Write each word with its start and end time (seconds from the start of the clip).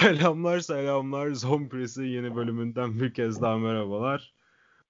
Selamlar 0.00 0.60
selamlar. 0.60 1.30
Zone 1.30 1.68
yeni 1.96 2.36
bölümünden 2.36 3.00
bir 3.00 3.14
kez 3.14 3.42
daha 3.42 3.58
merhabalar. 3.58 4.34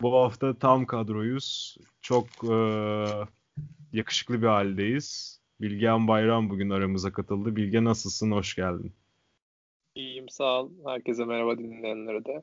Bu 0.00 0.15
hafta 0.15 0.58
tam 0.58 0.87
kadroyuz. 0.87 1.77
Çok 2.03 2.27
e, 2.45 2.57
yakışıklı 3.93 4.43
bir 4.43 4.46
haldeyiz. 4.46 5.40
Bilgehan 5.61 6.09
Bayram 6.09 6.51
bugün 6.51 6.71
aramıza 6.71 7.12
katıldı. 7.12 7.56
Bilge 7.56 7.85
nasılsın? 7.85 8.30
Hoş 8.30 8.54
geldin. 8.54 8.93
İyiyim 9.95 10.29
sağ 10.29 10.62
ol. 10.62 10.71
Herkese 10.86 11.25
merhaba 11.25 11.59
dinleyenlere 11.59 12.25
de. 12.25 12.43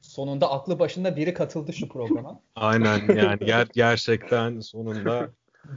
Sonunda 0.00 0.50
aklı 0.50 0.78
başında 0.78 1.16
biri 1.16 1.34
katıldı 1.34 1.72
şu 1.72 1.88
programa. 1.88 2.40
Aynen 2.56 3.16
yani 3.16 3.38
ger 3.38 3.68
gerçekten 3.74 4.60
sonunda 4.60 5.30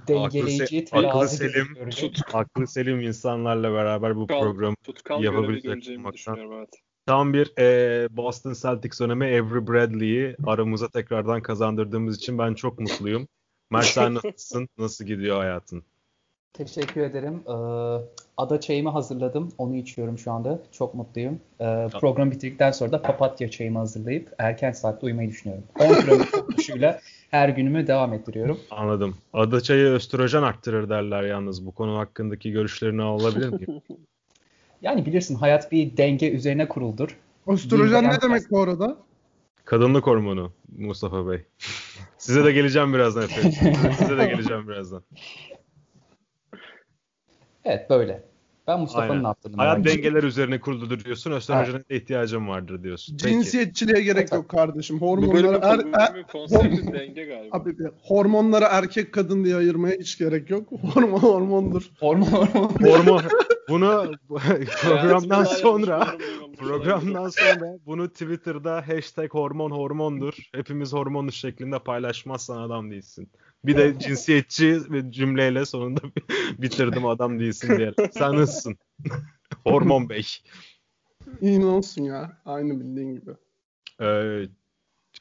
dengeleyici, 0.08 0.86
aklı, 0.92 1.08
aklı 1.10 1.28
selim, 1.28 1.90
tut, 1.90 2.20
aklı 2.34 2.68
selim 2.68 3.02
insanlarla 3.02 3.74
beraber 3.74 4.16
bu 4.16 4.20
tutkal, 4.20 4.42
programı 4.42 4.76
tutkal 4.84 5.24
yapabilecek 5.24 5.98
olmaktan. 5.98 6.38
Evet. 6.38 6.70
Tam 7.06 7.34
bir 7.34 7.54
e, 7.60 8.08
Boston 8.18 8.54
Celtics 8.54 9.00
dönemi 9.00 9.26
Avery 9.26 9.68
Bradley'i 9.68 10.36
aramıza 10.46 10.90
tekrardan 10.90 11.42
kazandırdığımız 11.42 12.18
için 12.18 12.38
ben 12.38 12.54
çok 12.54 12.80
mutluyum. 12.80 13.28
Mert 13.72 13.86
sen 13.86 14.14
nasılsın? 14.16 14.70
Nasıl 14.78 15.06
gidiyor 15.06 15.38
hayatın? 15.38 15.84
Teşekkür 16.54 17.02
ederim. 17.02 17.44
Ee, 17.48 17.52
ada 18.38 18.60
çayımı 18.60 18.90
hazırladım. 18.90 19.52
Onu 19.58 19.76
içiyorum 19.76 20.18
şu 20.18 20.32
anda. 20.32 20.60
Çok 20.72 20.96
mutluyum. 20.96 21.40
Ee, 21.60 21.88
program 22.00 22.32
bitirdikten 22.32 22.72
sonra 22.72 22.92
da 22.92 23.02
papatya 23.02 23.52
çayımı 23.52 23.80
hazırlayıp 23.80 24.36
erken 24.38 24.72
saatte 24.72 25.06
uyumayı 25.06 25.30
düşünüyorum. 25.30 25.64
10 25.80 25.94
kilometre 25.94 26.42
koşuyla 26.56 27.00
her 27.30 27.50
günümü 27.50 27.88
devam 27.88 28.14
ettiriyorum. 28.14 28.60
Anladım. 28.72 29.16
Ada 29.34 29.62
çayı 29.62 29.86
östrojen 29.86 30.44
arttırır 30.44 30.90
derler 30.90 31.24
yalnız. 31.24 31.66
Bu 31.66 31.72
konu 31.72 31.98
hakkındaki 31.98 32.52
görüşlerini 32.52 33.02
alabilir 33.02 33.50
miyim? 33.50 33.82
yani 34.82 35.06
bilirsin 35.06 35.36
hayat 35.36 35.72
bir 35.72 35.98
denge 35.98 36.32
üzerine 36.32 36.68
kuruldur. 36.68 37.18
Östrojen 37.48 38.04
ne 38.04 38.22
demek 38.22 38.52
bu 38.52 38.62
arada? 38.62 38.98
Kadınlık 39.66 40.08
hormonu 40.08 40.52
Mustafa 40.78 41.30
Bey. 41.30 41.46
Size 42.18 42.46
de 42.46 42.52
geleceğim 42.52 42.94
birazdan 42.94 43.24
efendim. 43.24 43.76
Size 43.98 44.18
de 44.18 44.26
geleceğim 44.26 44.68
birazdan. 44.68 45.04
Evet 47.66 47.90
böyle. 47.90 48.32
Ben 48.68 48.80
Mustafa'nın 48.80 49.24
yaptığını 49.24 49.56
Hayat 49.56 49.86
dengeler 49.86 50.24
üzerine 50.24 50.60
kuruludur 50.60 51.04
diyorsun. 51.06 51.32
Östrojene 51.32 51.76
evet. 51.76 51.90
de 51.90 51.96
ihtiyacım 51.96 52.48
vardır 52.48 52.84
diyorsun. 52.84 53.18
Peki. 53.18 53.34
Cinsiyetçiliğe 53.34 54.02
gerek 54.02 54.32
yok 54.32 54.50
kardeşim. 54.50 55.02
Hormonlara 55.02 55.74
er, 55.74 55.80
er, 56.00 56.28
konsepti 56.28 56.94
denge 56.94 57.26
galiba. 57.26 57.58
Abi, 57.58 57.76
hormonlara 58.04 58.66
erkek 58.66 59.14
kadın 59.14 59.46
diye 59.46 59.56
ayırmaya 59.56 59.98
hiç 60.00 60.18
gerek 60.18 60.50
yok. 60.50 60.72
Hormon 60.94 61.20
hormondur. 61.20 61.92
Hormon 62.00 62.26
hormon. 62.26 62.70
Hormon. 62.70 63.22
Bunu 63.70 64.12
programdan 64.82 65.44
sonra 65.44 66.08
programdan 66.58 67.30
sonra 67.30 67.78
bunu 67.86 68.10
Twitter'da 68.10 68.88
hashtag 68.88 69.34
hormon 69.34 69.72
hormondur. 69.72 70.34
Hepimiz 70.56 70.94
hormonuz 70.94 71.36
şeklinde 71.36 71.80
paylaşmazsan 71.80 72.58
adam 72.58 72.92
değilsin. 72.92 73.30
Bir 73.66 73.78
de 73.78 74.00
cinsiyetçi 74.00 74.80
bir 74.90 75.12
cümleyle 75.12 75.66
sonunda 75.66 76.02
bitirdim 76.58 77.06
adam 77.06 77.40
değilsin 77.40 77.78
diye. 77.78 77.94
Sen 78.12 78.36
nasılsın? 78.36 78.78
Hormon 79.64 80.10
Bey. 80.10 80.28
İyi 81.42 81.66
olsun 81.66 82.04
ya. 82.04 82.42
Aynı 82.46 82.80
bildiğin 82.80 83.14
gibi. 83.14 83.32
Ee, 84.02 84.44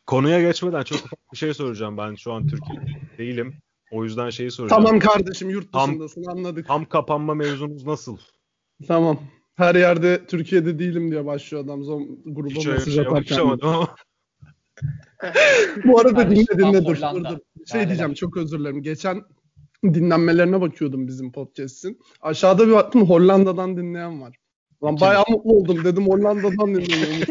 konuya 0.07 0.41
geçmeden 0.41 0.83
çok 0.83 0.99
ufak 0.99 1.33
bir 1.33 1.39
şey 1.39 1.55
soracağım. 1.55 1.99
Ben 1.99 2.15
şu 2.15 2.33
an 2.33 2.47
Türkiye'de 2.47 3.19
değilim. 3.19 3.55
O 3.91 4.05
yüzden 4.05 4.31
şeyi 4.31 4.51
soracağım. 4.51 4.83
Tamam 4.85 5.01
kardeşim 5.01 5.51
yurt 5.51 5.75
dışındasın 5.75 6.23
tam, 6.23 6.39
anladık. 6.39 6.67
Tam 6.67 6.85
kapanma 6.85 7.35
mevzunuz 7.35 7.87
nasıl? 7.87 8.19
Tamam. 8.89 9.21
Her 9.55 9.75
yerde 9.75 10.27
Türkiye'de 10.27 10.79
değilim 10.79 11.11
diye 11.11 11.27
başlıyor 11.27 11.65
adam 11.65 11.85
zon 11.85 12.19
gruba 12.25 12.51
Hiç 12.51 12.67
mesaj 12.67 12.95
şey 12.95 13.07
atarken. 13.07 13.39
ama. 13.39 13.95
Bu 15.85 16.01
arada 16.01 16.31
dinle 16.31 16.59
dinle 16.59 16.85
dur, 16.85 16.97
dur 17.15 17.25
dur. 17.25 17.39
Şey 17.67 17.87
diyeceğim 17.87 18.15
çok 18.15 18.37
özür 18.37 18.59
dilerim. 18.59 18.83
Geçen 18.83 19.23
dinlenmelerine 19.85 20.61
bakıyordum 20.61 21.09
bizim 21.09 21.33
podcast'in. 21.33 22.01
Aşağıda 22.21 22.67
bir 22.67 22.73
baktım 22.73 23.03
Hollanda'dan 23.03 23.77
dinleyen 23.77 24.21
var. 24.21 24.37
Lan 24.85 25.01
bayağı 25.01 25.25
mutlu 25.29 25.53
oldum 25.53 25.85
dedim 25.85 26.07
Hollanda'dan 26.07 26.75
dinleniyormuş. 26.75 27.29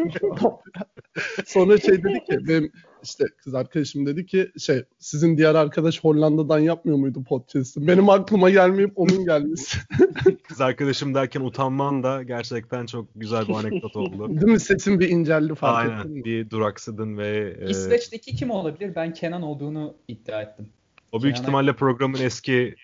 Sonra 1.46 1.78
şey 1.78 2.04
dedi 2.04 2.24
ki 2.24 2.48
benim 2.48 2.72
işte 3.02 3.24
kız 3.44 3.54
arkadaşım 3.54 4.06
dedi 4.06 4.26
ki 4.26 4.52
şey 4.58 4.84
sizin 4.98 5.38
diğer 5.38 5.54
arkadaş 5.54 6.04
Hollanda'dan 6.04 6.58
yapmıyor 6.58 6.98
muydu 6.98 7.24
podcast'ı? 7.24 7.86
Benim 7.86 8.08
aklıma 8.08 8.50
gelmeyip 8.50 8.92
onun 8.96 9.24
gelmesi. 9.24 9.78
kız 10.48 10.60
arkadaşım 10.60 11.14
derken 11.14 11.40
utanman 11.40 12.02
da 12.02 12.22
gerçekten 12.22 12.86
çok 12.86 13.08
güzel 13.14 13.48
bir 13.48 13.54
anekdot 13.54 13.96
oldu. 13.96 14.28
Değil 14.40 14.52
mi? 14.52 14.60
Sesin 14.60 15.00
bir 15.00 15.08
inceldi 15.08 15.54
fark 15.54 15.90
Aynen. 15.90 16.00
Ettin 16.00 16.24
bir 16.24 16.50
duraksadın 16.50 17.18
ve... 17.18 17.56
E... 17.60 17.70
İsveç'teki 17.70 18.36
kim 18.36 18.50
olabilir? 18.50 18.94
Ben 18.94 19.12
Kenan 19.12 19.42
olduğunu 19.42 19.94
iddia 20.08 20.42
ettim. 20.42 20.68
O 21.12 21.22
büyük 21.22 21.36
Kenan'a... 21.36 21.46
ihtimalle 21.46 21.72
programın 21.72 22.18
eski 22.18 22.74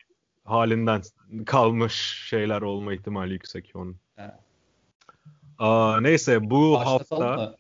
halinden 0.45 1.03
kalmış 1.47 2.25
şeyler 2.29 2.63
olma 2.63 2.95
ihtimali 2.95 3.33
yüksek 3.33 3.73
onun. 3.75 3.97
Evet. 4.19 4.46
Aa, 5.59 6.01
neyse 6.01 6.51
bu 6.51 6.73
Başlatalım 6.73 7.23
hafta 7.23 7.43
mı? 7.43 7.55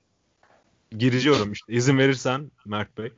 gireceğim 0.99 1.53
işte 1.53 1.73
izin 1.73 1.99
verirsen 1.99 2.51
Mert 2.67 2.99
Bey. 2.99 3.12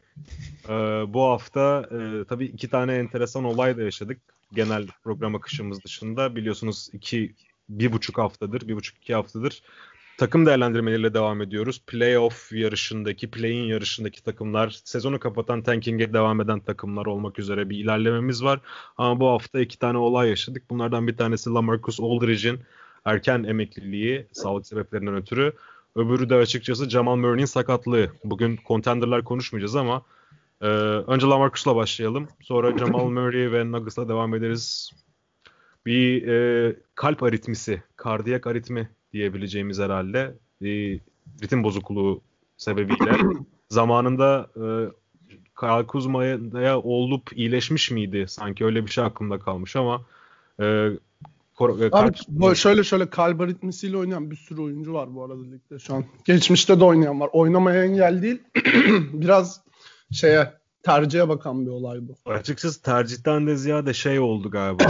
Ee, 0.69 0.73
bu 1.09 1.23
hafta 1.23 1.89
e, 1.91 2.25
tabii 2.25 2.45
iki 2.45 2.69
tane 2.69 2.95
enteresan 2.95 3.45
olay 3.45 3.77
da 3.77 3.83
yaşadık. 3.83 4.21
Genel 4.53 4.87
program 5.05 5.35
akışımız 5.35 5.85
dışında 5.85 6.37
biliyorsunuz 6.37 6.89
iki 6.93 7.35
bir 7.69 7.93
buçuk 7.93 8.19
haftadır, 8.19 8.69
bir 8.69 8.77
buçuk 8.77 8.97
iki 8.97 9.15
haftadır 9.15 9.63
takım 10.19 10.47
değerlendirmeleriyle 10.47 11.15
devam 11.15 11.43
ediyoruz. 11.43 11.83
Playoff 11.87 12.53
yarışındaki, 12.53 13.31
play-in 13.31 13.65
yarışındaki 13.65 14.25
takımlar, 14.25 14.81
sezonu 14.85 15.21
kapatan 15.21 15.63
tanking'e 15.63 16.13
devam 16.13 16.41
eden 16.41 16.61
takımlar 16.61 17.07
olmak 17.07 17.39
üzere 17.39 17.71
bir 17.71 17.79
ilerlememiz 17.79 18.45
var. 18.45 18.61
Ama 18.97 19.21
bu 19.21 19.29
hafta 19.29 19.61
iki 19.61 19.79
tane 19.79 19.99
olay 19.99 20.29
yaşadık. 20.29 20.63
Bunlardan 20.71 21.07
bir 21.07 21.17
tanesi 21.17 21.51
Lamarcus 21.51 22.01
Aldridge'in 22.01 22.61
erken 23.05 23.43
emekliliği 23.43 24.27
sağlık 24.33 24.67
sebeplerinden 24.67 25.15
ötürü. 25.15 25.53
Öbürü 25.97 26.31
de 26.31 26.35
açıkçası 26.35 26.91
Jamal 26.91 27.17
Murray'nin 27.17 27.45
sakatlığı. 27.45 28.09
Bugün 28.25 28.59
contender'lar 28.67 29.25
konuşmayacağız 29.25 29.77
ama 29.77 30.03
e, 30.61 30.67
önce 30.67 31.27
Lamarcus'la 31.27 31.77
başlayalım. 31.77 32.29
Sonra 32.41 32.79
Jamal 32.79 33.05
Murray 33.11 33.53
ve 33.53 33.73
Nuggets'la 33.73 34.09
devam 34.09 34.35
ederiz. 34.35 34.93
Bir 35.87 36.29
e, 36.29 36.77
kalp 36.95 37.23
aritmisi, 37.23 37.83
kardiyak 37.97 38.47
aritmi 38.47 38.91
diyebileceğimiz 39.13 39.79
herhalde 39.79 40.35
bir 40.63 41.01
ritim 41.43 41.65
bozukluğu 41.65 42.21
sebebiyle 42.57 43.13
zamanında 43.69 44.51
e, 44.57 44.65
Kyle 45.61 45.87
Kuzma'ya 45.87 46.79
olup 46.79 47.33
iyileşmiş 47.37 47.91
miydi? 47.91 48.25
Sanki 48.29 48.65
öyle 48.65 48.87
bir 48.87 48.91
şey 48.91 49.05
aklımda 49.05 49.39
kalmış 49.39 49.77
ama 49.77 50.05
e, 50.61 50.91
Kor- 51.59 51.93
Abi 51.93 52.57
şöyle 52.57 52.85
şöyle 52.85 53.11
kalp 53.11 53.41
aritmisiyle 53.41 53.97
oynayan 53.97 54.31
bir 54.31 54.37
sürü 54.37 54.61
oyuncu 54.61 54.93
var 54.93 55.15
bu 55.15 55.25
arada 55.25 55.43
ligde 55.43 55.79
şu 55.79 55.95
an. 55.95 56.05
Geçmişte 56.25 56.81
de 56.81 56.85
oynayan 56.85 57.21
var. 57.21 57.31
Oynamaya 57.33 57.85
engel 57.85 58.23
değil. 58.23 58.43
Biraz 59.13 59.61
şeye 60.13 60.53
tercihe 60.83 61.29
bakan 61.29 61.67
bir 61.67 61.71
olay 61.71 61.99
bu. 62.09 62.31
Açıkçası 62.31 62.83
tercihten 62.83 63.47
de 63.47 63.57
ziyade 63.57 63.95
şey 63.95 64.19
oldu 64.19 64.51
galiba. 64.51 64.85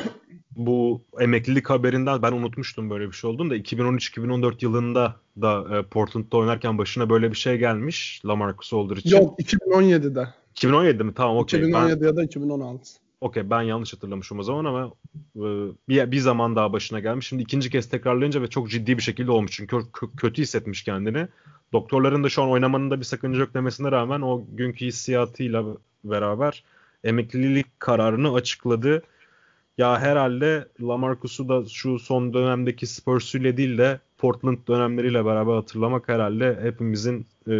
bu 0.56 1.02
emeklilik 1.20 1.70
haberinden 1.70 2.22
ben 2.22 2.32
unutmuştum 2.32 2.90
böyle 2.90 3.06
bir 3.06 3.12
şey 3.12 3.30
olduğunu 3.30 3.50
da 3.50 3.56
2013-2014 3.56 4.54
yılında 4.60 5.16
da 5.40 5.78
e, 5.78 5.82
Portland'da 5.82 6.36
oynarken 6.36 6.78
başına 6.78 7.10
böyle 7.10 7.30
bir 7.30 7.36
şey 7.36 7.58
gelmiş 7.58 8.22
Lamarcus 8.26 8.72
Aldridge 8.72 9.00
için. 9.00 9.16
Yok 9.16 9.40
2017'de. 9.40 10.28
2017'de 10.54 11.02
mi? 11.02 11.14
Tamam 11.14 11.36
okey. 11.36 11.60
2017 11.60 12.00
ben... 12.00 12.06
ya 12.06 12.16
da 12.16 12.24
2016. 12.24 13.03
Okey 13.24 13.50
ben 13.50 13.62
yanlış 13.62 13.92
hatırlamışım 13.92 14.38
o 14.38 14.42
zaman 14.42 14.64
ama 14.64 14.92
e, 15.36 15.44
bir, 15.88 16.10
bir 16.10 16.18
zaman 16.18 16.56
daha 16.56 16.72
başına 16.72 17.00
gelmiş. 17.00 17.26
Şimdi 17.26 17.42
ikinci 17.42 17.70
kez 17.70 17.88
tekrarlayınca 17.88 18.42
ve 18.42 18.50
çok 18.50 18.70
ciddi 18.70 18.96
bir 18.96 19.02
şekilde 19.02 19.30
olmuş. 19.30 19.50
Çünkü 19.52 19.76
kö- 19.76 20.16
kötü 20.16 20.42
hissetmiş 20.42 20.82
kendini. 20.82 21.28
Doktorların 21.72 22.24
da 22.24 22.28
şu 22.28 22.42
an 22.42 22.50
oynamanın 22.50 22.90
da 22.90 23.00
bir 23.00 23.04
sakınca 23.04 23.40
yok 23.40 23.54
demesine 23.54 23.92
rağmen 23.92 24.20
o 24.20 24.44
günkü 24.52 24.86
hissiyatıyla 24.86 25.64
beraber 26.04 26.64
emeklilik 27.04 27.80
kararını 27.80 28.34
açıkladı. 28.34 29.02
Ya 29.78 30.00
herhalde 30.00 30.68
Lamarcus'u 30.80 31.48
da 31.48 31.64
şu 31.68 31.98
son 31.98 32.34
dönemdeki 32.34 32.86
Spurs'uyla 32.86 33.56
değil 33.56 33.78
de 33.78 34.00
Portland 34.18 34.58
dönemleriyle 34.68 35.24
beraber 35.24 35.54
hatırlamak 35.54 36.08
herhalde 36.08 36.58
hepimizin 36.62 37.26
e, 37.50 37.54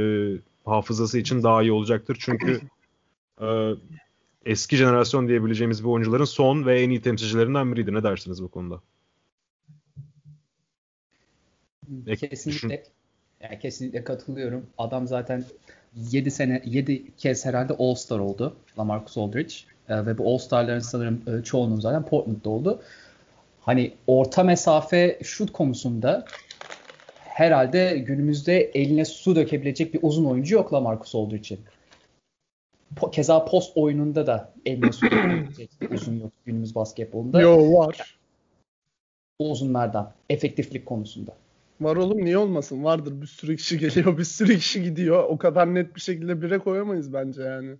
hafızası 0.65 1.19
için 1.19 1.43
daha 1.43 1.63
iyi 1.63 1.73
olacaktır. 1.73 2.17
Çünkü 2.21 2.61
e, 3.41 3.47
eski 4.47 4.77
jenerasyon 4.77 5.29
diyebileceğimiz 5.29 5.85
bir 5.85 5.89
oyuncuların 5.89 6.25
son 6.25 6.67
ve 6.67 6.83
en 6.83 6.91
iyi 6.91 7.03
temsilcilerinden 7.03 7.73
biriydi. 7.73 7.95
Ne 7.95 8.03
dersiniz 8.03 8.43
bu 8.43 8.49
konuda? 8.49 8.81
Kesinlikle. 12.21 12.85
Yani 13.41 13.59
kesinlikle 13.59 14.05
katılıyorum. 14.05 14.67
Adam 14.79 15.07
zaten 15.07 15.45
7 16.11 16.31
sene 16.31 16.63
7 16.65 17.17
kez 17.17 17.45
herhalde 17.45 17.73
All-Star 17.79 18.19
oldu. 18.19 18.57
LaMarcus 18.79 19.19
Aldridge. 19.19 19.55
E, 19.89 20.07
ve 20.07 20.19
bu 20.19 20.35
All-Star'ların 20.35 20.81
sanırım 20.81 21.23
e, 21.27 21.43
çoğunun 21.43 21.81
zaten 21.81 22.05
Portland'da 22.05 22.51
oldu. 22.51 22.83
Hani 23.61 23.95
orta 24.07 24.43
mesafe 24.43 25.19
şut 25.23 25.53
konusunda 25.53 26.25
herhalde 27.19 27.99
günümüzde 27.99 28.61
eline 28.61 29.05
su 29.05 29.37
dökebilecek 29.37 29.95
bir 29.95 30.01
uzun 30.03 30.25
oyuncu 30.25 30.55
yok 30.55 30.73
Lamarcus 30.73 31.15
için. 31.33 31.61
Po- 32.97 33.11
keza 33.11 33.45
post 33.45 33.77
oyununda 33.77 34.27
da 34.27 34.53
dökebilecek 34.67 35.71
bir 35.81 35.91
uzun 35.91 36.21
yok 36.21 36.33
günümüz 36.45 36.75
basketbolunda. 36.75 37.41
Yo 37.41 37.73
var. 37.73 38.19
Uzunlardan. 39.39 40.13
Efektiflik 40.31 40.87
konusunda. 40.87 41.33
Var 41.81 41.97
oğlum 41.97 42.25
niye 42.25 42.39
olmasın? 42.39 42.85
Vardır 42.85 43.23
bir 43.23 43.27
sürü 43.27 43.57
kişi 43.57 43.79
geliyor, 43.79 44.19
bir 44.19 44.25
sürü 44.25 44.59
kişi 44.59 44.83
gidiyor. 44.83 45.25
O 45.29 45.39
kadar 45.39 45.75
net 45.75 45.97
bir 45.97 46.01
şekilde 46.01 46.43
bire 46.43 46.59
koyamayız 46.59 47.13
bence 47.13 47.43
yani. 47.43 47.77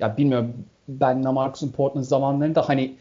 Ya 0.00 0.16
bilmiyorum 0.16 0.54
ben 0.88 1.24
Lamarcus'un 1.24 1.72
Portland 1.72 2.04
zamanlarında 2.04 2.68
hani 2.68 2.96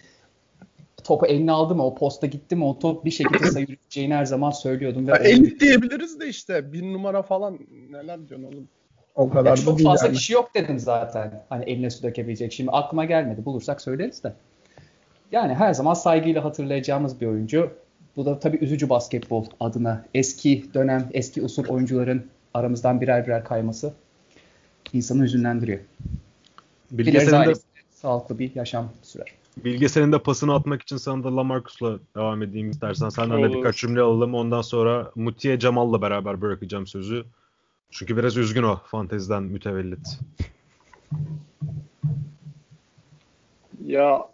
topu 1.04 1.26
eline 1.26 1.52
aldı 1.52 1.76
mı 1.76 1.86
o 1.86 1.96
posta 1.96 2.28
gitti 2.28 2.56
mi 2.56 2.66
o 2.66 2.80
top 2.80 3.06
bir 3.06 3.12
şekilde 3.12 3.46
sayılacağını 3.52 4.14
her 4.14 4.26
zaman 4.26 4.52
söylüyordum. 4.52 5.08
Ve 5.08 5.12
ya 5.12 5.18
elit 5.18 5.62
diyebiliriz 5.62 6.20
de 6.20 6.28
işte 6.28 6.74
bir 6.74 6.94
numara 6.94 7.22
falan 7.22 7.60
neler 7.90 8.28
diyorsun 8.30 8.48
oğlum. 8.48 8.68
O 9.16 9.30
kadar 9.30 9.50
ya 9.50 9.64
çok 9.64 9.82
fazla 9.82 10.08
yani. 10.08 10.18
kişi 10.18 10.34
yok 10.34 10.56
dedim 10.56 10.80
zaten. 10.80 11.44
Hani 11.50 11.64
eline 11.64 11.90
su 11.90 12.04
dökebilecek. 12.04 12.54
Şimdi 12.54 12.72
aklıma 12.72 13.06
gelmedi. 13.06 13.46
Bulursak 13.46 13.82
söyleriz 13.82 14.24
de. 14.24 14.34
Yani 15.32 15.54
her 15.54 15.74
zaman 15.74 15.94
saygıyla 15.94 16.44
hatırlayacağımız 16.44 17.22
bir 17.22 17.28
oyuncu. 17.28 17.70
Bu 18.16 18.26
da 18.26 18.40
tabii 18.40 18.58
üzücü 18.58 18.90
basketbol 18.90 19.46
adına. 19.60 20.06
Eski 20.14 20.74
dönem, 20.74 21.10
eski 21.14 21.42
usul 21.42 21.66
oyuncuların 21.68 22.26
aramızdan 22.54 23.02
birer 23.02 23.26
birer 23.26 23.44
kayması 23.44 23.94
insanı 24.94 25.24
hüzünlendiriyor. 25.24 25.80
Bilge 26.92 27.20
senin 27.20 27.50
de 27.50 27.54
sağlıklı 27.96 28.40
bir 28.40 28.56
yaşam 28.56 28.90
sürer. 29.04 29.34
Bilge 29.58 29.90
senin 29.90 30.12
de 30.12 30.20
pasını 30.20 30.54
atmak 30.54 30.82
için 30.82 30.98
sana 30.98 31.24
da 31.24 31.36
Lamarcus'la 31.36 32.00
devam 32.16 32.44
edeyim 32.44 32.70
istersen. 32.70 33.10
Senden 33.10 33.44
de 33.44 33.54
birkaç 33.54 33.78
cümle 33.78 34.02
alalım. 34.02 34.36
Ondan 34.36 34.62
sonra 34.62 35.12
Mutiye 35.16 35.60
Cemal'la 35.60 36.02
beraber 36.02 36.42
bırakacağım 36.42 36.88
sözü. 36.88 37.26
Çünkü 37.98 38.18
biraz 38.18 38.38
üzgün 38.38 38.64
o 38.64 38.76
fanteziden 38.86 39.44
mütevellit. 39.44 40.20
Ya 43.86 44.30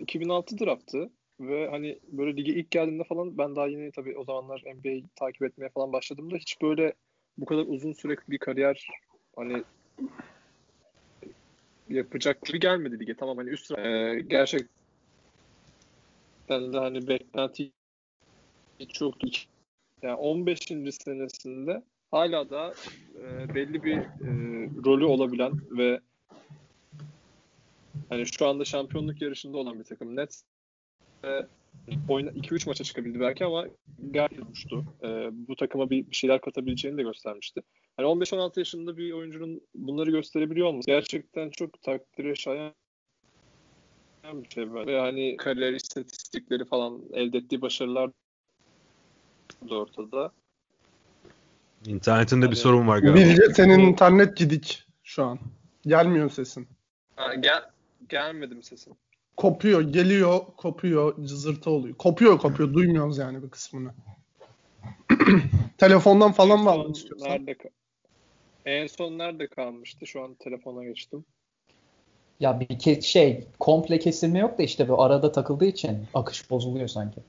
2006 0.00 0.58
draftı 0.58 1.10
ve 1.40 1.68
hani 1.70 1.98
böyle 2.08 2.36
lige 2.36 2.52
ilk 2.52 2.70
geldiğinde 2.70 3.04
falan 3.04 3.38
ben 3.38 3.56
daha 3.56 3.66
yeni 3.66 3.92
tabii 3.92 4.18
o 4.18 4.24
zamanlar 4.24 4.62
NBA'yi 4.66 5.04
takip 5.16 5.42
etmeye 5.42 5.68
falan 5.68 5.92
başladığımda 5.92 6.36
hiç 6.36 6.62
böyle 6.62 6.92
bu 7.38 7.44
kadar 7.46 7.64
uzun 7.66 7.92
sürekli 7.92 8.30
bir 8.30 8.38
kariyer 8.38 8.86
hani 9.36 9.64
yapacak 11.88 12.42
gibi 12.42 12.60
gelmedi 12.60 13.00
lige. 13.00 13.16
Tamam 13.16 13.36
hani 13.36 13.50
üst 13.50 13.66
sıra 13.66 13.88
ee, 13.88 14.20
gerçekten 14.20 14.68
de 16.48 16.78
hani 16.78 17.08
beklenti 17.08 17.72
çok 18.92 19.14
yani 20.02 20.14
15. 20.14 20.60
senesinde 20.92 21.82
hala 22.10 22.50
da 22.50 22.74
e, 23.14 23.54
belli 23.54 23.82
bir 23.82 23.96
e, 23.96 24.30
rolü 24.84 25.04
olabilen 25.04 25.52
ve 25.70 26.00
hani 28.08 28.26
şu 28.26 28.46
anda 28.46 28.64
şampiyonluk 28.64 29.22
yarışında 29.22 29.58
olan 29.58 29.78
bir 29.78 29.84
takım. 29.84 30.16
Nets 30.16 30.42
e, 31.24 31.28
oyuna 32.08 32.30
2-3 32.30 32.66
maça 32.66 32.84
çıkabildi 32.84 33.20
belki 33.20 33.44
ama 33.44 33.66
gayet 33.98 34.50
uçtu. 34.50 34.84
E, 35.02 35.28
bu 35.32 35.56
takıma 35.56 35.90
bir, 35.90 36.10
bir 36.10 36.16
şeyler 36.16 36.40
katabileceğini 36.40 36.98
de 36.98 37.02
göstermişti. 37.02 37.62
Hani 37.96 38.06
15-16 38.06 38.58
yaşında 38.58 38.96
bir 38.96 39.12
oyuncunun 39.12 39.60
bunları 39.74 40.10
gösterebiliyor 40.10 40.66
olması 40.66 40.86
gerçekten 40.86 41.50
çok 41.50 41.82
takdire 41.82 42.34
şayan 42.34 42.72
bir 44.24 44.50
şey 44.50 44.72
böyle. 44.72 44.92
Ve 44.92 45.00
hani 45.00 45.36
kariyer 45.36 45.72
istatistikleri 45.72 46.64
falan 46.64 47.02
elde 47.12 47.38
ettiği 47.38 47.62
başarılar 47.62 48.10
da 49.70 49.74
ortada. 49.74 50.32
İnternetinde 51.86 52.50
bir 52.50 52.56
sorun 52.56 52.88
var 52.88 52.98
galiba. 52.98 53.16
Bilge 53.16 53.54
senin 53.54 53.78
internet 53.78 54.36
gidik 54.36 54.86
şu 55.02 55.24
an. 55.24 55.38
Gelmiyor 55.82 56.30
sesin. 56.30 56.68
Ha, 57.16 57.34
gel 57.34 57.62
gelmedim 58.08 58.62
sesin. 58.62 58.96
Kopuyor, 59.36 59.80
geliyor, 59.80 60.40
kopuyor, 60.56 61.24
cızırtı 61.24 61.70
oluyor. 61.70 61.96
Kopuyor, 61.96 62.38
kopuyor. 62.38 62.74
Duymuyoruz 62.74 63.18
yani 63.18 63.42
bir 63.42 63.50
kısmını. 63.50 63.90
Telefondan 65.78 66.32
falan 66.32 66.60
mı 66.60 66.70
aldın 66.70 66.92
istiyorsan? 66.92 67.30
Nerede, 67.30 67.56
en 68.66 68.86
son 68.86 69.18
nerede 69.18 69.46
kalmıştı? 69.46 70.06
Şu 70.06 70.22
an 70.24 70.34
telefona 70.34 70.84
geçtim. 70.84 71.24
Ya 72.40 72.60
bir 72.60 72.66
ke- 72.66 73.02
şey 73.02 73.46
komple 73.60 73.98
kesilme 73.98 74.38
yok 74.38 74.58
da 74.58 74.62
işte 74.62 74.88
bu 74.88 75.02
arada 75.02 75.32
takıldığı 75.32 75.64
için 75.64 76.06
akış 76.14 76.50
bozuluyor 76.50 76.88
sanki. 76.88 77.20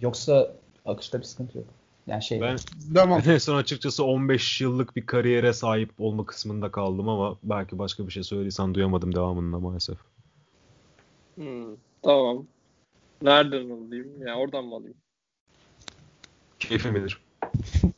Yoksa 0.00 0.52
akışta 0.86 1.18
bir 1.18 1.24
sıkıntı 1.24 1.58
yok. 1.58 1.66
Yani 2.08 2.22
şey 2.22 2.40
ben 2.40 2.58
Devam. 2.94 3.22
en 3.26 3.38
son 3.38 3.56
açıkçası 3.56 4.04
15 4.04 4.60
yıllık 4.60 4.96
bir 4.96 5.06
kariyere 5.06 5.52
sahip 5.52 5.90
olma 5.98 6.26
kısmında 6.26 6.70
kaldım 6.70 7.08
ama 7.08 7.36
belki 7.42 7.78
başka 7.78 8.06
bir 8.06 8.12
şey 8.12 8.22
söylediysen 8.22 8.74
duyamadım 8.74 9.14
devamında 9.14 9.58
maalesef. 9.58 9.98
Hmm, 11.34 11.76
tamam. 12.02 12.46
Nereden 13.22 13.70
alayım? 13.70 14.20
Ya 14.20 14.28
yani 14.28 14.40
oradan 14.40 14.64
mı 14.64 14.74
alayım? 14.74 14.96
Keyfim 16.58 16.94
bilir. 16.94 17.20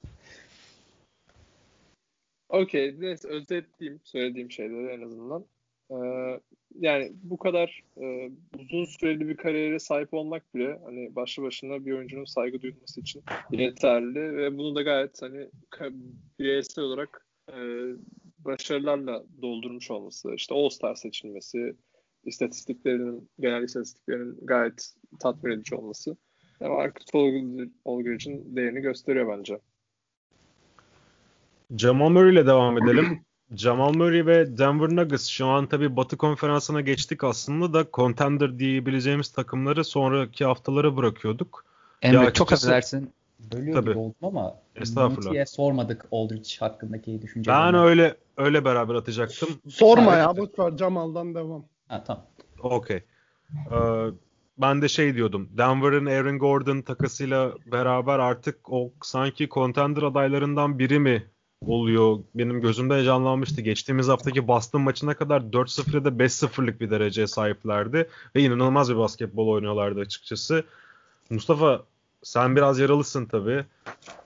Okey. 2.49 3.01
Neyse 3.01 3.29
özetleyeyim 3.29 4.01
söylediğim 4.05 4.51
şeyleri 4.51 4.87
en 4.87 5.07
azından. 5.07 5.45
Ee, 5.91 6.41
yani 6.79 7.13
bu 7.23 7.37
kadar 7.37 7.83
e, 8.03 8.31
uzun 8.59 8.85
süreli 8.85 9.29
bir 9.29 9.37
kariyere 9.37 9.79
sahip 9.79 10.15
olmak 10.15 10.55
bile 10.55 10.81
hani 10.85 11.17
başlı 11.17 11.43
başına 11.43 11.87
bir 11.87 11.93
oyuncunun 11.93 12.25
saygı 12.25 12.63
duyulması 12.63 13.01
için 13.01 13.23
yeterli 13.51 14.37
ve 14.37 14.59
bunu 14.59 14.75
da 14.75 14.83
gayet 14.83 15.23
hani 15.23 15.49
bireysel 16.39 16.85
olarak 16.85 17.27
e, 17.49 17.57
başarılarla 18.39 19.25
doldurmuş 19.43 19.91
olması, 19.91 20.35
işte 20.35 20.55
All-Star 20.55 20.95
seçilmesi, 20.95 21.77
istatistiklerinin, 22.25 23.31
genel 23.41 23.63
istatistiklerinin 23.63 24.39
gayet 24.43 24.95
tatmin 25.21 25.51
edici 25.51 25.75
olması. 25.75 26.17
Yani 26.61 26.73
Marcus 26.73 27.07
Olgridge'in 27.85 28.57
değerini 28.57 28.81
gösteriyor 28.81 29.39
bence. 29.39 29.59
Jamal 31.77 32.09
Murray 32.09 32.33
ile 32.33 32.47
devam 32.47 32.79
edelim. 32.79 33.25
Jamal 33.57 33.93
Murray 33.93 34.27
ve 34.27 34.59
Denver 34.59 34.97
Nuggets 34.97 35.27
şu 35.27 35.47
an 35.47 35.67
tabii 35.67 35.97
Batı 35.97 36.17
konferansına 36.17 36.81
geçtik 36.81 37.25
aslında 37.25 37.73
da 37.73 37.87
contender 37.93 38.59
diyebileceğimiz 38.59 39.29
takımları 39.29 39.85
sonraki 39.85 40.45
haftalara 40.45 40.97
bırakıyorduk. 40.97 41.65
Emre 42.03 42.25
ya 42.25 42.33
çok 42.33 42.53
affedersin. 42.53 43.13
Bölüyor 43.53 43.83
tabii. 43.83 43.99
oldum 43.99 44.15
ama 44.23 44.57
Estağfurullah. 44.77 45.47
sormadık 45.47 46.07
Aldridge 46.13 46.51
hakkındaki 46.61 47.23
düşünceleri. 47.23 47.57
Ben 47.57 47.75
öyle 47.75 48.17
öyle 48.37 48.65
beraber 48.65 48.95
atacaktım. 48.95 49.49
Sorma 49.69 50.15
ya 50.15 50.37
boş 50.37 50.59
ver 50.59 50.77
Jamal'dan 50.77 51.35
devam. 51.35 51.65
Ha 51.89 52.05
tamam. 52.07 52.25
Okey. 52.63 53.03
Ee, 53.73 53.77
ben 54.59 54.83
de 54.83 54.89
şey 54.89 55.15
diyordum. 55.15 55.49
Denver'ın 55.59 56.07
Aaron 56.07 56.39
Gordon 56.39 56.83
takasıyla 56.83 57.53
beraber 57.73 58.19
artık 58.19 58.73
o 58.73 58.93
sanki 59.03 59.49
contender 59.49 60.03
adaylarından 60.03 60.79
biri 60.79 60.99
mi 60.99 61.27
oluyor. 61.67 62.19
Benim 62.35 62.61
gözümde 62.61 63.05
canlanmıştı. 63.05 63.61
Geçtiğimiz 63.61 64.09
haftaki 64.09 64.49
Boston 64.49 64.83
maçına 64.83 65.15
kadar 65.15 65.41
4-0 65.41 65.95
ya 65.95 66.05
da 66.05 66.09
5-0'lık 66.09 66.81
bir 66.81 66.91
dereceye 66.91 67.27
sahiplerdi. 67.27 68.09
Ve 68.37 68.43
inanılmaz 68.43 68.91
bir 68.91 68.97
basketbol 68.97 69.49
oynuyorlardı 69.49 70.01
açıkçası. 70.01 70.65
Mustafa 71.31 71.83
sen 72.23 72.57
biraz 72.57 72.79
yaralısın 72.79 73.27
tabii. 73.27 73.65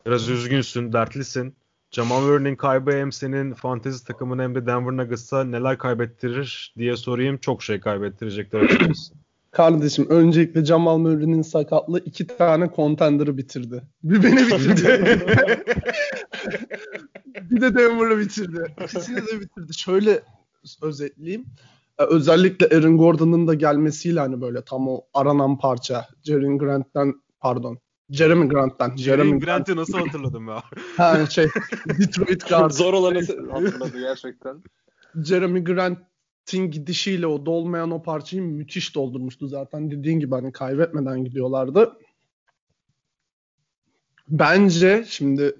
Biraz 0.06 0.28
üzgünsün, 0.28 0.92
dertlisin. 0.92 1.54
Jamal 1.90 2.20
Murray'nin 2.20 2.56
kaybı 2.56 2.92
hem 2.92 3.12
senin 3.12 3.54
fantezi 3.54 4.06
takımın 4.06 4.38
hem 4.38 4.54
de 4.54 4.66
Denver 4.66 4.96
Nuggets'a 4.96 5.44
neler 5.44 5.78
kaybettirir 5.78 6.74
diye 6.78 6.96
sorayım. 6.96 7.38
Çok 7.38 7.62
şey 7.62 7.80
kaybettirecekler 7.80 8.60
açıkçası. 8.60 9.14
Kardeşim 9.54 10.06
öncelikle 10.08 10.64
Jamal 10.64 10.98
Murray'nin 10.98 11.42
sakatlığı 11.42 11.98
iki 11.98 12.26
tane 12.26 12.70
contender'ı 12.76 13.36
bitirdi. 13.36 13.82
Bir 14.02 14.22
beni 14.22 14.36
bitirdi. 14.36 15.20
bir 17.50 17.60
de 17.60 17.74
Denver'ı 17.74 18.18
bitirdi. 18.18 18.74
İkisini 18.84 19.16
de 19.16 19.40
bitirdi. 19.40 19.74
Şöyle 19.78 20.22
özetleyeyim. 20.82 21.46
Ee, 21.98 22.04
özellikle 22.04 22.76
Aaron 22.76 22.98
Gordon'ın 22.98 23.46
da 23.46 23.54
gelmesiyle 23.54 24.20
hani 24.20 24.40
böyle 24.40 24.64
tam 24.64 24.88
o 24.88 25.00
aranan 25.14 25.58
parça. 25.58 26.06
Jeremy 26.22 26.58
Grant'ten 26.58 27.14
pardon. 27.40 27.78
Jeremy 28.10 28.48
Grant'tan. 28.48 28.96
Jeremy, 28.96 29.22
Jeremy 29.22 29.40
Grant'ı 29.40 29.76
nasıl 29.76 29.98
hatırladım 29.98 30.48
ya? 30.48 30.62
ha 30.96 31.26
şey 31.26 31.46
Detroit 31.98 32.48
Guard. 32.48 32.70
Zor 32.70 32.94
olanı 32.94 33.20
hatırladı 33.52 34.00
gerçekten. 34.00 34.62
Jeremy 35.24 35.64
Grant'in 36.44 36.70
gidişiyle 36.70 37.26
o 37.26 37.46
dolmayan 37.46 37.90
o 37.90 38.02
parçayı 38.02 38.42
müthiş 38.42 38.94
doldurmuştu 38.94 39.48
zaten. 39.48 39.90
Dediğin 39.90 40.20
gibi 40.20 40.34
hani 40.34 40.52
kaybetmeden 40.52 41.24
gidiyorlardı. 41.24 41.92
Bence 44.28 45.04
şimdi 45.08 45.56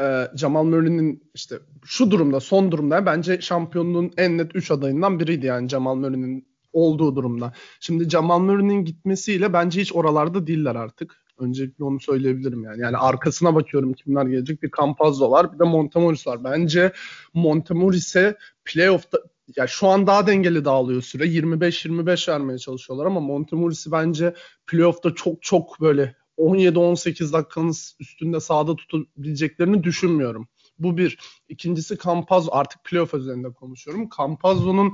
e, 0.00 0.24
Jamal 0.36 0.64
Murray'nin 0.64 1.30
işte 1.34 1.58
şu 1.84 2.10
durumda 2.10 2.40
son 2.40 2.72
durumda 2.72 3.06
bence 3.06 3.40
şampiyonluğun 3.40 4.12
en 4.16 4.38
net 4.38 4.56
3 4.56 4.70
adayından 4.70 5.20
biriydi 5.20 5.46
yani 5.46 5.68
Jamal 5.68 5.94
Murray'nin 5.94 6.48
olduğu 6.72 7.16
durumda. 7.16 7.52
Şimdi 7.80 8.10
Jamal 8.10 8.38
Murray'nin 8.38 8.84
gitmesiyle 8.84 9.52
bence 9.52 9.80
hiç 9.80 9.92
oralarda 9.92 10.46
değiller 10.46 10.74
artık. 10.74 11.24
Öncelikle 11.38 11.84
onu 11.84 12.00
söyleyebilirim 12.00 12.64
yani. 12.64 12.80
Yani 12.80 12.96
arkasına 12.96 13.54
bakıyorum 13.54 13.92
kimler 13.92 14.26
gelecek. 14.26 14.62
Bir 14.62 14.70
Campazzo 14.78 15.30
var 15.30 15.52
bir 15.52 15.58
de 15.58 15.64
Montemoris 15.64 16.26
var. 16.26 16.44
Bence 16.44 16.92
Montemoris'e 17.34 18.36
playoff'ta 18.64 19.18
ya 19.56 19.66
şu 19.66 19.88
an 19.88 20.06
daha 20.06 20.26
dengeli 20.26 20.64
dağılıyor 20.64 21.02
süre. 21.02 21.24
25-25 21.24 22.32
vermeye 22.32 22.58
çalışıyorlar 22.58 23.06
ama 23.06 23.20
Montemoris'i 23.20 23.92
bence 23.92 24.34
playoff'ta 24.66 25.14
çok 25.14 25.42
çok 25.42 25.80
böyle 25.80 26.16
17-18 26.38 27.32
dakikanın 27.32 27.74
üstünde 28.00 28.40
sahada 28.40 28.76
tutabileceklerini 28.76 29.84
düşünmüyorum. 29.84 30.48
Bu 30.78 30.98
bir. 30.98 31.18
İkincisi 31.48 31.98
Campazzo 32.04 32.50
artık 32.52 32.84
playoff 32.84 33.14
üzerinde 33.14 33.52
konuşuyorum. 33.52 34.08
Campazzo'nun 34.18 34.92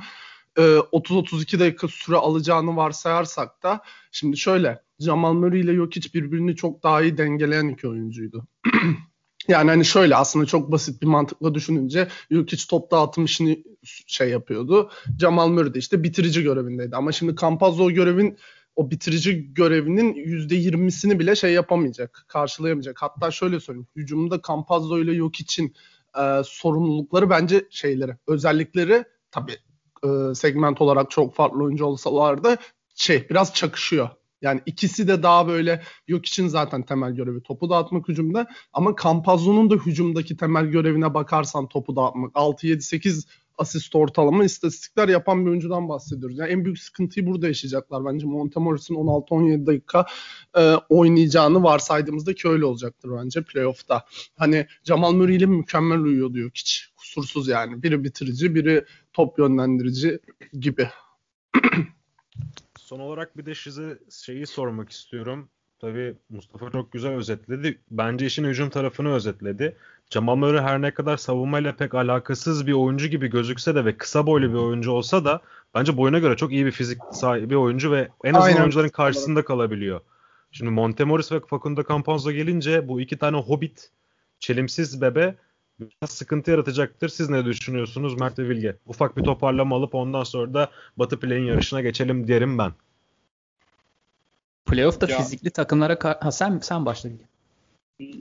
e, 0.57 0.63
30-32 0.63 1.59
dakika 1.59 1.89
süre 1.89 2.17
alacağını 2.17 2.77
varsayarsak 2.77 3.63
da 3.63 3.81
şimdi 4.13 4.37
şöyle 4.37 4.83
Jamal 5.01 5.33
Murray 5.33 5.61
ile 5.61 5.75
Jokic 5.75 6.15
birbirini 6.15 6.57
çok 6.57 6.83
daha 6.83 7.03
iyi 7.03 7.19
dengeleyen 7.19 7.69
iki 7.69 7.89
oyuncuydu. 7.89 8.47
yani 9.49 9.71
hani 9.71 9.85
şöyle 9.85 10.17
aslında 10.17 10.47
çok 10.47 10.73
basit 10.73 11.03
bir 11.03 11.07
mantıkla 11.07 11.55
düşününce 11.55 12.09
Jokic 12.31 12.65
top 12.71 12.91
dağıtım 12.91 13.25
işini 13.25 13.65
şey 14.07 14.31
yapıyordu. 14.31 14.91
Jamal 15.21 15.49
Murray 15.49 15.75
de 15.75 15.79
işte 15.79 16.03
bitirici 16.03 16.43
görevindeydi. 16.43 16.97
Ama 16.97 17.13
şimdi 17.13 17.37
Campazzo 17.41 17.91
görevin 17.91 18.39
o 18.77 18.91
bitirici 18.91 19.55
görevinin 19.55 20.15
%20'sini 20.15 21.19
bile 21.19 21.37
şey 21.37 21.53
yapamayacak, 21.53 22.25
karşılayamayacak. 22.29 23.03
Hatta 23.03 23.31
şöyle 23.31 23.61
söyleyeyim. 23.61 23.87
Hücumda 23.97 24.41
Campazzo 24.49 24.99
ile 24.99 25.15
Jokic'in 25.15 25.75
e, 26.19 26.43
sorumlulukları 26.45 27.31
bence 27.31 27.65
şeyleri, 27.71 28.17
özellikleri 28.27 29.05
tabii 29.31 29.57
e, 30.05 30.35
segment 30.35 30.81
olarak 30.81 31.11
çok 31.11 31.35
farklı 31.35 31.65
oyuncu 31.65 31.85
olsalar 31.85 32.45
da 32.45 32.59
şey 32.95 33.29
biraz 33.31 33.55
çakışıyor. 33.55 34.09
Yani 34.45 34.61
ikisi 34.67 35.09
de 35.09 35.23
daha 35.23 35.49
böyle 35.49 35.83
yok 36.09 36.27
için 36.27 36.49
zaten 36.49 36.83
temel 36.83 37.13
görevi 37.13 37.43
topu 37.43 37.71
dağıtmak 37.71 38.09
hücumda 38.09 38.47
ama 38.73 38.95
Campazzo'nun 39.03 39.71
da 39.71 39.75
hücumdaki 39.75 40.37
temel 40.37 40.67
görevine 40.67 41.15
bakarsan 41.15 41.69
topu 41.69 41.97
dağıtmak 41.97 42.31
6 42.35 42.67
7 42.67 42.83
8 42.83 43.27
asist 43.59 43.95
ortalama 43.95 44.45
istatistikler 44.45 45.09
yapan 45.09 45.45
bir 45.45 45.51
oyuncudan 45.51 45.89
bahsediyoruz. 45.89 46.39
Yani 46.39 46.53
en 46.53 46.65
büyük 46.65 46.79
sıkıntıyı 46.79 47.27
burada 47.27 47.47
yaşayacaklar. 47.47 48.05
Bence 48.05 48.27
Montemoris'in 48.27 48.95
16-17 48.95 49.67
dakika 49.67 50.07
e, 50.57 50.75
oynayacağını 50.89 51.63
varsaydığımızda 51.63 52.35
ki 52.35 52.49
öyle 52.49 52.65
olacaktır 52.65 53.11
bence 53.19 53.43
playoff'ta. 53.43 54.05
Hani 54.37 54.67
Jamal 54.85 55.13
Murray 55.13 55.37
ile 55.37 55.47
mükemmel 55.47 55.99
uyuyor 55.99 56.35
diyor 56.35 56.51
hiç. 56.55 56.93
Kusursuz 56.97 57.49
yani. 57.49 57.83
Biri 57.83 58.05
bitirici, 58.05 58.55
biri 58.55 58.85
top 59.13 59.39
yönlendirici 59.39 60.19
gibi. 60.61 60.89
Son 62.85 63.01
olarak 63.01 63.37
bir 63.37 63.47
de 63.47 63.55
size 63.55 63.99
şeyi 64.11 64.47
sormak 64.47 64.91
istiyorum. 64.91 65.49
Tabii 65.79 66.15
Mustafa 66.29 66.71
çok 66.71 66.93
güzel 66.93 67.13
özetledi. 67.13 67.79
Bence 67.91 68.27
işin 68.27 68.45
hücum 68.45 68.71
tarafını 68.71 69.15
özetledi. 69.15 69.77
Jamal 70.11 70.37
Murray 70.37 70.63
her 70.63 70.83
ne 70.83 70.95
kadar 70.95 71.17
savunmayla 71.17 71.77
pek 71.77 71.95
alakasız 71.95 72.67
bir 72.67 72.73
oyuncu 72.73 73.07
gibi 73.07 73.29
gözükse 73.31 73.75
de 73.75 73.85
ve 73.85 73.97
kısa 73.97 74.27
boylu 74.27 74.49
bir 74.49 74.59
oyuncu 74.59 74.91
olsa 74.91 75.25
da 75.25 75.41
bence 75.75 75.97
boyuna 75.97 76.19
göre 76.19 76.37
çok 76.37 76.53
iyi 76.53 76.67
bir 76.67 76.71
fizik 76.71 76.99
sahibi 77.13 77.57
oyuncu 77.57 77.93
ve 77.93 78.09
en 78.25 78.35
azından 78.35 78.47
Aynen. 78.47 78.61
oyuncuların 78.61 78.89
karşısında 78.89 79.45
kalabiliyor. 79.45 80.01
Şimdi 80.53 80.71
Montemoris 80.71 81.33
ve 81.33 81.41
Facundo 81.41 81.83
Campazzo 81.89 82.33
gelince 82.33 82.89
bu 82.89 83.01
iki 83.01 83.19
tane 83.19 83.37
hobbit 83.37 83.91
çelimsiz 84.39 85.01
bebe 85.01 85.35
sıkıntı 86.07 86.51
yaratacaktır. 86.51 87.09
Siz 87.09 87.31
ne 87.31 87.45
düşünüyorsunuz 87.45 88.21
Mert 88.21 88.39
ve 88.39 88.49
Bilge? 88.49 88.77
Ufak 88.87 89.17
bir 89.17 89.23
toparlama 89.23 89.77
alıp 89.77 89.95
ondan 89.95 90.25
sonra 90.25 90.55
da 90.55 90.71
Batı 90.97 91.21
Play'in 91.21 91.45
yarışına 91.45 91.81
geçelim 91.81 92.29
derim 92.29 92.59
ben. 92.59 92.73
Playoff'ta 94.67 95.11
ya. 95.11 95.17
fizikli 95.17 95.51
takımlara 95.51 95.99
ha, 96.21 96.31
sen 96.33 96.59
sen 96.59 96.87
başla 96.87 97.11
Bilge. 97.11 97.25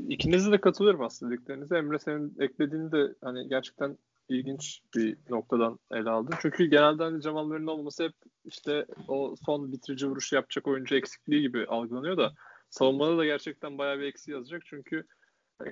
İkinize 0.10 0.52
de 0.52 0.62
katılıyorum 0.62 1.02
aslında 1.02 1.32
dediklerinize. 1.32 1.78
Emre 1.78 2.00
senin 2.00 2.36
eklediğini 2.40 2.92
de 2.92 3.16
hani 3.22 3.50
gerçekten 3.50 3.98
ilginç 4.30 4.80
bir 4.96 5.18
noktadan 5.30 5.80
ele 5.92 6.10
aldın. 6.10 6.36
Çünkü 6.42 6.66
genelde 6.66 7.04
hani 7.04 7.22
Jamal 7.22 7.46
Murray'nin 7.46 7.68
olması 7.68 8.04
hep 8.04 8.14
işte 8.46 8.86
o 9.08 9.36
son 9.46 9.72
bitirici 9.72 10.08
vuruş 10.08 10.34
yapacak 10.34 10.68
oyuncu 10.68 10.96
eksikliği 10.96 11.42
gibi 11.42 11.66
algılanıyor 11.66 12.18
da 12.18 12.34
savunmada 12.70 13.18
da 13.18 13.26
gerçekten 13.26 13.78
bayağı 13.78 14.00
bir 14.00 14.04
eksi 14.04 14.32
yazacak. 14.32 14.62
Çünkü 14.66 15.06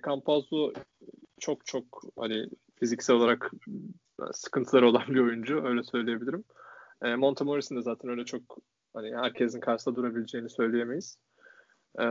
Campazzo 0.05 0.73
çok 1.39 1.65
çok 1.65 2.01
hani 2.19 2.49
fiziksel 2.75 3.15
olarak 3.15 3.51
sıkıntıları 4.31 4.87
olan 4.87 5.07
bir 5.07 5.19
oyuncu 5.19 5.65
öyle 5.65 5.83
söyleyebilirim. 5.83 6.43
E, 7.01 7.15
Montemoris'in 7.15 7.77
de 7.77 7.81
zaten 7.81 8.11
öyle 8.11 8.25
çok 8.25 8.41
hani 8.93 9.15
herkesin 9.15 9.59
karşısında 9.59 9.95
durabileceğini 9.95 10.49
söyleyemeyiz. 10.49 11.17
Ee, 11.99 12.03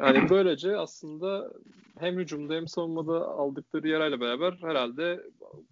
hani 0.00 0.30
böylece 0.30 0.76
aslında 0.76 1.52
hem 1.98 2.18
hücumda 2.18 2.54
hem 2.54 2.68
savunmada 2.68 3.28
aldıkları 3.28 3.88
yarayla 3.88 4.20
beraber 4.20 4.58
herhalde 4.62 5.22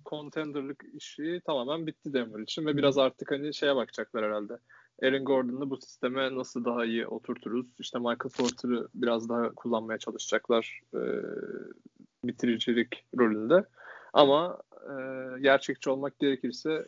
contenderlık 0.07 0.85
işi 0.95 1.41
tamamen 1.47 1.87
bitti 1.87 2.13
Denver 2.13 2.41
için 2.41 2.67
ve 2.67 2.77
biraz 2.77 2.99
artık 2.99 3.31
hani 3.31 3.55
şeye 3.55 3.77
bakacaklar 3.77 4.25
herhalde. 4.25 4.59
Aaron 5.02 5.25
Gordon'u 5.25 5.71
bu 5.71 5.76
sisteme 5.76 6.35
nasıl 6.35 6.64
daha 6.64 6.85
iyi 6.85 7.07
oturturuz? 7.07 7.66
İşte 7.78 7.99
Michael 7.99 8.33
Porter'ı 8.37 8.88
biraz 8.95 9.28
daha 9.28 9.50
kullanmaya 9.50 9.99
çalışacaklar 9.99 10.80
e, 10.95 11.00
bitiricilik 12.25 13.04
rolünde. 13.19 13.64
Ama 14.12 14.59
e, 14.73 14.95
gerçekçi 15.40 15.90
olmak 15.90 16.19
gerekirse 16.19 16.87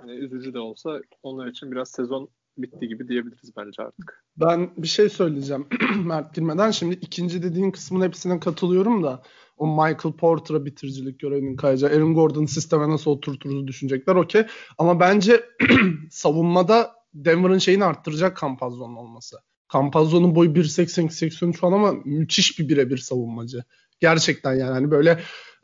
hani 0.00 0.12
üzücü 0.12 0.54
de 0.54 0.58
olsa 0.58 1.00
onlar 1.22 1.46
için 1.46 1.72
biraz 1.72 1.88
sezon 1.90 2.28
bitti 2.58 2.88
gibi 2.88 3.08
diyebiliriz 3.08 3.56
bence 3.56 3.82
artık. 3.82 4.24
Ben 4.36 4.70
bir 4.76 4.88
şey 4.88 5.08
söyleyeceğim 5.08 5.66
Mert 6.04 6.34
girmeden. 6.34 6.70
Şimdi 6.70 6.94
ikinci 6.94 7.42
dediğin 7.42 7.70
kısmın 7.70 8.06
hepsine 8.06 8.40
katılıyorum 8.40 9.02
da 9.02 9.22
o 9.56 9.66
Michael 9.66 10.16
Porter'a 10.18 10.64
bitiricilik 10.64 11.20
görevinin 11.20 11.56
kayacağı 11.56 11.90
Aaron 11.90 12.14
Gordon'ı 12.14 12.48
sisteme 12.48 12.88
nasıl 12.88 13.10
oturturuz 13.10 13.66
düşünecekler 13.66 14.14
okey. 14.14 14.46
Ama 14.78 15.00
bence 15.00 15.44
savunmada 16.10 17.01
Denver'ın 17.14 17.58
şeyini 17.58 17.84
arttıracak 17.84 18.40
Campazzo'nun 18.40 18.96
olması. 18.96 19.36
Campazzo'nun 19.72 20.34
boyu 20.34 20.50
1.80-83 20.50 21.52
falan 21.52 21.72
ama 21.72 21.92
müthiş 22.04 22.58
bir 22.58 22.68
birebir 22.68 22.98
savunmacı. 22.98 23.64
Gerçekten 24.00 24.54
yani 24.54 24.72
hani 24.72 24.90
böyle 24.90 25.20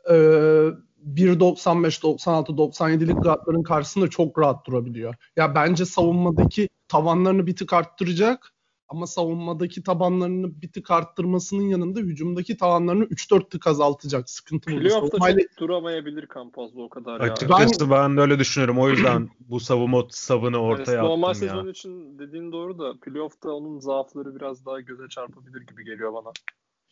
e, 0.09 0.13
1.95, 0.13 2.01
96, 2.01 2.51
97'lik 2.51 3.23
guardların 3.23 3.63
karşısında 3.63 4.07
çok 4.07 4.39
rahat 4.39 4.65
durabiliyor. 4.65 5.15
Ya 5.35 5.55
bence 5.55 5.85
savunmadaki 5.85 6.69
tavanlarını 6.87 7.47
bir 7.47 7.55
tık 7.55 7.73
arttıracak 7.73 8.53
ama 8.89 9.07
savunmadaki 9.07 9.83
tabanlarını 9.83 10.61
bir 10.61 10.71
tık 10.71 10.91
arttırmasının 10.91 11.63
yanında 11.63 11.99
hücumdaki 11.99 12.57
tavanlarını 12.57 13.03
3-4 13.03 13.49
tık 13.49 13.67
azaltacak. 13.67 14.29
Sıkıntı 14.29 14.71
bu. 14.71 14.75
Playoff'ta 14.75 15.07
Savunmayla... 15.07 15.41
çok 15.41 15.57
duramayabilir 15.59 16.27
Campazzo 16.33 16.83
o 16.83 16.89
kadar 16.89 17.21
ya. 17.21 17.33
Açıkçası 17.33 17.89
ben, 17.89 17.91
ben 17.91 18.17
de 18.17 18.21
öyle 18.21 18.39
düşünüyorum. 18.39 18.79
O 18.79 18.89
yüzden 18.89 19.29
bu 19.39 19.59
savunma 19.59 20.05
savını 20.09 20.57
ortaya 20.57 20.95
yani, 20.95 21.07
normal 21.07 21.29
attım 21.29 21.47
ya. 21.47 21.53
Normal 21.53 21.63
sezon 21.63 21.71
için 21.71 22.19
dediğin 22.19 22.51
doğru 22.51 22.79
da 22.79 22.93
playoff'ta 22.99 23.49
onun 23.49 23.79
zaafları 23.79 24.35
biraz 24.35 24.65
daha 24.65 24.81
göze 24.81 25.07
çarpabilir 25.09 25.61
gibi 25.61 25.85
geliyor 25.85 26.13
bana. 26.13 26.31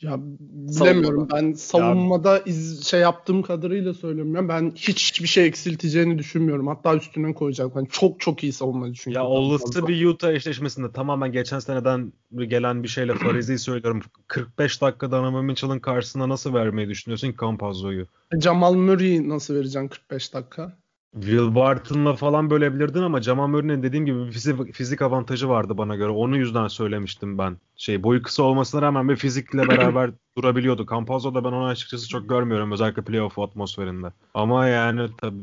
Ya 0.02 0.18
bilemiyorum 0.20 1.28
ben 1.34 1.54
savunmada 1.54 2.34
ya. 2.34 2.44
iz, 2.46 2.86
şey 2.86 3.00
yaptığım 3.00 3.42
kadarıyla 3.42 3.94
söylüyorum 3.94 4.36
ya 4.36 4.50
ben 4.50 4.72
hiç 4.76 5.10
hiçbir 5.10 5.28
şey 5.28 5.46
eksilteceğini 5.46 6.18
düşünmüyorum. 6.18 6.68
Hatta 6.68 6.96
üstüne 6.96 7.34
koyacak. 7.34 7.76
Ben 7.76 7.86
çok 7.86 8.20
çok 8.20 8.44
iyi 8.44 8.54
savunmacı 8.54 8.94
çünkü. 8.94 9.16
Ya 9.16 9.26
olası 9.26 9.88
bir 9.88 10.06
Utah 10.06 10.32
eşleşmesinde 10.32 10.92
tamamen 10.92 11.32
geçen 11.32 11.60
seneden 11.60 12.14
gelen 12.36 12.84
bir 12.84 12.88
şeyle 12.88 13.14
Farizi'yi 13.14 13.60
söylüyorum. 13.60 14.02
45 14.28 14.82
dakika 14.82 15.12
Donovan 15.12 15.46
Mitchell'ın 15.46 15.80
karşısına 15.80 16.30
nasıl 16.30 16.54
vermeyi 16.54 16.90
düşünüyorsun 16.90 17.36
Campazzo'yu? 17.42 18.08
Jamal 18.42 18.74
Murray 18.74 19.30
nasıl 19.30 19.56
vereceksin 19.56 19.88
45 19.88 20.34
dakika? 20.34 20.78
Will 21.14 21.56
Barton'la 21.56 22.16
falan 22.16 22.50
bölebilirdin 22.50 23.02
ama 23.02 23.22
Jamal 23.22 23.48
Murray'nin 23.48 23.84
dediğim 23.84 24.06
gibi 24.06 24.28
bir 24.28 24.32
fizik, 24.32 24.74
fizik 24.74 25.02
avantajı 25.02 25.50
vardı 25.50 25.78
bana 25.78 25.96
göre. 25.96 26.10
Onu 26.10 26.38
yüzden 26.38 26.68
söylemiştim 26.68 27.38
ben. 27.38 27.58
Şey 27.76 28.04
boyu 28.04 28.22
kısa 28.22 28.44
olmasına 28.44 28.82
rağmen 28.82 29.10
bir 29.10 29.16
fizikle 29.16 29.60
beraber 29.70 30.12
durabiliyordu. 30.38 30.86
Campazzo'da 30.90 31.44
ben 31.44 31.52
onu 31.52 31.66
açıkçası 31.66 32.10
çok 32.10 32.30
görmüyorum 32.30 32.72
özellikle 32.72 33.02
playoff 33.02 33.40
atmosferinde. 33.40 34.14
Ama 34.34 34.68
yani 34.68 35.10
tabii 35.18 35.42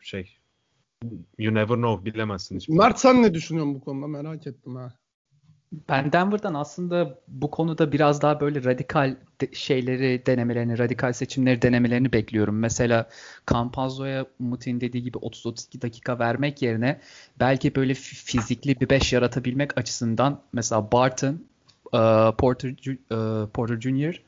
şey 0.00 0.38
you 1.38 1.54
never 1.54 1.76
know 1.76 2.04
bilemezsin 2.04 2.56
hiç. 2.56 2.68
Mert 2.68 2.98
sen 3.00 3.22
ne 3.22 3.34
düşünüyorsun 3.34 3.74
bu 3.74 3.80
konuda 3.80 4.06
merak 4.06 4.46
ettim 4.46 4.76
ha. 4.76 4.92
Ben 5.88 6.12
Denver'dan 6.12 6.54
aslında 6.54 7.18
bu 7.28 7.50
konuda 7.50 7.92
biraz 7.92 8.22
daha 8.22 8.40
böyle 8.40 8.64
radikal 8.64 9.16
de- 9.40 9.54
şeyleri 9.54 10.26
denemelerini, 10.26 10.78
radikal 10.78 11.12
seçimleri 11.12 11.62
denemelerini 11.62 12.12
bekliyorum. 12.12 12.58
Mesela 12.58 13.08
Campazzo'ya 13.50 14.26
Umut'un 14.40 14.80
dediği 14.80 15.02
gibi 15.02 15.18
30-32 15.18 15.82
dakika 15.82 16.18
vermek 16.18 16.62
yerine 16.62 17.00
belki 17.40 17.74
böyle 17.74 17.94
fizikli 17.94 18.80
bir 18.80 18.90
5 18.90 19.12
yaratabilmek 19.12 19.78
açısından 19.78 20.40
mesela 20.52 20.92
Barton, 20.92 21.40
uh, 21.92 22.36
Porter, 22.38 22.70
uh, 23.10 23.48
Porter 23.50 23.80
Jr., 23.80 24.22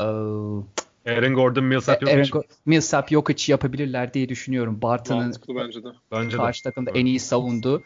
uh, 0.00 0.64
Aaron 1.06 1.34
Gordon, 1.34 1.64
Millsap 1.64 2.00
Jokic. 2.00 2.16
Aaron, 2.16 2.44
Millsap 2.66 3.10
Jokic 3.10 3.52
yapabilirler 3.52 4.14
diye 4.14 4.28
düşünüyorum. 4.28 4.82
Barton'ın 4.82 5.34
bence 5.48 5.84
de. 5.84 5.88
Bence 6.12 6.36
karşı 6.36 6.62
takımda 6.62 6.90
en 6.90 7.06
iyi 7.06 7.20
savundu. 7.20 7.82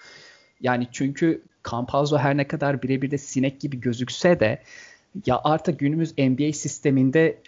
Yani 0.60 0.88
çünkü 0.92 1.42
Campazzo 1.70 2.18
her 2.18 2.36
ne 2.36 2.48
kadar 2.48 2.82
birebir 2.82 3.10
de 3.10 3.18
sinek 3.18 3.60
gibi 3.60 3.80
gözükse 3.80 4.40
de 4.40 4.62
ya 5.26 5.40
artık 5.44 5.78
günümüz 5.78 6.18
NBA 6.18 6.52
sisteminde 6.52 7.38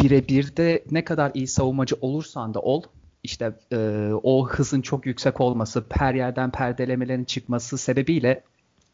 birebir 0.00 0.56
de 0.56 0.84
ne 0.90 1.04
kadar 1.04 1.30
iyi 1.34 1.46
savunmacı 1.46 1.96
olursan 2.00 2.54
da 2.54 2.60
ol 2.60 2.82
işte 3.22 3.52
e, 3.72 4.10
o 4.22 4.48
hızın 4.48 4.80
çok 4.80 5.06
yüksek 5.06 5.40
olması, 5.40 5.84
her 5.90 6.14
yerden 6.14 6.50
perdelemelerin 6.50 7.24
çıkması 7.24 7.78
sebebiyle 7.78 8.42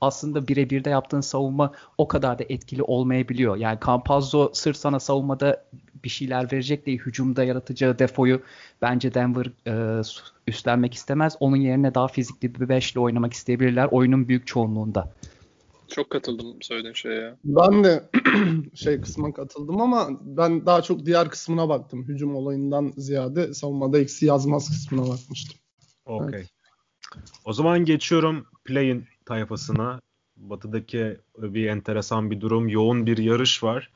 aslında 0.02 0.49
birebir 0.49 0.85
de 0.85 0.90
yaptığın 0.90 1.21
savunma 1.21 1.73
o 1.99 2.09
kadar 2.09 2.38
da 2.38 2.44
etkili 2.49 2.82
olmayabiliyor. 2.82 3.56
Yani 3.56 3.78
Campazzo 3.87 4.50
sırf 4.52 4.76
sana 4.76 5.00
savunmada 5.00 5.64
bir 6.04 6.09
şeyler 6.09 6.52
verecek 6.52 6.87
diye 6.87 6.97
hücumda 6.97 7.44
yaratacağı 7.44 7.99
defoyu 7.99 8.42
bence 8.82 9.14
Denver 9.14 9.47
e, 9.66 10.02
üstlenmek 10.47 10.94
istemez. 10.94 11.37
Onun 11.40 11.56
yerine 11.56 11.94
daha 11.94 12.09
fizikli 12.09 12.54
bir 12.54 12.68
beşle 12.68 13.00
oynamak 13.00 13.32
isteyebilirler 13.32 13.88
oyunun 13.90 14.28
büyük 14.28 14.47
çoğunluğunda. 14.47 15.12
Çok 15.88 16.11
katıldım 16.11 16.62
söylediğin 16.62 16.94
şeye 16.94 17.21
ya. 17.21 17.37
Ben 17.44 17.85
de 17.85 18.11
şey 18.75 19.00
kısmına 19.00 19.32
katıldım 19.32 19.80
ama 19.80 20.09
ben 20.21 20.66
daha 20.66 20.82
çok 20.82 21.06
diğer 21.06 21.30
kısmına 21.30 21.68
baktım. 21.68 22.04
Hücum 22.09 22.37
olayından 22.37 22.92
ziyade 22.97 23.54
savunmada 23.54 23.99
eksi 23.99 24.26
yazmaz 24.26 24.68
kısmına 24.68 25.09
bakmıştım. 25.09 25.59
Okey. 26.06 26.40
Evet. 26.40 26.49
O 27.44 27.52
zaman 27.52 27.85
geçiyorum 27.85 28.47
play'in 28.64 29.04
tayfasına. 29.26 30.00
Batı'daki 30.37 31.17
bir 31.38 31.67
enteresan 31.67 32.31
bir 32.31 32.41
durum. 32.41 32.69
Yoğun 32.69 33.07
bir 33.07 33.19
yarış 33.19 33.62
var. 33.62 33.91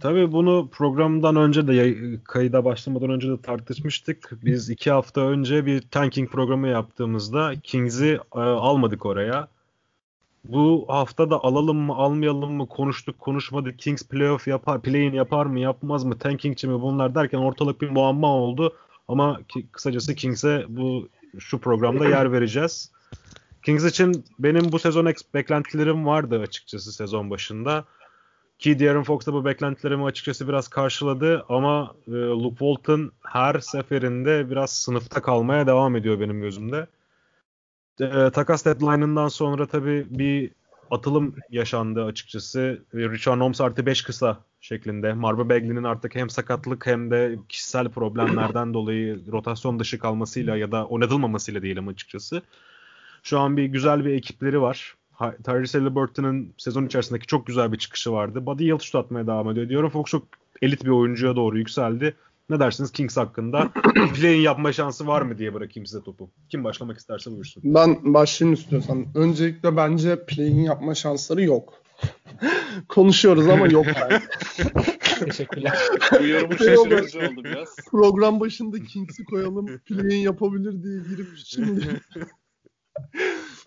Tabii 0.00 0.32
bunu 0.32 0.68
programdan 0.72 1.36
önce 1.36 1.68
de 1.68 1.94
kayıda 2.24 2.64
başlamadan 2.64 3.10
önce 3.10 3.28
de 3.28 3.42
tartışmıştık. 3.42 4.32
Biz 4.44 4.70
iki 4.70 4.90
hafta 4.90 5.20
önce 5.20 5.66
bir 5.66 5.80
tanking 5.90 6.30
programı 6.30 6.68
yaptığımızda 6.68 7.52
Kings'i 7.62 8.18
e, 8.34 8.38
almadık 8.38 9.06
oraya. 9.06 9.48
Bu 10.44 10.84
hafta 10.88 11.30
da 11.30 11.44
alalım 11.44 11.76
mı 11.76 11.94
almayalım 11.94 12.52
mı 12.52 12.68
konuştuk 12.68 13.18
konuşmadık. 13.18 13.78
Kings 13.78 14.02
playoff 14.02 14.48
yapar, 14.48 14.82
play-in 14.82 15.12
yapar 15.12 15.46
mı 15.46 15.60
yapmaz 15.60 16.04
mı 16.04 16.18
tankingçi 16.18 16.68
mi 16.68 16.82
bunlar 16.82 17.14
derken 17.14 17.38
ortalık 17.38 17.80
bir 17.80 17.90
muamma 17.90 18.28
oldu. 18.28 18.74
Ama 19.08 19.40
ki, 19.48 19.66
kısacası 19.72 20.14
Kings'e 20.14 20.64
bu 20.68 21.08
şu 21.38 21.58
programda 21.58 22.08
yer 22.08 22.32
vereceğiz. 22.32 22.92
Kings 23.66 23.84
için 23.84 24.24
benim 24.38 24.72
bu 24.72 24.78
sezon 24.78 25.12
beklentilerim 25.34 26.06
vardı 26.06 26.40
açıkçası 26.40 26.92
sezon 26.92 27.30
başında. 27.30 27.84
Ki 28.58 28.78
De'Aaron 28.78 29.02
Fox 29.02 29.26
da 29.26 29.32
bu 29.32 29.44
beklentilerimi 29.44 30.04
açıkçası 30.04 30.48
biraz 30.48 30.68
karşıladı 30.68 31.44
ama 31.48 31.94
e, 32.08 32.10
Luke 32.10 32.56
Walton 32.56 33.12
her 33.22 33.60
seferinde 33.60 34.50
biraz 34.50 34.70
sınıfta 34.70 35.22
kalmaya 35.22 35.66
devam 35.66 35.96
ediyor 35.96 36.20
benim 36.20 36.40
gözümde. 36.40 36.86
E, 38.00 38.30
takas 38.30 38.64
deadline'ından 38.64 39.28
sonra 39.28 39.66
tabii 39.66 40.06
bir 40.10 40.50
atılım 40.90 41.34
yaşandı 41.50 42.04
açıkçası. 42.04 42.84
Richard 42.94 43.40
Holmes 43.40 43.60
artı 43.60 43.86
5 43.86 44.02
kısa 44.02 44.38
şeklinde. 44.60 45.12
Marva 45.12 45.48
Bagley'nin 45.48 45.84
artık 45.84 46.14
hem 46.14 46.30
sakatlık 46.30 46.86
hem 46.86 47.10
de 47.10 47.38
kişisel 47.48 47.88
problemlerden 47.88 48.74
dolayı 48.74 49.32
rotasyon 49.32 49.78
dışı 49.78 49.98
kalmasıyla 49.98 50.56
ya 50.56 50.72
da 50.72 50.86
oynatılmamasıyla 50.86 51.62
diyelim 51.62 51.88
açıkçası. 51.88 52.42
Şu 53.26 53.38
an 53.38 53.56
bir 53.56 53.64
güzel 53.64 54.04
bir 54.04 54.14
ekipleri 54.14 54.60
var. 54.60 54.96
Tyrese 55.44 55.78
Halliburton'ın 55.78 56.54
sezon 56.58 56.86
içerisindeki 56.86 57.26
çok 57.26 57.46
güzel 57.46 57.72
bir 57.72 57.78
çıkışı 57.78 58.12
vardı. 58.12 58.46
Buddy 58.46 58.64
Hield 58.64 58.80
şut 58.80 58.94
atmaya 58.94 59.26
devam 59.26 59.50
ediyor. 59.50 59.68
Diyorum 59.68 59.90
Fox 59.90 60.04
çok 60.04 60.22
elit 60.62 60.84
bir 60.84 60.90
oyuncuya 60.90 61.36
doğru 61.36 61.58
yükseldi. 61.58 62.16
Ne 62.50 62.60
dersiniz 62.60 62.92
Kings 62.92 63.16
hakkında? 63.16 63.72
Play'in 64.14 64.40
yapma 64.40 64.72
şansı 64.72 65.06
var 65.06 65.22
mı 65.22 65.38
diye 65.38 65.54
bırakayım 65.54 65.86
size 65.86 66.02
topu. 66.02 66.30
Kim 66.48 66.64
başlamak 66.64 66.98
isterse 66.98 67.30
buyursun. 67.30 67.62
Ben 67.66 68.14
başlayayım 68.14 68.54
istiyorsan. 68.54 69.06
Öncelikle 69.14 69.76
bence 69.76 70.26
play'in 70.26 70.62
yapma 70.62 70.94
şansları 70.94 71.42
yok. 71.42 71.74
Konuşuyoruz 72.88 73.48
ama 73.48 73.66
yok 73.66 73.86
yani. 73.86 74.20
Teşekkürler. 75.24 75.78
Bu 76.20 76.26
yorumu 76.26 76.58
şaşırtıcı 76.58 77.18
oldu 77.18 77.44
biraz. 77.44 77.76
Program 77.90 78.40
başında 78.40 78.82
Kings'i 78.82 79.24
koyalım. 79.24 79.66
Play'in 79.86 80.20
yapabilir 80.20 80.82
diye 80.82 81.00
girip 81.10 81.28
şimdi. 81.36 82.00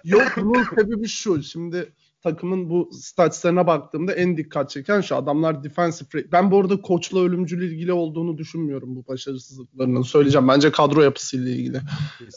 yok 0.03 0.27
bunun 0.37 0.63
sebebi 0.63 1.07
şu. 1.07 1.43
Şimdi 1.43 1.93
takımın 2.21 2.69
bu 2.69 2.89
statslarına 2.93 3.67
baktığımda 3.67 4.13
en 4.13 4.37
dikkat 4.37 4.69
çeken 4.69 5.01
şu 5.01 5.15
adamlar 5.15 5.63
defensive 5.63 6.31
Ben 6.31 6.51
bu 6.51 6.59
arada 6.59 6.81
koçla 6.81 7.19
ölümcül 7.19 7.71
ilgili 7.71 7.93
olduğunu 7.93 8.37
düşünmüyorum 8.37 8.95
bu 8.95 9.07
başarısızlıklarının. 9.07 10.01
Söyleyeceğim 10.01 10.47
bence 10.47 10.71
kadro 10.71 11.01
yapısıyla 11.01 11.51
ilgili. 11.51 11.81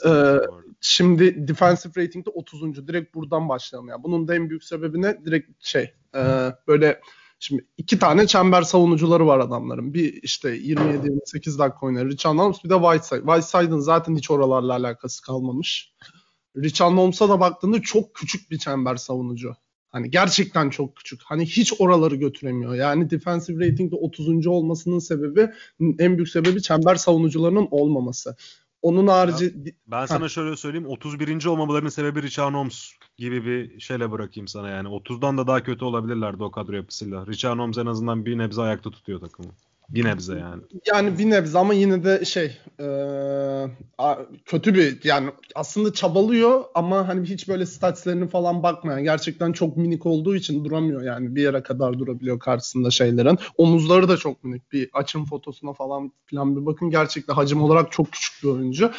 Ee, 0.07 0.37
şimdi 0.81 1.49
defensive 1.49 2.03
rating'de 2.03 2.31
30. 2.31 2.89
Direkt 2.89 3.15
buradan 3.15 3.49
başlayalım. 3.49 3.89
Yani 3.89 4.03
bunun 4.03 4.29
da 4.29 4.35
en 4.35 4.51
büyük 4.51 4.65
sebebi 4.65 5.03
ne? 5.03 5.25
Direkt 5.25 5.65
şey 5.65 5.93
e, 6.15 6.21
böyle 6.69 7.01
Şimdi 7.43 7.67
iki 7.77 7.99
tane 7.99 8.27
çember 8.27 8.63
savunucuları 8.63 9.27
var 9.27 9.39
adamların. 9.39 9.95
Bir 9.95 10.23
işte 10.23 10.57
27-28 10.57 11.59
dakika 11.59 11.87
oynar 11.87 12.09
Richard 12.09 12.39
Holmes 12.39 12.65
bir 12.65 12.71
de 12.71 12.75
Whiteside. 12.75 13.21
Whiteside'ın 13.21 13.79
zaten 13.79 14.17
hiç 14.17 14.31
oralarla 14.31 14.73
alakası 14.73 15.23
kalmamış. 15.23 15.93
Richard 16.57 16.93
Holmes'a 16.97 17.29
da 17.29 17.41
baktığında 17.41 17.83
çok 17.83 18.15
küçük 18.15 18.51
bir 18.51 18.59
çember 18.59 18.97
savunucu. 18.97 19.55
Hani 19.89 20.11
gerçekten 20.11 20.71
çok 20.71 20.97
küçük. 20.97 21.23
Hani 21.23 21.47
hiç 21.47 21.73
oraları 21.79 22.17
götüremiyor. 22.17 22.75
Yani 22.75 23.11
defensive 23.11 23.67
rating'de 23.67 23.97
30. 23.97 24.47
olmasının 24.47 24.99
sebebi 24.99 25.51
en 25.99 26.17
büyük 26.17 26.29
sebebi 26.29 26.63
çember 26.63 26.95
savunucularının 26.95 27.69
olmaması. 27.71 28.37
Onun 28.83 29.07
harici... 29.07 29.45
Ya, 29.45 29.73
ben 29.87 30.07
sana 30.07 30.29
şöyle 30.29 30.57
söyleyeyim. 30.57 30.87
31. 30.87 31.45
olmamalarının 31.45 31.89
sebebi 31.89 32.23
Richard 32.23 32.55
Holmes 32.55 32.93
gibi 33.17 33.45
bir 33.45 33.81
şeyle 33.81 34.11
bırakayım 34.11 34.49
sana 34.49 34.69
yani. 34.69 34.89
30'dan 34.89 35.39
da 35.39 35.47
daha 35.47 35.63
kötü 35.63 35.85
olabilirlerdi 35.85 36.43
o 36.43 36.51
kadro 36.51 36.77
yapısıyla. 36.77 37.27
Richard 37.27 37.59
Holmes 37.59 37.79
en 37.79 37.87
azından 37.87 38.27
bir 38.27 38.39
nebze 38.39 38.63
ayakta 38.63 38.91
tutuyor 38.91 39.21
takımı. 39.21 39.53
Bir 39.89 40.05
nebze 40.05 40.39
yani. 40.39 40.63
Yani 40.87 41.19
bir 41.19 41.31
nebze 41.31 41.59
ama 41.59 41.75
yine 41.75 42.05
de 42.05 42.25
şey 42.25 42.59
e, 42.81 42.87
kötü 44.45 44.75
bir 44.75 45.05
yani 45.05 45.31
aslında 45.55 45.93
çabalıyor 45.93 46.65
ama 46.75 47.09
hani 47.09 47.29
hiç 47.29 47.49
böyle 47.49 47.67
statslarını 47.67 48.29
falan 48.29 48.63
bakmayan 48.63 49.05
gerçekten 49.05 49.53
çok 49.53 49.77
minik 49.77 50.07
olduğu 50.07 50.37
için 50.37 50.65
duramıyor 50.65 51.03
yani 51.03 51.37
bir 51.37 51.43
yere 51.43 51.63
kadar 51.63 51.99
durabiliyor 51.99 52.39
karşısında 52.39 52.91
şeylerin. 52.91 53.39
Omuzları 53.57 54.09
da 54.09 54.17
çok 54.17 54.45
minik. 54.45 54.73
Bir 54.73 54.91
açım 54.93 55.25
fotosuna 55.25 55.73
falan 55.73 56.13
filan 56.27 56.57
bir 56.57 56.67
bakın 56.67 56.91
gerçekten 56.91 57.35
hacim 57.35 57.63
olarak 57.63 57.93
çok 57.93 58.13
küçük 58.13 58.43
bir 58.43 58.49
oyuncu. 58.49 58.93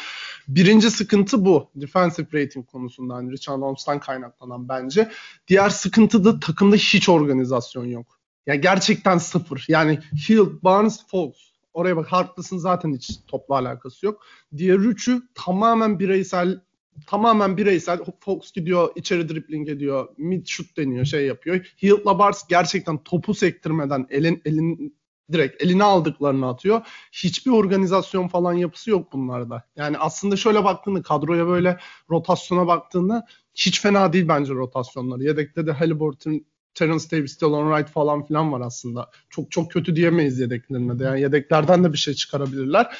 Birinci 0.48 0.90
sıkıntı 0.90 1.44
bu. 1.44 1.70
Defensive 1.74 2.26
rating 2.34 2.66
konusundan 2.66 3.30
Richard 3.30 3.60
Holmes'tan 3.60 4.00
kaynaklanan 4.00 4.68
bence. 4.68 5.10
Diğer 5.48 5.70
sıkıntı 5.70 6.24
da 6.24 6.40
takımda 6.40 6.76
hiç 6.76 7.08
organizasyon 7.08 7.84
yok. 7.84 8.23
Ya 8.46 8.54
gerçekten 8.54 9.18
sıfır. 9.18 9.64
Yani 9.68 9.98
Hill, 10.28 10.62
Barnes, 10.62 11.06
Fox. 11.06 11.32
Oraya 11.74 11.96
bak 11.96 12.12
Harkless'ın 12.12 12.58
zaten 12.58 12.92
hiç 12.92 13.10
topla 13.26 13.54
alakası 13.54 14.06
yok. 14.06 14.22
Diğer 14.56 14.78
üçü 14.78 15.22
tamamen 15.34 15.98
bireysel 15.98 16.60
tamamen 17.06 17.56
bireysel. 17.56 17.98
Fox 18.20 18.52
gidiyor 18.52 18.92
içeri 18.96 19.28
dribbling 19.28 19.68
ediyor. 19.68 20.08
Mid 20.16 20.46
shoot 20.46 20.76
deniyor 20.76 21.04
şey 21.04 21.26
yapıyor. 21.26 21.74
Hill'la 21.82 22.18
Barnes 22.18 22.44
gerçekten 22.48 22.98
topu 22.98 23.34
sektirmeden 23.34 24.06
elin, 24.10 24.42
elin 24.44 24.96
direkt 25.32 25.62
eline 25.62 25.84
aldıklarını 25.84 26.48
atıyor. 26.48 26.86
Hiçbir 27.12 27.50
organizasyon 27.50 28.28
falan 28.28 28.52
yapısı 28.52 28.90
yok 28.90 29.12
bunlarda. 29.12 29.64
Yani 29.76 29.98
aslında 29.98 30.36
şöyle 30.36 30.64
baktığında 30.64 31.02
kadroya 31.02 31.46
böyle 31.46 31.78
rotasyona 32.10 32.66
baktığında 32.66 33.26
hiç 33.54 33.80
fena 33.80 34.12
değil 34.12 34.28
bence 34.28 34.54
rotasyonları. 34.54 35.24
Yedekte 35.24 35.66
de 35.66 35.72
Halliburton 35.72 36.44
Terence 36.74 37.10
Davis, 37.10 37.40
Delon 37.40 37.70
Wright 37.70 37.92
falan 37.92 38.26
filan 38.26 38.52
var 38.52 38.60
aslında. 38.60 39.10
Çok 39.30 39.50
çok 39.50 39.70
kötü 39.70 39.96
diyemeyiz 39.96 40.40
yedeklerine 40.40 40.98
de. 40.98 41.04
Yani 41.04 41.20
yedeklerden 41.20 41.84
de 41.84 41.92
bir 41.92 41.98
şey 41.98 42.14
çıkarabilirler. 42.14 42.96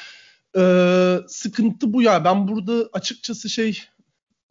Ee, 0.57 1.19
sıkıntı 1.29 1.93
bu 1.93 2.03
ya. 2.03 2.25
Ben 2.25 2.49
burada 2.49 2.89
açıkçası 2.93 3.51
şey 3.51 3.83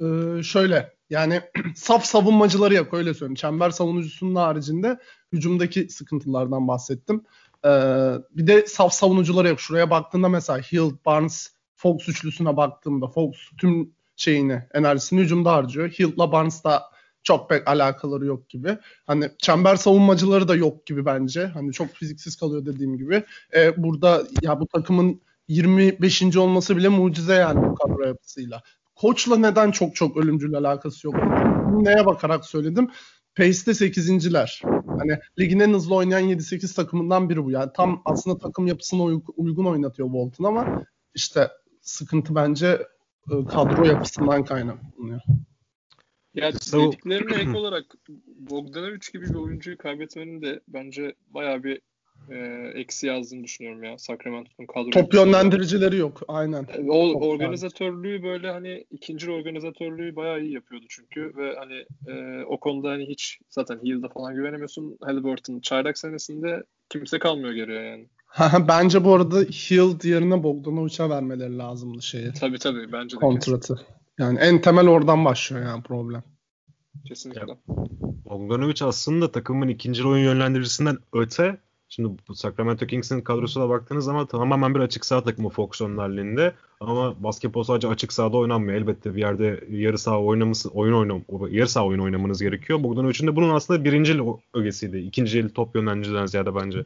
e, 0.01 0.05
şöyle 0.43 0.93
yani 1.09 1.41
saf 1.75 2.05
savunmacıları 2.05 2.73
yok 2.73 2.93
öyle 2.93 3.13
söyleyeyim. 3.13 3.36
Çember 3.36 3.69
savunucusunun 3.69 4.36
haricinde 4.36 4.99
hücumdaki 5.31 5.89
sıkıntılardan 5.89 6.67
bahsettim. 6.67 7.23
Ee, 7.65 7.69
bir 8.31 8.47
de 8.47 8.67
saf 8.67 8.93
savunucuları 8.93 9.47
yok. 9.47 9.59
Şuraya 9.59 9.89
baktığında 9.89 10.29
mesela 10.29 10.59
Hill, 10.59 10.91
Barnes, 11.05 11.53
Fox 11.75 12.09
üçlüsüne 12.09 12.57
baktığımda 12.57 13.07
Fox 13.07 13.36
tüm 13.57 13.93
şeyini, 14.15 14.63
enerjisini 14.73 15.21
hücumda 15.21 15.51
harcıyor. 15.51 15.89
Hill'la 15.89 16.31
Barnes 16.31 16.63
da 16.63 16.83
çok 17.23 17.49
pek 17.49 17.67
alakaları 17.67 18.25
yok 18.25 18.49
gibi. 18.49 18.77
Hani 19.07 19.29
çember 19.38 19.75
savunmacıları 19.75 20.47
da 20.47 20.55
yok 20.55 20.86
gibi 20.86 21.05
bence. 21.05 21.45
Hani 21.45 21.73
çok 21.73 21.89
fiziksiz 21.89 22.36
kalıyor 22.36 22.65
dediğim 22.65 22.97
gibi. 22.97 23.23
Ee, 23.55 23.83
burada 23.83 24.23
ya 24.41 24.59
bu 24.59 24.67
takımın 24.67 25.21
25. 25.47 26.38
olması 26.38 26.77
bile 26.77 26.89
mucize 26.89 27.33
yani 27.33 27.69
bu 27.69 27.75
kadro 27.75 28.07
yapısıyla. 28.07 28.62
Koçla 28.95 29.38
neden 29.38 29.71
çok 29.71 29.95
çok 29.95 30.17
ölümcül 30.17 30.55
alakası 30.55 31.07
yok? 31.07 31.15
Neye 31.71 32.05
bakarak 32.05 32.45
söyledim? 32.45 32.89
Pace'de 33.36 33.71
8.ler. 33.71 34.62
Hani 34.99 35.19
ligin 35.39 35.59
en 35.59 35.73
hızlı 35.73 35.95
oynayan 35.95 36.29
7-8 36.29 36.75
takımından 36.75 37.29
biri 37.29 37.43
bu. 37.43 37.51
Yani 37.51 37.71
tam 37.75 38.01
aslında 38.05 38.38
takım 38.38 38.67
yapısına 38.67 39.03
uygun 39.38 39.65
oynatıyor 39.65 40.13
Bolton 40.13 40.43
ama 40.43 40.86
işte 41.15 41.47
sıkıntı 41.81 42.36
bence 42.36 42.67
e, 43.31 43.45
kadro 43.45 43.86
yapısından 43.86 44.45
kaynaklanıyor. 44.45 45.21
Ya 46.35 46.53
dediklerine 46.53 47.35
ek 47.35 47.51
olarak 47.57 47.85
Bogdanovic 48.39 49.11
gibi 49.13 49.29
bir 49.29 49.35
oyuncuyu 49.35 49.77
kaybetmenin 49.77 50.41
de 50.41 50.59
bence 50.67 51.13
bayağı 51.33 51.63
bir 51.63 51.81
e, 52.29 52.37
eksi 52.75 53.07
yazdığını 53.07 53.43
düşünüyorum 53.43 53.83
ya 53.83 53.97
Sacramento'nun 53.97 54.67
kadrosu. 54.67 54.91
Top 54.91 55.13
yönlendiricileri 55.13 55.97
yok. 55.97 56.21
Aynen. 56.27 56.67
E, 56.77 56.89
o 56.89 57.13
Top 57.13 57.23
organizatörlüğü 57.23 58.23
böyle 58.23 58.51
hani 58.51 58.85
ikinci 58.91 59.31
organizatörlüğü 59.31 60.15
bayağı 60.15 60.41
iyi 60.41 60.53
yapıyordu 60.53 60.85
çünkü 60.89 61.33
ve 61.37 61.55
hani 61.59 61.85
e, 62.07 62.43
o 62.43 62.59
konuda 62.59 62.89
hani 62.89 63.05
hiç 63.05 63.39
zaten 63.49 63.79
Hill'da 63.83 64.09
falan 64.09 64.35
güvenemiyorsun. 64.35 64.97
Halliburton 65.01 65.59
çaylak 65.59 65.97
senesinde 65.97 66.63
kimse 66.89 67.19
kalmıyor 67.19 67.53
geriye 67.53 67.81
yani. 67.81 68.07
bence 68.67 69.03
bu 69.03 69.13
arada 69.13 69.39
Hill 69.39 70.09
yerine 70.09 70.43
Bogdanovic'e 70.43 71.09
vermeleri 71.09 71.57
lazımdı 71.57 72.01
şeyi. 72.01 72.33
Tabii 72.33 72.59
tabii 72.59 72.91
bence 72.91 73.15
de. 73.15 73.19
Kontratı. 73.19 73.75
Kesin. 73.75 74.02
Yani 74.19 74.39
en 74.39 74.62
temel 74.62 74.88
oradan 74.88 75.26
başlıyor 75.26 75.65
yani 75.65 75.84
problem. 75.84 76.23
Kesinlikle. 77.06 77.58
Bogdanovic 78.26 78.86
aslında 78.86 79.32
takımın 79.32 79.67
ikinci 79.67 80.08
oyun 80.08 80.23
yönlendiricisinden 80.23 80.97
öte 81.13 81.58
Şimdi 81.95 82.10
bu 82.28 82.36
Sacramento 82.36 82.88
Kings'in 82.88 83.21
kadrosuna 83.21 83.69
baktığınız 83.69 84.06
zaman 84.06 84.26
tamamen 84.26 84.76
bir 84.76 84.80
açık 84.80 85.06
saha 85.06 85.23
takımı 85.23 85.49
Fox 85.49 85.82
önlerliğinde. 85.82 86.54
Ama 86.80 87.23
basketbol 87.23 87.63
sadece 87.63 87.88
açık 87.88 88.13
sahada 88.13 88.38
oynanmıyor. 88.38 88.78
Elbette 88.78 89.15
bir 89.15 89.19
yerde 89.21 89.63
yarı 89.69 89.97
saha 89.97 90.21
oynaması, 90.21 90.69
oyun 90.69 90.93
oynam, 90.93 91.21
yarı 91.49 91.67
saha 91.67 91.86
oyun 91.86 91.99
oynamanız 91.99 92.41
gerekiyor. 92.41 92.84
Bogdanovic'in 92.84 93.28
de 93.28 93.36
bunun 93.36 93.49
aslında 93.49 93.84
birinci 93.84 94.19
ögesiydi. 94.54 94.97
İkinci 94.97 95.39
el 95.39 95.49
top 95.49 95.76
yönlendiriciden 95.76 96.26
ziyade 96.26 96.56
bence. 96.56 96.86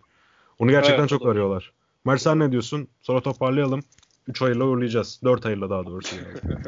Onu 0.60 0.72
gerçekten 0.72 1.00
evet, 1.00 1.10
çok 1.10 1.22
doğru. 1.22 1.30
arıyorlar. 1.30 1.72
Mert 2.06 2.22
sen 2.22 2.40
ne 2.40 2.52
diyorsun? 2.52 2.88
Sonra 3.02 3.22
toparlayalım. 3.22 3.84
3 4.28 4.42
ayla 4.42 4.66
uğurlayacağız. 4.66 5.20
4 5.24 5.46
ayla 5.46 5.70
daha 5.70 5.86
doğrusu. 5.86 6.16
Yani. 6.16 6.62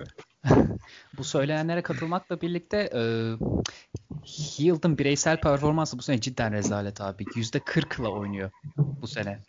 bu 1.17 1.24
söyleyenlere 1.24 1.82
katılmakla 1.82 2.41
birlikte 2.41 2.78
e, 2.78 3.02
Hield'ın 4.26 4.98
bireysel 4.98 5.41
performansı 5.41 5.98
bu 5.98 6.02
sene 6.02 6.22
cidden 6.22 6.54
rezalet 6.54 7.02
abi. 7.02 7.24
%40'la 7.24 8.10
oynuyor 8.10 8.52
bu 8.78 9.08
sene. 9.08 9.39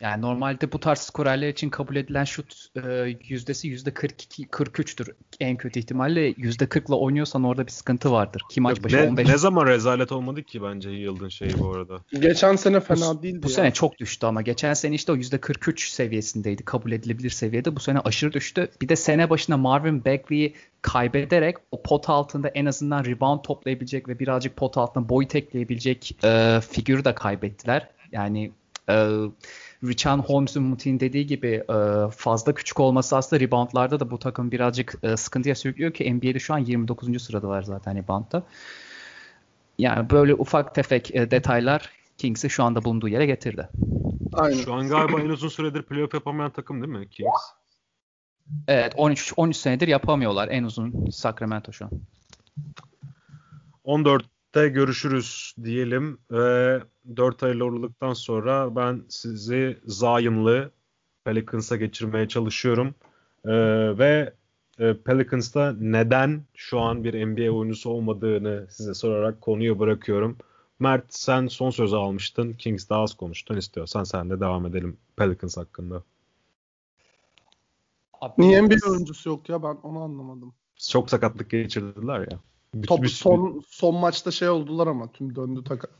Yani 0.00 0.22
normalde 0.22 0.72
bu 0.72 0.80
tarz 0.80 0.98
skorerler 0.98 1.48
için 1.48 1.70
kabul 1.70 1.96
edilen 1.96 2.24
şut 2.24 2.66
e, 2.76 3.16
yüzdesi 3.28 3.68
yüzde 3.68 3.94
42 3.94 4.42
43'tür 4.46 5.12
en 5.40 5.56
kötü 5.56 5.80
ihtimalle 5.80 6.34
yüzde 6.36 6.64
40'la 6.64 6.96
oynuyorsan 6.96 7.44
orada 7.44 7.66
bir 7.66 7.72
sıkıntı 7.72 8.12
vardır. 8.12 8.42
Ki 8.50 8.60
maç 8.60 8.84
başı 8.84 8.96
ne, 8.96 9.08
15 9.08 9.28
Ne 9.28 9.38
zaman 9.38 9.66
rezalet 9.66 10.12
olmadı 10.12 10.42
ki 10.42 10.62
bence 10.62 10.90
Yıldın 10.90 11.28
şeyi 11.28 11.58
bu 11.58 11.70
arada. 11.70 12.00
Geçen 12.20 12.56
sene 12.56 12.80
fena 12.80 13.22
değildi. 13.22 13.42
Bu 13.42 13.48
ya. 13.48 13.54
sene 13.54 13.72
çok 13.72 13.98
düştü 13.98 14.26
ama 14.26 14.42
geçen 14.42 14.74
sene 14.74 14.94
işte 14.94 15.12
o 15.12 15.16
yüzde 15.16 15.38
43 15.38 15.88
seviyesindeydi. 15.88 16.64
Kabul 16.64 16.92
edilebilir 16.92 17.30
seviyede. 17.30 17.76
Bu 17.76 17.80
sene 17.80 18.00
aşırı 18.00 18.32
düştü. 18.32 18.68
Bir 18.82 18.88
de 18.88 18.96
sene 18.96 19.30
başına 19.30 19.56
Marvin 19.56 20.04
Bagley'i 20.04 20.54
kaybederek 20.82 21.56
o 21.70 21.82
pot 21.82 22.10
altında 22.10 22.48
en 22.48 22.66
azından 22.66 23.04
rebound 23.04 23.40
toplayabilecek 23.42 24.08
ve 24.08 24.18
birazcık 24.18 24.56
pot 24.56 24.78
altına 24.78 25.08
boyut 25.08 25.34
ekleyebilecek 25.34 26.16
e, 26.24 26.60
figürü 26.70 27.04
de 27.04 27.14
kaybettiler. 27.14 27.88
Yani 28.12 28.52
e, 28.88 29.10
Richan 29.88 30.18
Holmes'un 30.18 30.62
Mutin 30.62 31.00
dediği 31.00 31.26
gibi 31.26 31.48
e, 31.48 32.10
fazla 32.16 32.54
küçük 32.54 32.80
olması 32.80 33.16
aslında 33.16 33.40
reboundlarda 33.40 34.00
da 34.00 34.10
bu 34.10 34.18
takım 34.18 34.50
birazcık 34.50 34.94
e, 35.02 35.16
sıkıntıya 35.16 35.54
sürüklüyor 35.54 35.92
ki 35.92 36.14
NBA'de 36.14 36.38
şu 36.38 36.54
an 36.54 36.58
29. 36.58 37.22
sırada 37.22 37.48
var 37.48 37.62
zaten 37.62 37.96
reboundda. 37.96 38.42
Yani 39.78 40.10
böyle 40.10 40.34
ufak 40.34 40.74
tefek 40.74 41.14
e, 41.14 41.30
detaylar 41.30 41.90
Kings'i 42.18 42.50
şu 42.50 42.64
anda 42.64 42.84
bulunduğu 42.84 43.08
yere 43.08 43.26
getirdi. 43.26 43.68
Aynen. 44.32 44.56
Şu 44.56 44.74
an 44.74 44.88
galiba 44.88 45.20
en 45.20 45.28
uzun 45.28 45.48
süredir 45.48 45.82
playoff 45.82 46.14
yapamayan 46.14 46.50
takım 46.50 46.82
değil 46.82 46.98
mi 46.98 47.08
Kings? 47.08 47.42
Evet 48.68 48.92
13 48.96 49.32
13 49.36 49.56
senedir 49.56 49.88
yapamıyorlar 49.88 50.48
en 50.48 50.64
uzun 50.64 51.10
Sacramento 51.10 51.72
şu 51.72 51.84
an. 51.84 51.90
14 53.84 54.35
de 54.56 54.68
görüşürüz 54.68 55.54
diyelim 55.64 56.18
ve 56.30 56.82
4 57.16 57.42
ayla 57.42 57.64
uğurladıktan 57.64 58.12
sonra 58.12 58.76
ben 58.76 59.04
sizi 59.08 59.78
Zion'lı 59.86 60.70
Pelicans'a 61.24 61.76
geçirmeye 61.76 62.28
çalışıyorum. 62.28 62.94
Ee, 63.44 63.50
ve 63.98 64.34
e, 64.78 64.96
Pelicans'ta 64.96 65.76
neden 65.80 66.42
şu 66.54 66.80
an 66.80 67.04
bir 67.04 67.26
NBA 67.26 67.50
oyuncusu 67.50 67.90
olmadığını 67.90 68.66
size 68.70 68.94
sorarak 68.94 69.40
konuyu 69.40 69.78
bırakıyorum. 69.78 70.36
Mert 70.78 71.04
sen 71.08 71.46
son 71.46 71.70
sözü 71.70 71.96
almıştın. 71.96 72.52
Kings 72.52 72.88
daha 72.88 73.02
az 73.02 73.14
konuştun. 73.14 73.56
istiyorsan 73.56 74.04
sen 74.04 74.30
de 74.30 74.40
devam 74.40 74.66
edelim 74.66 74.96
Pelicans 75.16 75.56
hakkında. 75.56 76.02
Abi, 78.20 78.42
Niye 78.42 78.62
NBA 78.62 78.90
oyuncusu 78.90 79.28
yok 79.28 79.48
ya 79.48 79.62
ben 79.62 79.78
onu 79.82 80.00
anlamadım. 80.00 80.54
Çok 80.76 81.10
sakatlık 81.10 81.50
geçirdiler 81.50 82.20
ya. 82.20 82.40
Top, 82.82 83.02
bir, 83.02 83.08
son, 83.08 83.62
son 83.68 83.94
maçta 83.94 84.30
şey 84.30 84.48
oldular 84.48 84.86
ama 84.86 85.12
tüm 85.12 85.36
döndü 85.36 85.64
takım. 85.64 85.90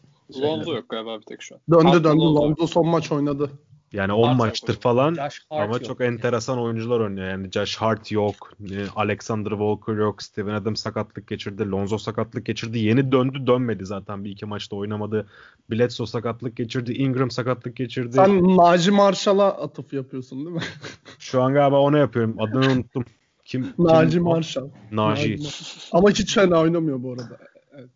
Lonzo 0.41 0.75
yok 0.75 0.89
galiba 0.89 1.19
bir 1.21 1.25
tek 1.27 1.43
şu 1.43 1.55
an. 1.55 1.61
Döndü 1.71 1.87
Hatta 1.87 2.05
döndü. 2.05 2.21
Lonzo. 2.21 2.43
Lonzo 2.43 2.67
son 2.67 2.89
maç 2.89 3.13
oynadı. 3.13 3.51
Yani 3.93 4.13
10 4.13 4.37
maçtır 4.37 4.77
falan 4.77 5.17
ama 5.51 5.65
yok. 5.65 5.85
çok 5.85 6.01
enteresan 6.01 6.59
oyuncular 6.59 7.01
oynuyor. 7.01 7.29
Yani 7.29 7.51
Josh 7.51 7.77
Hart 7.77 8.13
yok, 8.13 8.53
Alexander 8.97 9.51
Walker 9.51 9.93
yok, 9.93 10.23
Steven 10.23 10.55
Adams 10.55 10.81
sakatlık 10.81 11.29
geçirdi, 11.29 11.71
Lonzo 11.71 11.99
sakatlık 11.99 12.47
geçirdi. 12.47 12.79
Yeni 12.79 13.13
döndü 13.13 13.47
dönmedi 13.47 13.87
zaten 13.87 14.25
bir 14.25 14.31
iki 14.31 14.47
maçta 14.47 14.77
oynamadı. 14.77 15.27
Bledsoe 15.71 16.07
sakatlık 16.07 16.57
geçirdi, 16.57 16.93
Ingram 16.93 17.31
sakatlık 17.31 17.77
geçirdi. 17.77 18.13
Sen 18.13 18.57
Naci 18.57 18.91
Marshall'a 18.91 19.49
atıf 19.49 19.93
yapıyorsun 19.93 20.39
değil 20.39 20.57
mi? 20.57 20.63
Şu 21.19 21.43
an 21.43 21.53
galiba 21.53 21.81
onu 21.81 21.99
yapıyorum. 21.99 22.37
Adını 22.39 22.73
unuttum. 22.73 23.05
Kim? 23.47 23.75
Naci 23.79 24.11
kim? 24.11 24.23
Marshall. 24.23 24.71
Naci. 24.93 25.39
Ama 25.93 26.11
hiç 26.11 26.35
fena 26.35 26.61
oynamıyor 26.61 27.03
bu 27.03 27.13
arada. 27.13 27.39
Evet. 27.79 27.91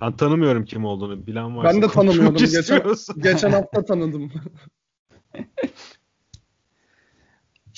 Ben 0.00 0.16
tanımıyorum 0.16 0.64
kim 0.64 0.84
olduğunu. 0.84 1.26
Bilen 1.26 1.56
varsa. 1.56 1.74
Ben 1.74 1.82
de 1.82 1.88
tanımıyordum. 1.88 2.36
Geçen, 2.36 2.82
geçen 3.18 3.50
hafta 3.50 3.84
tanıdım. 3.84 4.32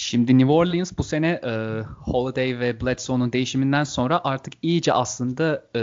Şimdi 0.01 0.39
New 0.39 0.53
Orleans 0.53 0.99
bu 0.99 1.05
sene 1.05 1.41
e, 1.45 1.83
Holiday 1.83 2.61
ve 2.61 2.81
Bledsoe'nun 2.81 3.33
değişiminden 3.33 3.85
sonra 3.85 4.21
artık 4.25 4.55
iyice 4.63 4.93
aslında 4.93 5.65
e, 5.77 5.81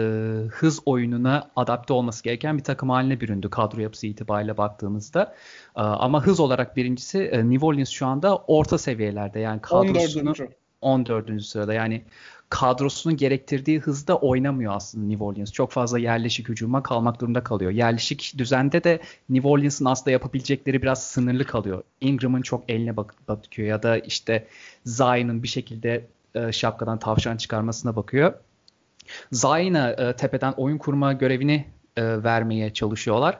hız 0.47 0.79
oyununa 0.85 1.51
adapte 1.55 1.93
olması 1.93 2.23
gereken 2.23 2.57
bir 2.57 2.63
takım 2.63 2.89
haline 2.89 3.21
büründü 3.21 3.49
kadro 3.49 3.81
yapısı 3.81 4.07
itibariyle 4.07 4.57
baktığımızda. 4.57 5.35
E, 5.75 5.81
ama 5.81 6.25
hız 6.25 6.39
olarak 6.39 6.77
birincisi 6.77 7.19
e, 7.19 7.49
New 7.49 7.65
Orleans 7.65 7.89
şu 7.89 8.05
anda 8.05 8.37
orta 8.37 8.77
seviyelerde 8.77 9.39
yani 9.39 9.61
kadrosunu 9.61 10.29
14. 10.29 10.51
14. 10.81 11.43
sırada 11.43 11.73
yani 11.73 12.05
kadrosunun 12.49 13.17
gerektirdiği 13.17 13.79
hızda 13.79 14.17
oynamıyor 14.17 14.73
aslında 14.75 15.05
New 15.05 15.23
Orleans. 15.23 15.51
Çok 15.51 15.71
fazla 15.71 15.99
yerleşik 15.99 16.49
hücuma 16.49 16.83
kalmak 16.83 17.21
durumunda 17.21 17.43
kalıyor. 17.43 17.71
Yerleşik 17.71 18.33
düzende 18.37 18.83
de 18.83 18.99
New 19.29 19.47
Orleans'ın 19.47 19.85
aslında 19.85 20.11
yapabilecekleri 20.11 20.81
biraz 20.81 21.03
sınırlı 21.03 21.45
kalıyor. 21.45 21.83
Ingram'ın 22.01 22.41
çok 22.41 22.69
eline 22.69 22.97
bak 22.97 23.15
bakıyor 23.27 23.67
ya 23.67 23.83
da 23.83 23.97
işte 23.97 24.47
Zion'ın 24.85 25.43
bir 25.43 25.47
şekilde 25.47 26.07
e, 26.35 26.51
şapkadan 26.51 26.99
tavşan 26.99 27.37
çıkarmasına 27.37 27.95
bakıyor. 27.95 28.33
Zion'a 29.31 29.89
e, 29.89 30.15
tepeden 30.15 30.53
oyun 30.57 30.77
kurma 30.77 31.13
görevini 31.13 31.65
e, 31.97 32.23
vermeye 32.23 32.73
çalışıyorlar. 32.73 33.39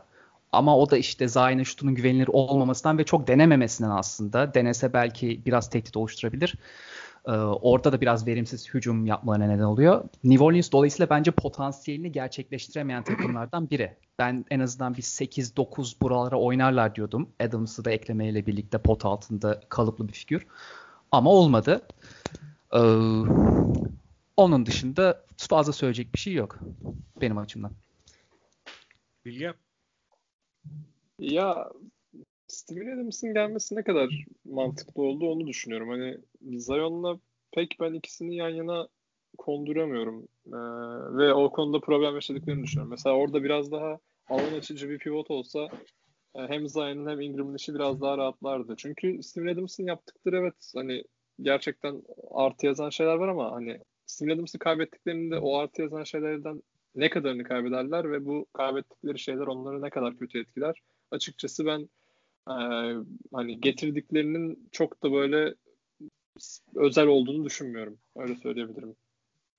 Ama 0.52 0.78
o 0.78 0.90
da 0.90 0.98
işte 0.98 1.28
Zion'ın 1.28 1.64
şutunun 1.64 1.96
güvenilir 1.96 2.28
olmamasından 2.28 2.98
ve 2.98 3.04
çok 3.04 3.28
denememesinden 3.28 3.90
aslında. 3.90 4.54
Denese 4.54 4.94
belki 4.94 5.42
biraz 5.46 5.70
tehdit 5.70 5.98
oluşturabilir. 5.98 6.56
Ee, 7.28 7.32
orada 7.32 7.92
da 7.92 8.02
biraz 8.02 8.28
verimsiz 8.28 8.74
hücum 8.74 9.06
yapmalarına 9.06 9.48
neden 9.48 9.64
oluyor. 9.64 10.04
New 10.24 10.44
Orleans 10.44 10.72
dolayısıyla 10.72 11.10
bence 11.10 11.32
potansiyelini 11.32 12.12
gerçekleştiremeyen 12.12 13.04
takımlardan 13.04 13.70
biri. 13.70 13.98
Ben 14.20 14.46
en 14.52 14.60
azından 14.60 14.94
bir 14.94 15.02
8-9 15.02 16.02
buralara 16.02 16.40
oynarlar 16.40 16.96
diyordum. 16.96 17.30
Adams'ı 17.40 17.86
da 17.86 17.92
eklemeyle 17.92 18.46
birlikte 18.46 18.78
pot 18.78 19.06
altında 19.06 19.62
kalıplı 19.70 20.08
bir 20.08 20.14
figür. 20.14 20.48
Ama 21.12 21.30
olmadı. 21.30 21.82
Ee, 22.74 22.80
onun 24.38 24.66
dışında 24.66 25.26
fazla 25.38 25.74
söyleyecek 25.74 26.14
bir 26.14 26.20
şey 26.20 26.34
yok 26.34 26.60
benim 27.22 27.38
açımdan. 27.38 27.72
Bilge? 29.26 29.54
Ya 31.20 31.70
Steven 32.56 32.98
Adams'ın 32.98 33.34
gelmesi 33.34 33.76
ne 33.76 33.84
kadar 33.84 34.26
mantıklı 34.46 35.04
oldu 35.04 35.32
onu 35.32 35.48
düşünüyorum. 35.48 35.90
Hani 35.90 36.18
Zion'la 36.60 37.20
pek 37.52 37.78
ben 37.80 37.94
ikisini 37.94 38.36
yan 38.36 38.50
yana 38.50 38.88
konduramıyorum. 39.38 40.28
Ee, 40.48 40.58
ve 41.18 41.34
o 41.34 41.52
konuda 41.52 41.80
problem 41.80 42.16
yaşadıklarını 42.16 42.64
düşünüyorum. 42.64 42.92
Mesela 42.92 43.16
orada 43.16 43.44
biraz 43.44 43.72
daha 43.72 44.00
alan 44.28 44.54
açıcı 44.58 44.90
bir 44.90 45.00
pivot 45.00 45.32
olsa 45.32 45.70
e, 46.36 46.40
hem 46.40 46.68
Zion'ın 46.68 47.10
hem 47.10 47.22
Ingram'ın 47.22 47.56
işi 47.56 47.76
biraz 47.76 48.02
daha 48.02 48.18
rahatlardı. 48.18 48.76
Çünkü 48.78 49.24
Steven 49.24 49.54
Adams'ın 49.54 49.88
yaptıkları 49.88 50.38
evet 50.38 50.72
hani 50.76 51.04
gerçekten 51.42 52.04
artı 52.32 52.66
yazan 52.66 52.90
şeyler 52.90 53.16
var 53.16 53.28
ama 53.28 53.52
hani 53.52 53.80
Steven 54.06 54.36
Adams'ı 54.36 54.60
kaybettiklerinde 54.60 55.40
o 55.40 55.58
artı 55.58 55.82
yazan 55.82 56.04
şeylerden 56.04 56.64
ne 56.96 57.10
kadarını 57.10 57.44
kaybederler 57.44 58.12
ve 58.12 58.26
bu 58.26 58.46
kaybettikleri 58.54 59.20
şeyler 59.20 59.48
onları 59.48 59.82
ne 59.82 59.90
kadar 59.90 60.18
kötü 60.18 60.40
etkiler. 60.40 60.82
Açıkçası 61.12 61.66
ben 61.66 61.90
e, 62.50 62.56
hani 63.34 63.62
getirdiklerinin 63.62 64.70
çok 64.72 65.04
da 65.04 65.12
böyle 65.12 65.56
özel 66.76 67.08
olduğunu 67.08 67.46
düşünmüyorum. 67.46 67.98
Öyle 68.16 68.36
söyleyebilirim. 68.36 68.96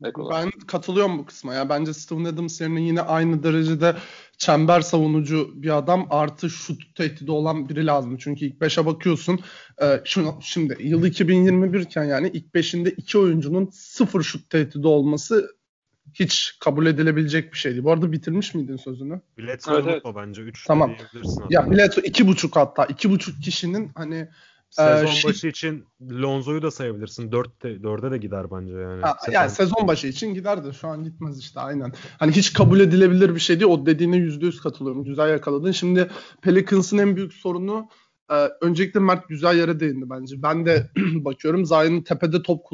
Ben 0.01 0.51
katılıyorum 0.67 1.19
bu 1.19 1.27
kısma 1.27 1.55
ya. 1.55 1.69
Bence 1.69 1.95
Steven 1.95 2.25
Adams 2.25 2.61
yerine 2.61 2.83
yine 2.83 3.01
aynı 3.01 3.43
derecede 3.43 3.97
çember 4.39 4.81
savunucu 4.81 5.63
bir 5.63 5.77
adam 5.77 6.07
artı 6.11 6.51
şut 6.51 6.95
tehdidi 6.95 7.31
olan 7.31 7.69
biri 7.69 7.87
lazım. 7.87 8.17
Çünkü 8.17 8.45
ilk 8.45 8.61
5'e 8.61 8.87
bakıyorsun. 8.87 9.41
E, 9.83 10.01
şunu, 10.05 10.39
şimdi 10.41 10.77
yıl 10.81 11.05
2021 11.05 11.81
iken 11.81 12.05
yani 12.05 12.31
ilk 12.33 12.55
5'inde 12.55 12.95
iki 12.97 13.19
oyuncunun 13.19 13.71
sıfır 13.73 14.23
şut 14.23 14.51
tehdidi 14.51 14.87
olması 14.87 15.57
hiç 16.15 16.57
kabul 16.61 16.87
edilebilecek 16.87 17.53
bir 17.53 17.59
şeydi. 17.59 17.85
Bu 17.85 17.93
arada 17.93 18.13
bitirmiş 18.13 18.55
miydin 18.55 18.77
sözünü? 18.77 19.21
Biletso 19.39 19.75
evet, 19.75 20.01
evet. 20.05 20.17
bence. 20.17 20.43
3 20.43 20.67
tamam. 20.67 20.95
Ya 21.51 21.71
Biletso 21.71 22.01
2,5 22.01 22.51
hatta. 22.55 22.85
2,5 22.85 23.41
kişinin 23.41 23.91
hani 23.95 24.29
Sezon 24.71 25.07
ee, 25.07 25.25
başı 25.25 25.47
için 25.49 25.85
Lonzo'yu 26.11 26.63
da 26.63 26.71
sayabilirsin. 26.71 27.31
4'te 27.31 27.69
4'e 27.69 28.11
de 28.11 28.19
gider 28.19 28.51
bence 28.51 28.73
yani. 28.75 29.03
Ha, 29.03 29.17
sezon. 29.21 29.33
Yani 29.33 29.51
sezon 29.51 29.89
başı 29.89 30.07
için 30.07 30.35
gider 30.35 30.65
de 30.65 30.73
şu 30.73 30.89
an 30.89 31.05
gitmez 31.05 31.39
işte 31.39 31.61
aynen. 31.61 31.93
Hani 32.19 32.33
hiç 32.33 32.53
kabul 32.53 32.81
edilebilir 32.81 33.35
bir 33.35 33.41
şey 33.41 33.61
değil. 33.61 33.71
O 33.71 33.87
dediğine 33.87 34.17
%100 34.17 34.63
katılıyorum. 34.63 35.05
Güzel 35.05 35.31
yakaladın. 35.31 35.73
Şimdi 35.73 36.11
Pelicans'ın 36.43 36.99
en 36.99 37.17
büyük 37.17 37.33
sorunu 37.33 37.89
e, 38.31 38.35
öncelikle 38.61 39.01
Mert 39.01 39.29
güzel 39.29 39.57
yere 39.57 39.81
değindi 39.81 40.11
bence. 40.11 40.43
Ben 40.43 40.67
de 40.67 40.91
bakıyorum 40.97 41.67
Zion'ın 41.67 42.03
tepede 42.03 42.43
top 42.43 42.67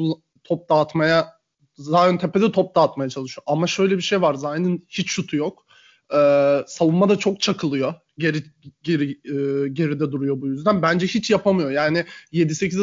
top 0.43 0.69
dağıtmaya 0.69 1.27
Zion 1.75 2.17
tepede 2.17 2.51
top 2.51 2.75
dağıtmaya 2.75 3.09
çalışıyor. 3.09 3.43
Ama 3.47 3.67
şöyle 3.67 3.97
bir 3.97 4.01
şey 4.01 4.21
var. 4.21 4.33
Zion'ın 4.33 4.85
hiç 4.89 5.11
şutu 5.11 5.35
yok. 5.35 5.65
Ee, 6.13 6.63
savunma 6.67 7.09
da 7.09 7.17
çok 7.17 7.41
çakılıyor. 7.41 7.93
Geri 8.17 8.43
geri 8.83 9.11
e, 9.11 9.67
geride 9.69 10.11
duruyor 10.11 10.41
bu 10.41 10.47
yüzden. 10.47 10.81
Bence 10.81 11.07
hiç 11.07 11.29
yapamıyor. 11.29 11.71
Yani 11.71 12.05
7-8 12.33 12.79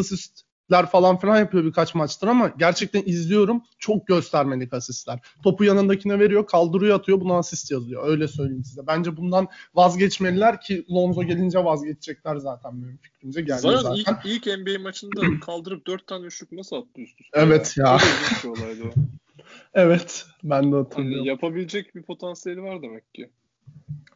asistler 0.71 0.91
falan 0.91 1.19
filan 1.19 1.39
yapıyor 1.39 1.65
birkaç 1.65 1.95
maçtır 1.95 2.29
ama 2.29 2.53
gerçekten 2.59 3.03
izliyorum. 3.07 3.63
Çok 3.79 4.07
göstermelik 4.07 4.73
asistler. 4.73 5.19
Topu 5.43 5.65
yanındakine 5.65 6.19
veriyor, 6.19 6.47
kaldırıyor, 6.47 6.99
atıyor. 6.99 7.21
Buna 7.21 7.39
asist 7.39 7.71
yazıyor. 7.71 8.09
Öyle 8.09 8.29
söyleyeyim 8.29 8.65
size. 8.65 8.87
Bence 8.87 9.17
bundan 9.17 9.49
vazgeçmeliler 9.75 10.61
ki 10.61 10.85
Lonzo 10.91 11.23
gelince 11.23 11.65
vazgeçecekler 11.65 12.37
zaten 12.37 12.83
benim 12.83 12.99
fikrimce. 13.03 13.41
Geldi 13.41 13.61
zaten, 13.61 13.95
zaten. 13.95 14.21
Ilk, 14.25 14.47
ilk 14.47 14.59
NBA 14.59 14.83
maçında 14.83 15.21
kaldırıp 15.47 15.87
4 15.87 16.07
tane 16.07 16.27
üçlük 16.27 16.53
nasıl 16.53 16.77
attı 16.77 17.01
üst 17.01 17.21
üste? 17.21 17.41
Evet 17.41 17.75
ya. 17.77 17.99
ya. 18.45 18.91
evet. 19.75 20.27
Ben 20.45 20.73
de 20.73 20.77
hatırlıyorum. 20.77 21.19
Hani 21.19 21.29
yapabilecek 21.29 21.95
bir 21.95 22.03
potansiyeli 22.03 22.63
var 22.63 22.83
demek 22.83 23.15
ki. 23.15 23.31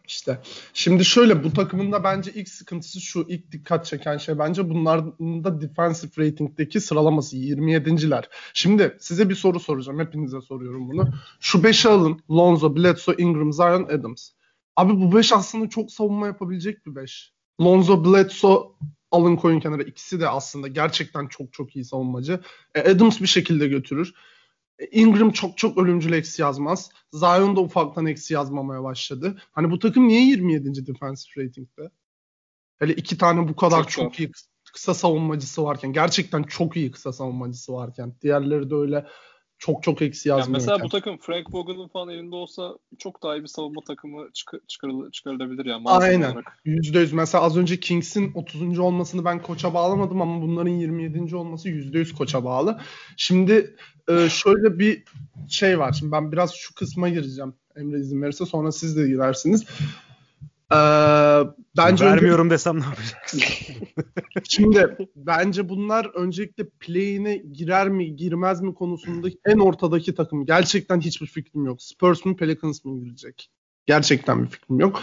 İşte 0.06 0.40
şimdi 0.74 1.04
şöyle 1.04 1.44
bu 1.44 1.52
takımın 1.52 1.92
da 1.92 2.04
bence 2.04 2.32
ilk 2.32 2.48
sıkıntısı 2.48 3.00
şu 3.00 3.26
ilk 3.28 3.52
dikkat 3.52 3.86
çeken 3.86 4.16
şey 4.16 4.38
bence 4.38 4.70
bunların 4.70 5.44
da 5.44 5.60
defensive 5.60 6.26
rating'deki 6.26 6.80
sıralaması 6.80 7.36
27.ler. 7.36 8.24
Şimdi 8.54 8.96
size 9.00 9.28
bir 9.28 9.34
soru 9.34 9.60
soracağım. 9.60 10.00
Hepinize 10.00 10.40
soruyorum 10.40 10.88
bunu. 10.88 11.08
Şu 11.40 11.58
5'i 11.58 11.90
alın. 11.90 12.20
Lonzo, 12.30 12.76
Bledsoe, 12.76 13.14
Ingram, 13.18 13.52
Zion, 13.52 13.84
Adams. 13.84 14.30
Abi 14.76 14.92
bu 14.92 15.16
5 15.16 15.32
aslında 15.32 15.68
çok 15.68 15.92
savunma 15.92 16.26
yapabilecek 16.26 16.86
bir 16.86 16.94
5. 16.94 17.32
Lonzo, 17.60 18.04
Bledsoe 18.04 18.58
alın 19.10 19.36
koyun 19.36 19.60
kenara. 19.60 19.82
İkisi 19.82 20.20
de 20.20 20.28
aslında 20.28 20.68
gerçekten 20.68 21.26
çok 21.26 21.52
çok 21.52 21.76
iyi 21.76 21.84
savunmacı. 21.84 22.40
E, 22.74 22.80
Adams 22.90 23.20
bir 23.20 23.26
şekilde 23.26 23.68
götürür. 23.68 24.14
Ingram 24.90 25.30
çok 25.30 25.58
çok 25.58 25.78
ölümcül 25.78 26.12
eksi 26.12 26.42
yazmaz. 26.42 26.90
Zion 27.12 27.56
da 27.56 27.60
ufaktan 27.60 28.06
eksi 28.06 28.34
yazmamaya 28.34 28.82
başladı. 28.82 29.42
Hani 29.52 29.70
bu 29.70 29.78
takım 29.78 30.08
niye 30.08 30.26
27. 30.26 30.86
defensive 30.86 31.44
rating'de? 31.44 31.90
Hele 32.78 32.92
iki 32.94 33.18
tane 33.18 33.48
bu 33.48 33.56
kadar 33.56 33.82
çok, 33.82 33.90
çok 33.90 34.20
iyi 34.20 34.30
kısa 34.72 34.94
savunmacısı 34.94 35.64
varken 35.64 35.92
gerçekten 35.92 36.42
çok 36.42 36.76
iyi 36.76 36.90
kısa 36.90 37.12
savunmacısı 37.12 37.72
varken 37.72 38.14
diğerleri 38.22 38.70
de 38.70 38.74
öyle 38.74 39.06
çok 39.58 39.82
çok 39.82 40.02
eksi 40.02 40.28
yazmıyor. 40.28 40.46
Yani 40.46 40.52
mesela 40.52 40.84
bu 40.84 40.88
takım 40.88 41.18
Frank 41.18 41.54
Vogel'ın 41.54 41.88
falan 41.88 42.08
elinde 42.08 42.34
olsa 42.34 42.78
çok 42.98 43.22
daha 43.22 43.36
iyi 43.36 43.42
bir 43.42 43.48
savunma 43.48 43.80
takımı 43.86 44.28
çıkarıl, 44.68 45.10
çıkarılabilir 45.10 45.66
yani. 45.66 45.82
Aynen. 45.86 46.34
Yüzde 46.64 46.98
yüz. 46.98 47.12
Mesela 47.12 47.44
az 47.44 47.56
önce 47.56 47.80
Kings'in 47.80 48.32
30. 48.34 48.78
olmasını 48.78 49.24
ben 49.24 49.42
koça 49.42 49.74
bağlamadım 49.74 50.22
ama 50.22 50.42
bunların 50.42 50.70
27. 50.70 51.36
olması 51.36 51.68
yüzde 51.68 51.98
yüz 51.98 52.14
koça 52.14 52.44
bağlı. 52.44 52.80
Şimdi 53.16 53.76
e, 54.08 54.28
şöyle 54.28 54.78
bir 54.78 55.04
şey 55.48 55.78
var. 55.78 55.92
Şimdi 55.92 56.12
ben 56.12 56.32
biraz 56.32 56.54
şu 56.54 56.74
kısma 56.74 57.08
gireceğim. 57.08 57.54
Emre 57.76 57.98
izin 57.98 58.22
verirse 58.22 58.46
sonra 58.46 58.72
siz 58.72 58.96
de 58.96 59.06
girersiniz. 59.06 59.64
Ee, 60.74 61.44
bence 61.76 62.04
vermiyorum 62.04 62.46
önce... 62.46 62.54
desem 62.54 62.80
ne 62.80 62.84
yapacaksın? 62.84 63.40
Şimdi 64.48 64.96
bence 65.16 65.68
bunlar 65.68 66.04
öncelikle 66.14 66.68
play'ine 66.80 67.36
girer 67.36 67.88
mi 67.88 68.16
girmez 68.16 68.60
mi 68.60 68.74
konusunda 68.74 69.28
en 69.44 69.58
ortadaki 69.58 70.14
takım. 70.14 70.46
Gerçekten 70.46 71.00
hiçbir 71.00 71.26
fikrim 71.26 71.66
yok. 71.66 71.82
Spurs 71.82 72.24
mu 72.24 72.36
Pelicans 72.36 72.84
mı 72.84 73.04
girecek? 73.04 73.50
Gerçekten 73.86 74.42
bir 74.42 74.48
fikrim 74.48 74.80
yok. 74.80 75.02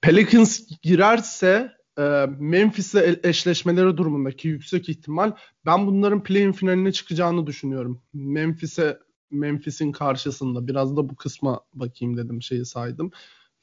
Pelicans 0.00 0.60
girerse 0.82 1.72
e, 1.98 2.26
Memphis'le 2.38 3.24
eşleşmeleri 3.24 3.96
durumundaki 3.96 4.48
yüksek 4.48 4.88
ihtimal 4.88 5.32
ben 5.66 5.86
bunların 5.86 6.22
play-in 6.22 6.52
finaline 6.52 6.92
çıkacağını 6.92 7.46
düşünüyorum. 7.46 8.02
Memphis'e 8.12 8.98
Memphis'in 9.30 9.92
karşısında 9.92 10.68
biraz 10.68 10.96
da 10.96 11.08
bu 11.08 11.16
kısma 11.16 11.60
bakayım 11.74 12.16
dedim 12.16 12.42
şeyi 12.42 12.64
saydım. 12.64 13.10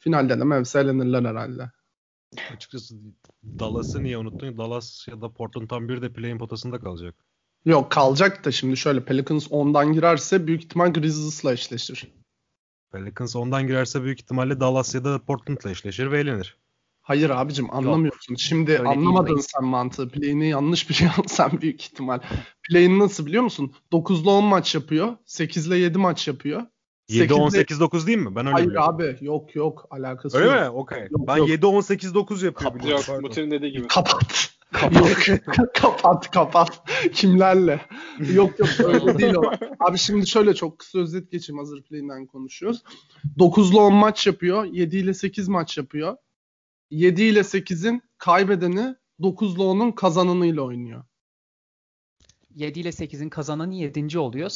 Finalde 0.04 0.40
de 0.40 0.44
Memphis 0.44 0.76
elenirler 0.76 1.26
herhalde. 1.26 1.72
Açıkçası 2.56 2.96
Dallas'ı 3.60 4.04
niye 4.04 4.18
unuttun? 4.18 4.58
Dallas 4.58 5.08
ya 5.08 5.22
da 5.22 5.34
Portland 5.34 5.68
tam 5.70 5.90
bir 5.90 6.02
de 6.02 6.14
play-in 6.14 6.38
potasında 6.38 6.80
kalacak. 6.80 7.16
Yok 7.66 7.92
kalacak 7.92 8.46
da 8.46 8.52
şimdi 8.52 8.78
şöyle 8.78 9.06
Pelicans 9.06 9.48
10'dan 9.48 9.94
girerse 9.94 10.48
büyük 10.48 10.64
ihtimal 10.64 10.94
Grizzlies'la 10.94 11.54
eşleşir. 11.54 12.08
Pelicans 12.92 13.36
10'dan 13.36 13.68
girerse 13.68 14.04
büyük 14.04 14.22
ihtimalle 14.22 14.60
Dallas 14.60 14.96
ya 14.96 15.04
da 15.04 15.26
Portland'la 15.26 15.72
eşleşir 15.72 16.12
ve 16.12 16.20
elenir. 16.20 16.58
Hayır 17.02 17.30
abicim 17.30 17.74
anlamıyorsun. 17.74 18.34
Yok. 18.34 18.40
Şimdi 18.40 18.72
Öyle 18.72 18.90
anlamadın 18.90 19.40
sen 19.40 19.66
mantığı. 19.66 20.10
Play'ini 20.10 20.50
yanlış 20.50 20.90
bir 20.90 20.94
şey 20.94 21.08
sen 21.28 21.62
büyük 21.62 21.82
ihtimal. 21.82 22.20
Play'in 22.70 23.00
nasıl 23.00 23.26
biliyor 23.26 23.44
musun? 23.44 23.74
9 23.92 24.22
ile 24.22 24.30
10 24.30 24.44
maç 24.44 24.76
yapıyor. 24.76 25.18
8 25.26 25.68
ile 25.68 25.78
7 25.78 25.98
maç 25.98 26.28
yapıyor. 26.28 26.64
7 27.10 27.34
18 27.34 27.80
9 27.80 28.08
değil 28.08 28.18
mi? 28.18 28.36
Ben 28.36 28.46
öyle 28.46 28.54
Hayır 28.54 28.68
biliyorum. 28.68 28.96
abi 28.96 29.18
yok 29.22 29.56
yok 29.56 29.88
alakası 29.90 30.38
öyle 30.38 30.46
yok. 30.48 30.56
Öyle 30.56 30.70
mi? 30.70 30.76
Okey. 30.76 31.08
Ben 31.28 31.38
yok. 31.38 31.50
7 31.50 31.66
18 31.66 32.14
9 32.14 32.44
yapıyorum. 32.44 32.78
Kap, 32.80 32.90
yok 32.90 33.22
Mutin'in 33.22 33.52
dediği 33.52 33.72
gibi. 33.72 33.88
Kapat. 33.88 34.50
Kapat. 34.74 35.28
kapat 35.82 36.32
kapat. 36.32 36.82
Kimlerle? 37.14 37.82
yok 38.34 38.60
yok 38.60 38.70
öyle 38.84 39.18
değil 39.20 39.34
o. 39.34 39.42
Abi 39.80 39.98
şimdi 39.98 40.28
şöyle 40.28 40.54
çok 40.54 40.80
kısa 40.80 41.00
özet 41.00 41.32
geçeyim 41.32 41.60
hazır 41.60 41.82
play'inden 41.84 42.26
konuşuyoruz. 42.26 42.84
9 43.40 43.72
ile 43.72 43.80
10 43.80 43.94
maç 43.94 44.28
yapıyor. 44.28 44.64
7 44.66 44.98
ile 44.98 45.14
8 45.14 45.48
maç 45.48 45.78
yapıyor. 45.78 46.18
7 46.92 47.24
ile 47.24 47.40
8'in 47.40 48.02
kaybedeni 48.18 48.96
9 49.22 49.56
ile 49.56 49.64
10'un 49.64 49.92
kazananıyla 49.92 50.62
oynuyor. 50.62 51.04
7 52.56 52.80
ile 52.80 52.90
8'in 52.90 53.30
kazananı 53.30 53.76
7. 53.76 54.20
oluyor. 54.20 54.52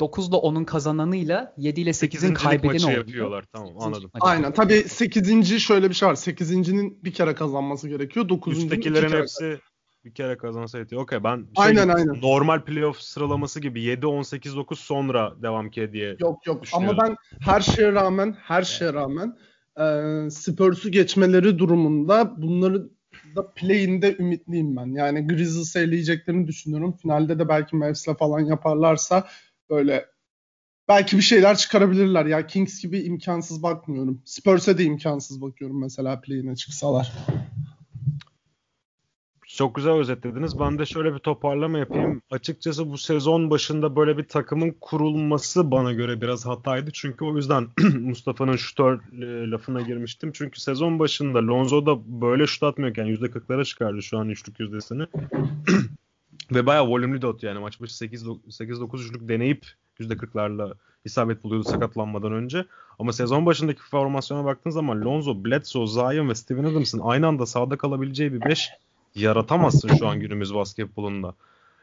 9 0.00 0.28
ile 0.28 0.36
10'un 0.36 0.64
kazananıyla 0.64 1.54
7 1.56 1.80
ile 1.80 1.90
8'in 1.90 2.34
kaybedeni 2.34 2.84
oluyor. 2.84 2.98
yapıyorlar. 2.98 3.44
Tamam 3.52 3.74
anladım. 3.80 4.10
Aynen. 4.20 4.52
Tabii 4.52 4.82
8. 4.88 5.58
şöyle 5.58 5.88
bir 5.88 5.94
şey 5.94 6.08
var. 6.08 6.14
8.'nin 6.14 7.04
bir 7.04 7.12
kere 7.12 7.34
kazanması 7.34 7.88
gerekiyor. 7.88 8.28
9'un 8.28 8.50
Üsttekilerin 8.50 9.08
kere... 9.08 9.20
hepsi 9.20 9.60
bir 10.04 10.14
kere 10.14 10.36
kazansa 10.36 10.78
yetiyor. 10.78 11.02
Okey 11.02 11.24
ben 11.24 11.36
şey, 11.36 11.46
aynen, 11.56 11.88
aynen. 11.88 12.20
normal 12.22 12.64
playoff 12.64 13.00
sıralaması 13.00 13.60
gibi 13.60 13.82
7 13.82 14.06
18 14.06 14.56
9 14.56 14.80
sonra 14.80 15.42
devam 15.42 15.70
ki 15.70 15.92
diye 15.92 16.16
Yok 16.20 16.46
yok 16.46 16.62
ama 16.72 16.98
ben 16.98 17.16
her 17.40 17.60
şeye 17.60 17.92
rağmen 17.92 18.36
her 18.42 18.62
şeye 18.62 18.92
rağmen 18.92 19.36
e, 19.76 19.84
Spurs'u 20.30 20.90
geçmeleri 20.90 21.58
durumunda 21.58 22.42
bunları 22.42 22.90
da 23.36 23.50
play'inde 23.54 24.16
ümitliyim 24.18 24.76
ben. 24.76 24.86
Yani 24.86 25.26
Grizzlies'ı 25.26 25.78
eleyeceklerini 25.78 26.46
düşünüyorum. 26.46 26.96
Finalde 27.02 27.38
de 27.38 27.48
belki 27.48 27.76
Mavs'le 27.76 28.18
falan 28.18 28.40
yaparlarsa 28.40 29.28
böyle 29.70 30.06
belki 30.88 31.16
bir 31.16 31.22
şeyler 31.22 31.56
çıkarabilirler. 31.56 32.26
Ya 32.26 32.46
Kings 32.46 32.82
gibi 32.82 33.00
imkansız 33.00 33.62
bakmıyorum. 33.62 34.22
Spurs'e 34.24 34.78
de 34.78 34.84
imkansız 34.84 35.42
bakıyorum 35.42 35.80
mesela 35.80 36.20
play'ine 36.20 36.56
çıksalar. 36.56 37.12
Çok 39.60 39.74
güzel 39.74 39.92
özetlediniz. 39.92 40.60
Ben 40.60 40.78
de 40.78 40.86
şöyle 40.86 41.14
bir 41.14 41.18
toparlama 41.18 41.78
yapayım. 41.78 42.22
Açıkçası 42.30 42.90
bu 42.90 42.98
sezon 42.98 43.50
başında 43.50 43.96
böyle 43.96 44.18
bir 44.18 44.24
takımın 44.24 44.76
kurulması 44.80 45.70
bana 45.70 45.92
göre 45.92 46.20
biraz 46.20 46.46
hataydı. 46.46 46.90
Çünkü 46.92 47.24
o 47.24 47.36
yüzden 47.36 47.68
Mustafa'nın 48.00 48.56
şutör 48.56 49.00
e, 49.22 49.50
lafına 49.50 49.80
girmiştim. 49.80 50.32
Çünkü 50.32 50.60
sezon 50.60 50.98
başında 50.98 51.46
Lonzo 51.46 51.86
da 51.86 52.20
böyle 52.20 52.46
şut 52.46 52.62
atmıyorken 52.62 53.06
%40'lara 53.06 53.64
çıkardı 53.64 54.02
şu 54.02 54.18
an 54.18 54.28
üçlük 54.28 54.60
yüzdesini. 54.60 55.06
Ve 56.54 56.66
bayağı 56.66 56.86
volümlü 56.86 57.22
dot 57.22 57.42
yani 57.42 57.58
maç 57.58 57.80
başı 57.80 58.04
8-9 58.04 59.04
üçlük 59.04 59.28
deneyip 59.28 59.66
%40'larla 60.00 60.74
isabet 61.04 61.44
buluyordu 61.44 61.68
sakatlanmadan 61.68 62.32
önce. 62.32 62.64
Ama 62.98 63.12
sezon 63.12 63.46
başındaki 63.46 63.80
formasyona 63.82 64.44
baktığın 64.44 64.70
zaman 64.70 65.04
Lonzo, 65.04 65.44
Bledsoe, 65.44 65.86
Zion 65.86 66.28
ve 66.28 66.34
Steven 66.34 66.64
Adams'ın 66.64 67.00
aynı 67.02 67.26
anda 67.26 67.46
sahada 67.46 67.76
kalabileceği 67.76 68.32
bir 68.32 68.40
5 68.40 68.70
yaratamazsın 69.14 69.96
şu 69.98 70.08
an 70.08 70.20
günümüz 70.20 70.54
basketbolunda. 70.54 71.34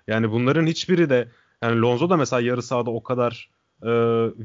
Yani 0.08 0.32
bunların 0.32 0.66
hiçbiri 0.68 1.10
de 1.10 1.28
yani 1.62 1.82
Lonzo 1.82 2.10
da 2.10 2.18
mesela 2.18 2.42
yarı 2.42 2.62
sahada 2.64 2.92
o 2.92 3.04
kadar 3.04 3.50
e, 3.84 3.90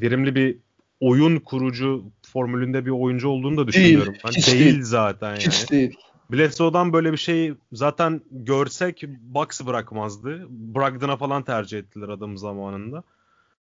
verimli 0.01 0.35
bir 0.35 0.57
oyun 1.01 1.38
kurucu 1.38 2.05
formülünde 2.23 2.87
bir 2.87 2.90
oyuncu 2.90 3.29
olduğunu 3.29 3.57
da 3.57 3.68
düşünüyorum. 3.68 4.12
Değil, 4.12 4.23
ben 4.25 4.31
hiç 4.31 4.53
değil, 4.53 4.64
değil 4.64 4.83
zaten 4.83 5.29
yani. 5.31 5.38
Hiç 5.38 5.71
değil. 5.71 5.97
Bledsoe'dan 6.33 6.92
böyle 6.92 7.12
bir 7.12 7.16
şey 7.16 7.55
zaten 7.73 8.21
görsek 8.31 9.05
Bucks 9.23 9.61
bırakmazdı. 9.66 10.47
Brogdon'a 10.51 11.16
falan 11.16 11.42
tercih 11.42 11.79
ettiler 11.79 12.09
adam 12.09 12.38
zamanında. 12.38 13.03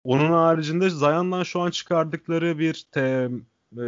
Onun 0.04 0.32
haricinde 0.32 0.90
Zion'dan 0.90 1.44
şu 1.44 1.60
an 1.62 1.70
çıkardıkları 1.72 2.60
bir 2.60 2.86
te, 2.92 3.30
e, 3.78 3.82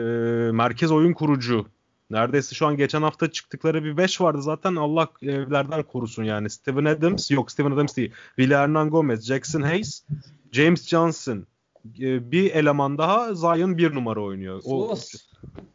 merkez 0.52 0.92
oyun 0.92 1.14
kurucu. 1.14 1.66
Neredeyse 2.10 2.56
şu 2.56 2.68
an 2.68 2.78
geçen 2.78 3.02
hafta 3.02 3.32
çıktıkları 3.32 3.84
bir 3.84 3.98
5 3.98 4.22
vardı 4.22 4.42
zaten 4.42 4.76
Allah 4.76 5.10
evlerden 5.22 5.84
korusun 5.84 6.24
yani. 6.24 6.50
Steven 6.50 6.86
Adams 6.86 7.32
yok 7.32 7.52
Steven 7.52 7.72
Adams 7.72 7.98
değil. 7.98 8.12
Hernan 8.38 8.90
Gomez, 8.90 9.26
Jackson 9.26 9.62
Hayes, 9.62 10.06
James 10.52 10.88
Johnson. 10.88 11.48
E, 12.00 12.32
bir 12.32 12.52
eleman 12.52 12.98
daha 12.98 13.34
Zion 13.34 13.78
bir 13.78 13.96
numara 13.96 14.24
oynuyor. 14.24 14.62
O, 14.66 14.96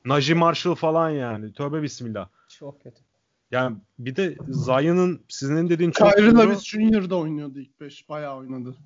Najee 0.04 0.34
Marshall 0.34 0.74
falan 0.74 1.10
yani. 1.10 1.52
Tövbe 1.52 1.82
bismillah. 1.82 2.28
Çok 2.48 2.82
kötü. 2.82 3.00
Yani 3.50 3.76
bir 3.98 4.16
de 4.16 4.36
Zion'ın 4.48 5.20
sizin 5.28 5.68
dediğin 5.68 5.90
çok 5.90 6.12
Kyrie 6.12 6.32
Lewis 6.32 6.64
Jr. 6.64 7.10
oynuyordu 7.10 7.60
ilk 7.60 7.80
5. 7.80 8.08
Bayağı 8.08 8.36
oynadı. 8.36 8.76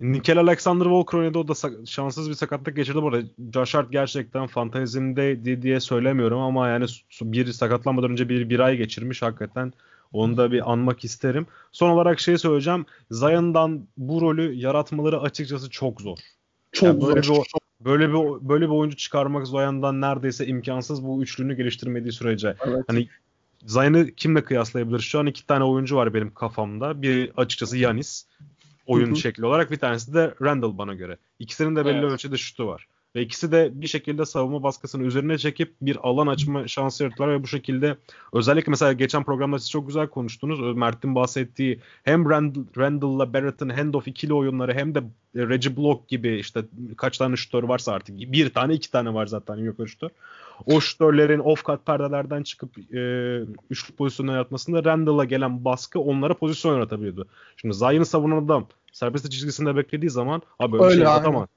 Nikel 0.00 0.38
Alexander 0.38 0.84
Walker 0.84 1.18
oynadı. 1.18 1.38
O 1.38 1.48
da 1.48 1.54
şanssız 1.86 2.28
bir 2.28 2.34
sakatlık 2.34 2.76
geçirdi 2.76 3.02
bu 3.02 3.08
arada. 3.08 3.26
Josh 3.54 3.74
Hart 3.74 3.92
gerçekten 3.92 4.46
fantezimde 4.46 5.62
diye 5.62 5.80
söylemiyorum 5.80 6.38
ama 6.38 6.68
yani 6.68 6.86
bir 7.22 7.52
sakatlanmadan 7.52 8.10
önce 8.10 8.28
bir, 8.28 8.50
bir 8.50 8.60
ay 8.60 8.76
geçirmiş 8.76 9.22
hakikaten. 9.22 9.72
Onu 10.12 10.36
da 10.36 10.52
bir 10.52 10.72
anmak 10.72 11.04
isterim. 11.04 11.46
Son 11.72 11.90
olarak 11.90 12.20
şey 12.20 12.38
söyleyeceğim. 12.38 12.86
Zion'dan 13.10 13.86
bu 13.96 14.20
rolü 14.20 14.52
yaratmaları 14.54 15.20
açıkçası 15.20 15.70
çok 15.70 16.00
zor. 16.00 16.18
Çok 16.72 16.86
yani 16.86 17.06
böyle 17.06 17.22
zor. 17.22 17.44
Bir, 17.80 17.84
böyle 17.84 18.08
bir 18.08 18.48
böyle 18.48 18.64
bir 18.64 18.74
oyuncu 18.74 18.96
çıkarmak 18.96 19.46
Zion'dan 19.46 20.00
neredeyse 20.00 20.46
imkansız 20.46 21.04
bu 21.04 21.22
üçlünü 21.22 21.56
geliştirmediği 21.56 22.12
sürece. 22.12 22.56
Evet. 22.66 22.84
Hani 22.86 23.08
Zion'ı 23.66 24.06
kimle 24.06 24.44
kıyaslayabilir? 24.44 24.98
Şu 24.98 25.18
an 25.18 25.26
iki 25.26 25.46
tane 25.46 25.64
oyuncu 25.64 25.96
var 25.96 26.14
benim 26.14 26.34
kafamda. 26.34 27.02
Bir 27.02 27.32
açıkçası 27.36 27.78
Yanis 27.78 28.26
oyun 28.88 29.06
Hı-hı. 29.06 29.16
şekli 29.16 29.46
olarak 29.46 29.70
bir 29.70 29.76
tanesi 29.76 30.14
de 30.14 30.34
Randall 30.42 30.78
bana 30.78 30.94
göre. 30.94 31.16
İkisinin 31.38 31.76
de 31.76 31.84
belli 31.84 31.98
evet. 31.98 32.12
ölçüde 32.12 32.36
şutu 32.36 32.66
var. 32.66 32.86
Ve 33.14 33.22
ikisi 33.22 33.52
de 33.52 33.70
bir 33.72 33.86
şekilde 33.86 34.26
savunma 34.26 34.62
baskısını 34.62 35.02
üzerine 35.02 35.38
çekip 35.38 35.74
bir 35.82 35.98
alan 36.02 36.26
açma 36.26 36.68
şansı 36.68 37.02
yarattılar 37.02 37.32
ve 37.32 37.42
bu 37.42 37.46
şekilde 37.46 37.96
özellikle 38.32 38.70
mesela 38.70 38.92
geçen 38.92 39.24
programda 39.24 39.58
siz 39.58 39.70
çok 39.70 39.86
güzel 39.86 40.08
konuştunuz. 40.08 40.76
Mert'in 40.76 41.14
bahsettiği 41.14 41.80
hem 42.04 42.30
Randall, 42.30 42.64
Randall'la 42.76 43.32
Barrett'ın 43.32 43.68
handoff 43.68 44.08
ikili 44.08 44.34
oyunları 44.34 44.74
hem 44.74 44.94
de 44.94 45.02
Reggie 45.36 45.76
Block 45.76 46.08
gibi 46.08 46.38
işte 46.38 46.64
kaç 46.96 47.18
tane 47.18 47.36
şutör 47.36 47.62
varsa 47.62 47.92
artık 47.92 48.18
bir 48.18 48.50
tane 48.50 48.74
iki 48.74 48.90
tane 48.90 49.14
var 49.14 49.26
zaten 49.26 49.56
yok 49.56 49.76
şutör. 49.88 50.10
O 50.66 50.80
şutörlerin 50.80 51.40
off-cut 51.40 51.78
perdelerden 51.86 52.42
çıkıp 52.42 52.78
e, 52.94 53.00
üçlük 53.70 53.98
pozisyonuna 53.98 54.32
yaratmasında 54.32 54.84
Randall'a 54.84 55.24
gelen 55.24 55.64
baskı 55.64 56.00
onlara 56.00 56.34
pozisyon 56.34 56.74
yaratabiliyordu. 56.74 57.28
Şimdi 57.56 57.74
Zion'ı 57.74 58.06
savunan 58.06 58.44
adam 58.44 58.66
serbest 58.92 59.30
çizgisinde 59.30 59.76
beklediği 59.76 60.10
zaman 60.10 60.42
abi 60.58 60.72
böyle 60.72 60.84
Öyle 60.84 60.94
bir 60.94 60.96
şey 60.96 61.04
yaratamaz. 61.04 61.48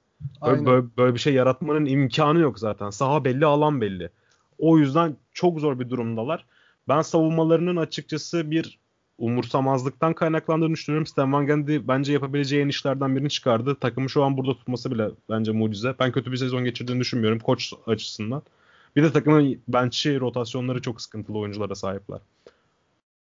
Böyle, 0.46 0.66
böyle, 0.66 0.86
böyle 0.98 1.14
bir 1.14 1.18
şey 1.20 1.34
yaratmanın 1.34 1.86
imkanı 1.86 2.38
yok 2.38 2.58
zaten. 2.58 2.90
Saha 2.90 3.24
belli, 3.24 3.46
alan 3.46 3.80
belli. 3.80 4.10
O 4.58 4.78
yüzden 4.78 5.16
çok 5.32 5.60
zor 5.60 5.80
bir 5.80 5.90
durumdalar. 5.90 6.46
Ben 6.88 7.02
savunmalarının 7.02 7.76
açıkçası 7.76 8.50
bir 8.50 8.78
umursamazlıktan 9.18 10.14
kaynaklandığını 10.14 10.72
düşünüyorum. 10.72 11.06
Stan 11.06 11.32
Van 11.32 11.46
Gundy 11.46 11.80
bence 11.88 12.12
yapabileceği 12.12 12.62
en 12.62 12.68
işlerden 12.68 13.16
birini 13.16 13.30
çıkardı. 13.30 13.74
Takımı 13.74 14.10
şu 14.10 14.24
an 14.24 14.36
burada 14.36 14.54
tutması 14.54 14.90
bile 14.90 15.10
bence 15.30 15.52
mucize. 15.52 15.94
Ben 16.00 16.12
kötü 16.12 16.32
bir 16.32 16.36
sezon 16.36 16.64
geçirdiğini 16.64 17.00
düşünmüyorum 17.00 17.38
koç 17.38 17.72
açısından. 17.86 18.42
Bir 18.96 19.02
de 19.02 19.12
takımın 19.12 19.62
bench'i 19.68 20.20
rotasyonları 20.20 20.82
çok 20.82 21.00
sıkıntılı 21.00 21.38
oyunculara 21.38 21.74
sahipler. 21.74 22.20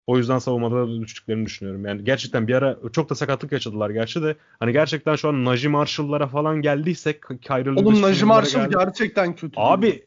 O 0.07 0.17
yüzden 0.17 0.39
savunmada 0.39 0.75
da 0.87 1.01
düştüklerini 1.01 1.45
düşünüyorum. 1.45 1.85
Yani 1.85 2.03
gerçekten 2.03 2.47
bir 2.47 2.53
ara 2.53 2.77
çok 2.93 3.09
da 3.09 3.15
sakatlık 3.15 3.51
yaşadılar 3.51 3.89
gerçi 3.89 4.21
de. 4.21 4.35
Hani 4.59 4.71
gerçekten 4.73 5.15
şu 5.15 5.29
an 5.29 5.45
Najee 5.45 5.69
Marshall'lara 5.69 6.27
falan 6.27 6.61
geldiysek 6.61 7.21
Kyrie 7.41 7.69
Oğlum 7.71 8.01
Najee 8.01 8.25
Marshall 8.25 8.61
geldi. 8.63 8.75
gerçekten 8.79 9.35
kötü. 9.35 9.53
Abi 9.55 10.05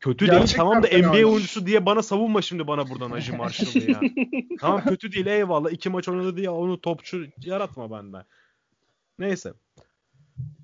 kötü 0.00 0.26
gerçekten 0.26 0.46
değil 0.46 0.56
tamam 0.56 0.82
da 0.82 0.88
NBA 0.98 1.10
abi. 1.18 1.26
oyuncusu 1.26 1.66
diye 1.66 1.86
bana 1.86 2.02
savunma 2.02 2.42
şimdi 2.42 2.66
bana 2.66 2.90
burada 2.90 3.10
Najee 3.10 3.36
Marshall'ı 3.36 3.90
ya. 3.90 4.00
tamam 4.60 4.84
kötü 4.84 5.12
değil 5.12 5.26
eyvallah. 5.26 5.70
iki 5.70 5.90
maç 5.90 6.08
oynadı 6.08 6.36
diye 6.36 6.50
onu 6.50 6.80
topçu 6.80 7.26
yaratma 7.44 7.90
benden. 7.90 8.24
Neyse. 9.18 9.52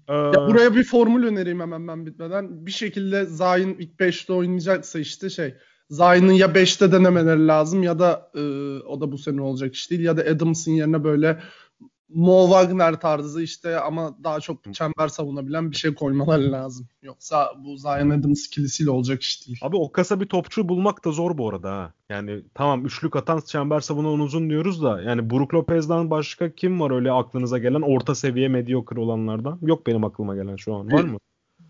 Ee... 0.08 0.14
Ya 0.14 0.46
buraya 0.48 0.74
bir 0.74 0.84
formül 0.84 1.26
önereyim 1.26 1.60
hemen 1.60 1.88
ben 1.88 2.06
bitmeden. 2.06 2.66
Bir 2.66 2.70
şekilde 2.70 3.24
Zayn 3.24 3.76
ilk 3.78 4.00
5'te 4.00 4.32
oynayacaksa 4.32 4.98
işte 4.98 5.30
şey 5.30 5.54
Zayn'ın 5.90 6.32
ya 6.32 6.46
5'te 6.46 6.92
denemeleri 6.92 7.46
lazım 7.46 7.82
ya 7.82 7.98
da 7.98 8.30
e, 8.34 8.40
o 8.86 9.00
da 9.00 9.12
bu 9.12 9.18
sene 9.18 9.40
olacak 9.40 9.74
iş 9.74 9.90
değil 9.90 10.02
ya 10.02 10.16
da 10.16 10.22
Adams'ın 10.22 10.72
yerine 10.72 11.04
böyle 11.04 11.40
Mo 12.14 12.46
Wagner 12.46 13.00
tarzı 13.00 13.42
işte 13.42 13.80
ama 13.80 14.16
daha 14.24 14.40
çok 14.40 14.74
çember 14.74 15.08
savunabilen 15.08 15.70
bir 15.70 15.76
şey 15.76 15.94
koymaları 15.94 16.52
lazım. 16.52 16.86
Yoksa 17.02 17.52
bu 17.64 17.76
Zion 17.76 18.10
Adams 18.10 18.46
ikilisiyle 18.46 18.90
olacak 18.90 19.22
iş 19.22 19.46
değil. 19.46 19.58
Abi 19.62 19.76
o 19.76 19.92
kasa 19.92 20.20
bir 20.20 20.26
topçu 20.26 20.68
bulmak 20.68 21.04
da 21.04 21.12
zor 21.12 21.38
bu 21.38 21.48
arada 21.48 21.70
ha. 21.70 21.92
Yani 22.08 22.42
tamam 22.54 22.86
üçlük 22.86 23.16
atan 23.16 23.40
çember 23.40 23.80
savunan 23.80 24.20
uzun 24.20 24.50
diyoruz 24.50 24.82
da 24.82 25.02
yani 25.02 25.30
Brook 25.30 25.54
Lopez'den 25.54 26.10
başka 26.10 26.54
kim 26.54 26.80
var 26.80 26.90
öyle 26.90 27.12
aklınıza 27.12 27.58
gelen 27.58 27.82
orta 27.82 28.14
seviye 28.14 28.48
mediocre 28.48 29.00
olanlardan? 29.00 29.58
Yok 29.62 29.86
benim 29.86 30.04
aklıma 30.04 30.34
gelen 30.34 30.56
şu 30.56 30.74
an. 30.74 30.92
Var 30.92 31.04
mı? 31.04 31.18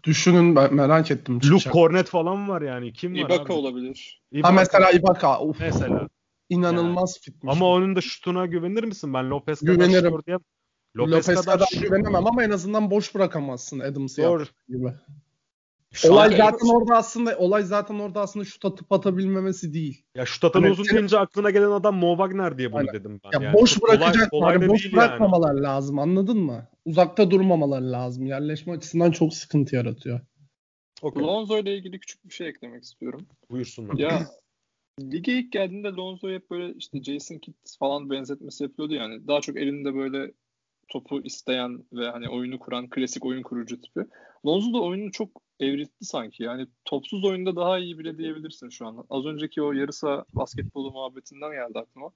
Düşünün 0.05 0.57
ben 0.57 0.74
merak 0.74 1.11
ettim. 1.11 1.40
Luke 1.50 1.70
Cornet 1.70 2.07
falan 2.07 2.48
var 2.48 2.62
yani. 2.62 2.92
Kim 2.92 3.14
var 3.14 3.18
Ibaka 3.18 3.44
abi? 3.44 3.53
olabilir. 3.53 4.22
Ibaka. 4.33 4.48
Ha 4.48 4.53
mesela 4.61 4.90
Ibaka. 4.90 5.40
Uf. 5.40 5.61
Mesela. 5.61 6.09
İnanılmaz 6.50 7.16
yani. 7.16 7.22
fitmiş. 7.22 7.52
Ama 7.56 7.66
onun 7.66 7.96
da 7.96 8.00
şutuna 8.00 8.46
güvenir 8.46 8.84
misin? 8.84 9.14
Ben 9.14 9.30
Lopez 9.30 9.60
kadar 9.60 9.72
Güvenirim. 9.72 10.22
diye. 10.26 10.38
Lopez, 10.96 11.12
Lopez 11.12 11.26
kadar, 11.26 11.58
kadar 11.58 11.82
güvenemem 11.82 12.26
ama 12.26 12.44
en 12.44 12.50
azından 12.50 12.90
boş 12.90 13.14
bırakamazsın 13.14 13.80
Adams'ı 13.80 14.22
Doğru. 14.22 14.44
gibi. 14.68 14.92
Şu 15.92 16.12
olay 16.12 16.36
zaten 16.36 16.66
en... 16.66 16.74
orada 16.74 16.96
aslında 16.96 17.38
olay 17.38 17.62
zaten 17.62 17.98
orada 17.98 18.20
aslında 18.20 18.44
şut 18.44 18.64
atıp 18.64 18.92
atabilmemesi 18.92 19.74
değil. 19.74 20.04
Ya 20.14 20.26
şut 20.26 20.44
atan 20.44 20.62
hani 20.62 20.72
uzun 20.72 20.84
senin... 20.84 20.96
deyince 20.96 21.18
aklına 21.18 21.50
gelen 21.50 21.70
adam 21.70 21.96
Mo 21.96 22.16
Wagner 22.16 22.58
diye 22.58 22.72
bunu 22.72 22.78
Aynen. 22.78 22.94
dedim 22.94 23.20
ben. 23.24 23.40
Ya 23.40 23.46
yani 23.46 23.54
boş 23.54 23.82
bırakacak 23.82 24.30
kolay, 24.30 24.54
kolay 24.54 24.68
boş 24.68 24.92
bırakmamalar 24.92 25.54
yani. 25.54 25.62
lazım 25.62 25.98
anladın 25.98 26.38
mı? 26.38 26.68
Uzakta 26.84 27.30
durmamalar 27.30 27.80
lazım. 27.80 28.26
Yerleşme 28.26 28.72
açısından 28.72 29.10
çok 29.10 29.34
sıkıntı 29.34 29.76
yaratıyor. 29.76 30.20
Okay. 31.02 31.22
Lonzo 31.22 31.58
ile 31.58 31.76
ilgili 31.76 32.00
küçük 32.00 32.24
bir 32.24 32.34
şey 32.34 32.48
eklemek 32.48 32.84
istiyorum. 32.84 33.26
Buyursunlar. 33.50 33.98
Ya 33.98 34.26
lige 35.00 35.32
ilk 35.32 35.52
geldiğinde 35.52 35.88
Lonzo 35.88 36.30
hep 36.30 36.50
böyle 36.50 36.74
işte 36.74 37.02
Jason 37.02 37.38
Kidd 37.38 37.54
falan 37.78 38.10
benzetmesi 38.10 38.64
yapıyordu 38.64 38.94
yani. 38.94 39.26
Daha 39.26 39.40
çok 39.40 39.56
elinde 39.56 39.94
böyle 39.94 40.32
topu 40.88 41.20
isteyen 41.20 41.84
ve 41.92 42.08
hani 42.08 42.28
oyunu 42.28 42.58
kuran 42.58 42.88
klasik 42.88 43.24
oyun 43.24 43.42
kurucu 43.42 43.80
tipi. 43.80 44.00
Lonzo 44.46 44.72
da 44.72 44.82
oyunu 44.82 45.12
çok 45.12 45.42
evrildi 45.60 46.04
sanki. 46.04 46.42
Yani 46.42 46.66
topsuz 46.84 47.24
oyunda 47.24 47.56
daha 47.56 47.78
iyi 47.78 47.98
bile 47.98 48.18
diyebilirsin 48.18 48.68
şu 48.68 48.86
an. 48.86 49.04
Az 49.10 49.26
önceki 49.26 49.62
o 49.62 49.72
yarısa 49.72 50.24
basketbolu 50.34 50.92
muhabbetinden 50.92 51.50
geldi 51.50 51.78
aklıma. 51.78 52.10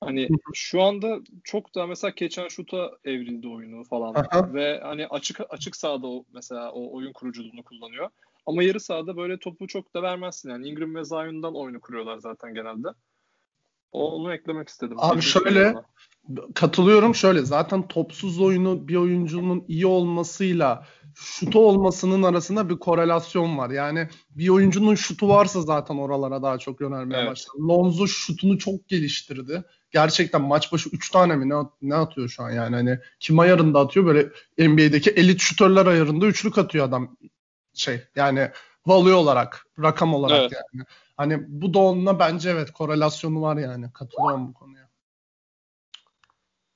Hani 0.00 0.28
şu 0.54 0.82
anda 0.82 1.20
çok 1.44 1.74
da 1.74 1.86
mesela 1.86 2.14
keçen 2.14 2.48
şuta 2.48 2.90
evrildi 3.04 3.48
oyunu 3.48 3.84
falan 3.84 4.14
Aha. 4.14 4.54
ve 4.54 4.80
hani 4.82 5.06
açık 5.06 5.40
açık 5.48 5.76
sahada 5.76 6.06
o 6.06 6.24
mesela 6.32 6.72
o 6.72 6.96
oyun 6.96 7.12
kuruculuğunu 7.12 7.62
kullanıyor. 7.62 8.10
Ama 8.46 8.62
yarı 8.62 8.80
sahada 8.80 9.16
böyle 9.16 9.38
topu 9.38 9.66
çok 9.66 9.94
da 9.94 10.02
vermezsin 10.02 10.50
yani 10.50 10.68
Ingram 10.68 10.94
ve 10.94 11.04
Zion'dan 11.04 11.56
oyunu 11.56 11.80
kuruyorlar 11.80 12.18
zaten 12.18 12.54
genelde. 12.54 12.88
Onu 13.92 14.34
eklemek 14.34 14.68
istedim. 14.68 14.96
Abi 14.98 15.22
şöyle 15.22 15.74
katılıyorum 16.54 17.14
şöyle 17.14 17.44
zaten 17.44 17.88
topsuz 17.88 18.40
oyunu 18.40 18.88
bir 18.88 18.96
oyuncunun 18.96 19.64
iyi 19.68 19.86
olmasıyla 19.86 20.86
şutu 21.14 21.58
olmasının 21.58 22.22
arasında 22.22 22.68
bir 22.68 22.78
korelasyon 22.78 23.58
var. 23.58 23.70
Yani 23.70 24.08
bir 24.30 24.48
oyuncunun 24.48 24.94
şutu 24.94 25.28
varsa 25.28 25.62
zaten 25.62 25.94
oralara 25.94 26.42
daha 26.42 26.58
çok 26.58 26.80
yönelmeye 26.80 27.20
evet. 27.20 27.30
başladı. 27.30 27.56
Lonzo 27.68 28.06
şutunu 28.06 28.58
çok 28.58 28.88
geliştirdi. 28.88 29.64
Gerçekten 29.90 30.42
maç 30.42 30.72
başı 30.72 30.88
3 30.92 31.10
tane 31.10 31.36
mi 31.36 31.48
ne, 31.48 31.54
ne 31.82 31.94
atıyor 31.94 32.28
şu 32.28 32.42
an 32.42 32.50
yani 32.50 32.76
hani 32.76 32.98
kim 33.20 33.38
ayarında 33.38 33.80
atıyor 33.80 34.06
böyle 34.06 34.28
NBA'deki 34.68 35.10
elit 35.10 35.40
şutörler 35.40 35.86
ayarında 35.86 36.26
üçlük 36.26 36.58
atıyor 36.58 36.84
adam 36.84 37.16
şey 37.74 38.02
yani 38.16 38.50
value 38.86 39.14
olarak 39.14 39.66
rakam 39.82 40.14
olarak 40.14 40.40
evet. 40.40 40.52
yani. 40.52 40.84
Hani 41.16 41.44
bu 41.48 41.74
da 41.74 41.78
onunla 41.78 42.18
bence 42.18 42.50
evet 42.50 42.70
korelasyonu 42.70 43.42
var 43.42 43.56
yani 43.56 43.92
katılıyorum 43.92 44.48
bu 44.48 44.54
konuya. 44.54 44.88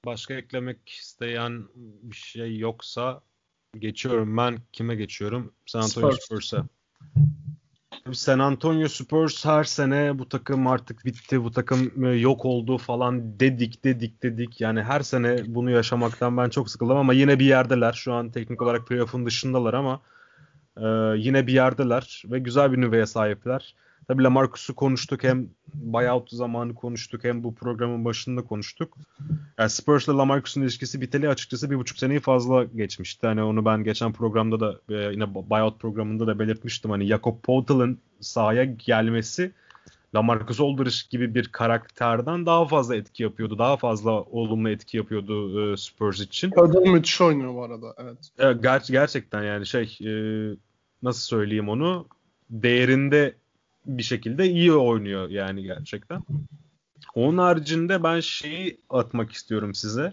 Başka 0.05 0.35
eklemek 0.35 0.89
isteyen 0.89 1.69
bir 2.03 2.17
şey 2.17 2.59
yoksa 2.59 3.23
geçiyorum 3.79 4.37
ben. 4.37 4.59
Kime 4.73 4.95
geçiyorum? 4.95 5.53
San 5.67 5.81
Antonio 5.81 6.13
Spurs'a. 6.13 6.65
San 8.13 8.39
Antonio 8.39 8.89
Spurs 8.89 9.45
her 9.45 9.65
sene 9.65 10.19
bu 10.19 10.29
takım 10.29 10.67
artık 10.67 11.05
bitti, 11.05 11.45
bu 11.45 11.51
takım 11.51 12.05
e, 12.05 12.09
yok 12.09 12.45
oldu 12.45 12.79
falan 12.79 13.41
dedik 13.41 13.85
dedik 13.85 14.23
dedik. 14.23 14.61
Yani 14.61 14.83
her 14.83 15.01
sene 15.01 15.43
bunu 15.47 15.71
yaşamaktan 15.71 16.37
ben 16.37 16.49
çok 16.49 16.71
sıkıldım 16.71 16.97
ama 16.97 17.13
yine 17.13 17.39
bir 17.39 17.45
yerdeler. 17.45 17.93
Şu 17.93 18.13
an 18.13 18.31
teknik 18.31 18.63
olarak 18.63 18.87
playoff'un 18.89 19.27
dışındalar 19.27 19.75
ama 19.75 20.01
e, 20.83 21.19
yine 21.19 21.47
bir 21.47 21.53
yerdeler 21.53 22.23
ve 22.27 22.39
güzel 22.39 22.73
bir 22.73 22.81
nüveye 22.81 23.07
sahipler. 23.07 23.75
Tabii 24.09 24.23
Lamarcus'u 24.23 24.75
konuştuk 24.75 25.25
hem 25.25 25.49
buyout 25.75 26.31
zamanı 26.31 26.75
konuştuk 26.75 27.25
hem 27.25 27.45
bu 27.45 27.55
programın 27.55 28.05
başında 28.05 28.43
konuştuk. 28.43 28.97
Yani 29.59 29.71
Spurs 29.71 30.09
ile 30.09 30.15
Lamarcus'un 30.15 30.63
ilişkisi 30.63 31.01
biteli 31.01 31.29
açıkçası 31.29 31.71
bir 31.71 31.77
buçuk 31.77 31.99
seneyi 31.99 32.21
fazla 32.21 32.65
geçmişti. 32.65 33.27
Hani 33.27 33.43
onu 33.43 33.65
ben 33.65 33.85
geçen 33.85 34.13
programda 34.13 34.61
da 34.61 34.81
e, 34.91 34.95
yine 34.95 35.35
buyout 35.35 35.81
programında 35.81 36.27
da 36.27 36.39
belirtmiştim. 36.39 36.91
Hani 36.91 37.07
Jakob 37.07 37.41
Poeltl'ın 37.43 37.99
sahaya 38.21 38.65
gelmesi 38.65 39.53
Lamarcus 40.15 40.61
Aldridge 40.61 40.97
gibi 41.11 41.35
bir 41.35 41.49
karakterden 41.49 42.47
daha 42.47 42.67
fazla 42.67 42.97
etki 42.97 43.23
yapıyordu. 43.23 43.59
Daha 43.59 43.77
fazla 43.77 44.11
olumlu 44.11 44.71
etki 44.71 44.97
yapıyordu 44.97 45.73
e, 45.73 45.77
Spurs 45.77 46.21
için. 46.21 46.51
Kadın 46.51 46.91
müthiş 46.91 47.21
oynuyor 47.21 47.55
bu 47.55 47.65
arada. 47.65 47.95
Evet. 47.99 48.19
E, 48.39 48.45
ger- 48.45 48.93
gerçekten 48.93 49.43
yani 49.43 49.67
şey 49.67 49.99
e, 50.01 50.11
nasıl 51.03 51.21
söyleyeyim 51.21 51.69
onu 51.69 52.07
değerinde 52.51 53.35
bir 53.87 54.03
şekilde 54.03 54.51
iyi 54.51 54.73
oynuyor 54.73 55.29
yani 55.29 55.63
gerçekten. 55.63 56.23
Onun 57.15 57.39
haricinde 57.39 58.03
ben 58.03 58.21
şeyi 58.21 58.81
atmak 58.91 59.33
istiyorum 59.33 59.75
size. 59.75 60.13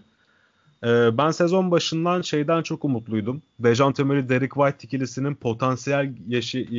Ee, 0.84 1.18
ben 1.18 1.30
sezon 1.30 1.70
başından 1.70 2.22
şeyden 2.22 2.62
çok 2.62 2.84
umutluydum. 2.84 3.42
Dejan 3.58 3.94
Murray, 3.98 4.28
Derek 4.28 4.54
White 4.54 4.86
ikilisinin 4.86 5.34
potansiyel 5.34 6.12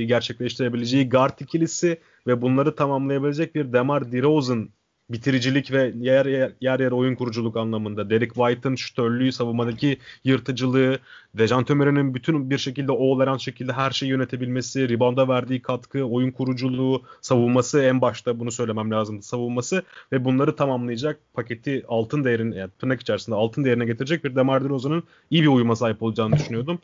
gerçekleştirebileceği 0.07 1.09
guard 1.09 1.39
ikilisi 1.39 1.99
ve 2.27 2.41
bunları 2.41 2.75
tamamlayabilecek 2.75 3.55
bir 3.55 3.73
Demar 3.73 4.11
DeRozan 4.11 4.69
bitiricilik 5.09 5.71
ve 5.71 5.93
yer 5.99 6.25
yer, 6.25 6.51
yer 6.61 6.79
yer 6.79 6.91
oyun 6.91 7.15
kuruculuk 7.15 7.57
anlamında. 7.57 8.09
Derek 8.09 8.33
White'ın 8.33 8.75
şütörlüğü, 8.75 9.31
savunmadaki 9.31 9.97
yırtıcılığı, 10.23 10.99
Dejan 11.37 11.63
Tömer'in 11.63 12.13
bütün 12.13 12.49
bir 12.49 12.57
şekilde 12.57 12.91
all 12.91 13.37
şekilde 13.37 13.73
her 13.73 13.91
şeyi 13.91 14.09
yönetebilmesi, 14.09 14.89
rebounda 14.89 15.27
verdiği 15.27 15.61
katkı, 15.61 16.03
oyun 16.03 16.31
kuruculuğu, 16.31 17.03
savunması 17.21 17.81
en 17.81 18.01
başta 18.01 18.39
bunu 18.39 18.51
söylemem 18.51 18.91
lazım. 18.91 19.21
Savunması 19.21 19.83
ve 20.11 20.25
bunları 20.25 20.55
tamamlayacak 20.55 21.19
paketi 21.33 21.83
altın 21.87 22.23
değerini, 22.23 22.57
yani 22.57 22.71
tırnak 22.79 23.01
içerisinde 23.01 23.35
altın 23.35 23.63
değerine 23.63 23.85
getirecek 23.85 24.23
bir 24.23 24.35
Demar 24.35 24.63
DeRozan'ın 24.63 25.03
iyi 25.31 25.41
bir 25.41 25.47
uyuma 25.47 25.75
sahip 25.75 26.03
olacağını 26.03 26.35
düşünüyordum. 26.35 26.79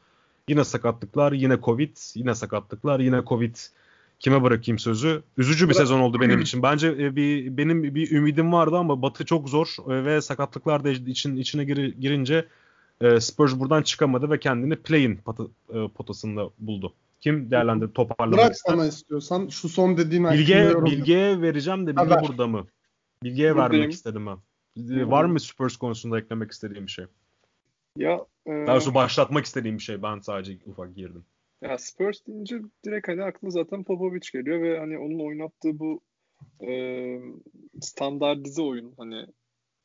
Yine 0.47 0.63
sakatlıklar, 0.63 1.31
yine 1.31 1.57
Covid, 1.63 1.97
yine 2.15 2.35
sakatlıklar, 2.35 2.99
yine 2.99 3.21
Covid 3.27 3.55
Kime 4.23 4.43
bırakayım 4.43 4.79
sözü? 4.79 5.23
Üzücü 5.37 5.69
bir 5.69 5.73
sezon 5.73 5.99
oldu 5.99 6.21
benim 6.21 6.39
için. 6.41 6.63
Bence 6.63 6.87
e, 6.87 7.15
bir 7.15 7.57
benim 7.57 7.83
bir 7.83 8.11
ümidim 8.11 8.53
vardı 8.53 8.77
ama 8.77 9.01
Batı 9.01 9.25
çok 9.25 9.49
zor 9.49 9.75
e, 9.89 10.05
ve 10.05 10.21
sakatlıklar 10.21 10.83
da 10.83 10.89
için 10.89 11.35
içine 11.35 11.63
gir, 11.63 11.93
girince 11.93 12.47
e, 13.01 13.19
Spurs 13.19 13.59
buradan 13.59 13.81
çıkamadı 13.81 14.29
ve 14.29 14.39
kendini 14.39 14.75
play-in 14.75 15.15
pot, 15.15 15.39
potasında 15.95 16.49
buldu. 16.59 16.93
Kim 17.21 17.51
değerlendir 17.51 17.87
toparlamak 17.87 18.39
Bırak 18.39 18.55
ister? 18.55 18.73
sana 18.73 18.85
istiyorsan 18.85 19.47
şu 19.47 19.69
son 19.69 19.97
dediğin 19.97 20.31
Bilge, 20.31 20.73
Bilge'ye 20.85 21.41
vereceğim 21.41 21.87
de 21.87 21.97
Bilge 21.97 22.15
burada 22.27 22.47
mı? 22.47 22.67
Bilge'ye 23.23 23.55
vermek 23.55 23.91
istedim 23.91 24.27
ben. 24.27 24.37
Hmm. 24.75 25.11
Var 25.11 25.25
mı 25.25 25.39
Spurs 25.39 25.77
konusunda 25.77 26.19
eklemek 26.19 26.51
istediğim 26.51 26.87
bir 26.87 26.91
şey? 26.91 27.05
Ya 27.97 28.25
e... 28.45 28.51
Daha 28.67 28.95
başlatmak 28.95 29.45
istediğim 29.45 29.77
bir 29.77 29.83
şey. 29.83 30.03
Ben 30.03 30.19
sadece 30.19 30.57
ufak 30.65 30.95
girdim. 30.95 31.23
Ya 31.63 31.77
Spurs 31.77 32.27
deyince 32.27 32.59
direkt 32.85 33.07
hani 33.07 33.23
aklı 33.23 33.51
zaten 33.51 33.83
Popovic 33.83 34.29
geliyor 34.33 34.61
ve 34.61 34.79
hani 34.79 34.97
onun 34.97 35.19
oynattığı 35.19 35.79
bu 35.79 36.01
e, 36.67 36.71
standartize 37.81 38.61
oyun 38.61 38.93
hani 38.97 39.25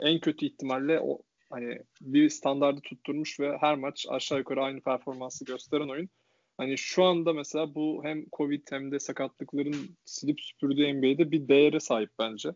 en 0.01 0.21
kötü 0.21 0.47
ihtimalle 0.47 1.01
o 1.01 1.23
hani 1.51 1.79
bir 2.01 2.29
standardı 2.29 2.81
tutturmuş 2.81 3.41
ve 3.41 3.59
her 3.59 3.75
maç 3.75 4.07
aşağı 4.09 4.39
yukarı 4.39 4.63
aynı 4.63 4.81
performansı 4.81 5.45
gösteren 5.45 5.89
oyun. 5.89 6.09
Hani 6.57 6.79
şu 6.79 7.05
anda 7.05 7.33
mesela 7.33 7.75
bu 7.75 8.01
hem 8.05 8.27
Covid 8.33 8.63
hem 8.71 8.93
de 8.93 8.99
sakatlıkların 8.99 9.97
silip 10.05 10.41
süpürdüğü 10.41 10.95
NBA'de 10.95 11.31
bir 11.31 11.49
değere 11.49 11.81
sahip 11.81 12.11
bence. 12.19 12.51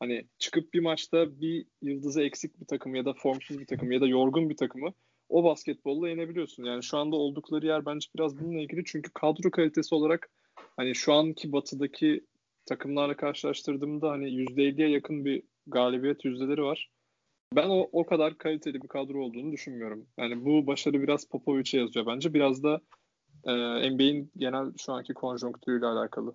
Hani 0.00 0.24
çıkıp 0.38 0.74
bir 0.74 0.80
maçta 0.80 1.40
bir 1.40 1.66
yıldızı 1.82 2.22
eksik 2.22 2.60
bir 2.60 2.66
takım 2.66 2.94
ya 2.94 3.04
da 3.04 3.12
formsuz 3.12 3.58
bir 3.58 3.66
takım 3.66 3.92
ya 3.92 4.00
da 4.00 4.06
yorgun 4.06 4.50
bir 4.50 4.56
takımı 4.56 4.92
o 5.32 5.44
basketbolla 5.44 6.08
yenebiliyorsun. 6.08 6.64
Yani 6.64 6.82
şu 6.82 6.98
anda 6.98 7.16
oldukları 7.16 7.66
yer 7.66 7.86
bence 7.86 8.08
biraz 8.16 8.40
bununla 8.40 8.60
ilgili. 8.60 8.84
Çünkü 8.84 9.10
kadro 9.10 9.50
kalitesi 9.50 9.94
olarak 9.94 10.30
hani 10.76 10.94
şu 10.94 11.12
anki 11.12 11.52
batıdaki 11.52 12.26
takımlarla 12.66 13.16
karşılaştırdığımda 13.16 14.10
hani 14.10 14.28
%50'ye 14.28 14.88
yakın 14.88 15.24
bir 15.24 15.42
galibiyet 15.66 16.24
yüzdeleri 16.24 16.62
var. 16.62 16.90
Ben 17.56 17.68
o, 17.68 17.88
o 17.92 18.06
kadar 18.06 18.38
kaliteli 18.38 18.82
bir 18.82 18.88
kadro 18.88 19.24
olduğunu 19.24 19.52
düşünmüyorum. 19.52 20.06
Yani 20.18 20.44
bu 20.44 20.66
başarı 20.66 21.02
biraz 21.02 21.28
Popovic'e 21.28 21.78
yazıyor 21.78 22.06
bence. 22.06 22.34
Biraz 22.34 22.62
da 22.62 22.80
e, 23.44 23.52
NBA'in 23.90 24.30
genel 24.36 24.72
şu 24.78 24.92
anki 24.92 25.14
konjonktürüyle 25.14 25.86
alakalı 25.86 26.34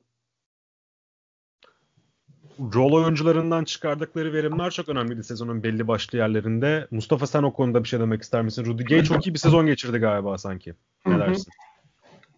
rol 2.73 2.93
oyuncularından 2.93 3.63
çıkardıkları 3.63 4.33
verimler 4.33 4.71
çok 4.71 4.89
önemliydi 4.89 5.23
sezonun 5.23 5.63
belli 5.63 5.87
başlı 5.87 6.17
yerlerinde. 6.17 6.87
Mustafa 6.91 7.27
sen 7.27 7.43
o 7.43 7.53
konuda 7.53 7.83
bir 7.83 7.89
şey 7.89 7.99
demek 7.99 8.21
ister 8.21 8.41
misin? 8.41 8.65
Rudy 8.65 8.83
Gay 8.83 9.03
çok 9.03 9.27
iyi 9.27 9.33
bir 9.33 9.39
sezon 9.39 9.65
geçirdi 9.65 9.97
galiba 9.97 10.37
sanki. 10.37 10.73
Ne 11.05 11.19
dersin? 11.19 11.51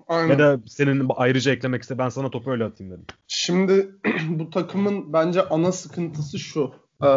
Aynen. 0.07 0.29
Ya 0.29 0.39
da 0.39 0.59
senin 0.67 1.05
ayrıca 1.15 1.51
eklemek 1.51 1.81
iste 1.81 1.97
ben 1.97 2.09
sana 2.09 2.29
topu 2.29 2.51
öyle 2.51 2.63
atayım 2.63 2.93
dedim. 2.93 3.05
Şimdi 3.27 3.89
bu 4.29 4.49
takımın 4.49 5.13
bence 5.13 5.41
ana 5.41 5.71
sıkıntısı 5.71 6.39
şu. 6.39 6.73
Ee, 7.03 7.07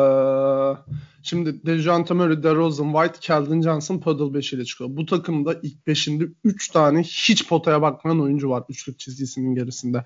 şimdi 1.22 1.66
Dejante 1.66 2.14
Murray, 2.14 2.42
DeRozan, 2.42 2.92
White, 2.92 3.18
Keldon 3.20 3.62
Johnson, 3.62 3.98
Puddle 3.98 4.34
5 4.34 4.52
ile 4.52 4.64
çıkıyor. 4.64 4.90
Bu 4.92 5.06
takımda 5.06 5.54
ilk 5.62 5.86
5'inde 5.86 6.32
3 6.44 6.68
tane 6.68 7.02
hiç 7.02 7.48
potaya 7.48 7.82
bakmayan 7.82 8.20
oyuncu 8.20 8.50
var 8.50 8.64
üçlük 8.68 8.98
çizgisinin 8.98 9.54
gerisinde. 9.54 10.04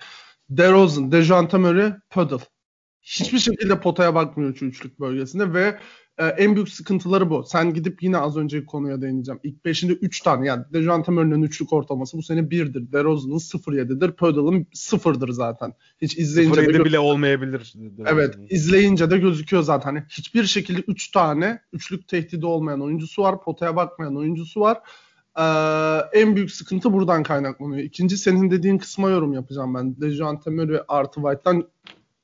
DeRozan, 0.51 1.13
Dejante 1.13 1.59
Murray, 1.59 1.93
Puddle 2.11 2.45
hiçbir 3.07 3.39
şekilde 3.39 3.81
potaya 3.81 4.15
bakmıyor 4.15 4.55
şu 4.55 4.65
üçlük 4.65 5.01
bölgesinde 5.01 5.53
ve 5.55 5.79
e, 6.19 6.27
en 6.27 6.55
büyük 6.55 6.69
sıkıntıları 6.69 7.31
bu. 7.31 7.45
Sen 7.45 7.75
gidip 7.75 8.03
yine 8.03 8.19
az 8.19 8.37
önceki 8.37 8.67
konuya 8.67 9.03
değineceğim. 9.03 9.41
İlk 9.43 9.65
beşinde 9.65 9.93
3 9.93 10.21
tane 10.21 10.47
yani 10.47 10.65
Dejante 10.73 11.13
Murray'nin 11.13 11.43
üçlük 11.43 11.73
ortalaması 11.73 12.19
bu 12.19 12.23
sene 12.23 12.41
1'dir. 12.41 12.93
DeRozan'ın 12.93 13.39
0.7'dir. 13.39 14.13
Pödel'ın 14.13 14.67
0'dır 14.75 15.29
zaten. 15.29 15.73
Hiç 16.03 16.19
izleyince 16.19 16.61
0.7 16.61 16.85
bile 16.85 16.99
olmayabilir. 16.99 17.75
Evet 18.07 18.35
izleyince 18.49 19.11
de 19.11 19.19
gözüküyor 19.19 19.63
zaten. 19.63 19.91
Hani 19.91 20.05
hiçbir 20.09 20.45
şekilde 20.45 20.81
3 20.81 21.11
tane 21.11 21.61
üçlük 21.73 22.09
tehdidi 22.09 22.47
olmayan 22.47 22.83
oyuncusu 22.83 23.23
var. 23.23 23.43
Potaya 23.43 23.77
bakmayan 23.77 24.17
oyuncusu 24.17 24.61
var. 24.61 24.79
Ee, 25.39 26.21
en 26.21 26.37
büyük 26.37 26.51
sıkıntı 26.51 26.93
buradan 26.93 27.23
kaynaklanıyor. 27.23 27.83
İkinci 27.83 28.17
senin 28.19 28.51
dediğin 28.51 28.79
kısma 28.79 29.11
yorum 29.11 29.33
yapacağım 29.33 29.75
ben. 29.75 30.01
Dejante 30.01 30.51
Murray 30.51 30.81
artı 30.89 31.21
White'dan 31.21 31.69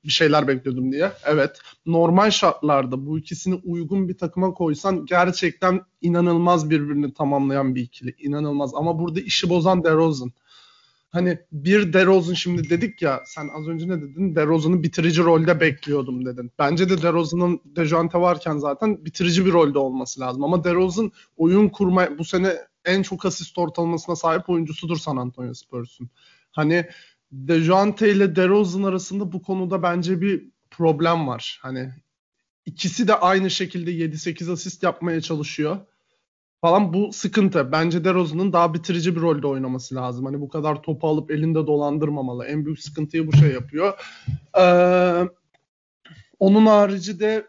bir 0.05 0.11
şeyler 0.11 0.49
bekliyordum 0.49 0.93
diye. 0.93 1.13
Evet 1.25 1.59
normal 1.87 2.31
şartlarda 2.31 3.07
bu 3.07 3.19
ikisini 3.19 3.55
uygun 3.55 4.09
bir 4.09 4.19
takıma 4.19 4.55
koysan 4.55 5.07
gerçekten 5.07 5.81
inanılmaz 6.01 6.71
birbirini 6.71 7.15
tamamlayan 7.15 7.75
bir 7.75 7.83
ikili. 7.83 8.15
İnanılmaz 8.19 8.75
ama 8.75 8.99
burada 8.99 9.21
işi 9.21 9.49
bozan 9.51 9.85
DeRozan. 9.85 10.33
Hani 11.11 11.39
bir 11.53 11.93
DeRozan 11.93 12.35
şimdi 12.35 12.71
dedik 12.71 13.03
ya 13.03 13.23
sen 13.27 13.49
az 13.59 13.69
önce 13.69 13.89
ne 13.89 14.03
dedin? 14.03 14.37
DeRozan'ı 14.37 14.83
bitirici 14.83 15.23
rolde 15.23 15.61
bekliyordum 15.61 16.27
dedin. 16.27 16.51
Bence 16.59 16.89
de 16.91 17.03
DeRozan'ın 17.03 17.61
Dejante 17.65 18.19
varken 18.21 18.59
zaten 18.59 19.05
bitirici 19.05 19.47
bir 19.47 19.53
rolde 19.53 19.79
olması 19.79 20.21
lazım. 20.21 20.45
Ama 20.45 20.65
DeRozan 20.65 21.13
oyun 21.37 21.69
kurma 21.69 22.19
bu 22.19 22.25
sene 22.25 22.57
en 22.85 23.03
çok 23.03 23.27
asist 23.27 23.59
ortalamasına 23.59 24.17
sahip 24.17 24.49
oyuncusudur 24.49 24.97
San 24.97 25.17
Antonio 25.17 25.55
Spurs'un. 25.55 26.11
Hani 26.53 26.87
Dejante 27.33 28.13
ile 28.13 28.37
DeRozan 28.37 28.83
arasında 28.83 29.33
bu 29.33 29.43
konuda 29.43 29.83
bence 29.83 30.21
bir 30.21 30.51
problem 30.71 31.27
var. 31.27 31.59
Hani 31.63 31.91
ikisi 32.67 33.09
de 33.09 33.15
aynı 33.15 33.51
şekilde 33.51 33.93
7-8 33.93 34.53
asist 34.53 34.83
yapmaya 34.83 35.21
çalışıyor 35.21 35.79
falan 36.61 36.93
bu 36.93 37.13
sıkıntı. 37.13 37.73
Bence 37.73 38.05
DeRozan'ın 38.05 38.53
daha 38.53 38.75
bitirici 38.75 39.17
bir 39.17 39.21
rolde 39.21 39.47
oynaması 39.47 39.95
lazım. 39.95 40.25
Hani 40.25 40.41
bu 40.41 40.49
kadar 40.49 40.83
topu 40.83 41.09
alıp 41.09 41.31
elinde 41.31 41.67
dolandırmamalı. 41.67 42.45
En 42.45 42.65
büyük 42.65 42.81
sıkıntıyı 42.81 43.27
bu 43.27 43.33
şey 43.33 43.53
yapıyor. 43.53 44.01
Ee, 44.59 45.29
onun 46.39 46.67
harici 46.67 47.21
de 47.21 47.47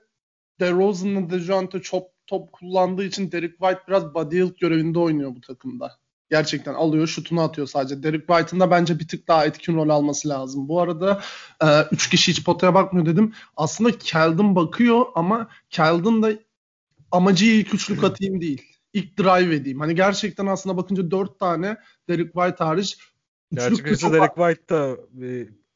DeRozan'la 0.60 1.30
DeJounte 1.30 1.82
çok 1.82 2.08
top 2.28 2.52
kullandığı 2.52 3.04
için 3.04 3.32
Derek 3.32 3.52
White 3.52 3.82
biraz 3.88 4.14
body 4.14 4.44
görevinde 4.60 5.00
oynuyor 5.00 5.36
bu 5.36 5.42
takımda. 5.42 5.92
Gerçekten 6.34 6.74
alıyor 6.74 7.08
şutunu 7.08 7.42
atıyor 7.42 7.68
sadece. 7.68 8.04
Derek 8.04 8.28
White'ın 8.28 8.60
da 8.60 8.72
bence 8.72 9.00
bir 9.00 9.08
tık 9.08 9.28
daha 9.28 9.46
etkin 9.46 9.76
rol 9.76 9.90
alması 9.90 10.30
lazım. 10.30 10.68
Bu 10.68 10.82
arada 10.82 11.22
3 11.92 12.08
e, 12.08 12.10
kişi 12.10 12.32
hiç 12.32 12.44
potaya 12.44 12.74
bakmıyor 12.74 13.06
dedim. 13.06 13.34
Aslında 13.58 13.98
Keldon 13.98 14.56
bakıyor 14.56 15.06
ama 15.16 15.48
Keldon 15.70 16.24
da 16.24 16.32
amacı 17.12 17.46
ilk 17.46 17.74
üçlük 17.74 18.04
atayım 18.04 18.42
değil. 18.42 18.62
İlk 18.94 19.20
drive 19.20 19.56
edeyim. 19.56 19.80
Hani 19.80 19.96
gerçekten 19.96 20.46
aslında 20.46 20.78
bakınca 20.78 21.12
4 21.12 21.40
tane 21.40 21.78
Derek 22.10 22.34
White 22.34 22.64
hariç 22.64 22.98
Gerçekten 23.54 24.14
Derek 24.14 24.36
White 24.36 24.70
da 24.70 24.98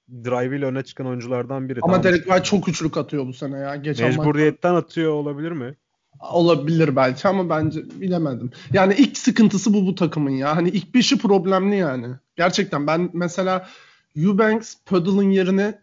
drive 0.10 0.58
ile 0.58 0.66
öne 0.66 0.84
çıkan 0.84 1.08
oyunculardan 1.08 1.70
biri. 1.70 1.80
Ama 1.82 1.94
tamam. 1.94 2.04
Derek 2.04 2.24
White 2.24 2.44
çok 2.44 2.68
üçlük 2.68 2.98
atıyor 2.98 3.28
bu 3.28 3.34
sene 3.34 3.58
ya. 3.58 3.76
Geçen 3.76 4.08
Mecburiyetten 4.08 4.74
maçta... 4.74 4.88
atıyor 4.88 5.12
olabilir 5.12 5.52
mi? 5.52 5.76
Olabilir 6.20 6.96
belki 6.96 7.28
ama 7.28 7.50
bence 7.50 7.86
bilemedim. 8.02 8.52
Yani 8.74 8.96
ilk 8.98 9.18
sıkıntısı 9.18 9.74
bu 9.74 9.86
bu 9.86 9.96
takımın 9.96 10.32
ya. 10.32 10.56
Hani 10.56 10.70
ilk 10.70 10.96
beşi 10.96 11.18
problemli 11.18 11.76
yani. 11.76 12.08
Gerçekten 12.36 12.88
ben 12.88 13.10
mesela 13.14 13.68
Eubanks 14.16 14.76
Puddle'ın 14.86 15.30
yerine 15.30 15.80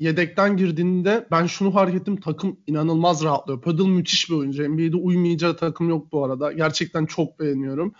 yedekten 0.00 0.56
girdiğinde 0.56 1.26
ben 1.30 1.46
şunu 1.46 1.70
fark 1.70 1.94
ettim 1.94 2.20
takım 2.20 2.56
inanılmaz 2.66 3.24
rahatlıyor. 3.24 3.60
Puddle 3.60 3.88
müthiş 3.88 4.30
bir 4.30 4.34
oyuncu. 4.34 4.68
NBA'de 4.68 4.96
uymayacağı 4.96 5.56
takım 5.56 5.88
yok 5.88 6.12
bu 6.12 6.24
arada. 6.24 6.52
Gerçekten 6.52 7.06
çok 7.06 7.40
beğeniyorum. 7.40 7.94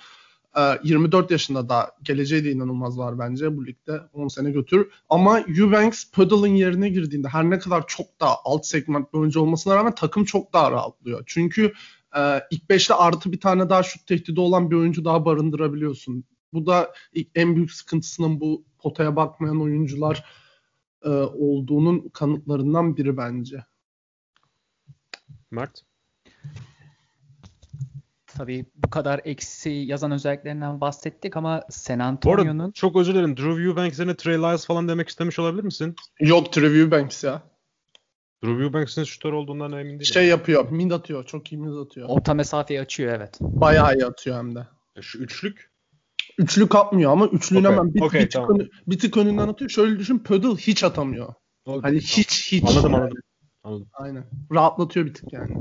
24 0.85 1.31
ee, 1.31 1.35
yaşında 1.35 1.69
da 1.69 1.93
geleceği 2.03 2.45
de 2.45 2.53
inanılmaz 2.53 2.99
var 2.99 3.19
bence 3.19 3.57
bu 3.57 3.67
ligde 3.67 4.01
10 4.13 4.29
sene 4.29 4.51
götürür. 4.51 4.91
Ama 5.09 5.41
Eubanks 5.41 6.05
Puddle'ın 6.11 6.55
yerine 6.55 6.89
girdiğinde 6.89 7.29
her 7.29 7.51
ne 7.51 7.59
kadar 7.59 7.87
çok 7.87 8.21
daha 8.21 8.37
alt 8.45 8.67
segment 8.67 9.13
bir 9.13 9.19
oyuncu 9.19 9.41
olmasına 9.41 9.77
rağmen 9.77 9.95
takım 9.95 10.25
çok 10.25 10.53
daha 10.53 10.71
rahatlıyor. 10.73 11.23
Çünkü 11.27 11.73
e, 12.17 12.41
ilk 12.51 12.63
5'te 12.71 12.95
artı 12.95 13.33
bir 13.33 13.41
tane 13.41 13.69
daha 13.69 13.83
şut 13.83 14.07
tehdidi 14.07 14.41
olan 14.41 14.71
bir 14.71 14.77
oyuncu 14.77 15.05
daha 15.05 15.25
barındırabiliyorsun. 15.25 16.25
Bu 16.53 16.67
da 16.67 16.93
en 17.35 17.57
büyük 17.57 17.73
sıkıntısının 17.73 18.41
bu 18.41 18.65
potaya 18.79 19.17
bakmayan 19.17 19.63
oyuncular 19.63 20.25
e, 21.05 21.09
olduğunun 21.09 22.09
kanıtlarından 22.09 22.97
biri 22.97 23.17
bence. 23.17 23.65
Mert? 25.51 25.85
Tabii 28.39 28.67
bu 28.77 28.91
kadar 28.91 29.21
eksi 29.25 29.71
yazan 29.71 30.11
özelliklerinden 30.11 30.81
bahsettik 30.81 31.37
ama 31.37 31.63
San 31.71 31.99
Antonio'nun... 31.99 32.71
çok 32.71 32.97
özür 32.97 33.15
dilerim. 33.15 33.37
Drew 33.37 33.63
Eubanks 33.63 33.99
yerine 33.99 34.17
Trey 34.17 34.39
Lyles 34.39 34.67
falan 34.67 34.89
demek 34.89 35.09
istemiş 35.09 35.39
olabilir 35.39 35.65
misin? 35.65 35.97
Yok 36.21 36.57
Drew 36.57 36.79
Eubanks 36.79 37.25
ya. 37.25 37.43
Drew 38.45 38.65
Eubanks'in 38.65 39.05
şutör 39.05 39.33
olduğundan 39.33 39.73
emin 39.73 39.85
değilim. 39.85 40.05
Şey 40.05 40.27
yapıyor. 40.27 40.71
Mid 40.71 40.91
atıyor. 40.91 41.25
Çok 41.25 41.53
iyi 41.53 41.59
mid 41.59 41.77
atıyor. 41.77 42.09
Orta 42.09 42.35
mesafeyi 42.35 42.81
açıyor 42.81 43.15
evet. 43.15 43.39
Bayağı 43.41 43.95
iyi 43.95 44.07
atıyor 44.07 44.37
hem 44.37 44.55
de. 44.55 44.67
E 44.97 45.03
şu 45.03 45.19
üçlük? 45.19 45.71
Üçlük 46.39 46.75
atmıyor 46.75 47.13
ama 47.13 47.27
üçlüğün 47.27 47.61
okay. 47.61 47.73
hemen 47.73 47.95
bir, 47.95 48.01
okay, 48.01 48.21
bir, 48.21 48.31
tamam. 48.31 48.49
tık 48.49 48.61
önü, 48.61 48.71
bir 48.87 48.99
tık 48.99 49.17
önünden 49.17 49.49
atıyor. 49.49 49.71
Şöyle 49.71 49.99
düşün 49.99 50.19
Pödel 50.19 50.57
hiç 50.57 50.85
atamıyor. 50.85 51.35
Okay, 51.65 51.91
hani 51.91 52.01
hiç 52.01 52.53
hiç. 52.53 52.65
Anladım 52.65 52.95
anladım. 52.95 53.19
anladım. 53.63 53.89
Aynen. 53.93 54.25
Rahatlatıyor 54.53 55.07
bir 55.07 55.15
tık 55.15 55.33
yani 55.33 55.57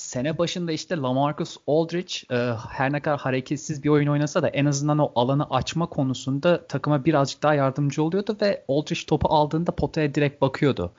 sene 0.00 0.38
başında 0.38 0.72
işte 0.72 0.96
Lamarcus 0.96 1.56
Aldridge 1.66 2.14
e, 2.30 2.54
her 2.68 2.92
ne 2.92 3.00
kadar 3.00 3.18
hareketsiz 3.20 3.84
bir 3.84 3.88
oyun 3.88 4.06
oynasa 4.06 4.42
da 4.42 4.48
en 4.48 4.64
azından 4.66 4.98
o 4.98 5.12
alanı 5.14 5.50
açma 5.50 5.86
konusunda 5.86 6.66
takıma 6.66 7.04
birazcık 7.04 7.42
daha 7.42 7.54
yardımcı 7.54 8.02
oluyordu 8.02 8.36
ve 8.42 8.64
Aldridge 8.68 9.00
topu 9.06 9.28
aldığında 9.28 9.72
potaya 9.72 10.14
direkt 10.14 10.42
bakıyordu. 10.42 10.92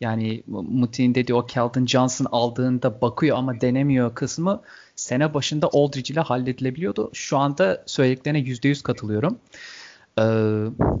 Yani 0.00 0.42
Mutin'in 0.46 1.14
dediği 1.14 1.34
o 1.34 1.46
Kelton 1.46 1.86
Johnson 1.86 2.26
aldığında 2.32 3.00
bakıyor 3.00 3.38
ama 3.38 3.60
denemiyor 3.60 4.14
kısmı 4.14 4.62
sene 4.96 5.34
başında 5.34 5.70
Aldridge 5.72 6.12
ile 6.12 6.20
halledilebiliyordu. 6.20 7.10
Şu 7.12 7.38
anda 7.38 7.82
söylediklerine 7.86 8.40
%100 8.40 8.82
katılıyorum. 8.82 9.38
Ee, 10.18 10.22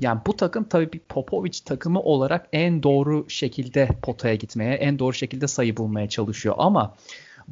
yani 0.00 0.20
bu 0.26 0.36
takım 0.36 0.64
tabii 0.64 0.92
bir 0.92 0.98
Popovic 0.98 1.58
takımı 1.64 2.00
olarak 2.00 2.48
en 2.52 2.82
doğru 2.82 3.30
şekilde 3.30 3.88
potaya 4.02 4.34
gitmeye, 4.34 4.74
en 4.74 4.98
doğru 4.98 5.12
şekilde 5.12 5.46
sayı 5.46 5.76
bulmaya 5.76 6.08
çalışıyor 6.08 6.54
ama 6.58 6.94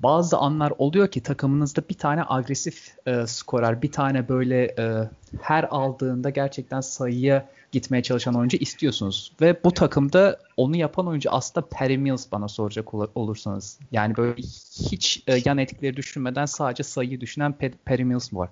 bazı 0.03 0.37
anlar 0.39 0.73
oluyor 0.79 1.09
ki 1.09 1.21
takımınızda 1.21 1.83
bir 1.91 1.95
tane 1.95 2.23
agresif 2.29 2.97
e, 3.07 3.27
skorer, 3.27 3.83
bir 3.83 3.93
tane 3.93 4.29
böyle 4.29 4.65
e, 4.79 5.11
her 5.43 5.67
aldığında 5.71 6.31
gerçekten 6.31 6.81
sayıya 6.81 7.49
gitmeye 7.73 8.03
çalışan 8.03 8.35
oyuncu 8.35 8.57
istiyorsunuz. 8.57 9.33
Ve 9.41 9.65
bu 9.65 9.73
takımda 9.73 10.39
onu 10.57 10.77
yapan 10.77 11.07
oyuncu 11.07 11.31
aslında 11.31 11.67
Perry 11.67 11.99
Mills 11.99 12.27
bana 12.33 12.49
soracak 12.49 12.95
olursanız. 12.95 13.79
Yani 13.93 14.17
böyle 14.17 14.43
hiç 14.91 15.23
e, 15.27 15.41
yan 15.45 15.59
etkileri 15.59 15.97
düşünmeden 15.97 16.47
sadece 16.47 16.83
sayıyı 16.83 17.21
düşünen 17.21 17.55
Perry 17.85 18.05
Mills 18.05 18.35
var. 18.35 18.51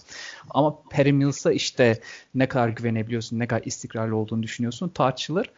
Ama 0.50 0.78
Perry 0.90 1.12
Mills'a 1.12 1.52
işte 1.52 2.00
ne 2.34 2.48
kadar 2.48 2.68
güvenebiliyorsun, 2.68 3.38
ne 3.38 3.46
kadar 3.46 3.62
istikrarlı 3.64 4.16
olduğunu 4.16 4.42
düşünüyorsun 4.42 4.88
tartışılır. 4.88 5.50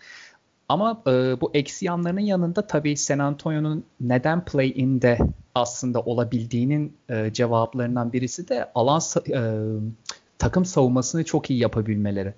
Ama 0.69 1.03
e, 1.07 1.41
bu 1.41 1.51
eksi 1.55 1.87
yanlarının 1.87 2.21
yanında 2.21 2.67
tabii 2.67 2.97
San 2.97 3.19
Antonio'nun 3.19 3.85
neden 4.01 4.45
play-in'de 4.45 5.19
aslında 5.55 6.01
olabildiğinin 6.01 6.97
e, 7.09 7.33
cevaplarından 7.33 8.13
birisi 8.13 8.49
de 8.49 8.71
alan 8.75 9.01
e, 9.31 9.41
takım 10.39 10.65
savunmasını 10.65 11.25
çok 11.25 11.51
iyi 11.51 11.59
yapabilmeleri. 11.59 12.35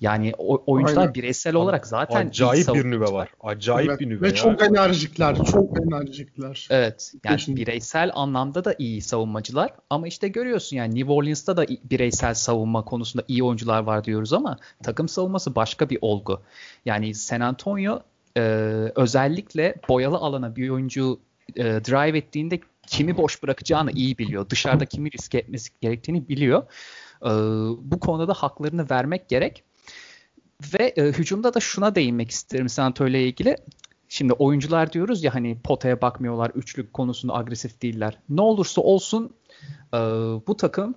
Yani 0.00 0.32
o, 0.38 0.62
oyuncular 0.66 1.00
Aynen. 1.00 1.14
bireysel 1.14 1.54
olarak 1.54 1.86
zaten 1.86 2.28
acayip 2.28 2.68
bir 2.74 2.84
nüve 2.84 3.12
var. 3.12 3.28
Acayip 3.40 3.90
evet. 3.90 4.00
bir 4.00 4.08
nüve. 4.08 4.20
Ve 4.20 4.28
ya. 4.28 4.34
çok 4.34 4.62
enerjikler, 4.62 5.44
çok 5.44 5.80
enerjikler. 5.86 6.68
Evet. 6.70 7.12
Yani 7.24 7.36
Kesinlikle. 7.36 7.62
bireysel 7.62 8.10
anlamda 8.14 8.64
da 8.64 8.74
iyi 8.78 9.02
savunmacılar 9.02 9.70
ama 9.90 10.08
işte 10.08 10.28
görüyorsun 10.28 10.76
yani 10.76 10.94
New 10.94 11.12
Orleans'ta 11.12 11.56
da 11.56 11.66
bireysel 11.90 12.34
savunma 12.34 12.84
konusunda 12.84 13.24
iyi 13.28 13.42
oyuncular 13.42 13.82
var 13.82 14.04
diyoruz 14.04 14.32
ama 14.32 14.58
takım 14.82 15.08
savunması 15.08 15.54
başka 15.54 15.90
bir 15.90 15.98
olgu. 16.00 16.40
Yani 16.84 17.14
San 17.14 17.40
Antonio 17.40 18.02
e, 18.36 18.40
özellikle 18.94 19.74
boyalı 19.88 20.16
alana 20.16 20.56
bir 20.56 20.68
oyuncu 20.68 21.20
e, 21.56 21.64
drive 21.64 22.18
ettiğinde 22.18 22.60
kimi 22.86 23.16
boş 23.16 23.42
bırakacağını 23.42 23.90
iyi 23.92 24.18
biliyor. 24.18 24.50
Dışarıda 24.50 24.86
kimi 24.86 25.12
riske 25.12 25.38
etmesi 25.38 25.70
gerektiğini 25.80 26.28
biliyor. 26.28 26.62
E, 27.22 27.30
bu 27.90 28.00
konuda 28.00 28.28
da 28.28 28.32
haklarını 28.32 28.90
vermek 28.90 29.28
gerek. 29.28 29.64
Ve 30.74 30.92
e, 30.96 31.02
hücumda 31.02 31.54
da 31.54 31.60
şuna 31.60 31.94
değinmek 31.94 32.30
isterim 32.30 32.68
Santo 32.68 33.06
ile 33.06 33.24
ilgili. 33.24 33.56
Şimdi 34.08 34.32
oyuncular 34.32 34.92
diyoruz 34.92 35.24
ya 35.24 35.34
hani 35.34 35.58
potaya 35.64 36.00
bakmıyorlar, 36.00 36.50
üçlük 36.50 36.92
konusunda 36.92 37.34
agresif 37.34 37.82
değiller. 37.82 38.18
Ne 38.28 38.40
olursa 38.40 38.80
olsun 38.80 39.34
e, 39.94 39.98
bu 40.46 40.56
takım 40.56 40.94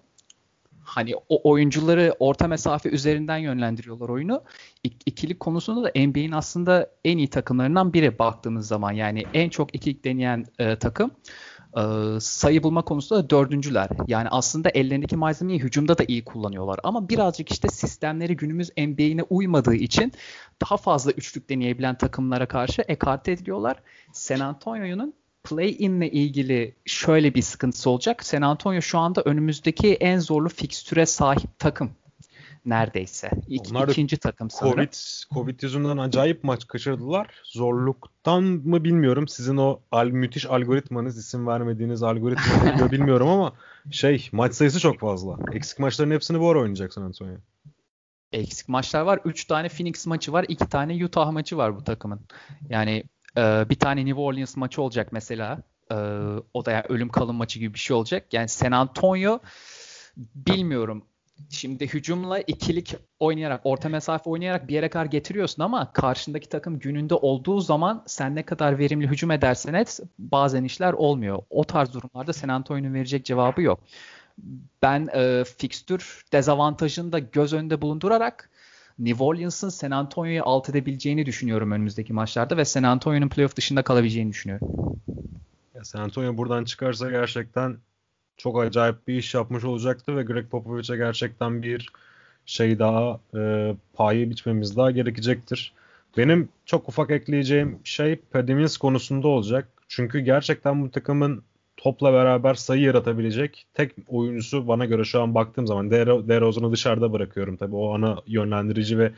hani 0.83 1.15
o 1.29 1.51
oyuncuları 1.51 2.15
orta 2.19 2.47
mesafe 2.47 2.89
üzerinden 2.89 3.37
yönlendiriyorlar 3.37 4.09
oyunu. 4.09 4.43
İk, 4.83 4.93
ikilik 5.05 5.39
konusunda 5.39 5.83
da 5.83 6.05
NBA'in 6.07 6.31
aslında 6.31 6.89
en 7.05 7.17
iyi 7.17 7.29
takımlarından 7.29 7.93
biri 7.93 8.19
baktığımız 8.19 8.67
zaman. 8.67 8.91
Yani 8.91 9.23
en 9.33 9.49
çok 9.49 9.75
ikilik 9.75 10.05
deneyen 10.05 10.45
e, 10.59 10.75
takım 10.75 11.11
e, 11.77 12.19
sayı 12.19 12.63
bulma 12.63 12.81
konusunda 12.81 13.23
da 13.23 13.29
dördüncüler. 13.29 13.89
Yani 14.07 14.27
aslında 14.29 14.69
ellerindeki 14.69 15.15
malzemeyi 15.15 15.59
hücumda 15.59 15.97
da 15.97 16.03
iyi 16.07 16.25
kullanıyorlar. 16.25 16.79
Ama 16.83 17.09
birazcık 17.09 17.51
işte 17.51 17.67
sistemleri 17.67 18.37
günümüz 18.37 18.69
NBA'ine 18.77 19.23
uymadığı 19.23 19.75
için 19.75 20.11
daha 20.61 20.77
fazla 20.77 21.11
üçlük 21.11 21.49
deneyebilen 21.49 21.97
takımlara 21.97 22.47
karşı 22.47 22.81
ekarte 22.81 23.31
ediliyorlar. 23.31 23.77
San 24.13 24.39
Antonio'nun 24.39 25.13
play-in 25.43 26.01
ile 26.01 26.11
ilgili 26.11 26.75
şöyle 26.85 27.35
bir 27.35 27.41
sıkıntısı 27.41 27.89
olacak. 27.89 28.25
San 28.25 28.41
Antonio 28.41 28.81
şu 28.81 28.97
anda 28.97 29.21
önümüzdeki 29.21 29.93
en 29.93 30.19
zorlu 30.19 30.49
fikstüre 30.49 31.05
sahip 31.05 31.59
takım 31.59 31.91
neredeyse. 32.65 33.31
İk, 33.47 33.61
Onlar 33.71 33.87
ikinci 33.87 34.17
takım 34.17 34.49
sanırım. 34.49 34.75
Covid, 34.75 34.93
Covid 35.33 35.61
yüzünden 35.63 35.97
acayip 35.97 36.43
maç 36.43 36.67
kaçırdılar. 36.67 37.27
Zorluktan 37.43 38.43
mı 38.43 38.83
bilmiyorum. 38.83 39.27
Sizin 39.27 39.57
o 39.57 39.79
al, 39.91 40.07
müthiş 40.07 40.45
algoritmanız, 40.45 41.17
isim 41.17 41.47
vermediğiniz 41.47 42.03
algoritma 42.03 42.91
bilmiyorum 42.91 43.27
ama 43.27 43.53
şey 43.91 44.29
maç 44.31 44.53
sayısı 44.53 44.79
çok 44.79 44.99
fazla. 44.99 45.37
Eksik 45.51 45.79
maçların 45.79 46.11
hepsini 46.11 46.39
bu 46.39 46.49
ara 46.49 46.59
oynayacak 46.59 46.93
San 46.93 47.01
Antonio. 47.01 47.35
Eksik 48.31 48.69
maçlar 48.69 49.01
var. 49.01 49.19
3 49.25 49.45
tane 49.45 49.69
Phoenix 49.69 50.07
maçı 50.07 50.33
var. 50.33 50.45
2 50.47 50.69
tane 50.69 51.05
Utah 51.05 51.31
maçı 51.31 51.57
var 51.57 51.75
bu 51.75 51.83
takımın. 51.83 52.21
Yani 52.69 53.03
e, 53.37 53.65
bir 53.69 53.75
tane 53.75 54.05
New 54.05 54.21
Orleans 54.21 54.57
maçı 54.57 54.81
olacak 54.81 55.09
mesela. 55.11 55.59
E, 55.91 55.95
o 56.53 56.65
da 56.65 56.71
yani 56.71 56.85
ölüm 56.89 57.09
kalım 57.09 57.35
maçı 57.35 57.59
gibi 57.59 57.73
bir 57.73 57.79
şey 57.79 57.95
olacak. 57.95 58.33
Yani 58.33 58.49
San 58.49 58.71
Antonio 58.71 59.39
bilmiyorum 60.17 61.05
şimdi 61.49 61.87
hücumla 61.87 62.39
ikilik 62.39 62.95
oynayarak, 63.19 63.61
orta 63.63 63.89
mesafe 63.89 64.29
oynayarak 64.29 64.67
bir 64.67 64.73
yere 64.73 64.89
kadar 64.89 65.05
getiriyorsun 65.05 65.63
ama 65.63 65.93
karşındaki 65.93 66.49
takım 66.49 66.79
gününde 66.79 67.15
olduğu 67.15 67.61
zaman 67.61 68.03
sen 68.07 68.35
ne 68.35 68.43
kadar 68.43 68.79
verimli 68.79 69.07
hücum 69.07 69.31
edersen 69.31 69.73
et 69.73 69.99
bazen 70.19 70.63
işler 70.63 70.93
olmuyor. 70.93 71.39
O 71.49 71.63
tarz 71.63 71.93
durumlarda 71.93 72.33
San 72.33 72.49
Antonio'nun 72.49 72.93
verecek 72.93 73.25
cevabı 73.25 73.61
yok. 73.61 73.79
Ben 74.81 75.07
e, 75.13 75.43
fikstür 75.57 76.25
dezavantajını 76.33 77.11
da 77.11 77.19
göz 77.19 77.53
önünde 77.53 77.81
bulundurarak 77.81 78.49
New 78.99 79.23
Orleans'ın 79.23 79.69
San 79.69 79.91
Antonio'yu 79.91 80.41
alt 80.45 80.69
edebileceğini 80.69 81.25
düşünüyorum 81.25 81.71
önümüzdeki 81.71 82.13
maçlarda 82.13 82.57
ve 82.57 82.65
San 82.65 82.83
Antonio'nun 82.83 83.29
playoff 83.29 83.55
dışında 83.55 83.83
kalabileceğini 83.83 84.29
düşünüyorum. 84.29 84.67
Ya 85.75 85.83
San 85.83 85.99
Antonio 85.99 86.37
buradan 86.37 86.63
çıkarsa 86.63 87.11
gerçekten 87.11 87.77
çok 88.37 88.61
acayip 88.61 89.07
bir 89.07 89.15
iş 89.15 89.33
yapmış 89.33 89.63
olacaktı 89.63 90.17
ve 90.17 90.23
Greg 90.23 90.49
Popovich'e 90.49 90.97
gerçekten 90.97 91.63
bir 91.63 91.91
şey 92.45 92.79
daha 92.79 93.19
e, 93.35 93.75
payı 93.93 94.29
biçmemiz 94.29 94.77
daha 94.77 94.91
gerekecektir. 94.91 95.73
Benim 96.17 96.49
çok 96.65 96.89
ufak 96.89 97.11
ekleyeceğim 97.11 97.79
şey 97.83 98.15
Paddy 98.15 98.65
konusunda 98.79 99.27
olacak. 99.27 99.67
Çünkü 99.87 100.19
gerçekten 100.19 100.83
bu 100.83 100.91
takımın 100.91 101.43
topla 101.77 102.13
beraber 102.13 102.53
sayı 102.53 102.81
yaratabilecek 102.81 103.65
tek 103.73 103.91
oyuncusu 104.07 104.67
bana 104.67 104.85
göre 104.85 105.03
şu 105.03 105.21
an 105.21 105.35
baktığım 105.35 105.67
zaman 105.67 105.91
DeRozan'ı 105.91 106.71
dışarıda 106.71 107.13
bırakıyorum 107.13 107.57
tabii. 107.57 107.75
O 107.75 107.93
ana 107.95 108.17
yönlendirici 108.27 108.97
ve 108.97 109.11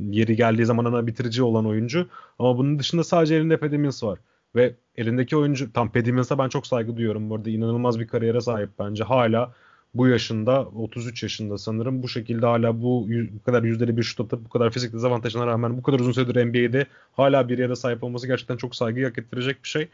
yeri 0.00 0.36
geldiği 0.36 0.64
zaman 0.64 0.84
ana 0.84 1.06
bitirici 1.06 1.42
olan 1.42 1.66
oyuncu. 1.66 2.08
Ama 2.38 2.58
bunun 2.58 2.78
dışında 2.78 3.04
sadece 3.04 3.34
elinde 3.34 3.56
Patty 3.56 3.76
Mills 3.76 4.02
var. 4.02 4.18
Ve 4.54 4.74
elindeki 4.96 5.36
oyuncu 5.36 5.72
tam 5.72 5.90
Mills'a 5.94 6.38
ben 6.38 6.48
çok 6.48 6.66
saygı 6.66 6.96
duyuyorum. 6.96 7.30
Bu 7.30 7.34
arada 7.34 7.50
inanılmaz 7.50 8.00
bir 8.00 8.06
kariyere 8.06 8.40
sahip 8.40 8.70
bence. 8.78 9.04
Hala 9.04 9.52
bu 9.94 10.08
yaşında 10.08 10.64
33 10.66 11.22
yaşında 11.22 11.58
sanırım 11.58 12.02
bu 12.02 12.08
şekilde 12.08 12.46
hala 12.46 12.82
bu, 12.82 13.08
bu 13.32 13.42
kadar 13.42 13.62
yüzdeli 13.62 13.96
bir 13.96 14.02
şut 14.02 14.20
atıp 14.20 14.44
bu 14.44 14.48
kadar 14.48 14.70
fizik 14.70 14.92
dezavantajına 14.92 15.46
rağmen 15.46 15.76
bu 15.76 15.82
kadar 15.82 16.00
uzun 16.00 16.12
süredir 16.12 16.44
NBA'de 16.46 16.86
hala 17.12 17.48
bir 17.48 17.58
yere 17.58 17.76
sahip 17.76 18.04
olması 18.04 18.26
gerçekten 18.26 18.56
çok 18.56 18.76
saygı 18.76 19.04
hak 19.04 19.18
ettirecek 19.18 19.62
bir 19.64 19.68
şey. 19.68 19.88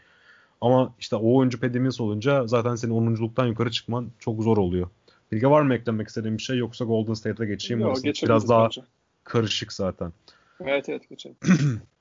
Ama 0.60 0.94
işte 1.00 1.16
o 1.16 1.36
oyuncu 1.36 1.60
Pedimins 1.60 2.00
olunca 2.00 2.46
zaten 2.46 2.74
senin 2.74 2.92
10'unculuktan 2.92 3.48
yukarı 3.48 3.70
çıkman 3.70 4.10
çok 4.18 4.42
zor 4.42 4.56
oluyor. 4.56 4.88
Bilge 5.32 5.46
var 5.46 5.62
mı 5.62 5.74
eklemek 5.74 6.08
istediğin 6.08 6.38
bir 6.38 6.42
şey 6.42 6.58
yoksa 6.58 6.84
Golden 6.84 7.14
State'e 7.14 7.46
geçeyim 7.46 7.82
mi? 7.82 7.92
Biraz 8.22 8.48
daha 8.48 8.64
bence. 8.64 8.80
karışık 9.24 9.72
zaten. 9.72 10.12
Evet 10.60 10.88
evet 10.88 11.08
geçelim. 11.08 11.36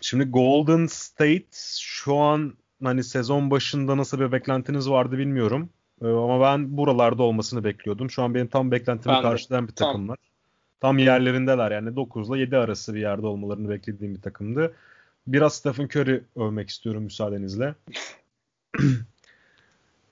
Şimdi 0.00 0.24
Golden 0.24 0.86
State 0.86 1.46
şu 1.80 2.16
an 2.16 2.54
hani 2.82 3.04
sezon 3.04 3.50
başında 3.50 3.96
nasıl 3.96 4.20
bir 4.20 4.32
beklentiniz 4.32 4.90
vardı 4.90 5.18
bilmiyorum. 5.18 5.70
Ee, 6.02 6.06
ama 6.06 6.40
ben 6.40 6.76
buralarda 6.76 7.22
olmasını 7.22 7.64
bekliyordum. 7.64 8.10
Şu 8.10 8.22
an 8.22 8.34
benim 8.34 8.46
tam 8.46 8.70
beklentimi 8.70 9.14
ben 9.14 9.22
karşılayan 9.22 9.68
bir 9.68 9.72
takımlar. 9.72 10.16
Tam. 10.16 10.26
tam 10.80 10.98
yerlerindeler 10.98 11.70
yani 11.70 11.96
9 11.96 12.28
ile 12.28 12.38
7 12.38 12.56
arası 12.56 12.94
bir 12.94 13.00
yerde 13.00 13.26
olmalarını 13.26 13.68
beklediğim 13.68 14.14
bir 14.14 14.20
takımdı. 14.20 14.74
Biraz 15.26 15.54
Stephen 15.54 15.84
Curry 15.84 16.22
övmek 16.36 16.68
istiyorum 16.68 17.02
müsaadenizle. 17.02 17.74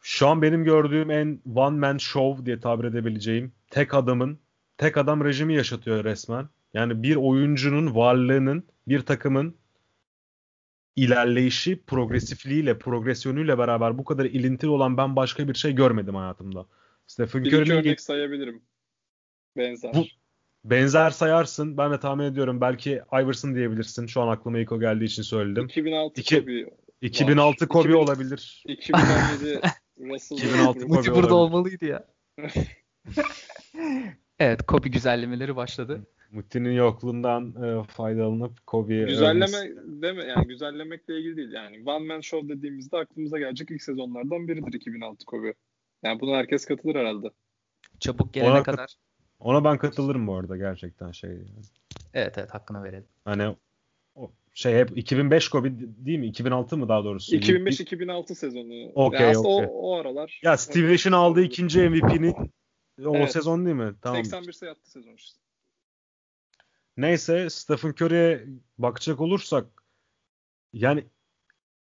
Şu 0.02 0.28
an 0.28 0.42
benim 0.42 0.64
gördüğüm 0.64 1.10
en 1.10 1.38
one 1.54 1.78
man 1.78 1.98
show 1.98 2.46
diye 2.46 2.60
tabir 2.60 2.84
edebileceğim 2.84 3.52
tek 3.70 3.94
adamın 3.94 4.38
tek 4.78 4.96
adam 4.96 5.24
rejimi 5.24 5.54
yaşatıyor 5.54 6.04
resmen. 6.04 6.48
Yani 6.74 7.02
bir 7.02 7.16
oyuncunun 7.16 7.94
varlığının 7.94 8.64
bir 8.88 9.00
takımın 9.00 9.54
ilerleyişi, 11.04 11.82
progresifliğiyle, 11.86 12.78
progresyonuyla 12.78 13.58
beraber 13.58 13.98
bu 13.98 14.04
kadar 14.04 14.24
ilintili 14.24 14.70
olan 14.70 14.96
ben 14.96 15.16
başka 15.16 15.48
bir 15.48 15.54
şey 15.54 15.74
görmedim 15.74 16.14
hayatımda. 16.14 16.66
Stephen 17.06 17.44
bir 17.44 17.52
Curry'nin 17.52 17.76
örnek 17.76 18.00
sayabilirim. 18.00 18.62
Benzer. 19.56 19.94
Bu, 19.94 20.04
benzer 20.64 21.10
sayarsın. 21.10 21.78
Ben 21.78 21.92
de 21.92 22.00
tahmin 22.00 22.24
ediyorum. 22.24 22.60
Belki 22.60 23.02
Iverson 23.12 23.54
diyebilirsin. 23.54 24.06
Şu 24.06 24.20
an 24.20 24.28
aklıma 24.28 24.58
ilk 24.58 24.72
o 24.72 24.80
geldiği 24.80 25.04
için 25.04 25.22
söyledim. 25.22 25.64
2006 25.64 26.20
İki, 26.20 26.40
Kobe 26.40 26.66
2006 27.00 27.68
Kobe 27.68 27.88
2000, 27.88 28.02
olabilir. 28.02 28.62
2017 28.66 29.60
Russell 30.00 30.36
2006 30.36 30.80
Kobe 30.80 30.94
Muti 30.94 31.14
burada 31.14 31.34
olmalıydı 31.34 31.84
ya. 31.84 32.06
evet 34.38 34.62
Kobe 34.62 34.88
güzellemeleri 34.88 35.56
başladı. 35.56 36.06
Muti'nin 36.32 36.72
yokluğundan 36.72 37.54
e, 37.64 37.84
faydalanıp 37.84 38.66
Kobe'ye 38.66 39.04
Güzelleme 39.04 39.34
övmesi. 39.34 40.02
deme 40.02 40.24
yani 40.24 40.46
güzellemekle 40.46 41.18
ilgili 41.18 41.36
değil 41.36 41.52
yani. 41.52 41.82
One 41.86 42.06
Man 42.06 42.20
Show 42.20 42.48
dediğimizde 42.48 42.96
aklımıza 42.96 43.38
gelecek 43.38 43.70
ilk 43.70 43.82
sezonlardan 43.82 44.48
biridir 44.48 44.72
2006 44.72 45.26
Kobe. 45.26 45.54
Yani 46.02 46.20
buna 46.20 46.36
herkes 46.36 46.64
katılır 46.64 46.94
herhalde. 46.94 47.30
Çabuk 48.00 48.34
gelene 48.34 48.50
ona 48.50 48.62
kadar. 48.62 48.94
Ona 49.40 49.64
ben 49.64 49.78
katılırım 49.78 50.26
bu 50.26 50.34
arada 50.34 50.56
gerçekten 50.56 51.12
şey. 51.12 51.30
Yani. 51.30 51.44
Evet 52.14 52.38
evet 52.38 52.54
hakkını 52.54 52.84
verelim. 52.84 53.08
Hani 53.24 53.56
o 54.14 54.32
şey 54.54 54.74
hep 54.74 54.98
2005 54.98 55.48
Kobe 55.48 55.68
değil 55.78 56.18
mi? 56.18 56.26
2006 56.26 56.76
mı 56.76 56.88
daha 56.88 57.04
doğrusu? 57.04 57.36
2005-2006 57.36 58.34
sezonu. 58.34 58.90
Okay, 58.94 59.22
yani 59.22 59.38
okay. 59.38 59.66
o, 59.70 59.70
o 59.72 59.96
aralar. 59.96 60.40
Ya 60.42 60.56
Steve 60.56 60.92
Nash'in 60.92 61.12
aldığı 61.12 61.42
ikinci 61.42 61.88
MVP'nin 61.88 62.34
o 63.04 63.16
evet. 63.16 63.32
sezon 63.32 63.66
değil 63.66 63.76
mi? 63.76 63.94
Tamam. 64.02 64.24
81 64.24 64.52
sayı 64.52 64.72
attı 64.72 64.90
sezon 64.90 65.14
işte. 65.14 65.40
Neyse 67.00 67.50
Stephen 67.50 67.94
Curry'e 68.00 68.46
bakacak 68.78 69.20
olursak 69.20 69.66
yani 70.72 71.04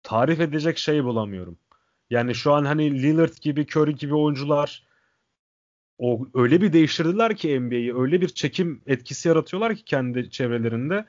tarif 0.04 0.40
edecek 0.40 0.78
şey 0.78 1.04
bulamıyorum. 1.04 1.58
Yani 2.10 2.36
şu 2.36 2.54
an 2.54 2.66
hani 2.66 3.04
Lillard 3.04 3.38
gibi, 3.42 3.62
Curry 3.62 3.96
gibi 3.96 4.16
oyuncular 4.16 4.88
o 5.98 6.28
öyle 6.34 6.62
bir 6.62 6.74
değiştirdiler 6.74 7.36
ki 7.36 7.60
NBA'yi. 7.60 7.96
Öyle 7.96 8.22
bir 8.22 8.30
çekim 8.30 8.82
etkisi 8.88 9.28
yaratıyorlar 9.28 9.76
ki 9.76 9.84
kendi 9.84 10.30
çevrelerinde. 10.30 11.06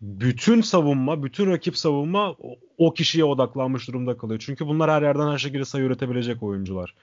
Bütün 0.00 0.60
savunma, 0.60 1.22
bütün 1.22 1.46
rakip 1.50 1.76
savunma 1.76 2.36
o 2.78 2.94
kişiye 2.94 3.24
odaklanmış 3.24 3.88
durumda 3.88 4.16
kalıyor. 4.16 4.42
Çünkü 4.46 4.66
bunlar 4.66 4.90
her 4.90 5.02
yerden 5.02 5.32
her 5.32 5.38
şekilde 5.38 5.64
sayı 5.64 5.84
üretebilecek 5.84 6.42
oyuncular. 6.42 6.94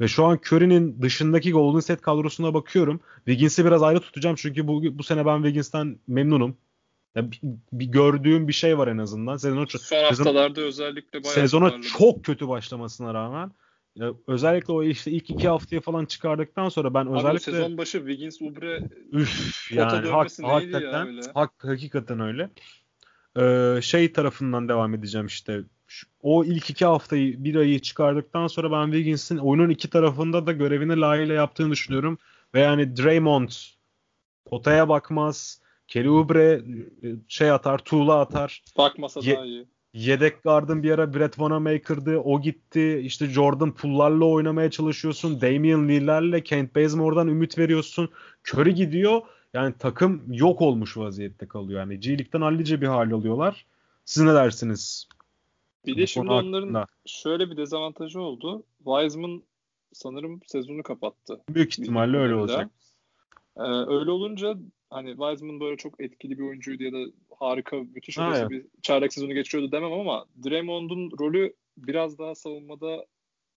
Ve 0.00 0.08
şu 0.08 0.24
an 0.24 0.38
Curry'nin 0.46 1.02
dışındaki 1.02 1.52
Golden 1.52 1.80
State 1.80 2.02
kadrosuna 2.02 2.54
bakıyorum. 2.54 3.00
Wiggins'i 3.16 3.64
biraz 3.64 3.82
ayrı 3.82 4.00
tutacağım 4.00 4.36
çünkü 4.36 4.68
bu, 4.68 4.98
bu 4.98 5.02
sene 5.02 5.26
ben 5.26 5.36
Wiggins'ten 5.36 5.98
memnunum. 6.06 6.56
Ya 7.14 7.30
bir, 7.30 7.40
bir 7.72 7.86
gördüğüm 7.86 8.48
bir 8.48 8.52
şey 8.52 8.78
var 8.78 8.88
en 8.88 8.98
azından. 8.98 9.36
Sezon, 9.36 9.64
Son 9.64 9.78
sezon, 9.78 10.04
haftalarda 10.04 10.60
özellikle 10.60 11.24
bayağı 11.24 11.34
Sezona 11.34 11.66
tutarlı. 11.66 11.86
çok 11.98 12.24
kötü 12.24 12.48
başlamasına 12.48 13.14
rağmen 13.14 13.52
ya 13.96 14.12
özellikle 14.26 14.72
o 14.72 14.82
işte 14.82 15.10
ilk 15.10 15.30
iki 15.30 15.48
haftaya 15.48 15.80
falan 15.80 16.04
çıkardıktan 16.04 16.68
sonra 16.68 16.94
ben 16.94 17.06
Abi 17.06 17.18
özellikle 17.18 17.52
sezon 17.52 17.78
başı 17.78 17.98
Wiggins 17.98 18.42
Ubre 18.42 18.88
üf 19.12 19.72
yani 19.72 20.08
hak, 20.08 20.30
hakikaten 20.42 21.06
ya 21.06 21.22
hak, 21.34 21.52
hakikaten 21.58 22.20
öyle. 22.20 22.50
Ee, 23.36 23.80
şey 23.82 24.12
tarafından 24.12 24.68
devam 24.68 24.94
edeceğim 24.94 25.26
işte 25.26 25.62
o 26.22 26.44
ilk 26.44 26.70
iki 26.70 26.84
haftayı 26.84 27.44
bir 27.44 27.54
ayı 27.54 27.78
çıkardıktan 27.78 28.46
sonra 28.46 28.72
ben 28.72 28.86
Wiggins'in 28.86 29.36
oyunun 29.36 29.70
iki 29.70 29.90
tarafında 29.90 30.46
da 30.46 30.52
görevini 30.52 31.00
layığıyla 31.00 31.34
yaptığını 31.34 31.70
düşünüyorum. 31.70 32.18
Ve 32.54 32.60
yani 32.60 32.96
Draymond 32.96 33.48
potaya 34.44 34.88
bakmaz. 34.88 35.60
Kelly 35.88 36.08
Oubre 36.08 36.62
e, 37.02 37.08
şey 37.28 37.50
atar, 37.50 37.78
tuğla 37.78 38.20
atar. 38.20 38.62
Bakmasa 38.78 39.20
Ye- 39.22 39.36
daha 39.36 39.44
iyi. 39.44 39.66
Yedek 39.94 40.42
gardın 40.42 40.82
bir 40.82 40.90
ara 40.90 41.14
Brett 41.14 41.32
Wanamaker'dı. 41.32 42.18
O 42.18 42.40
gitti. 42.40 43.00
İşte 43.04 43.26
Jordan 43.26 43.74
Pullar'la 43.74 44.24
oynamaya 44.24 44.70
çalışıyorsun. 44.70 45.40
Damian 45.40 45.88
Lillard'le 45.88 46.44
Kent 46.44 46.76
Bazemore'dan 46.76 47.28
ümit 47.28 47.58
veriyorsun. 47.58 48.08
Curry 48.48 48.74
gidiyor. 48.74 49.20
Yani 49.54 49.74
takım 49.78 50.22
yok 50.28 50.62
olmuş 50.62 50.96
vaziyette 50.96 51.48
kalıyor. 51.48 51.80
Yani 51.80 52.00
G 52.00 52.10
League'den 52.10 52.40
hallice 52.40 52.80
bir 52.80 52.86
hal 52.86 53.10
alıyorlar. 53.10 53.66
Siz 54.04 54.22
ne 54.22 54.34
dersiniz? 54.34 55.08
Bir 55.86 55.96
de 55.96 56.06
şimdi 56.06 56.30
onların 56.30 56.74
hakkında. 56.74 56.86
şöyle 57.06 57.50
bir 57.50 57.56
dezavantajı 57.56 58.20
oldu. 58.20 58.64
Wiseman 58.78 59.42
sanırım 59.92 60.40
sezonu 60.46 60.82
kapattı. 60.82 61.40
Büyük 61.48 61.78
ihtimalle 61.78 62.16
öyle 62.16 62.34
olacak. 62.34 62.70
Ee, 63.56 63.62
öyle 63.62 64.10
olunca 64.10 64.56
hani 64.90 65.10
Wiseman 65.10 65.60
böyle 65.60 65.76
çok 65.76 66.00
etkili 66.00 66.38
bir 66.38 66.44
oyuncuydu 66.44 66.82
ya 66.82 66.92
da 66.92 67.12
harika, 67.38 67.76
müthiş 67.76 68.18
ötesi 68.18 68.50
bir 68.50 68.66
çaylak 68.82 69.12
sezonu 69.12 69.34
geçiriyordu 69.34 69.72
demem 69.72 69.92
ama 69.92 70.26
Draymond'un 70.44 71.10
rolü 71.20 71.54
biraz 71.76 72.18
daha 72.18 72.34
savunmada 72.34 73.06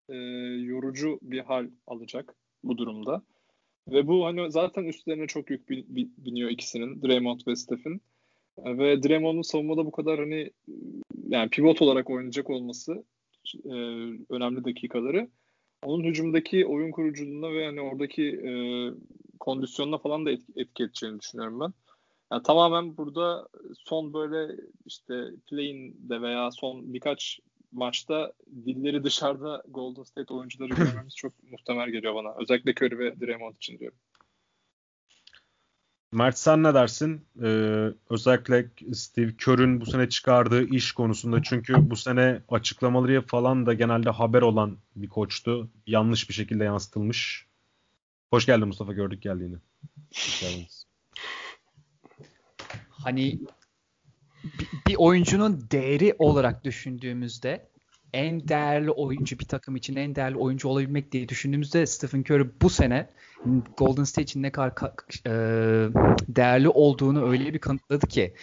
e, 0.09 0.15
yorucu 0.63 1.19
bir 1.21 1.39
hal 1.39 1.69
alacak 1.88 2.36
bu 2.63 2.78
durumda. 2.78 3.21
Ve 3.88 4.07
bu 4.07 4.26
hani 4.26 4.51
zaten 4.51 4.84
üstlerine 4.84 5.28
çok 5.28 5.49
yük 5.49 5.69
biniyor 6.17 6.49
ikisinin 6.49 7.01
Draymond 7.01 7.39
ve 7.47 7.55
Stephen. 7.55 8.01
Ve 8.58 9.03
Draymond'un 9.03 9.41
savunmada 9.41 9.86
bu 9.86 9.91
kadar 9.91 10.20
hani 10.20 10.51
yani 11.28 11.49
pivot 11.49 11.82
olarak 11.82 12.10
oynayacak 12.10 12.49
olması 12.49 13.03
e, 13.66 13.76
önemli 14.30 14.66
dakikaları 14.66 15.30
onun 15.84 16.03
hücumdaki 16.03 16.66
oyun 16.66 16.91
kuruculuğuna 16.91 17.53
ve 17.53 17.66
hani 17.66 17.82
oradaki 17.82 18.24
e, 18.24 18.51
kondisyonuna 19.39 19.97
falan 19.97 20.26
da 20.26 20.32
etki, 20.32 20.53
etki 20.56 20.84
edeceğini 20.84 21.20
düşünüyorum 21.20 21.60
ben. 21.60 21.74
Yani 22.32 22.43
tamamen 22.43 22.97
burada 22.97 23.47
son 23.78 24.14
böyle 24.14 24.62
işte 24.86 25.14
play'inde 25.49 26.22
veya 26.22 26.51
son 26.51 26.93
birkaç 26.93 27.39
maçta 27.72 28.34
dilleri 28.66 29.03
dışarıda 29.03 29.64
Golden 29.68 30.03
State 30.03 30.34
oyuncuları 30.34 30.74
görmemiz 30.74 31.16
çok 31.16 31.34
muhtemel 31.51 31.89
geliyor 31.89 32.16
bana. 32.16 32.36
Özellikle 32.39 32.72
Curry 32.72 32.99
ve 32.99 33.20
Draymond 33.20 33.56
için 33.56 33.80
diyorum. 33.80 33.97
Mert 36.16 36.38
sen 36.38 36.63
ne 36.63 36.74
dersin? 36.74 37.26
Ee, 37.43 37.89
özellikle 38.09 38.70
Steve 38.93 39.38
Kerr'ün 39.38 39.82
bu 39.82 39.86
sene 39.86 40.09
çıkardığı 40.09 40.63
iş 40.63 40.91
konusunda. 40.91 41.43
Çünkü 41.43 41.89
bu 41.89 41.95
sene 41.95 42.41
açıklamaları 42.49 43.22
falan 43.22 43.66
da 43.66 43.74
genelde 43.74 44.09
haber 44.09 44.41
olan 44.41 44.78
bir 44.95 45.09
koçtu. 45.09 45.70
Yanlış 45.88 46.30
bir 46.30 46.34
şekilde 46.34 46.63
yansıtılmış. 46.63 47.45
Hoş 48.30 48.45
geldin 48.45 48.68
Mustafa 48.68 48.93
gördük 48.93 49.22
geldiğini. 49.22 49.55
Hoş 50.13 50.41
geldiniz. 50.41 50.86
Hani 52.89 53.39
bir, 54.43 54.68
bir 54.88 54.95
oyuncunun 54.97 55.68
değeri 55.72 56.16
olarak 56.20 56.63
düşündüğümüzde 56.63 57.70
en 58.16 58.47
değerli 58.47 58.91
oyuncu 58.91 59.39
bir 59.39 59.45
takım 59.45 59.76
için 59.76 59.95
en 59.95 60.16
değerli 60.16 60.38
oyuncu 60.38 60.68
olabilmek 60.68 61.11
diye 61.11 61.30
düşündüğümüzde 61.30 61.86
Stephen 61.86 62.20
Curry 62.20 62.49
bu 62.61 62.70
sene 62.70 63.09
Golden 63.78 64.03
State 64.03 64.24
için 64.24 64.43
ne 64.43 64.51
kadar 64.51 64.74
e, 65.26 65.32
değerli 66.28 66.70
olduğunu 66.70 67.30
öyle 67.30 67.53
bir 67.53 67.59
kanıtladı 67.59 68.07
ki 68.07 68.34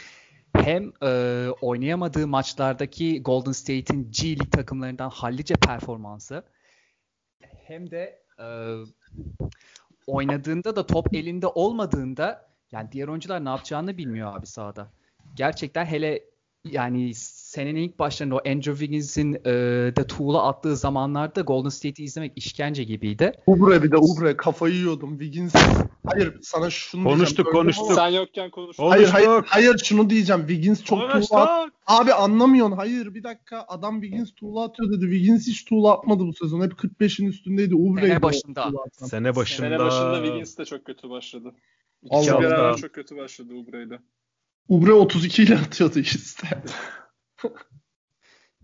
hem 0.56 0.92
e, 1.02 1.48
oynayamadığı 1.60 2.26
maçlardaki 2.26 3.22
Golden 3.22 3.52
State'in 3.52 4.10
G 4.10 4.28
League 4.28 4.50
takımlarından 4.50 5.10
hallice 5.10 5.54
performansı 5.54 6.44
hem 7.66 7.90
de 7.90 8.22
e, 8.38 8.46
oynadığında 10.06 10.76
da 10.76 10.86
top 10.86 11.14
elinde 11.14 11.46
olmadığında 11.46 12.52
Yani 12.72 12.92
diğer 12.92 13.08
oyuncular 13.08 13.44
ne 13.44 13.48
yapacağını 13.48 13.98
bilmiyor 13.98 14.36
abi 14.36 14.46
sahada. 14.46 14.90
Gerçekten 15.34 15.84
hele 15.84 16.24
yani 16.64 17.12
senenin 17.52 17.80
ilk 17.80 17.98
başlarında 17.98 18.34
o 18.36 18.38
Andrew 18.48 18.72
Wiggins'in 18.72 19.34
e, 19.34 19.50
de 19.96 20.06
tuğla 20.06 20.48
attığı 20.48 20.76
zamanlarda 20.76 21.40
Golden 21.40 21.68
State'i 21.68 22.04
izlemek 22.04 22.32
işkence 22.36 22.84
gibiydi. 22.84 23.32
Ubre 23.46 23.82
bir 23.82 23.90
de 23.90 23.96
Ubre 23.96 24.36
kafayı 24.36 24.74
yiyordum. 24.74 25.18
Wiggins 25.18 25.54
Hayır 26.06 26.34
sana 26.42 26.70
şunu 26.70 27.04
konuştuk 27.04 27.36
diyeceğim. 27.36 27.56
konuştuk. 27.56 27.92
Sen 27.94 28.08
yokken 28.08 28.50
konuştuk. 28.50 28.86
Hayır 28.90 29.08
hayır 29.08 29.44
hayır 29.46 29.78
şunu 29.84 30.10
diyeceğim. 30.10 30.40
Wiggins 30.40 30.84
çok 30.84 30.98
Konuştuk. 31.00 31.28
tuğla 31.28 31.62
at- 31.62 31.72
Abi 31.86 32.12
anlamıyorsun. 32.12 32.76
Hayır 32.76 33.14
bir 33.14 33.22
dakika 33.22 33.64
adam 33.68 34.00
Wiggins 34.00 34.34
tuğla 34.34 34.64
atıyor 34.64 34.92
dedi. 34.92 35.00
Wiggins 35.00 35.46
hiç 35.46 35.64
tuğla 35.64 35.92
atmadı 35.92 36.26
bu 36.26 36.32
sezon. 36.32 36.60
Hep 36.60 36.72
45'in 36.72 37.26
üstündeydi. 37.26 37.74
Ubre'ydi. 37.74 38.08
Sene 38.08 38.22
başında. 38.22 38.70
Sene 38.92 39.36
başında. 39.36 39.68
Sene 39.68 39.78
başında 39.78 40.16
Wiggins 40.24 40.58
de 40.58 40.64
çok 40.64 40.84
kötü 40.84 41.10
başladı. 41.10 41.54
İkisi 42.02 42.32
arada 42.32 42.76
çok 42.76 42.92
kötü 42.92 43.16
başladı 43.16 43.54
Ubre'yle. 43.54 43.98
Ubre 44.68 44.92
32 44.92 45.42
ile 45.42 45.54
atıyordu 45.54 45.98
işte. 45.98 46.48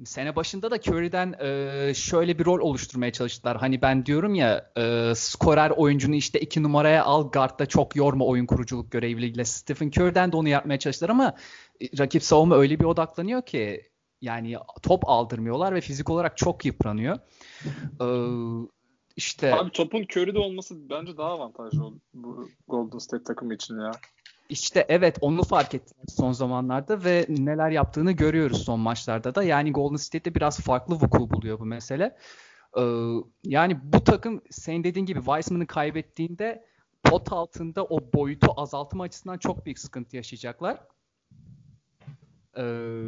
Sene 0.05 0.37
başında 0.37 0.71
da 0.71 0.77
Curry'den 0.77 1.35
e, 1.41 1.95
şöyle 1.95 2.39
bir 2.39 2.45
rol 2.45 2.61
oluşturmaya 2.61 3.13
çalıştılar. 3.13 3.57
Hani 3.57 3.83
ben 3.83 4.07
diyorum 4.07 4.35
ya 4.35 4.73
e, 4.77 5.13
skorer 5.15 5.71
oyuncunu 5.71 6.15
işte 6.15 6.41
iki 6.41 6.63
numaraya 6.63 7.05
al 7.05 7.31
guardda 7.31 7.67
çok 7.67 7.97
yorma 7.97 8.25
oyun 8.25 8.47
kuruculuk 8.47 8.93
göreviyle. 8.93 9.45
Stephen 9.45 9.89
Curry'den 9.89 10.33
de 10.33 10.37
onu 10.37 10.49
yapmaya 10.49 10.79
çalıştılar 10.79 11.11
ama 11.11 11.35
e, 11.81 11.99
rakip 11.99 12.23
savunma 12.23 12.57
öyle 12.57 12.81
bir 12.81 12.85
odaklanıyor 12.85 13.43
ki 13.43 13.91
yani 14.21 14.57
top 14.83 15.09
aldırmıyorlar 15.09 15.75
ve 15.75 15.81
fizik 15.81 16.11
olarak 16.11 16.37
çok 16.37 16.65
yıpranıyor. 16.65 17.19
E, 18.01 18.07
işte 19.17 19.55
Abi 19.55 19.71
topun 19.71 20.03
Curry'de 20.03 20.39
olması 20.39 20.91
bence 20.91 21.17
daha 21.17 21.31
avantajlı 21.31 21.85
oldu 21.85 22.01
bu 22.15 22.49
Golden 22.69 22.99
State 22.99 23.25
takımı 23.25 23.55
için 23.55 23.81
ya. 23.81 23.91
İşte 24.49 24.87
evet 24.89 25.19
onu 25.21 25.43
fark 25.43 25.75
ettim 25.75 25.97
son 26.09 26.33
zamanlarda 26.33 27.05
ve 27.05 27.27
neler 27.29 27.71
yaptığını 27.71 28.13
görüyoruz 28.13 28.65
son 28.65 28.81
maçlarda 28.81 29.35
da. 29.35 29.43
Yani 29.43 29.73
Golden 29.73 29.97
State'de 29.97 30.35
biraz 30.35 30.61
farklı 30.61 30.95
vuku 30.95 31.31
buluyor 31.31 31.61
bu 31.61 31.65
mesele. 31.65 32.17
Ee, 32.79 32.83
yani 33.45 33.79
bu 33.83 34.05
takım 34.05 34.43
senin 34.51 34.85
dediğin 34.85 35.07
gibi 35.07 35.19
Wiseman'ı 35.19 35.67
kaybettiğinde 35.67 36.65
pot 37.05 37.33
altında 37.33 37.85
o 37.85 38.13
boyutu 38.15 38.53
azaltma 38.57 39.05
açısından 39.05 39.39
çok 39.39 39.67
büyük 39.67 39.79
sıkıntı 39.79 40.17
yaşayacaklar. 40.17 40.79
Ee, 42.57 43.03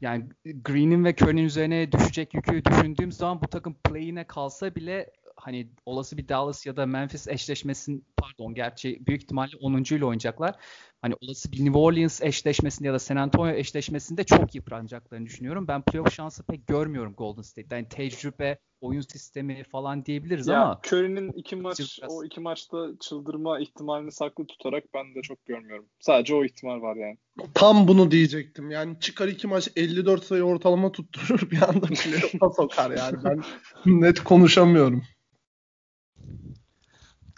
yani 0.00 0.28
Green'in 0.44 1.04
ve 1.04 1.14
Curry'nin 1.20 1.44
üzerine 1.44 1.92
düşecek 1.92 2.34
yükü 2.34 2.64
düşündüğüm 2.64 3.12
zaman 3.12 3.42
bu 3.42 3.48
takım 3.48 3.74
play'ine 3.74 4.24
kalsa 4.24 4.74
bile 4.74 5.12
hani 5.36 5.68
olası 5.86 6.16
bir 6.18 6.28
Dallas 6.28 6.66
ya 6.66 6.76
da 6.76 6.86
Memphis 6.86 7.28
eşleşmesin 7.28 8.04
pardon 8.16 8.54
gerçi 8.54 9.06
büyük 9.06 9.22
ihtimalle 9.22 9.56
10. 9.60 9.96
ile 9.96 10.04
oynayacaklar. 10.04 10.54
Hani 11.02 11.14
olası 11.20 11.52
bir 11.52 11.64
New 11.64 11.78
Orleans 11.78 12.22
eşleşmesinde 12.22 12.88
ya 12.88 12.94
da 12.94 12.98
San 12.98 13.16
Antonio 13.16 13.52
eşleşmesinde 13.52 14.24
çok 14.24 14.54
yıpranacaklarını 14.54 15.26
düşünüyorum. 15.26 15.68
Ben 15.68 15.82
playoff 15.82 16.12
şansı 16.14 16.42
pek 16.42 16.66
görmüyorum 16.66 17.14
Golden 17.14 17.42
State'den. 17.42 17.76
Yani 17.76 17.88
tecrübe, 17.88 18.58
oyun 18.80 19.00
sistemi 19.00 19.64
falan 19.64 20.04
diyebiliriz 20.04 20.46
Ya 20.46 20.62
ama 20.62 20.80
Curry'nin 20.86 21.32
iki 21.32 21.56
maç 21.56 21.78
biraz- 21.78 22.10
o 22.10 22.24
iki 22.24 22.40
maçta 22.40 22.86
çıldırma 23.00 23.60
ihtimalini 23.60 24.12
saklı 24.12 24.46
tutarak 24.46 24.84
ben 24.94 25.14
de 25.14 25.22
çok 25.22 25.46
görmüyorum. 25.46 25.86
Sadece 26.00 26.34
o 26.34 26.44
ihtimal 26.44 26.80
var 26.82 26.96
yani. 26.96 27.18
Tam 27.54 27.88
bunu 27.88 28.10
diyecektim. 28.10 28.70
Yani 28.70 29.00
çıkar 29.00 29.28
iki 29.28 29.46
maç 29.46 29.68
54 29.76 30.24
sayı 30.24 30.42
ortalama 30.42 30.92
tutturur 30.92 31.50
bir 31.50 31.62
anda 31.62 31.86
playoff'a 31.86 32.50
sokar 32.50 32.90
yani. 32.90 33.16
Ben 33.24 33.42
net 33.86 34.24
konuşamıyorum. 34.24 35.02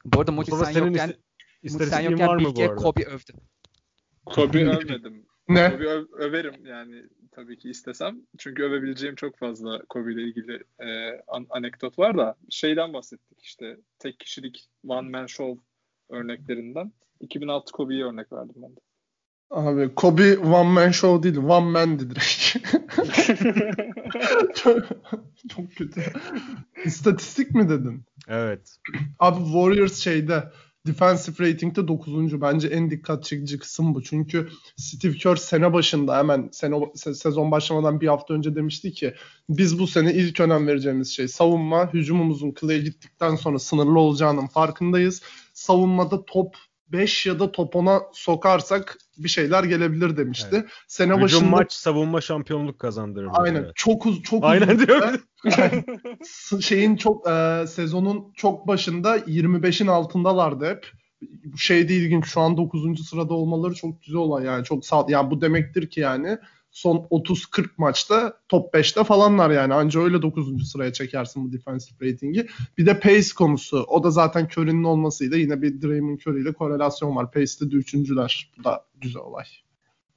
Bu 0.05 0.21
arada 0.21 0.33
Muti 0.33 0.51
sen 0.51 0.71
yokken, 0.71 1.15
Muti 1.63 1.87
sen 1.87 2.01
yokken 2.01 2.39
Bilge? 2.39 2.67
Kobe 2.67 3.05
övdü. 3.05 3.33
Kobe 4.27 4.59
övmedim. 4.71 5.27
Ne? 5.49 5.71
Kobe 5.71 5.85
öv- 5.85 6.13
överim 6.13 6.67
yani 6.67 7.05
tabii 7.33 7.59
ki 7.59 7.71
istesem. 7.71 8.21
Çünkü 8.39 8.63
övebileceğim 8.63 9.15
çok 9.15 9.39
fazla 9.39 9.83
Kobe 9.89 10.13
ile 10.13 10.23
ilgili 10.23 10.65
e, 10.81 11.21
an- 11.29 11.47
anekdot 11.51 11.99
var 11.99 12.19
da 12.19 12.37
şeyden 12.51 12.93
bahsettik 12.93 13.43
işte 13.43 13.77
tek 13.99 14.21
kişilik 14.21 14.69
one 14.89 15.11
man 15.11 15.27
show 15.27 15.63
örneklerinden. 16.11 16.93
2006 17.21 17.73
Kobe'yi 17.73 18.05
örnek 18.05 18.33
verdim 18.33 18.55
ben 18.57 18.77
de. 18.77 18.81
Abi 19.51 19.95
Kobe 19.95 20.39
one 20.39 20.69
man 20.69 20.91
show 20.91 21.23
değil, 21.23 21.37
one 21.37 21.71
man'di 21.71 22.11
direkt. 22.11 22.57
çok, 24.55 24.83
çok 25.49 25.77
kötü. 25.77 26.03
İstatistik 26.85 27.55
mi 27.55 27.69
dedin? 27.69 28.05
Evet. 28.29 28.77
Abi 29.19 29.45
Warriors 29.45 29.99
şeyde 29.99 30.53
defensive 30.87 31.49
rating'de 31.49 31.89
9. 31.89 32.41
Bence 32.41 32.69
en 32.69 32.91
dikkat 32.91 33.25
çekici 33.25 33.59
kısım 33.59 33.95
bu. 33.95 34.03
Çünkü 34.03 34.49
Steve 34.77 35.13
Kerr 35.13 35.37
sene 35.37 35.73
başında 35.73 36.19
hemen 36.19 36.49
sene, 36.53 36.75
se- 36.75 37.15
sezon 37.15 37.51
başlamadan 37.51 38.01
bir 38.01 38.09
hafta 38.09 38.35
önce 38.35 38.55
demişti 38.55 38.93
ki 38.93 39.15
biz 39.49 39.79
bu 39.79 39.87
sene 39.87 40.15
ilk 40.15 40.41
önem 40.41 40.67
vereceğimiz 40.67 41.09
şey 41.17 41.29
savunma. 41.29 41.95
Hücumumuzun 41.95 42.55
Clay'e 42.61 42.79
gittikten 42.79 43.37
sonra 43.37 43.59
sınırlı 43.59 43.99
olacağının 43.99 44.47
farkındayız. 44.47 45.23
Savunmada 45.55 46.25
top 46.25 46.57
5 46.93 47.27
ya 47.27 47.39
da 47.39 47.53
top 47.53 47.75
10'a 47.75 48.03
sokarsak 48.13 48.99
bir 49.19 49.29
şeyler 49.29 49.65
gelebilir 49.65 50.17
demişti. 50.17 50.67
Sene 50.89 51.09
Hücum 51.13 51.23
başında 51.23 51.51
maç 51.51 51.73
savunma 51.73 52.21
şampiyonluk 52.21 52.79
kazandırır. 52.79 53.29
aynen 53.33 53.63
Evet. 53.63 53.73
çok 53.75 54.07
uz 54.07 54.23
çok 54.23 54.45
Aynen 54.45 54.69
uzun 54.75 54.87
diyorum. 54.87 55.11
S- 56.23 56.61
şeyin 56.63 56.97
çok 56.97 57.29
e, 57.29 57.65
sezonun 57.69 58.33
çok 58.37 58.67
başında 58.69 59.19
25'in 59.19 59.87
altındalardı 59.87 60.71
hep. 60.71 60.87
Bu 61.45 61.59
şey 61.59 61.89
de 61.89 61.95
ilginç. 61.95 62.27
Şu 62.27 62.41
an 62.41 62.57
9. 62.57 63.05
sırada 63.09 63.35
olmaları 63.35 63.75
çok 63.75 64.03
güzel 64.03 64.21
olan 64.21 64.45
yani 64.45 64.65
çok 64.65 64.87
sağ 64.87 65.07
yani 65.09 65.31
bu 65.31 65.41
demektir 65.41 65.91
ki 65.91 66.01
yani 66.01 66.39
son 66.71 66.97
30-40 66.97 67.69
maçta 67.79 68.41
top 68.49 68.75
5'te 68.75 69.05
falanlar 69.05 69.51
yani. 69.51 69.75
Anca 69.75 70.01
öyle 70.01 70.23
9. 70.23 70.71
sıraya 70.71 70.93
çekersin 70.93 71.45
bu 71.45 71.53
defensive 71.53 72.13
ratingi. 72.13 72.47
Bir 72.79 72.87
de 72.87 73.01
pace 73.01 73.29
konusu. 73.39 73.85
O 73.89 74.05
da 74.05 74.11
zaten 74.11 74.49
Curry'nin 74.57 74.85
olmasıyla 74.85 75.37
yine 75.37 75.63
bir 75.63 75.83
Draymond 75.83 76.21
Curry 76.27 76.43
ile 76.43 76.53
korelasyon 76.53 77.17
var. 77.17 77.33
Pace'de 77.33 77.71
de 77.71 77.77
üçüncüler. 77.77 78.51
Bu 78.59 78.65
da 78.65 78.85
güzel 79.01 79.23
olay. 79.23 79.45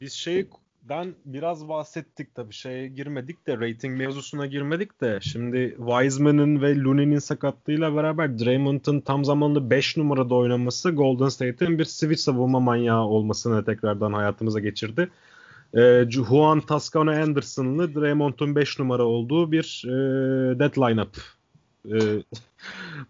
Biz 0.01 0.13
şey 0.13 0.47
ben 0.89 1.15
biraz 1.25 1.69
bahsettik 1.69 2.35
tabii 2.35 2.53
şeye 2.53 2.87
girmedik 2.87 3.47
de 3.47 3.57
rating 3.57 3.97
mevzusuna 3.97 4.45
girmedik 4.45 5.01
de 5.01 5.19
şimdi 5.21 5.75
Wiseman'ın 5.77 6.61
ve 6.61 6.75
Looney'nin 6.75 7.19
sakatlığıyla 7.19 7.95
beraber 7.95 8.39
Draymond'ın 8.39 9.01
tam 9.01 9.25
zamanlı 9.25 9.69
5 9.69 9.97
numarada 9.97 10.35
oynaması 10.35 10.91
Golden 10.91 11.29
State'in 11.29 11.79
bir 11.79 11.85
switch 11.85 12.21
savunma 12.21 12.59
manyağı 12.59 13.03
olmasını 13.03 13.65
tekrardan 13.65 14.13
hayatımıza 14.13 14.59
geçirdi. 14.59 15.09
Ee, 15.77 16.05
Juan 16.09 16.61
Toscano 16.61 17.11
Anderson'lı 17.11 17.95
Draymond'un 17.95 18.55
5 18.55 18.79
numara 18.79 19.03
olduğu 19.03 19.51
bir 19.51 19.83
e, 19.85 19.89
dead 20.59 20.77
lineup 20.77 21.17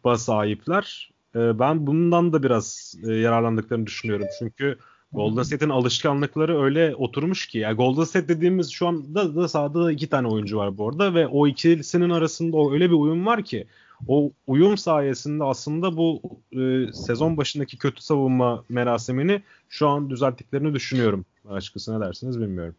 e, 0.06 0.16
sahipler. 0.18 1.12
E, 1.36 1.60
ben 1.60 1.88
bundan 1.88 2.34
da 2.34 2.44
biraz 2.44 2.96
e, 3.08 3.14
yararlandıklarını 3.14 3.86
düşünüyorum. 3.86 4.28
Çünkü 4.40 4.78
Golden 5.14 5.44
State'in 5.44 5.70
alışkanlıkları 5.70 6.62
öyle 6.62 6.96
oturmuş 6.96 7.48
ki. 7.48 7.58
Yani 7.58 7.76
Golden 7.76 8.04
State 8.04 8.28
dediğimiz 8.28 8.72
şu 8.72 8.88
anda 8.88 9.36
da 9.36 9.48
sahada 9.48 9.92
iki 9.92 10.10
tane 10.10 10.28
oyuncu 10.28 10.58
var 10.58 10.78
bu 10.78 10.90
arada 10.90 11.14
ve 11.14 11.28
o 11.28 11.48
ikilisinin 11.48 12.10
arasında 12.10 12.72
öyle 12.72 12.90
bir 12.90 12.96
uyum 12.96 13.26
var 13.26 13.44
ki 13.44 13.68
o 14.08 14.32
uyum 14.48 14.78
sayesinde 14.78 15.44
aslında 15.44 15.98
bu 15.98 16.22
e, 16.52 16.94
sezon 16.94 17.38
başındaki 17.38 17.78
kötü 17.78 18.02
savunma 18.02 18.64
merasimini 18.70 19.42
şu 19.70 19.88
an 19.88 20.10
düzelttiklerini 20.10 20.74
düşünüyorum. 20.74 21.26
Açıkçası 21.50 22.00
ne 22.00 22.06
dersiniz 22.06 22.42
bilmiyorum. 22.42 22.76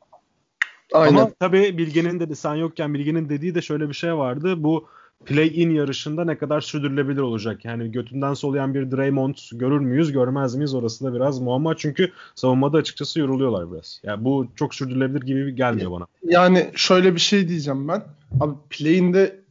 Aynen. 0.93 1.17
Ama 1.17 1.31
tabii 1.41 1.79
Bilge'nin 1.79 2.21
dedi 2.21 2.37
sen 2.37 2.55
yokken 2.55 2.95
Bilge'nin 2.95 3.29
dediği 3.29 3.55
de 3.55 3.63
şöyle 3.63 3.89
bir 3.89 3.95
şey 3.95 4.17
vardı. 4.17 4.63
Bu 4.63 4.87
play-in 5.27 5.71
yarışında 5.71 6.25
ne 6.25 6.39
kadar 6.39 6.61
sürdürülebilir 6.61 7.21
olacak? 7.21 7.65
Yani 7.65 7.93
götünden 7.93 8.35
soluyan 8.35 8.75
bir 8.75 8.91
Draymond 8.91 9.35
görür 9.53 9.81
müyüz, 9.81 10.13
görmez 10.13 10.55
miyiz? 10.55 10.75
Orası 10.75 11.05
da 11.05 11.15
biraz 11.15 11.41
muamma. 11.41 11.77
Çünkü 11.77 12.13
savunmada 12.35 12.79
açıkçası 12.79 13.21
yoruluyorlar 13.21 13.73
biraz. 13.73 14.01
Yani 14.03 14.25
bu 14.25 14.47
çok 14.57 14.75
sürdürülebilir 14.75 15.23
gibi 15.23 15.55
gelmiyor 15.55 15.91
bana. 15.91 16.07
Yani 16.23 16.71
şöyle 16.75 17.15
bir 17.15 17.21
şey 17.21 17.49
diyeceğim 17.49 17.89
ben. 17.89 18.03
Abi 18.41 18.55
play'inde 18.71 19.42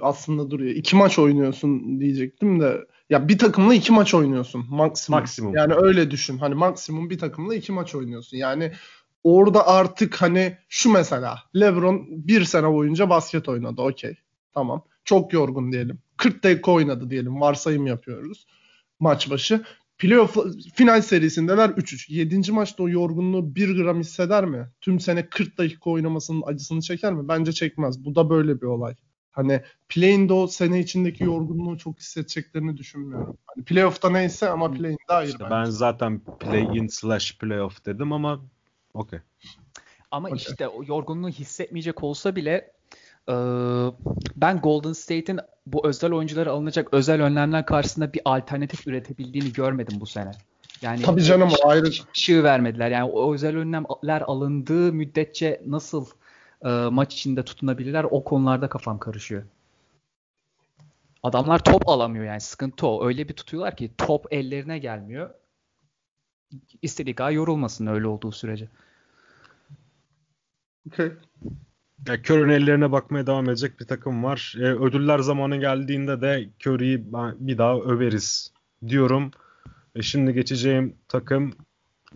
aslında 0.00 0.50
duruyor. 0.50 0.74
İki 0.74 0.96
maç 0.96 1.18
oynuyorsun 1.18 2.00
diyecektim 2.00 2.60
de 2.60 2.86
ya 3.10 3.28
bir 3.28 3.38
takımla 3.38 3.74
iki 3.74 3.92
maç 3.92 4.14
oynuyorsun 4.14 4.66
maksimum. 4.70 5.20
Maksimum. 5.20 5.54
Yani 5.54 5.74
öyle 5.74 6.10
düşün. 6.10 6.38
Hani 6.38 6.54
maksimum 6.54 7.10
bir 7.10 7.18
takımla 7.18 7.54
iki 7.54 7.72
maç 7.72 7.94
oynuyorsun. 7.94 8.36
Yani 8.36 8.72
orada 9.24 9.68
artık 9.68 10.22
hani 10.22 10.56
şu 10.68 10.92
mesela 10.92 11.38
LeBron 11.56 12.06
bir 12.08 12.44
sene 12.44 12.72
boyunca 12.72 13.10
basket 13.10 13.48
oynadı. 13.48 13.82
Okey. 13.82 14.16
Tamam. 14.54 14.84
Çok 15.04 15.32
yorgun 15.32 15.72
diyelim. 15.72 15.98
40 16.16 16.44
dakika 16.44 16.72
oynadı 16.72 17.10
diyelim. 17.10 17.40
Varsayım 17.40 17.86
yapıyoruz. 17.86 18.46
Maç 19.00 19.30
başı. 19.30 19.64
Playoff 19.98 20.36
final 20.74 21.02
serisindeler 21.02 21.68
3-3. 21.68 22.12
7. 22.12 22.52
maçta 22.52 22.82
o 22.82 22.88
yorgunluğu 22.88 23.54
1 23.54 23.76
gram 23.76 24.00
hisseder 24.00 24.44
mi? 24.44 24.68
Tüm 24.80 25.00
sene 25.00 25.26
40 25.26 25.58
dakika 25.58 25.90
oynamasının 25.90 26.42
acısını 26.46 26.80
çeker 26.80 27.12
mi? 27.12 27.28
Bence 27.28 27.52
çekmez. 27.52 28.04
Bu 28.04 28.14
da 28.14 28.30
böyle 28.30 28.60
bir 28.60 28.66
olay. 28.66 28.94
Hani 29.32 29.62
play'inde 29.88 30.32
o 30.32 30.46
sene 30.46 30.80
içindeki 30.80 31.24
yorgunluğu 31.24 31.78
çok 31.78 31.98
hissedeceklerini 31.98 32.76
düşünmüyorum. 32.76 33.36
Hani 33.46 33.64
playoff'ta 33.64 34.10
neyse 34.10 34.48
ama 34.48 34.70
play'inde 34.70 34.98
hayır 35.06 35.28
işte 35.28 35.44
Ben 35.50 35.64
zaten 35.64 36.20
play-in 36.20 36.86
slash 36.86 37.38
playoff 37.38 37.86
dedim 37.86 38.12
ama 38.12 38.40
okey. 38.94 39.18
Ama 40.10 40.28
okay. 40.28 40.36
işte 40.36 40.68
o 40.68 40.84
yorgunluğu 40.84 41.28
hissetmeyecek 41.28 42.02
olsa 42.02 42.36
bile 42.36 42.72
e, 43.28 43.34
ben 44.36 44.60
Golden 44.60 44.92
State'in 44.92 45.40
bu 45.66 45.86
özel 45.86 46.12
oyunculara 46.12 46.50
alınacak 46.50 46.94
özel 46.94 47.22
önlemler 47.22 47.66
karşısında 47.66 48.12
bir 48.12 48.20
alternatif 48.24 48.86
üretebildiğini 48.86 49.52
görmedim 49.52 50.00
bu 50.00 50.06
sene. 50.06 50.30
Yani 50.82 51.02
Tabii 51.02 51.22
canım 51.22 51.50
ayrı. 51.64 51.90
Şığı 52.12 52.44
vermediler. 52.44 52.90
Yani 52.90 53.10
o 53.10 53.34
özel 53.34 53.56
önlemler 53.56 54.20
alındığı 54.20 54.92
müddetçe 54.92 55.62
nasıl 55.66 56.06
e, 56.64 56.68
maç 56.68 57.14
içinde 57.14 57.44
tutunabilirler 57.44 58.06
o 58.10 58.24
konularda 58.24 58.68
kafam 58.68 58.98
karışıyor. 58.98 59.42
Adamlar 61.22 61.64
top 61.64 61.88
alamıyor 61.88 62.24
yani 62.24 62.40
sıkıntı 62.40 62.86
o. 62.86 63.06
Öyle 63.06 63.28
bir 63.28 63.34
tutuyorlar 63.34 63.76
ki 63.76 63.90
top 63.98 64.26
ellerine 64.30 64.78
gelmiyor. 64.78 65.30
İstediği 66.82 67.14
kadar 67.14 67.30
yorulmasın 67.30 67.86
öyle 67.86 68.06
olduğu 68.06 68.32
sürece. 68.32 68.68
Okay. 70.86 71.12
Ya 72.08 72.22
Curry'nin 72.22 72.48
ellerine 72.48 72.92
bakmaya 72.92 73.26
devam 73.26 73.48
edecek 73.48 73.80
bir 73.80 73.86
takım 73.86 74.24
var. 74.24 74.54
E, 74.58 74.62
ödüller 74.62 75.18
zamanı 75.18 75.56
geldiğinde 75.56 76.20
de 76.20 76.48
Curry'i 76.66 77.04
bir 77.38 77.58
daha 77.58 77.76
överiz 77.76 78.52
diyorum. 78.86 79.30
E, 79.94 80.02
şimdi 80.02 80.32
geçeceğim 80.32 80.96
takım 81.08 81.52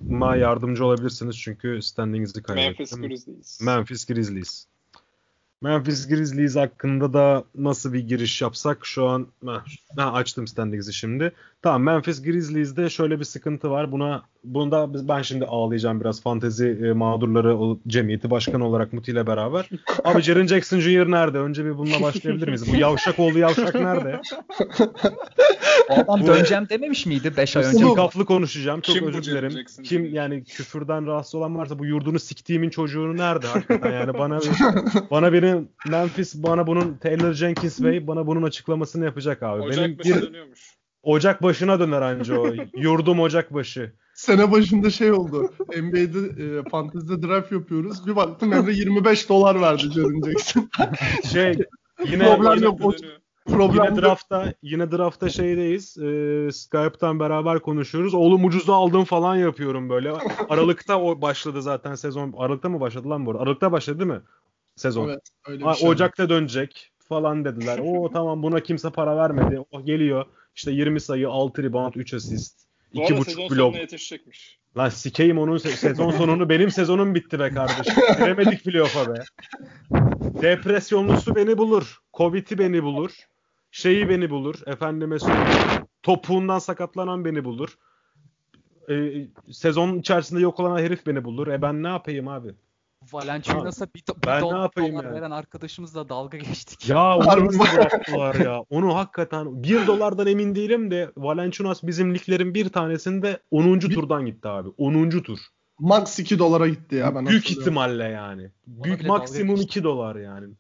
ma 0.01 0.36
yardımcı 0.36 0.84
olabilirsiniz 0.84 1.38
çünkü 1.38 1.82
standing'izi 1.82 2.42
kaybettim. 2.42 3.01
Memphis 3.01 3.01
Grizzlies. 3.01 3.61
Memphis 3.61 4.07
Grizzlies. 4.07 4.66
Memphis 5.62 6.09
Grizzlies 6.09 6.57
hakkında 6.57 7.12
da 7.12 7.45
nasıl 7.55 7.92
bir 7.92 8.09
giriş 8.09 8.42
yapsak 8.42 8.86
şu 8.86 9.07
an 9.07 9.26
ha, 9.97 10.12
açtım 10.12 10.47
standings'i 10.47 10.92
şimdi. 10.92 11.32
Tamam 11.65 11.83
Memphis 11.83 12.23
Grizzlies'de 12.23 12.91
şöyle 12.91 13.21
bir 13.21 13.25
sıkıntı 13.25 13.71
var. 13.71 13.93
Buna 13.93 14.23
bunda 14.45 15.09
ben 15.09 15.23
şimdi 15.23 15.45
ağlayacağım 15.45 16.01
biraz 16.01 16.23
fantezi 16.23 16.79
e, 16.85 16.93
mağdurları 16.93 17.59
o, 17.59 17.79
cemiyeti 17.87 18.31
başkanı 18.31 18.67
olarak 18.67 18.93
Muti 18.93 19.11
ile 19.11 19.27
beraber. 19.27 19.69
Abi 20.05 20.23
Jaren 20.23 20.47
Jackson 20.47 20.81
Jr. 20.81 21.11
nerede? 21.11 21.39
Önce 21.39 21.65
bir 21.65 21.79
bununla 21.79 22.03
başlayabilir 22.03 22.49
miyiz? 22.49 22.73
Bu 22.73 22.77
yavşak 22.77 23.19
oldu 23.19 23.39
yavşak 23.39 23.75
nerede? 23.75 24.21
O 25.89 25.95
adam 25.95 26.27
döneceğim 26.27 26.69
dememiş 26.69 27.07
miydi 27.07 27.33
5 27.37 27.57
ay 27.57 27.65
önce? 27.65 27.95
Kaflı 27.95 28.25
konuşacağım. 28.25 28.81
Çok 28.81 28.97
Kim 28.97 29.07
özür 29.07 29.25
dilerim. 29.25 29.65
Kim 29.85 30.15
yani 30.15 30.45
küfürden 30.45 31.07
rahatsız 31.07 31.35
olan 31.35 31.57
varsa 31.57 31.79
bu 31.79 31.87
yurdunu 31.87 32.19
siktiğimin 32.19 32.71
çocuğunu 32.71 33.17
nerede 33.17 33.47
hakikaten 33.47 33.93
yani 33.93 34.15
bana 34.15 34.39
bana 35.11 35.33
benim 35.33 35.69
Memphis 35.89 36.35
bana 36.35 36.67
bunun 36.67 36.95
Taylor 36.95 37.33
Jenkins 37.33 37.83
Bey 37.83 38.07
bana 38.07 38.27
bunun 38.27 38.43
açıklamasını 38.43 39.05
yapacak 39.05 39.43
abi. 39.43 39.62
Ocak 39.62 39.79
benim 39.79 39.99
bir 39.99 40.23
dönüyormuş. 40.23 40.74
Ocak 41.05 41.43
başına 41.43 41.81
döner 41.81 42.03
anca 42.03 42.39
o. 42.39 42.47
Yurdum 42.77 43.21
Ocak 43.21 43.55
başı. 43.55 43.93
Sene 44.15 44.53
başında 44.53 44.91
şey 44.91 45.13
oldu. 45.13 45.53
NBA'de 45.69 46.43
e, 46.45 46.69
fantezide 46.71 47.29
draft 47.29 47.53
yapıyoruz. 47.53 48.07
Bir 48.07 48.17
baktım 48.17 48.53
Emre 48.53 48.73
25 48.73 49.29
dolar 49.29 49.61
verdi 49.61 49.83
Jaren 49.95 50.23
Jackson. 50.27 50.71
şey 51.33 51.59
yine 52.05 52.35
problem 52.37 52.55
yine, 52.55 52.65
yok. 52.65 52.81
Problem 53.47 53.85
yine 53.85 54.03
draftta 54.03 54.55
yine 54.63 54.93
draftta 54.93 55.29
şeydeyiz. 55.29 55.99
E, 55.99 56.49
Skype'tan 56.53 57.21
beraber 57.21 57.59
konuşuyoruz. 57.59 58.15
Oğlum 58.15 58.45
ucuzda 58.45 58.75
aldım 58.75 59.05
falan 59.05 59.37
yapıyorum 59.37 59.91
böyle. 59.91 60.13
Aralıkta 60.49 61.01
o 61.01 61.21
başladı 61.21 61.63
zaten 61.63 61.95
sezon. 61.95 62.35
Aralıkta 62.39 62.69
mı 62.69 62.81
başladı 62.81 63.11
lan 63.11 63.27
bu 63.27 63.31
arada? 63.31 63.43
Aralıkta 63.43 63.73
başladı 63.73 63.99
değil 63.99 64.11
mi? 64.11 64.21
Sezon. 64.77 65.09
Evet, 65.09 65.31
öyle 65.47 65.65
bir 65.65 65.75
şey 65.75 65.89
Ocak'ta 65.89 66.29
dönecek 66.29 66.93
falan 67.09 67.45
dediler. 67.45 67.81
O 67.85 68.11
tamam 68.13 68.43
buna 68.43 68.61
kimse 68.61 68.91
para 68.91 69.17
vermedi. 69.17 69.65
O 69.71 69.85
geliyor. 69.85 70.27
İşte 70.57 70.71
20 70.73 71.01
sayı, 71.01 71.29
6 71.29 71.63
rebound, 71.63 71.95
3 71.95 72.15
asist. 72.15 72.65
Bu 72.95 72.99
2,5 73.01 73.51
blok. 73.51 73.75
yetişecekmiş. 73.77 74.59
Lan 74.77 74.89
sikeyim 74.89 75.39
onun 75.39 75.57
se- 75.59 75.69
sezon 75.77 76.11
sonunu. 76.11 76.49
Benim 76.49 76.71
sezonum 76.71 77.15
bitti 77.15 77.39
be 77.39 77.51
kardeşim. 77.51 77.95
Giremedik 78.19 78.65
playoff'a 78.65 79.15
be. 79.15 79.23
Depresyonlusu 80.43 81.37
beni 81.37 81.59
bulur. 81.59 81.99
Covid'i 82.15 82.59
beni 82.59 82.83
bulur. 82.83 83.11
Şeyi 83.71 84.09
beni 84.09 84.31
bulur. 84.31 84.55
Efendime 84.67 85.19
söyleyeyim. 85.19 85.87
Topuğundan 86.03 86.59
sakatlanan 86.59 87.25
beni 87.25 87.45
bulur. 87.45 87.79
Ee, 88.91 89.27
sezon 89.51 89.99
içerisinde 89.99 90.41
yok 90.41 90.61
olan 90.61 90.79
herif 90.79 91.07
beni 91.07 91.25
bulur. 91.25 91.47
E 91.47 91.63
ben 91.63 91.83
ne 91.83 91.89
yapayım 91.89 92.29
abi? 92.29 92.55
Valanciunas'a 93.13 93.87
bir, 93.87 93.95
bir 93.95 94.27
ben 94.27 94.41
dolar, 94.41 94.57
ne 94.57 94.61
yapayım 94.61 94.95
dolar 94.95 95.05
yani? 95.05 95.15
veren 95.15 95.31
arkadaşımızla 95.31 96.09
dalga 96.09 96.39
geçtik. 96.39 96.89
Ya 96.89 97.17
onu 97.17 97.47
nasıl 97.47 97.59
bıraktılar 97.59 98.35
ya? 98.35 98.65
Onu 98.71 98.97
hakikaten 98.97 99.63
bir 99.63 99.87
dolardan 99.87 100.27
emin 100.27 100.55
değilim 100.55 100.91
de 100.91 101.11
Valanciunas 101.17 101.83
bizim 101.83 102.15
liglerin 102.15 102.55
bir 102.55 102.69
tanesinde 102.69 103.39
10. 103.51 103.81
Bir... 103.81 103.95
turdan 103.95 104.27
gitti 104.27 104.49
abi. 104.49 104.69
10. 104.79 105.11
tur. 105.11 105.39
Max 105.79 106.19
2 106.19 106.39
dolara 106.39 106.69
gitti 106.69 106.97
ya 106.97 107.15
ben 107.15 107.27
Büyük 107.27 107.51
ihtimalle 107.51 108.05
yani. 108.05 108.51
Bana 108.67 108.85
Büyük 108.85 109.07
maksimum 109.07 109.57
2 109.57 109.85
dolar 109.85 110.17
yani. 110.17 110.55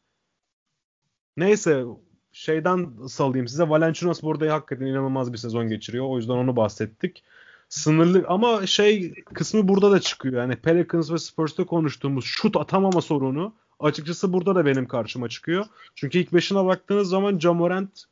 Neyse 1.36 1.84
şeyden 2.32 3.06
salayım 3.08 3.48
size. 3.48 3.68
Valanciunas 3.68 4.22
burada 4.22 4.52
hakikaten 4.52 4.86
inanılmaz 4.86 5.32
bir 5.32 5.38
sezon 5.38 5.68
geçiriyor. 5.68 6.06
O 6.08 6.16
yüzden 6.16 6.32
onu 6.32 6.56
bahsettik 6.56 7.24
sınırlı 7.68 8.24
ama 8.28 8.66
şey 8.66 9.14
kısmı 9.14 9.68
burada 9.68 9.92
da 9.92 10.00
çıkıyor. 10.00 10.34
Yani 10.34 10.56
Pelicans 10.56 11.10
ve 11.10 11.18
Spurs'ta 11.18 11.64
konuştuğumuz 11.64 12.24
şut 12.24 12.56
atamama 12.56 13.00
sorunu 13.00 13.54
açıkçası 13.80 14.32
burada 14.32 14.54
da 14.54 14.66
benim 14.66 14.88
karşıma 14.88 15.28
çıkıyor. 15.28 15.66
Çünkü 15.94 16.18
ilk 16.18 16.32
beşine 16.32 16.64
baktığınız 16.64 17.08
zaman 17.08 17.38
Jamorant 17.38 18.04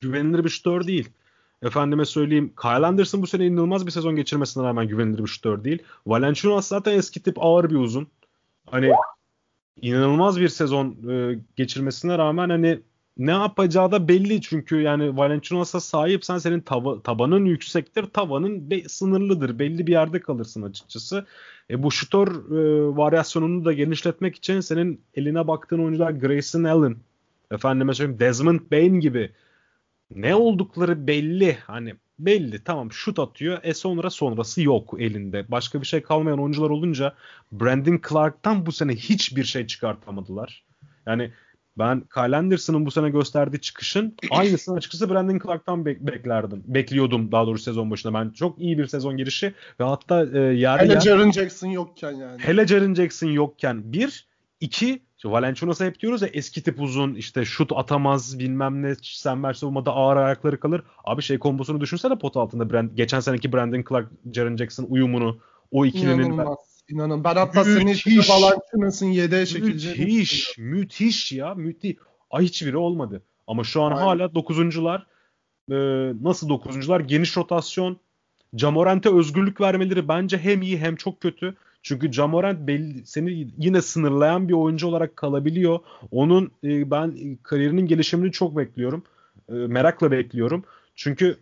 güvenilir 0.00 0.44
bir 0.44 0.48
şutör 0.48 0.86
değil. 0.86 1.08
Efendime 1.62 2.04
söyleyeyim 2.04 2.52
Kyle 2.62 2.86
Anderson 2.86 3.22
bu 3.22 3.26
sene 3.26 3.46
inanılmaz 3.46 3.86
bir 3.86 3.90
sezon 3.90 4.16
geçirmesine 4.16 4.64
rağmen 4.64 4.88
güvenilir 4.88 5.22
bir 5.22 5.28
şutör 5.28 5.64
değil. 5.64 5.82
Valenciunas 6.06 6.66
zaten 6.66 6.98
eski 6.98 7.22
tip 7.22 7.36
ağır 7.38 7.70
bir 7.70 7.76
uzun. 7.76 8.08
Hani 8.66 8.92
inanılmaz 9.82 10.40
bir 10.40 10.48
sezon 10.48 10.96
e, 11.10 11.38
geçirmesine 11.56 12.18
rağmen 12.18 12.50
hani 12.50 12.80
ne 13.20 13.30
yapacağı 13.30 13.92
da 13.92 14.08
belli 14.08 14.40
çünkü 14.40 14.80
yani 14.80 15.16
Valenciunas'a 15.16 15.80
sahipsen 15.80 16.38
senin 16.38 16.60
tava, 16.60 17.02
tabanın 17.02 17.44
yüksektir, 17.44 18.04
tavanın 18.04 18.70
be, 18.70 18.88
sınırlıdır. 18.88 19.58
Belli 19.58 19.86
bir 19.86 19.92
yerde 19.92 20.20
kalırsın 20.20 20.62
açıkçası. 20.62 21.26
E, 21.70 21.82
bu 21.82 21.90
şutör 21.92 22.28
e, 22.28 22.96
varyasyonunu 22.96 23.64
da 23.64 23.72
genişletmek 23.72 24.36
için 24.36 24.60
senin 24.60 25.00
eline 25.14 25.46
baktığın 25.48 25.78
oyuncular 25.78 26.10
Grayson 26.10 26.64
Allen, 26.64 26.96
efendime 27.50 27.94
söyleyeyim 27.94 28.20
Desmond 28.20 28.60
Bain 28.72 29.00
gibi 29.00 29.30
ne 30.14 30.34
oldukları 30.34 31.06
belli. 31.06 31.58
Hani 31.66 31.94
belli 32.18 32.64
tamam 32.64 32.92
şut 32.92 33.18
atıyor. 33.18 33.58
E 33.62 33.74
sonra 33.74 34.10
sonrası 34.10 34.62
yok 34.62 34.94
elinde. 34.98 35.44
Başka 35.48 35.80
bir 35.80 35.86
şey 35.86 36.02
kalmayan 36.02 36.40
oyuncular 36.40 36.70
olunca 36.70 37.14
Brandon 37.52 38.00
Clark'tan 38.08 38.66
bu 38.66 38.72
sene 38.72 38.92
hiçbir 38.92 39.44
şey 39.44 39.66
çıkartamadılar. 39.66 40.64
Yani 41.06 41.32
ben 41.78 42.00
Kyle 42.14 42.36
Anderson'ın 42.36 42.86
bu 42.86 42.90
sene 42.90 43.10
gösterdiği 43.10 43.60
çıkışın 43.60 44.16
aynısını 44.30 44.76
açıkçası 44.76 45.10
Brandon 45.10 45.38
Clark'tan 45.38 45.86
be- 45.86 46.06
beklerdim. 46.06 46.62
Bekliyordum 46.66 47.32
daha 47.32 47.46
doğrusu 47.46 47.64
sezon 47.64 47.90
başında. 47.90 48.14
Ben 48.14 48.30
çok 48.30 48.58
iyi 48.58 48.78
bir 48.78 48.86
sezon 48.86 49.16
girişi 49.16 49.54
ve 49.80 49.84
hatta 49.84 50.26
e, 50.26 50.38
yer 50.38 50.78
Hele 50.78 50.92
yer... 50.92 51.00
Jaren 51.00 51.30
Jackson 51.30 51.68
yokken 51.68 52.12
yani. 52.12 52.42
Hele 52.42 52.66
Jaren 52.66 52.94
Jackson 52.94 53.28
yokken 53.28 53.92
bir, 53.92 54.26
iki 54.60 55.02
işte 55.16 55.30
Valenciunas'a 55.30 55.84
hep 55.84 56.00
diyoruz 56.00 56.22
ya 56.22 56.28
eski 56.32 56.62
tip 56.62 56.80
uzun 56.80 57.14
işte 57.14 57.44
şut 57.44 57.72
atamaz 57.74 58.38
bilmem 58.38 58.82
ne 58.82 58.94
Sember 59.02 59.52
savunmada 59.52 59.92
ağır 59.92 60.16
ayakları 60.16 60.60
kalır. 60.60 60.82
Abi 61.04 61.22
şey 61.22 61.38
kombosunu 61.38 61.80
düşünsene 61.80 62.18
pot 62.18 62.36
altında 62.36 62.72
Brand, 62.72 62.90
geçen 62.94 63.20
seneki 63.20 63.52
Brandon 63.52 63.84
Clark, 63.88 64.08
Jaren 64.32 64.56
Jackson 64.56 64.86
uyumunu 64.88 65.38
o 65.70 65.86
ikilinin 65.86 66.24
İnanılmaz. 66.24 66.58
İnanın 66.90 67.24
ben 67.24 67.34
hatta 67.34 67.64
senin 67.64 67.86
için 67.86 68.18
Valanciunas'ın 68.18 69.06
yedeğe 69.06 69.46
çekileceğini 69.46 70.04
Müthiş, 70.04 70.58
müthiş 70.58 71.32
ya, 71.32 71.54
müthiş. 71.54 71.96
Ay 72.30 72.44
hiçbiri 72.44 72.76
olmadı. 72.76 73.22
Ama 73.46 73.64
şu 73.64 73.82
an 73.82 73.90
Aynen. 73.92 74.02
hala 74.02 74.34
dokuzuncular. 74.34 75.06
Ee, 75.70 75.74
nasıl 76.22 76.48
dokuzuncular? 76.48 77.00
Geniş 77.00 77.36
rotasyon. 77.36 77.96
Camorant'e 78.56 79.14
özgürlük 79.14 79.60
vermeleri 79.60 80.08
bence 80.08 80.38
hem 80.38 80.62
iyi 80.62 80.78
hem 80.78 80.96
çok 80.96 81.20
kötü. 81.20 81.56
Çünkü 81.82 82.12
Jamorant 82.12 82.66
belli, 82.66 83.06
seni 83.06 83.48
yine 83.58 83.82
sınırlayan 83.82 84.48
bir 84.48 84.52
oyuncu 84.54 84.86
olarak 84.86 85.16
kalabiliyor. 85.16 85.78
Onun 86.10 86.52
e, 86.64 86.90
ben 86.90 87.38
kariyerinin 87.42 87.86
gelişimini 87.86 88.32
çok 88.32 88.56
bekliyorum. 88.56 89.04
E, 89.48 89.52
merakla 89.52 90.10
bekliyorum. 90.10 90.64
Çünkü 90.94 91.36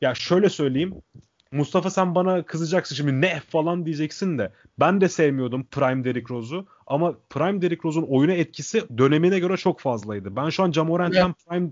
ya 0.00 0.14
şöyle 0.14 0.48
söyleyeyim. 0.48 0.94
Mustafa 1.52 1.90
sen 1.90 2.14
bana 2.14 2.42
kızacaksın 2.42 2.96
şimdi 2.96 3.20
ne 3.20 3.40
falan 3.40 3.86
diyeceksin 3.86 4.38
de 4.38 4.52
ben 4.80 5.00
de 5.00 5.08
sevmiyordum 5.08 5.64
Prime 5.64 6.04
Derrick 6.04 6.34
Rose'u 6.34 6.66
ama 6.86 7.14
Prime 7.30 7.62
Derrick 7.62 7.88
Rose'un 7.88 8.06
oyuna 8.08 8.32
etkisi 8.32 8.98
dönemine 8.98 9.38
göre 9.38 9.56
çok 9.56 9.80
fazlaydı. 9.80 10.36
Ben 10.36 10.48
şu 10.48 10.62
an 10.62 10.72
Jamorant'ten 10.72 11.26
evet. 11.26 11.36
Prime 11.48 11.70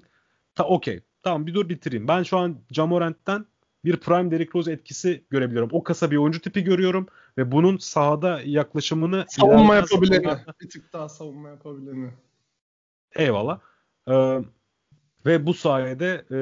ta 0.55 0.64
okey 0.64 1.01
tamam 1.22 1.47
bir 1.47 1.55
dur 1.55 1.68
bitireyim. 1.68 2.09
Ben 2.09 2.22
şu 2.22 2.39
an 2.39 2.57
Jamorant'ten 2.70 3.47
bir 3.85 3.97
Prime 3.97 4.31
Derrick 4.31 4.59
Rose 4.59 4.72
etkisi 4.72 5.25
görebiliyorum. 5.31 5.68
O 5.72 5.83
kasa 5.83 6.11
bir 6.11 6.16
oyuncu 6.16 6.41
tipi 6.41 6.64
görüyorum 6.64 7.07
ve 7.39 7.53
bunun 7.53 7.77
sahada 7.77 8.41
yaklaşımını 8.45 9.25
savunma 9.29 9.75
yapabileni. 9.75 10.37
Bir 10.61 10.70
tık 10.70 10.93
daha 10.93 11.09
savunma 11.09 11.49
yapabileni. 11.49 12.11
Eyvallah. 13.16 13.61
Ee, 14.09 14.39
ve 15.27 15.47
bu 15.47 15.55
sayede 15.55 16.25
e, 16.31 16.39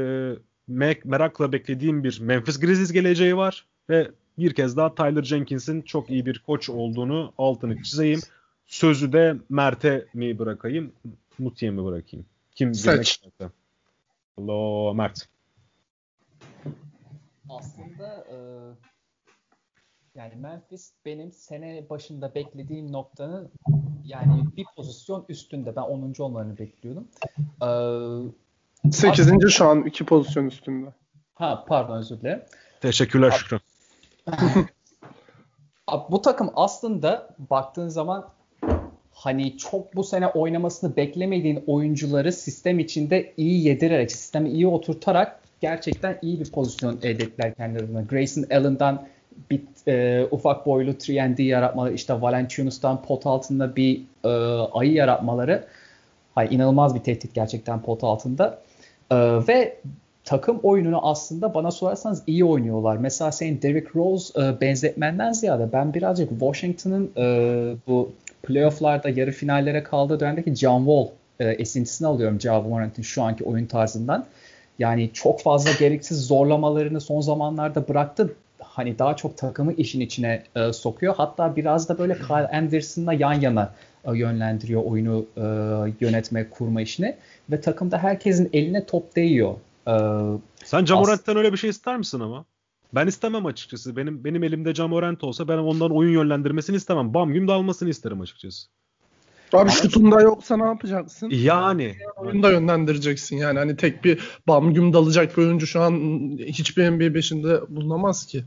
merakla 0.69 1.53
beklediğim 1.53 2.05
bir 2.05 2.21
Memphis 2.21 2.61
Grizzlies 2.61 2.93
geleceği 2.93 3.37
var 3.37 3.67
ve 3.89 4.11
bir 4.39 4.55
kez 4.55 4.77
daha 4.77 4.95
Tyler 4.95 5.23
Jenkins'in 5.23 5.83
çok 5.83 6.11
iyi 6.11 6.27
bir 6.27 6.39
koç 6.39 6.69
olduğunu 6.71 7.33
altını 7.39 7.83
çizeyim. 7.83 8.21
Sözü 8.67 9.13
de 9.13 9.37
Mert'e 9.49 10.07
mi 10.15 10.39
bırakayım, 10.39 10.93
Muti'ye 11.39 11.71
mi 11.71 11.85
bırakayım? 11.85 12.27
Kim 12.55 12.75
Seç. 12.75 13.23
Hello 14.37 14.95
Mert. 14.95 15.29
Aslında 17.49 18.27
e, 18.31 18.37
yani 20.15 20.35
Memphis 20.37 20.93
benim 21.05 21.33
sene 21.33 21.87
başında 21.91 22.35
beklediğim 22.35 22.93
noktanın 22.93 23.51
yani 24.05 24.45
bir 24.57 24.67
pozisyon 24.77 25.25
üstünde. 25.29 25.77
Ben 25.77 25.83
10. 25.83 26.15
olmalarını 26.19 26.59
bekliyordum. 26.59 27.09
Ee, 27.63 27.67
8. 28.91 29.27
Aslında... 29.27 29.49
şu 29.49 29.67
an 29.67 29.83
iki 29.83 30.05
pozisyon 30.05 30.47
üstünde. 30.47 30.87
Ha 31.35 31.65
pardon 31.69 31.99
özür 31.99 32.21
dilerim. 32.21 32.43
Teşekkürler 32.81 33.31
Şükrü. 33.31 33.59
bu 36.11 36.23
takım 36.23 36.51
aslında 36.55 37.35
baktığın 37.51 37.89
zaman 37.89 38.29
hani 39.13 39.59
çok 39.59 39.97
bu 39.97 40.05
sene 40.05 40.27
oynamasını 40.27 40.97
beklemediğin 40.97 41.65
oyuncuları 41.67 42.33
sistem 42.33 42.79
içinde 42.79 43.33
iyi 43.37 43.67
yedirerek, 43.67 44.13
sistemi 44.13 44.51
iyi 44.51 44.67
oturtarak 44.67 45.41
gerçekten 45.61 46.19
iyi 46.23 46.41
bir 46.41 46.51
pozisyon 46.51 46.99
elde 47.03 47.25
ettiler 47.25 47.55
kendilerine. 47.55 48.03
Grayson 48.03 48.45
Allen'dan 48.51 49.07
bir 49.51 49.63
e, 49.89 50.27
ufak 50.31 50.67
boylu 50.67 50.91
3D 50.91 51.43
yaratmaları, 51.43 51.95
işte 51.95 52.21
Valanciunas'tan 52.21 53.03
pot 53.03 53.27
altında 53.27 53.77
bir 53.77 54.03
e, 54.25 54.29
ayı 54.73 54.93
yaratmaları 54.93 55.65
hayır, 56.35 56.51
inanılmaz 56.51 56.95
bir 56.95 57.01
tehdit 57.01 57.35
gerçekten 57.35 57.83
pot 57.83 58.05
altında. 58.05 58.63
E, 59.13 59.47
ve 59.49 59.77
takım 60.25 60.61
oyununu 60.63 61.07
aslında 61.07 61.55
bana 61.55 61.71
sorarsanız 61.71 62.23
iyi 62.27 62.45
oynuyorlar. 62.45 62.97
Mesela 62.97 63.33
senin 63.33 63.63
Derrick 63.63 63.89
Rose 63.95 64.43
e, 64.43 64.61
benzetmenden 64.61 65.33
ziyade 65.33 65.73
ben 65.73 65.95
birazcık 65.95 66.31
Washington'ın 66.31 67.11
e, 67.17 67.25
bu 67.87 68.13
playofflarda 68.43 69.09
yarı 69.09 69.31
finallere 69.31 69.83
kaldığı 69.83 70.21
dönemdeki 70.21 70.55
John 70.55 70.79
Wall 70.79 71.07
e, 71.41 71.51
esintisini 71.51 72.09
alıyorum 72.09 72.41
Ja 72.41 72.61
Morant'ın 72.61 73.03
şu 73.03 73.23
anki 73.23 73.45
oyun 73.45 73.67
tarzından. 73.67 74.25
Yani 74.79 75.11
çok 75.13 75.41
fazla 75.41 75.71
gereksiz 75.79 76.27
zorlamalarını 76.27 77.01
son 77.01 77.21
zamanlarda 77.21 77.89
bıraktı. 77.89 78.35
Hani 78.65 78.99
daha 78.99 79.17
çok 79.17 79.39
takımı 79.39 79.73
işin 79.73 80.01
içine 80.01 80.43
e, 80.57 80.73
sokuyor. 80.73 81.15
Hatta 81.17 81.57
biraz 81.57 81.89
da 81.89 81.99
böyle 81.99 82.15
Kyle 82.15 82.49
Anderson'la 82.49 83.13
yan 83.13 83.33
yana 83.33 83.75
e, 84.05 84.17
yönlendiriyor 84.19 84.85
oyunu 84.85 85.27
e, 85.37 85.43
yönetme, 86.01 86.51
kurma 86.51 86.81
işini. 86.83 87.17
Ve 87.51 87.61
takımda 87.61 87.99
herkesin 87.99 88.51
eline 88.53 88.87
top 88.87 89.17
değiyor. 89.17 89.55
E, 89.89 89.93
Sen 90.65 90.85
Camorant'tan 90.85 91.37
öyle 91.37 91.53
bir 91.53 91.59
şey 91.59 91.71
ister 91.71 91.97
misin 91.97 92.21
ama? 92.21 92.45
Ben 92.95 93.07
istemem 93.07 93.47
açıkçası. 93.47 93.97
Benim 93.97 94.25
benim 94.25 94.45
elimde 94.45 94.75
Camorant 94.75 95.25
olsa 95.25 95.49
ben 95.49 95.59
ondan 95.59 95.91
oyun 95.91 96.13
yönlendirmesini 96.13 96.77
istemem. 96.77 97.15
Bam 97.15 97.33
güm 97.33 97.49
dalmasını 97.49 97.89
isterim 97.89 98.21
açıkçası. 98.21 98.69
Abi 99.53 99.71
şutunda 99.71 100.21
yoksa 100.21 100.57
ne 100.57 100.65
yapacaksın? 100.65 101.31
Yani. 101.31 101.95
Oyunu 102.17 102.43
da 102.43 102.51
yönlendireceksin 102.51 103.37
yani. 103.37 103.59
Hani 103.59 103.77
tek 103.77 104.05
bir 104.05 104.21
bam 104.49 104.75
güm 104.75 104.93
dalacak 104.93 105.37
bir 105.37 105.43
oyuncu 105.43 105.67
şu 105.67 105.81
an 105.81 105.93
hiçbir 106.39 106.91
NBA 106.91 107.05
5'inde 107.05 107.77
bulunamaz 107.77 108.27
ki. 108.27 108.45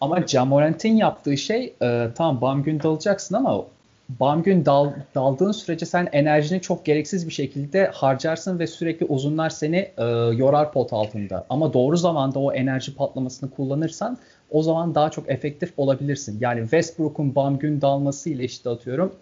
Ama 0.00 0.26
Jamorant'in 0.26 0.96
yaptığı 0.96 1.36
şey 1.36 1.74
e, 1.82 2.08
tamam 2.14 2.40
bam 2.40 2.62
gün 2.62 2.80
dalacaksın 2.80 3.34
ama 3.34 3.64
bam 4.20 4.42
gün 4.42 4.64
dal, 4.64 4.90
daldığın 5.14 5.52
sürece 5.52 5.86
sen 5.86 6.08
enerjini 6.12 6.60
çok 6.60 6.84
gereksiz 6.84 7.26
bir 7.26 7.32
şekilde 7.32 7.86
harcarsın 7.86 8.58
ve 8.58 8.66
sürekli 8.66 9.06
uzunlar 9.06 9.50
seni 9.50 9.76
e, 9.76 10.04
yorar 10.36 10.72
pot 10.72 10.92
altında. 10.92 11.46
Ama 11.48 11.72
doğru 11.72 11.96
zamanda 11.96 12.38
o 12.38 12.52
enerji 12.52 12.94
patlamasını 12.94 13.50
kullanırsan 13.50 14.18
o 14.50 14.62
zaman 14.62 14.94
daha 14.94 15.10
çok 15.10 15.30
efektif 15.30 15.72
olabilirsin. 15.76 16.38
Yani 16.40 16.60
Westbrook'un 16.60 17.34
bam 17.34 17.58
gün 17.58 17.80
dalması 17.80 18.30
ile 18.30 18.44
işte 18.44 18.70
atıyorum 18.70 19.12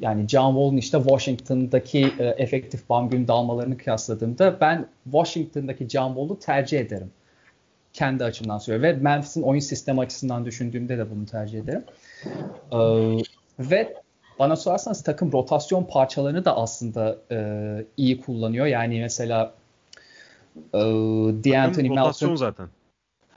yani 0.00 0.28
John 0.28 0.52
Wall'un 0.52 0.76
işte 0.76 0.98
Washington'daki 0.98 2.12
e, 2.18 2.24
efektif 2.24 2.88
bam 2.88 3.10
gün 3.10 3.28
dalmalarını 3.28 3.78
kıyasladığımda 3.78 4.60
ben 4.60 4.86
Washington'daki 5.04 5.88
John 5.88 6.08
Wall'u 6.08 6.38
tercih 6.38 6.80
ederim. 6.80 7.10
Kendi 7.92 8.24
açımdan 8.24 8.58
söylüyorum. 8.58 8.98
Ve 8.98 9.02
Memphis'in 9.02 9.42
oyun 9.42 9.60
sistemi 9.60 10.00
açısından 10.00 10.44
düşündüğümde 10.44 10.98
de 10.98 11.10
bunu 11.10 11.26
tercih 11.26 11.58
ederim. 11.58 11.84
Ee, 12.72 12.78
ve 13.58 13.94
bana 14.38 14.56
sorarsanız 14.56 15.02
takım 15.02 15.32
rotasyon 15.32 15.84
parçalarını 15.84 16.44
da 16.44 16.56
aslında 16.56 17.18
e, 17.30 17.38
iyi 17.96 18.20
kullanıyor. 18.20 18.66
Yani 18.66 19.00
mesela 19.00 19.54
e, 20.74 20.78
D'Anthony 21.44 21.88
Melton 21.88 22.34
zaten. 22.34 22.68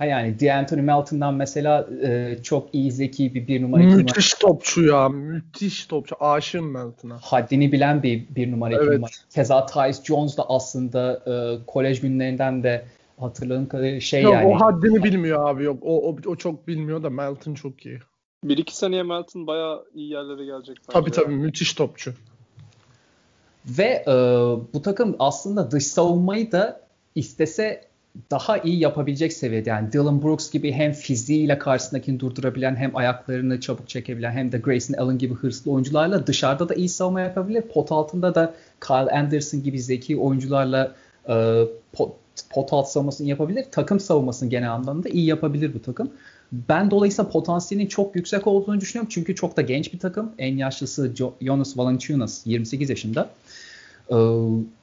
Ha 0.04 0.08
yani 0.08 0.40
D'Anthony 0.40 0.82
Melton'dan 0.82 1.34
mesela 1.34 1.88
e, 2.04 2.38
çok 2.44 2.76
iyi 2.76 2.92
zeki 2.92 3.34
bir 3.34 3.48
bir 3.48 3.62
numara 3.62 3.84
Müthiş 3.84 4.42
numara. 4.42 4.54
topçu 4.54 4.84
ya. 4.86 5.10
Müthiş 5.10 5.86
topçu. 5.86 6.16
Aşığım 6.20 6.72
Melton'a. 6.72 7.18
Haddini 7.22 7.72
bilen 7.72 8.04
bir 8.04 8.26
bir 8.36 8.52
numara 8.52 8.74
evet. 8.74 8.86
iki 8.86 8.96
numara. 8.96 9.12
Keza 9.30 9.66
Tyus 9.66 10.04
Jones 10.04 10.38
da 10.38 10.50
aslında 10.50 11.24
e, 11.28 11.66
kolej 11.66 12.02
günlerinden 12.02 12.64
de 12.64 12.86
hatırladığım 13.20 13.68
kadarıyla 13.68 14.00
şey 14.00 14.22
yok, 14.24 14.34
yani. 14.34 14.48
O 14.48 14.60
haddini 14.62 15.04
bilmiyor 15.04 15.50
abi 15.50 15.64
yok. 15.64 15.78
O, 15.82 16.10
o, 16.10 16.16
o 16.26 16.36
çok 16.36 16.68
bilmiyor 16.68 17.04
da 17.04 17.10
Melton 17.10 17.54
çok 17.54 17.86
iyi. 17.86 18.00
Bir 18.44 18.58
iki 18.58 18.78
seneye 18.78 19.04
Melton 19.04 19.48
bayağı 19.48 19.86
iyi 19.94 20.12
yerlere 20.12 20.46
gelecek. 20.46 20.78
Tabii 20.88 21.12
tabii 21.12 21.32
yani. 21.32 21.44
müthiş 21.44 21.74
topçu. 21.74 22.14
Ve 23.66 24.04
e, 24.08 24.14
bu 24.74 24.82
takım 24.82 25.16
aslında 25.20 25.72
dış 25.72 25.88
savunmayı 25.88 26.52
da 26.52 26.82
istese 27.16 27.93
daha 28.32 28.58
iyi 28.58 28.80
yapabilecek 28.80 29.34
seviyede. 29.34 29.70
Yani 29.70 29.94
Dylan 29.94 30.24
Brooks 30.24 30.52
gibi 30.52 30.72
hem 30.72 30.92
fiziğiyle 30.92 31.58
karşısındakini 31.58 32.20
durdurabilen 32.20 32.76
hem 32.76 32.96
ayaklarını 32.96 33.60
çabuk 33.60 33.90
çekebilen 33.90 34.32
hem 34.32 34.52
de 34.52 34.58
Grayson 34.58 34.94
Allen 34.94 35.18
gibi 35.18 35.34
hırslı 35.34 35.72
oyuncularla 35.72 36.28
dışarıda 36.28 36.70
da 36.70 36.76
iyi 36.76 36.90
savunma 36.90 37.22
yapabilir. 37.22 37.62
Pot 37.62 37.92
altında 37.92 38.36
da 38.36 38.54
Kyle 38.82 39.12
Anderson 39.20 39.64
gibi 39.64 39.80
zeki 39.80 40.18
oyuncularla 40.18 40.96
e, 41.30 41.64
pot, 41.94 42.16
pot 42.50 42.74
alt 42.74 42.88
savunmasını 42.88 43.28
yapabilir. 43.28 43.66
Takım 43.72 44.00
savunmasını 44.00 44.50
genel 44.50 44.72
anlamda 44.72 45.10
iyi 45.10 45.26
yapabilir 45.26 45.74
bu 45.74 45.82
takım. 45.82 46.12
Ben 46.52 46.92
dolayısıyla 46.92 47.32
potansiyelin 47.32 47.88
çok 47.88 48.16
yüksek 48.16 48.48
olduğunu 48.48 48.82
düşünüyorum. 48.82 49.10
Çünkü 49.14 49.36
çok 49.36 49.58
da 49.58 49.62
genç 49.62 49.94
bir 49.94 50.00
takım. 50.00 50.32
En 50.38 50.58
yaşlısı 50.58 51.14
Jonas 51.42 51.78
Valanciunas 51.78 52.42
28 52.46 52.90
yaşında. 52.90 53.30
Ee, 54.10 54.16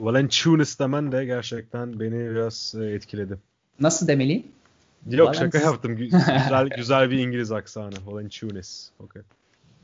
Valanciunas 0.00 0.78
demen 0.78 1.12
de 1.12 1.24
gerçekten 1.24 2.00
beni 2.00 2.30
biraz 2.30 2.74
e, 2.80 2.84
etkiledi. 2.84 3.38
Nasıl 3.80 4.08
demeliyim? 4.08 4.44
Yok 5.10 5.28
Valenci... 5.28 5.38
şaka 5.38 5.58
yaptım. 5.58 5.96
güzel 5.96 6.68
güzel 6.76 7.10
bir 7.10 7.18
İngiliz 7.18 7.52
aksanı. 7.52 7.94
Valanciunas. 8.06 8.88
Okay. 8.98 9.22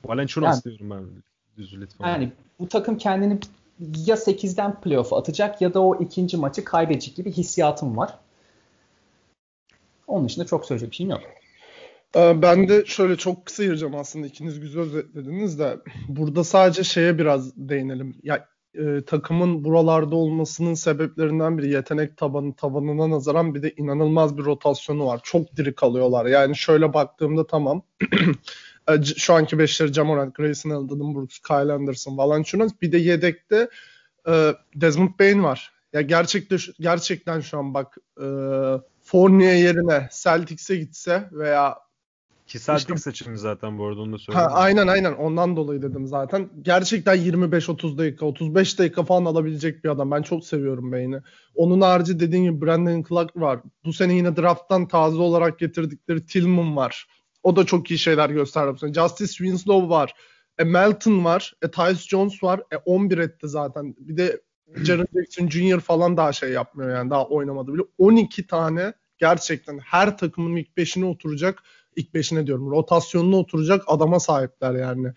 Valanciunas 0.05 0.67
yani, 0.67 0.79
diyorum 0.79 0.91
ben. 0.91 1.23
Düzü 1.59 1.81
lütfen. 1.81 2.09
Yani 2.09 2.33
bu 2.59 2.69
takım 2.69 2.99
kendini 2.99 3.39
ya 3.81 4.17
8'den 4.17 4.81
playoff 4.81 5.13
atacak 5.13 5.63
ya 5.63 5.75
da 5.75 5.81
o 5.81 6.03
ikinci 6.03 6.37
maçı 6.37 6.65
kaybedecek 6.65 7.17
gibi 7.17 7.33
hissiyatım 7.33 7.97
var. 7.97 8.19
Onun 10.07 10.25
dışında 10.25 10.47
çok 10.47 10.67
söyleyecek 10.67 10.91
bir 10.91 10.97
şeyim 10.97 11.11
yok. 11.11 11.21
Ee, 12.17 12.43
ben 12.43 12.69
de 12.69 12.85
şöyle 12.85 13.17
çok 13.17 13.47
kısa 13.47 13.65
gireceğim 13.65 13.95
aslında 13.95 14.27
ikiniz 14.27 14.61
güzel 14.61 14.83
özetlediniz 14.83 15.59
de 15.59 15.79
burada 16.09 16.45
sadece 16.45 16.85
şeye 16.85 17.19
biraz 17.19 17.57
değinelim. 17.57 18.17
Ya 18.23 18.49
e, 18.79 19.05
takımın 19.05 19.65
buralarda 19.65 20.17
olmasının 20.17 20.75
sebeplerinden 20.75 21.59
biri 21.59 21.71
yetenek 21.71 22.17
tabanı 22.17 22.55
tabanına 22.55 23.11
nazaran 23.11 23.55
bir 23.55 23.63
de 23.63 23.75
inanılmaz 23.77 24.39
bir 24.39 24.45
rotasyonu 24.45 25.07
var. 25.07 25.21
Çok 25.25 25.57
diri 25.57 25.75
kalıyorlar. 25.75 26.27
Yani 26.27 26.57
şöyle 26.57 26.95
baktığımda 26.95 27.47
tamam. 27.47 27.83
E, 28.89 29.03
şu 29.03 29.35
anki 29.35 29.59
beşleri 29.59 29.93
Jamorant, 29.93 30.35
Grayson 30.35 30.71
Allen, 30.71 31.15
Brooks, 31.15 31.39
Kyle 31.39 31.73
Anderson, 31.73 32.19
Valanciunas. 32.19 32.73
Bir 32.83 32.93
de 32.93 32.99
yedekte 32.99 33.69
e, 34.29 34.53
Desmond 34.75 35.11
Bain 35.21 35.43
var. 35.43 35.73
Ya 35.93 36.01
gerçekten 36.01 36.59
gerçekten 36.81 37.41
şu 37.41 37.59
an 37.59 37.75
bak 37.75 37.97
e, 38.21 38.27
Fournier 39.03 39.55
yerine 39.55 40.09
Celtics'e 40.13 40.77
gitse 40.77 41.29
veya 41.33 41.77
ki 42.47 42.59
Celtic 42.59 42.95
işte, 42.95 43.11
seçimi 43.11 43.39
zaten 43.39 43.79
bu 43.79 43.87
arada 43.87 44.01
onu 44.01 44.13
da 44.13 44.19
söyleyeyim. 44.19 44.49
Ha, 44.49 44.55
aynen 44.55 44.87
aynen 44.87 45.13
ondan 45.13 45.57
dolayı 45.57 45.83
dedim 45.83 46.07
zaten. 46.07 46.51
Gerçekten 46.63 47.17
25-30 47.17 47.99
dakika 47.99 48.27
35 48.27 48.79
dakika 48.79 49.03
falan 49.03 49.25
alabilecek 49.25 49.85
bir 49.85 49.89
adam. 49.89 50.11
Ben 50.11 50.23
çok 50.23 50.45
seviyorum 50.45 50.93
Beyni. 50.93 51.21
Onun 51.55 51.81
harici 51.81 52.21
dediğin 52.21 52.45
gibi 52.45 52.67
Brandon 52.67 53.05
Clark 53.09 53.37
var. 53.37 53.61
Bu 53.85 53.93
sene 53.93 54.15
yine 54.15 54.37
drafttan 54.37 54.89
taze 54.89 55.17
olarak 55.17 55.59
getirdikleri 55.59 56.27
Tillman 56.27 56.77
var. 56.77 57.07
O 57.43 57.57
da 57.57 57.67
çok 57.67 57.91
iyi 57.91 57.99
şeyler 57.99 58.31
gösterdi 58.31 58.75
bu 58.75 58.79
sene. 58.79 58.93
Justice 58.93 59.33
Winslow 59.33 59.89
var. 59.89 60.15
E, 60.59 60.65
Melton 60.65 61.25
var. 61.25 61.55
E, 61.63 61.71
Tyus 61.71 62.09
Jones 62.09 62.43
var. 62.43 62.61
E, 62.73 62.77
11 62.77 63.19
etti 63.19 63.49
zaten. 63.49 63.95
Bir 63.99 64.17
de 64.17 64.41
Jaren 64.75 65.07
Jackson 65.15 65.49
Jr. 65.49 65.81
falan 65.81 66.17
daha 66.17 66.33
şey 66.33 66.51
yapmıyor 66.51 66.91
yani 66.91 67.11
daha 67.11 67.27
oynamadı 67.27 67.75
bile. 67.75 67.83
12 67.99 68.47
tane 68.47 68.93
gerçekten 69.19 69.79
her 69.79 70.19
takımın 70.19 70.57
ilk 70.57 70.69
5'ine 70.77 71.05
oturacak 71.05 71.63
ilk 71.97 72.15
beşine 72.15 72.47
diyorum 72.47 72.71
rotasyonuna 72.71 73.37
oturacak 73.37 73.85
adama 73.87 74.21
sahipler 74.21 74.75
yani. 74.75 75.13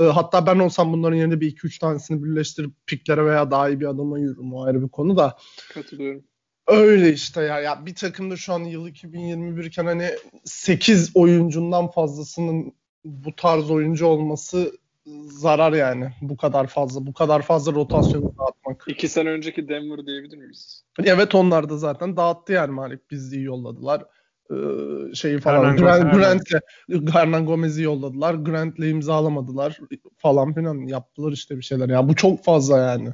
E, 0.00 0.04
hatta 0.04 0.46
ben 0.46 0.58
olsam 0.58 0.92
bunların 0.92 1.16
yerine 1.16 1.40
bir 1.40 1.56
2-3 1.56 1.78
tanesini 1.78 2.24
birleştirip 2.24 2.70
piklere 2.86 3.24
veya 3.24 3.50
daha 3.50 3.68
iyi 3.68 3.80
bir 3.80 3.86
adama 3.86 4.18
yürürüm. 4.18 4.54
O 4.54 4.64
ayrı 4.64 4.82
bir 4.82 4.88
konu 4.88 5.16
da. 5.16 5.36
Katılıyorum. 5.74 6.24
Öyle 6.66 7.12
işte 7.12 7.42
ya. 7.42 7.60
ya 7.60 7.86
bir 7.86 7.94
takımda 7.94 8.36
şu 8.36 8.52
an 8.52 8.64
yıl 8.64 8.88
2021 8.88 9.64
iken 9.64 9.86
hani 9.86 10.10
8 10.44 11.10
oyuncundan 11.14 11.90
fazlasının 11.90 12.72
bu 13.04 13.36
tarz 13.36 13.70
oyuncu 13.70 14.06
olması 14.06 14.72
zarar 15.26 15.72
yani. 15.72 16.10
Bu 16.22 16.36
kadar 16.36 16.66
fazla. 16.66 17.06
Bu 17.06 17.12
kadar 17.12 17.42
fazla 17.42 17.72
rotasyonu 17.72 18.34
dağıtmak. 18.38 18.84
İki 18.86 19.08
sene 19.08 19.28
önceki 19.28 19.68
Denver 19.68 20.06
diyebilir 20.06 20.36
miyiz? 20.36 20.84
Evet 21.04 21.34
onlar 21.34 21.68
da 21.68 21.76
zaten 21.76 22.16
dağıttı 22.16 22.52
yani 22.52 22.70
Malik. 22.72 23.10
Bizli'yi 23.10 23.44
yolladılar. 23.44 24.04
Ee, 24.50 25.14
şeyi 25.14 25.38
falan. 25.38 25.76
Grant, 25.76 26.14
Grant'le 26.14 26.60
Hernan 27.12 27.46
Gomez'i 27.46 27.82
yolladılar. 27.82 28.34
Grant'le 28.34 28.78
imzalamadılar 28.78 29.78
falan 30.16 30.54
filan. 30.54 30.78
Yaptılar 30.78 31.32
işte 31.32 31.56
bir 31.56 31.62
şeyler. 31.62 31.88
Ya 31.88 32.08
bu 32.08 32.14
çok 32.14 32.44
fazla 32.44 32.78
yani. 32.78 33.08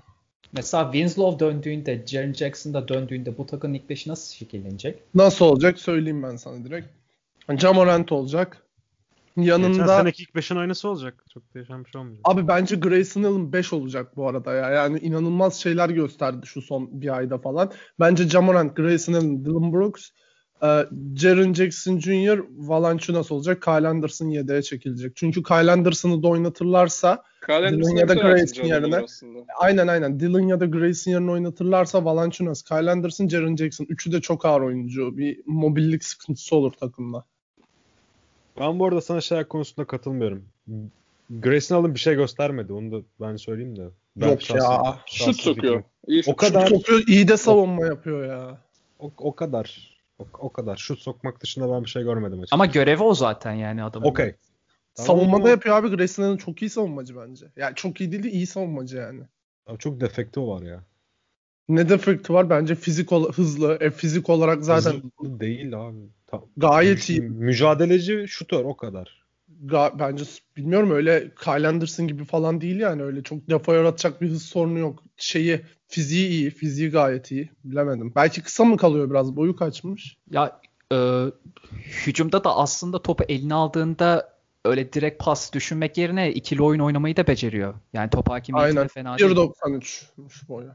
Mesela 0.52 0.92
Winslow 0.92 1.46
döndüğünde, 1.46 2.04
Jaren 2.06 2.32
Jackson 2.32 2.74
da 2.74 2.88
döndüğünde 2.88 3.38
bu 3.38 3.46
takımın 3.46 3.74
ilk 3.74 3.90
beşi 3.90 4.10
nasıl 4.10 4.34
şekillenecek? 4.34 5.02
Nasıl 5.14 5.44
olacak 5.44 5.78
söyleyeyim 5.78 6.22
ben 6.22 6.36
sana 6.36 6.64
direkt. 6.64 6.88
Jamorant 7.58 8.12
olacak. 8.12 8.62
Yanında... 9.36 9.68
Geçen 9.68 9.86
seneki 9.86 10.22
ilk 10.22 10.30
5'in 10.30 10.56
aynısı 10.56 10.88
olacak. 10.88 11.24
Çok 11.34 11.54
değişen 11.54 11.84
bir 11.84 11.90
şey 11.90 12.00
olmayacak. 12.00 12.22
Abi 12.24 12.48
bence 12.48 12.76
Grayson 12.76 13.22
Allen 13.22 13.52
5 13.52 13.72
olacak 13.72 14.16
bu 14.16 14.28
arada 14.28 14.54
ya. 14.54 14.70
Yani 14.70 14.98
inanılmaz 14.98 15.54
şeyler 15.54 15.90
gösterdi 15.90 16.46
şu 16.46 16.62
son 16.62 17.00
bir 17.00 17.16
ayda 17.16 17.38
falan. 17.38 17.72
Bence 18.00 18.28
Jamorant, 18.28 18.76
Grayson 18.76 19.12
Allen, 19.12 19.44
Dylan 19.44 19.72
Brooks, 19.72 20.10
e, 20.62 20.86
Jaren 21.16 21.54
Jackson 21.54 21.98
Jr., 21.98 22.44
Valanciunas 22.56 23.32
olacak. 23.32 23.62
Kyle 23.62 23.88
Anderson 23.88 24.28
yedeğe 24.28 24.62
çekilecek. 24.62 25.16
Çünkü 25.16 25.42
Kyle 25.42 25.72
Anderson'ı 25.72 26.22
da 26.22 26.28
oynatırlarsa 26.28 27.22
Dylan 27.48 27.96
ya 27.96 28.08
da 28.08 28.14
Grayson 28.14 28.64
yerine 28.64 29.06
aynen 29.58 29.88
aynen 29.88 30.20
Dylan 30.20 30.40
ya 30.40 30.60
da 30.60 30.66
Grayson 30.66 31.12
yerine 31.12 31.30
oynatırlarsa 31.30 32.04
Valanciunas, 32.04 32.62
Kyle 32.62 32.90
Anderson, 32.90 33.28
Jaren 33.28 33.56
Jackson. 33.56 33.86
Üçü 33.88 34.12
de 34.12 34.20
çok 34.20 34.44
ağır 34.44 34.60
oyuncu. 34.60 35.18
Bir 35.18 35.40
mobillik 35.46 36.04
sıkıntısı 36.04 36.56
olur 36.56 36.72
takımda. 36.72 37.24
Ben 38.60 38.78
bu 38.78 38.86
arada 38.86 39.00
sana 39.00 39.20
şeyler 39.20 39.48
konusunda 39.48 39.86
katılmıyorum. 39.86 40.44
Grayson 41.30 41.76
Allen 41.76 41.94
bir 41.94 42.00
şey 42.00 42.14
göstermedi. 42.14 42.72
Onu 42.72 42.92
da 42.92 43.04
ben 43.20 43.36
söyleyeyim 43.36 43.76
de. 43.76 43.88
Ben 44.16 44.28
Yok 44.28 44.42
şahsen, 44.42 44.70
ya. 44.70 44.98
Şut 45.06 45.40
sokuyor. 45.40 45.82
İyi 46.06 46.22
o 46.26 46.36
kadar 46.36 46.66
şut 46.66 46.76
sokuyor, 46.76 47.02
iyi 47.06 47.28
de 47.28 47.36
savunma 47.36 47.86
yapıyor 47.86 48.24
ya. 48.26 48.58
O, 48.98 49.12
o 49.18 49.34
kadar. 49.34 49.93
O, 50.18 50.26
o 50.38 50.52
kadar. 50.52 50.76
Şut 50.76 50.98
sokmak 51.00 51.40
dışında 51.40 51.70
ben 51.70 51.84
bir 51.84 51.88
şey 51.88 52.02
görmedim 52.02 52.38
açıkçası. 52.38 52.54
Ama 52.54 52.66
görevi 52.66 53.02
o 53.02 53.14
zaten 53.14 53.52
yani 53.52 53.82
adamın. 53.82 54.06
Okey. 54.06 54.34
Tamam. 54.94 55.06
Savunmada 55.06 55.48
yapıyor 55.50 55.76
abi. 55.76 55.96
Grayson 55.96 56.22
Allen 56.22 56.36
çok 56.36 56.62
iyi 56.62 56.70
savunmacı 56.70 57.16
bence. 57.16 57.46
Yani 57.56 57.74
çok 57.74 58.00
iyi 58.00 58.12
değil 58.12 58.22
de 58.22 58.30
iyi 58.30 58.46
savunmacı 58.46 58.96
yani. 58.96 59.22
Abi 59.66 59.78
çok 59.78 60.00
defekti 60.00 60.40
var 60.40 60.62
ya. 60.62 60.84
Ne 61.68 61.88
defekti 61.88 62.32
var? 62.32 62.50
Bence 62.50 62.74
fizik 62.74 63.12
ol- 63.12 63.32
hızlı. 63.32 63.78
E, 63.80 63.90
fizik 63.90 64.30
olarak 64.30 64.64
zaten 64.64 64.92
hızlı 65.18 65.40
değil 65.40 65.80
abi. 65.80 65.96
Ta- 66.26 66.44
Gayet 66.56 67.10
iyi. 67.10 67.20
Mücadeleci 67.20 68.24
şutör 68.28 68.64
o 68.64 68.76
kadar. 68.76 69.23
Bence 69.98 70.24
bilmiyorum 70.56 70.90
öyle 70.90 71.30
Kyle 71.44 71.68
Anderson 71.68 72.08
gibi 72.08 72.24
falan 72.24 72.60
değil 72.60 72.80
yani 72.80 73.02
öyle 73.02 73.22
çok 73.22 73.50
defa 73.50 73.74
yaratacak 73.74 74.20
bir 74.20 74.30
hız 74.30 74.42
sorunu 74.42 74.78
yok. 74.78 75.02
Şeyi 75.16 75.60
fiziği 75.88 76.28
iyi, 76.28 76.50
fiziği 76.50 76.90
gayet 76.90 77.30
iyi. 77.30 77.50
Bilemedim. 77.64 78.12
Belki 78.16 78.42
kısa 78.42 78.64
mı 78.64 78.76
kalıyor 78.76 79.10
biraz? 79.10 79.36
Boyu 79.36 79.56
kaçmış. 79.56 80.16
Ya 80.30 80.60
e, 80.92 81.24
hücumda 82.06 82.44
da 82.44 82.56
aslında 82.56 83.02
topu 83.02 83.24
eline 83.28 83.54
aldığında 83.54 84.34
öyle 84.64 84.92
direkt 84.92 85.24
pas 85.24 85.52
düşünmek 85.52 85.98
yerine 85.98 86.32
ikili 86.32 86.62
oyun 86.62 86.80
oynamayı 86.80 87.16
da 87.16 87.26
beceriyor. 87.26 87.74
Yani 87.92 88.10
top 88.10 88.30
hakimiyeti 88.30 88.76
de 88.76 88.88
fena 88.88 89.18
değil. 89.18 89.30
1.93 89.30 90.48
boyu 90.48 90.70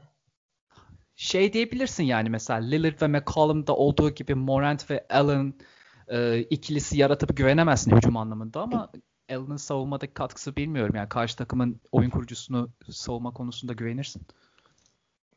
şey 1.20 1.54
diyebilirsin 1.54 2.04
yani 2.04 2.30
mesela 2.30 2.60
Lillard 2.60 3.02
ve 3.02 3.08
McCollum'da 3.08 3.76
olduğu 3.76 4.10
gibi 4.10 4.36
Morant 4.36 4.92
ve 4.92 5.06
Allen 5.10 5.54
e, 6.10 6.40
ikilisi 6.40 6.98
yaratıp 6.98 7.38
güvenemezsin 7.38 7.96
hücum 7.96 8.18
anlamında 8.18 8.62
ama 8.62 8.92
Allen'ın 9.30 9.58
savunmadaki 9.58 10.14
katkısı 10.14 10.56
bilmiyorum. 10.56 10.96
Yani 10.96 11.10
karşı 11.10 11.38
takımın 11.38 11.82
oyun 11.92 12.10
kurucusunu 12.10 12.70
savunma 12.90 13.32
konusunda 13.32 13.74
güvenirsin. 13.74 14.22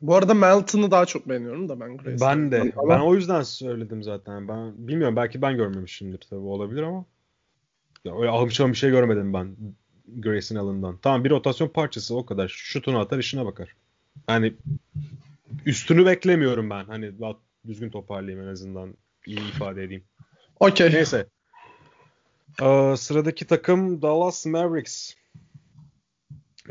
Bu 0.00 0.14
arada 0.16 0.34
Melton'u 0.34 0.90
daha 0.90 1.06
çok 1.06 1.28
beğeniyorum 1.28 1.68
da 1.68 1.80
ben 1.80 1.96
Grace'ı. 1.96 2.20
Ben 2.20 2.50
de. 2.50 2.72
Ama... 2.76 2.88
Ben 2.88 3.00
o 3.00 3.14
yüzden 3.14 3.42
söyledim 3.42 4.02
zaten. 4.02 4.48
Ben 4.48 4.88
bilmiyorum 4.88 5.16
belki 5.16 5.42
ben 5.42 5.56
görmemişimdir 5.56 6.18
tabii 6.30 6.40
olabilir 6.40 6.82
ama 6.82 7.04
ya 8.04 8.18
öyle 8.18 8.30
almışım 8.30 8.72
bir 8.72 8.76
şey 8.76 8.90
görmedim 8.90 9.32
ben 9.32 9.56
Grayson 10.08 10.56
Allen'dan. 10.56 10.98
Tamam 11.02 11.24
bir 11.24 11.30
rotasyon 11.30 11.68
parçası 11.68 12.16
o 12.16 12.26
kadar. 12.26 12.48
Şutunu 12.48 12.98
atar 12.98 13.18
işine 13.18 13.44
bakar. 13.46 13.76
Yani 14.28 14.54
üstünü 15.66 16.06
beklemiyorum 16.06 16.70
ben. 16.70 16.84
Hani 16.84 17.12
düzgün 17.66 17.90
toparlayayım 17.90 18.48
en 18.48 18.52
azından. 18.52 18.94
iyi 19.26 19.38
ifade 19.38 19.84
edeyim. 19.84 20.04
Okey. 20.62 20.90
Neyse. 20.92 21.26
Ee, 22.62 22.94
sıradaki 22.96 23.46
takım 23.46 24.02
Dallas 24.02 24.46
Mavericks. 24.46 25.14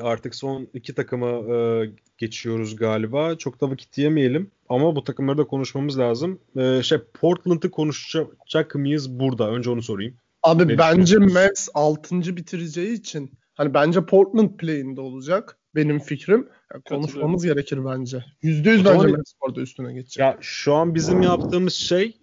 Artık 0.01 0.35
son 0.35 0.67
iki 0.73 0.95
takıma 0.95 1.55
e, 1.55 1.89
geçiyoruz 2.17 2.75
galiba. 2.75 3.37
Çok 3.37 3.61
da 3.61 3.71
vakit 3.71 3.97
yemeyelim. 3.97 4.51
Ama 4.69 4.95
bu 4.95 5.03
takımları 5.03 5.37
da 5.37 5.43
konuşmamız 5.43 5.99
lazım. 5.99 6.39
Ee, 6.55 6.83
şey 6.83 6.97
Portland'ı 7.13 7.71
konuşacak 7.71 8.75
mıyız 8.75 9.19
burada? 9.19 9.49
Önce 9.49 9.69
onu 9.69 9.81
sorayım. 9.81 10.15
Abi 10.43 10.67
ne 10.67 10.77
bence 10.77 11.17
Mavs 11.17 11.69
6. 11.73 12.35
bitireceği 12.35 12.93
için 12.93 13.31
hani 13.53 13.73
bence 13.73 14.05
Portland 14.05 14.57
play'inde 14.57 15.01
olacak 15.01 15.57
benim 15.75 15.99
fikrim. 15.99 16.47
Yani 16.73 16.83
konuşmamız 16.83 17.45
gerekir 17.45 17.85
bence. 17.85 18.25
%100 18.43 18.65
bence 18.65 18.83
zaman, 18.83 19.23
orada 19.41 19.61
üstüne 19.61 19.93
geçecek. 19.93 20.19
Ya 20.19 20.37
şu 20.41 20.73
an 20.73 20.95
bizim 20.95 21.21
yaptığımız 21.21 21.73
şey 21.73 22.17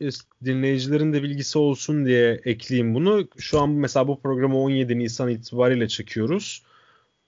dinleyicilerin 0.45 1.13
de 1.13 1.23
bilgisi 1.23 1.59
olsun 1.59 2.07
diye 2.07 2.41
ekleyeyim 2.45 2.95
bunu. 2.95 3.29
Şu 3.39 3.61
an 3.61 3.71
mesela 3.71 4.09
bu 4.09 4.21
programı 4.21 4.59
17 4.59 4.99
Nisan 4.99 5.29
itibariyle 5.29 5.89
çekiyoruz. 5.89 6.63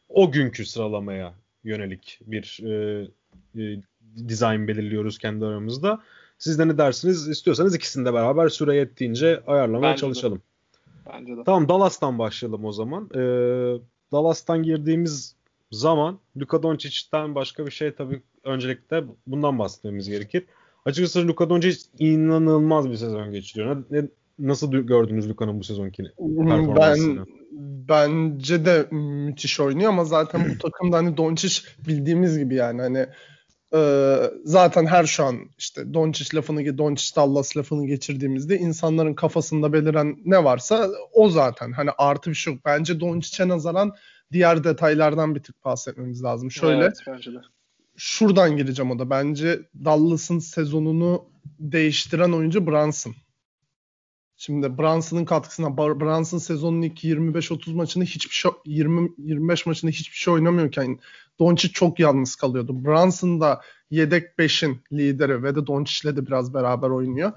O 0.09 0.33
günkü 0.33 0.66
sıralamaya 0.66 1.35
yönelik 1.64 2.21
bir 2.27 2.61
e, 2.64 3.07
e, 3.59 3.81
dizayn 4.29 4.68
belirliyoruz 4.68 5.18
kendi 5.18 5.45
aramızda. 5.45 6.03
Siz 6.39 6.59
de 6.59 6.68
ne 6.68 6.79
dersiniz? 6.79 7.29
İstiyorsanız 7.29 7.75
ikisini 7.75 8.05
de 8.07 8.14
beraber 8.14 8.49
süre 8.49 8.77
yettiğince 8.77 9.43
ayarlamaya 9.47 9.91
bence 9.91 10.01
çalışalım. 10.01 10.39
De. 10.39 10.43
Bence 11.12 11.37
de. 11.37 11.45
Tamam 11.47 11.68
Dallas'tan 11.68 12.18
başlayalım 12.18 12.64
o 12.64 12.73
zaman. 12.73 13.11
Ee, 13.14 13.18
Dallas'tan 14.12 14.62
girdiğimiz 14.62 15.35
zaman 15.71 16.18
Luka 16.37 16.62
Doncic'ten 16.62 17.35
başka 17.35 17.66
bir 17.66 17.71
şey 17.71 17.95
tabii 17.95 18.23
öncelikle 18.45 19.05
bundan 19.27 19.59
bahsetmemiz 19.59 20.09
gerekir. 20.09 20.45
Açıkçası 20.85 21.29
Luka 21.29 21.51
Doncic 21.51 21.79
inanılmaz 21.99 22.91
bir 22.91 22.97
sezon 22.97 23.33
geçiriyor. 23.33 23.85
Ne, 23.91 24.09
nasıl 24.39 24.73
gördünüz 24.73 25.29
Luka'nın 25.29 25.61
bu 25.61 25.64
sezonki 25.64 26.03
performansını? 26.03 27.16
Ben 27.16 27.41
bence 27.89 28.64
de 28.64 28.87
müthiş 28.91 29.61
oynuyor 29.61 29.89
ama 29.89 30.05
zaten 30.05 30.51
bu 30.51 30.59
takımda 30.59 30.97
hani 30.97 31.16
Doncic 31.16 31.62
bildiğimiz 31.87 32.38
gibi 32.38 32.55
yani 32.55 32.83
hani 32.83 33.07
e, 33.75 34.17
zaten 34.45 34.87
her 34.87 35.05
şu 35.05 35.25
an 35.25 35.37
işte 35.59 35.95
Doncic 35.95 36.37
lafını 36.37 36.79
Doncic 36.79 37.17
Dallas 37.17 37.57
lafını 37.57 37.87
geçirdiğimizde 37.87 38.59
insanların 38.59 39.14
kafasında 39.14 39.72
beliren 39.72 40.17
ne 40.25 40.45
varsa 40.45 40.88
o 41.13 41.29
zaten 41.29 41.72
hani 41.72 41.91
artı 41.99 42.30
bir 42.30 42.34
şey 42.34 42.53
yok. 42.53 42.63
Bence 42.64 43.01
Doncic'e 43.01 43.49
nazaran 43.49 43.92
diğer 44.32 44.64
detaylardan 44.64 45.34
bir 45.34 45.42
tık 45.42 45.64
bahsetmemiz 45.64 46.22
lazım. 46.22 46.50
Şöyle 46.50 46.82
evet, 46.84 46.98
bence 47.07 47.32
de. 47.32 47.38
şuradan 47.96 48.57
gireceğim 48.57 48.90
o 48.90 48.98
da. 48.98 49.11
Bence 49.11 49.61
Dallas'ın 49.84 50.38
sezonunu 50.38 51.24
değiştiren 51.58 52.32
oyuncu 52.32 52.66
Brunson. 52.66 53.14
Şimdi 54.36 54.78
Brunson'ın 54.78 55.24
katkısına 55.24 55.76
Brunson 55.76 56.38
sezonun 56.38 56.82
ilk 56.82 57.04
25-30 57.04 57.74
maçını 57.74 58.04
hiçbir 58.04 58.34
şey 58.34 58.50
20 58.64 59.11
25 59.18 59.66
maçında 59.66 59.90
hiçbir 59.90 60.16
şey 60.16 60.34
oynamıyorken 60.34 60.98
Doncic 61.38 61.72
çok 61.72 61.98
yalnız 61.98 62.36
kalıyordu. 62.36 62.84
Brunson 62.84 63.40
da 63.40 63.61
yedek 63.90 64.38
5'in 64.38 64.80
lideri 64.92 65.42
ve 65.42 65.54
de 65.54 65.66
Doncic'le 65.66 66.16
de 66.16 66.26
biraz 66.26 66.54
beraber 66.54 66.90
oynuyor. 66.90 67.32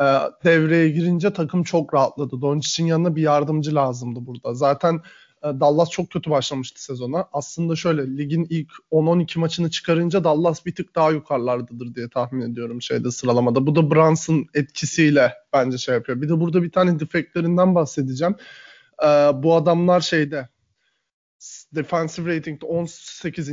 Ee, 0.00 0.04
devreye 0.44 0.88
girince 0.88 1.32
takım 1.32 1.62
çok 1.62 1.94
rahatladı. 1.94 2.40
Doncic'in 2.40 2.86
yanına 2.86 3.16
bir 3.16 3.22
yardımcı 3.22 3.74
lazımdı 3.74 4.26
burada. 4.26 4.54
Zaten 4.54 5.00
Dallas 5.42 5.90
çok 5.90 6.10
kötü 6.10 6.30
başlamıştı 6.30 6.84
sezona. 6.84 7.28
Aslında 7.32 7.76
şöyle 7.76 8.16
ligin 8.16 8.46
ilk 8.50 8.70
10-12 8.92 9.38
maçını 9.38 9.70
çıkarınca 9.70 10.24
Dallas 10.24 10.66
bir 10.66 10.74
tık 10.74 10.94
daha 10.94 11.10
yukarılardadır 11.10 11.94
diye 11.94 12.08
tahmin 12.08 12.52
ediyorum 12.52 12.82
şeyde 12.82 13.10
sıralamada. 13.10 13.66
Bu 13.66 13.76
da 13.76 13.90
Brunson 13.90 14.46
etkisiyle 14.54 15.34
bence 15.52 15.78
şey 15.78 15.94
yapıyor. 15.94 16.22
Bir 16.22 16.28
de 16.28 16.40
burada 16.40 16.62
bir 16.62 16.72
tane 16.72 17.00
defektlerinden 17.00 17.74
bahsedeceğim. 17.74 18.34
Ee, 19.02 19.06
bu 19.42 19.54
adamlar 19.54 20.00
şeyde 20.00 20.48
defensive 21.74 22.36
rating'de 22.36 22.66
18. 22.66 23.50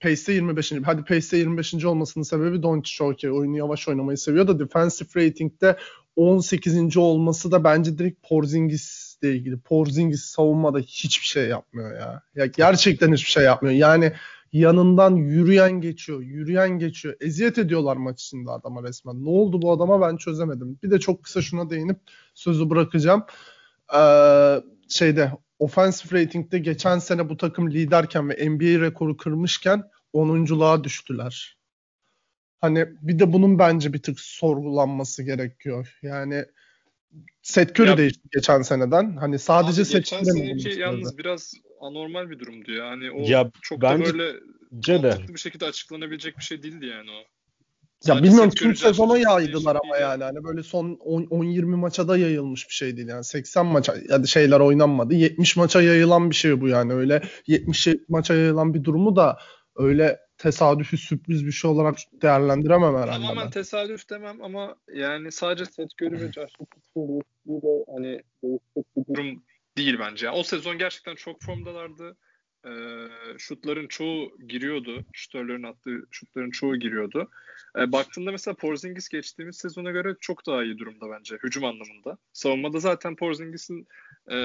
Pace'de 0.00 0.32
25. 0.32 0.72
Hadi 0.84 1.04
Pace'de 1.04 1.36
25. 1.36 1.84
olmasının 1.84 2.24
sebebi 2.24 2.62
Doncic 2.62 3.04
okey 3.04 3.30
oyunu 3.30 3.56
yavaş 3.56 3.88
oynamayı 3.88 4.18
seviyor 4.18 4.48
da 4.48 4.58
defensive 4.58 5.26
rating'de 5.26 5.76
18. 6.16 6.96
olması 6.96 7.52
da 7.52 7.64
bence 7.64 7.98
direkt 7.98 8.28
Porzingis 8.28 9.07
Porzingis'le 9.20 9.36
ilgili. 9.36 9.58
Porzingis 9.58 10.24
savunmada 10.24 10.78
hiçbir 10.78 11.26
şey 11.26 11.48
yapmıyor 11.48 11.94
ya. 11.94 12.22
Ya 12.34 12.46
gerçekten 12.46 13.12
hiçbir 13.12 13.30
şey 13.30 13.44
yapmıyor. 13.44 13.74
Yani 13.74 14.12
yanından 14.52 15.16
yürüyen 15.16 15.80
geçiyor, 15.80 16.22
yürüyen 16.22 16.78
geçiyor. 16.78 17.14
Eziyet 17.20 17.58
ediyorlar 17.58 17.96
maç 17.96 18.22
içinde 18.22 18.50
adama 18.50 18.82
resmen. 18.82 19.24
Ne 19.24 19.28
oldu 19.28 19.62
bu 19.62 19.72
adama 19.72 20.00
ben 20.00 20.16
çözemedim. 20.16 20.78
Bir 20.82 20.90
de 20.90 21.00
çok 21.00 21.24
kısa 21.24 21.42
şuna 21.42 21.70
değinip 21.70 21.98
sözü 22.34 22.70
bırakacağım. 22.70 23.24
Ee, 23.96 24.60
şeyde 24.88 25.32
offensive 25.58 26.20
rating'de 26.20 26.58
geçen 26.58 26.98
sene 26.98 27.28
bu 27.28 27.36
takım 27.36 27.70
liderken 27.70 28.30
ve 28.30 28.50
NBA 28.50 28.80
rekoru 28.80 29.16
kırmışken 29.16 29.82
10'unculuğa 30.14 30.84
düştüler. 30.84 31.58
Hani 32.60 32.86
bir 33.02 33.18
de 33.18 33.32
bunun 33.32 33.58
bence 33.58 33.92
bir 33.92 34.02
tık 34.02 34.20
sorgulanması 34.20 35.22
gerekiyor. 35.22 35.98
Yani 36.02 36.44
Seth 37.42 37.80
Curry 37.80 37.96
değişti 37.96 38.28
geçen 38.32 38.62
seneden. 38.62 39.16
Hani 39.16 39.38
sadece 39.38 39.82
Abi, 39.82 39.88
Seth 39.88 40.12
Curry 40.12 40.32
mi? 40.32 40.56
Geçen 40.56 40.80
yalnız 40.80 41.18
biraz 41.18 41.54
anormal 41.80 42.30
bir 42.30 42.38
durumdu 42.38 42.72
ya. 42.72 42.88
Hani 42.88 43.10
o 43.10 43.28
ya, 43.28 43.50
çok 43.62 43.82
bence, 43.82 44.04
da 44.04 44.18
böyle 44.18 44.32
mantıklı 45.10 45.34
bir 45.34 45.40
şekilde 45.40 45.64
açıklanabilecek 45.64 46.38
bir 46.38 46.42
şey 46.42 46.62
değildi 46.62 46.86
yani 46.86 47.10
o. 47.10 47.24
Ya 48.06 48.14
Sadece 48.14 48.24
bilmiyorum 48.24 48.50
tüm 48.50 48.76
sezona 48.76 49.18
yaydılar 49.18 49.76
ama 49.84 49.96
yani. 49.96 50.24
Hani 50.24 50.44
böyle 50.44 50.62
son 50.62 50.86
10-20 50.94 51.64
maça 51.64 52.08
da 52.08 52.16
yayılmış 52.16 52.68
bir 52.68 52.74
şey 52.74 52.96
değil 52.96 53.08
yani. 53.08 53.24
80 53.24 53.66
maça 53.66 53.94
ya 54.08 54.22
da 54.22 54.26
şeyler 54.26 54.60
oynanmadı. 54.60 55.14
70 55.14 55.56
maça 55.56 55.82
yayılan 55.82 56.30
bir 56.30 56.34
şey 56.34 56.60
bu 56.60 56.68
yani. 56.68 56.92
Öyle 56.92 57.22
70 57.46 57.88
maça 58.08 58.34
yayılan 58.34 58.74
bir 58.74 58.84
durumu 58.84 59.16
da 59.16 59.38
öyle 59.78 60.20
tesadüfi 60.38 60.96
sürpriz 60.96 61.46
bir 61.46 61.52
şey 61.52 61.70
olarak 61.70 61.98
değerlendiremem 62.22 62.94
herhalde. 62.94 63.12
Tamamen 63.12 63.44
ben. 63.44 63.50
tesadüf 63.50 64.10
demem 64.10 64.42
ama 64.42 64.76
yani 64.94 65.32
sadece 65.32 65.64
Seth 65.64 66.02
Curry 66.02 66.20
ve 66.20 66.32
Josh 66.32 66.52
de 67.46 67.84
hani 67.94 68.22
bir 68.96 69.14
durum 69.14 69.42
değil 69.78 69.96
bence. 69.98 70.26
Yani 70.26 70.36
o 70.36 70.42
sezon 70.42 70.78
gerçekten 70.78 71.14
çok 71.14 71.42
formdalardı. 71.42 72.16
E, 72.64 72.72
şutların 73.38 73.86
çoğu 73.86 74.38
giriyordu. 74.48 75.04
Şutörlerin 75.12 75.62
attığı 75.62 76.06
şutların 76.10 76.50
çoğu 76.50 76.76
giriyordu. 76.76 77.30
E, 77.76 77.92
baktığında 77.92 78.32
mesela 78.32 78.54
Porzingis 78.54 79.08
geçtiğimiz 79.08 79.56
sezona 79.56 79.90
göre 79.90 80.16
çok 80.20 80.46
daha 80.46 80.64
iyi 80.64 80.78
durumda 80.78 81.06
bence 81.10 81.38
hücum 81.44 81.64
anlamında. 81.64 82.18
Savunmada 82.32 82.78
zaten 82.78 83.16
Porzingis'in 83.16 83.86
e, 84.30 84.36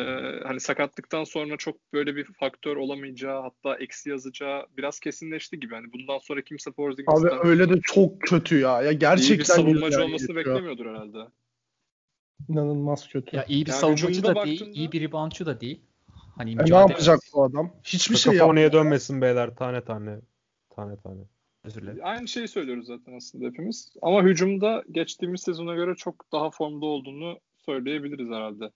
hani 0.44 0.60
sakatlıktan 0.60 1.24
sonra 1.24 1.58
çok 1.58 1.94
böyle 1.94 2.16
bir 2.16 2.24
faktör 2.40 2.76
olamayacağı 2.76 3.42
hatta 3.42 3.76
eksi 3.76 4.10
yazacağı 4.10 4.66
biraz 4.78 5.00
kesinleşti 5.00 5.60
gibi. 5.60 5.76
Hani 5.76 5.94
bundan 5.94 6.18
sonra 6.18 6.42
kimse 6.42 6.72
Porzingis'ten 6.72 7.38
Abi 7.38 7.48
öyle 7.48 7.70
de 7.70 7.82
çok 7.84 8.22
kötü 8.22 8.60
ya. 8.60 8.82
Ya 8.82 8.92
gerçekten 8.92 9.36
iyi 9.36 9.40
bir 9.40 9.44
savunmacı 9.44 10.04
olmasını 10.04 10.36
geçiyor. 10.36 10.36
beklemiyordur 10.36 10.86
herhalde. 10.86 11.18
İnanılmaz 12.50 13.08
kötü. 13.08 13.36
Ya 13.36 13.46
iyi 13.46 13.66
bir 13.66 13.72
yani 13.72 13.80
savunmacı 13.80 14.24
da 14.24 14.46
değil, 14.46 14.70
iyi 14.74 14.92
bir 14.92 15.02
reboundçı 15.02 15.46
da 15.46 15.62
değil. 15.62 15.82
Hani 16.38 16.52
e 16.52 16.56
ne 16.58 16.76
yapacak 16.76 17.20
bu 17.34 17.44
adam? 17.44 17.76
Hiçbir 17.84 18.16
şey 18.16 18.34
yapmıyor. 18.34 18.72
dönmesin 18.72 19.22
beyler 19.22 19.56
tane 19.56 19.84
tane. 19.84 20.20
Tane 20.76 20.98
tane. 20.98 21.22
Özür 21.64 21.82
dilerim. 21.82 22.00
Aynı 22.04 22.28
şeyi 22.28 22.48
söylüyoruz 22.48 22.88
zaten 22.88 23.14
aslında 23.14 23.46
hepimiz. 23.46 23.94
Ama 24.02 24.24
hücumda 24.24 24.84
geçtiğimiz 24.92 25.42
sezona 25.42 25.74
göre 25.76 25.96
çok 25.96 26.32
daha 26.32 26.52
formda 26.52 26.86
olduğunu 26.86 27.40
söyleyebiliriz 27.66 28.30
herhalde. 28.30 28.72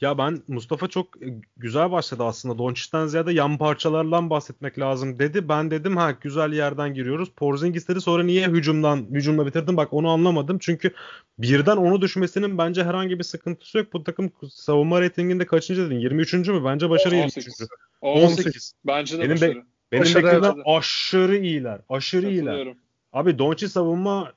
Ya 0.00 0.18
ben 0.18 0.42
Mustafa 0.48 0.88
çok 0.88 1.08
güzel 1.56 1.90
başladı 1.90 2.24
aslında. 2.24 2.58
Doncic'ten 2.58 3.06
ziyade 3.06 3.32
yan 3.32 3.58
parçalardan 3.58 4.30
bahsetmek 4.30 4.78
lazım 4.78 5.18
dedi. 5.18 5.48
Ben 5.48 5.70
dedim 5.70 5.96
ha 5.96 6.10
güzel 6.10 6.52
yerden 6.52 6.94
giriyoruz. 6.94 7.32
Porzingis 7.36 7.88
dedi 7.88 8.00
sonra 8.00 8.22
niye 8.22 8.48
hücumdan 8.48 9.06
hücumla 9.10 9.46
bitirdin? 9.46 9.76
Bak 9.76 9.92
onu 9.92 10.10
anlamadım. 10.10 10.58
Çünkü 10.58 10.94
birden 11.38 11.76
onu 11.76 12.00
düşmesinin 12.00 12.58
bence 12.58 12.84
herhangi 12.84 13.18
bir 13.18 13.24
sıkıntısı 13.24 13.78
yok. 13.78 13.92
Bu 13.92 14.04
takım 14.04 14.32
savunma 14.50 15.00
reytinginde 15.00 15.46
kaçıncı 15.46 15.86
dedin? 15.86 15.98
23. 15.98 16.32
mü? 16.32 16.64
Bence 16.64 16.90
başarı 16.90 17.16
18. 17.16 17.60
23. 17.60 17.70
18. 18.00 18.46
18. 18.46 18.72
Bence 18.86 19.18
de 19.18 19.22
benim 19.22 19.34
başarı. 19.34 19.56
Be, 19.56 19.62
benim 19.92 20.04
beklediğimden 20.04 20.62
aşırı 20.64 21.36
iyiler. 21.36 21.80
Aşırı 21.88 22.30
iyiler. 22.30 22.74
Abi 23.12 23.38
Doncic 23.38 23.68
savunma 23.68 24.32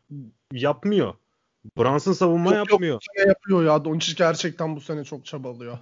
yapmıyor. 0.53 1.13
Brunson 1.77 2.13
savunma 2.13 2.55
yok, 2.55 2.71
yapmıyor. 2.71 2.93
Yok, 2.93 3.27
yapıyor 3.27 3.63
ya. 3.63 3.85
Doncic 3.85 4.15
gerçekten 4.17 4.75
bu 4.75 4.81
sene 4.81 5.03
çok 5.03 5.25
çabalıyor. 5.25 5.77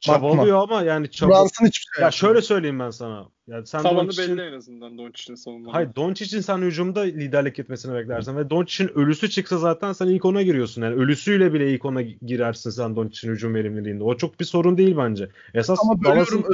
Çabalıyor 0.00 0.60
Bakma. 0.60 0.76
ama 0.76 0.86
yani 0.86 1.10
çabal... 1.10 1.30
Brunson 1.30 1.66
hiçbir 1.66 1.86
şey 1.94 2.02
Ya 2.02 2.06
yapmıyor. 2.06 2.12
şöyle 2.12 2.42
söyleyeyim 2.42 2.78
ben 2.80 2.90
sana. 2.90 3.28
Yani 3.46 3.66
sen 3.66 3.84
Doncic'in... 3.84 4.36
belli 4.36 4.48
en 4.48 4.52
azından 4.52 4.98
Doncic'in 4.98 5.34
savunma. 5.34 5.74
Hayır 5.74 5.88
Doncic'in 5.96 6.40
sen 6.40 6.58
hücumda 6.58 7.00
liderlik 7.00 7.58
etmesini 7.58 7.94
beklersin 7.94 8.36
ve 8.36 8.50
Doncic'in 8.50 8.98
ölüsü 8.98 9.30
çıksa 9.30 9.58
zaten 9.58 9.92
sen 9.92 10.06
ilk 10.06 10.24
ona 10.24 10.42
giriyorsun. 10.42 10.82
Yani 10.82 10.94
ölüsüyle 10.94 11.52
bile 11.52 11.72
ilk 11.72 11.84
ona 11.84 12.02
girersin 12.02 12.70
sen 12.70 12.96
Doncic'in 12.96 13.32
hücum 13.32 13.54
verimliliğinde. 13.54 14.04
O 14.04 14.16
çok 14.16 14.40
bir 14.40 14.44
sorun 14.44 14.78
değil 14.78 14.96
bence. 14.96 15.28
Esas 15.54 15.78
ama 15.82 16.02
bölüyorum 16.02 16.44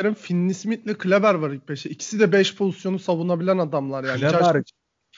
dilerim. 0.00 0.14
Finney 0.14 0.54
Smith'le 0.54 0.98
Kleber 0.98 1.34
var 1.34 1.50
ilk 1.50 1.68
beşe. 1.68 1.90
İkisi 1.90 2.20
de 2.20 2.32
5 2.32 2.56
pozisyonu 2.56 2.98
savunabilen 2.98 3.58
adamlar 3.58 4.04
yani. 4.04 4.20
Kleber, 4.20 4.62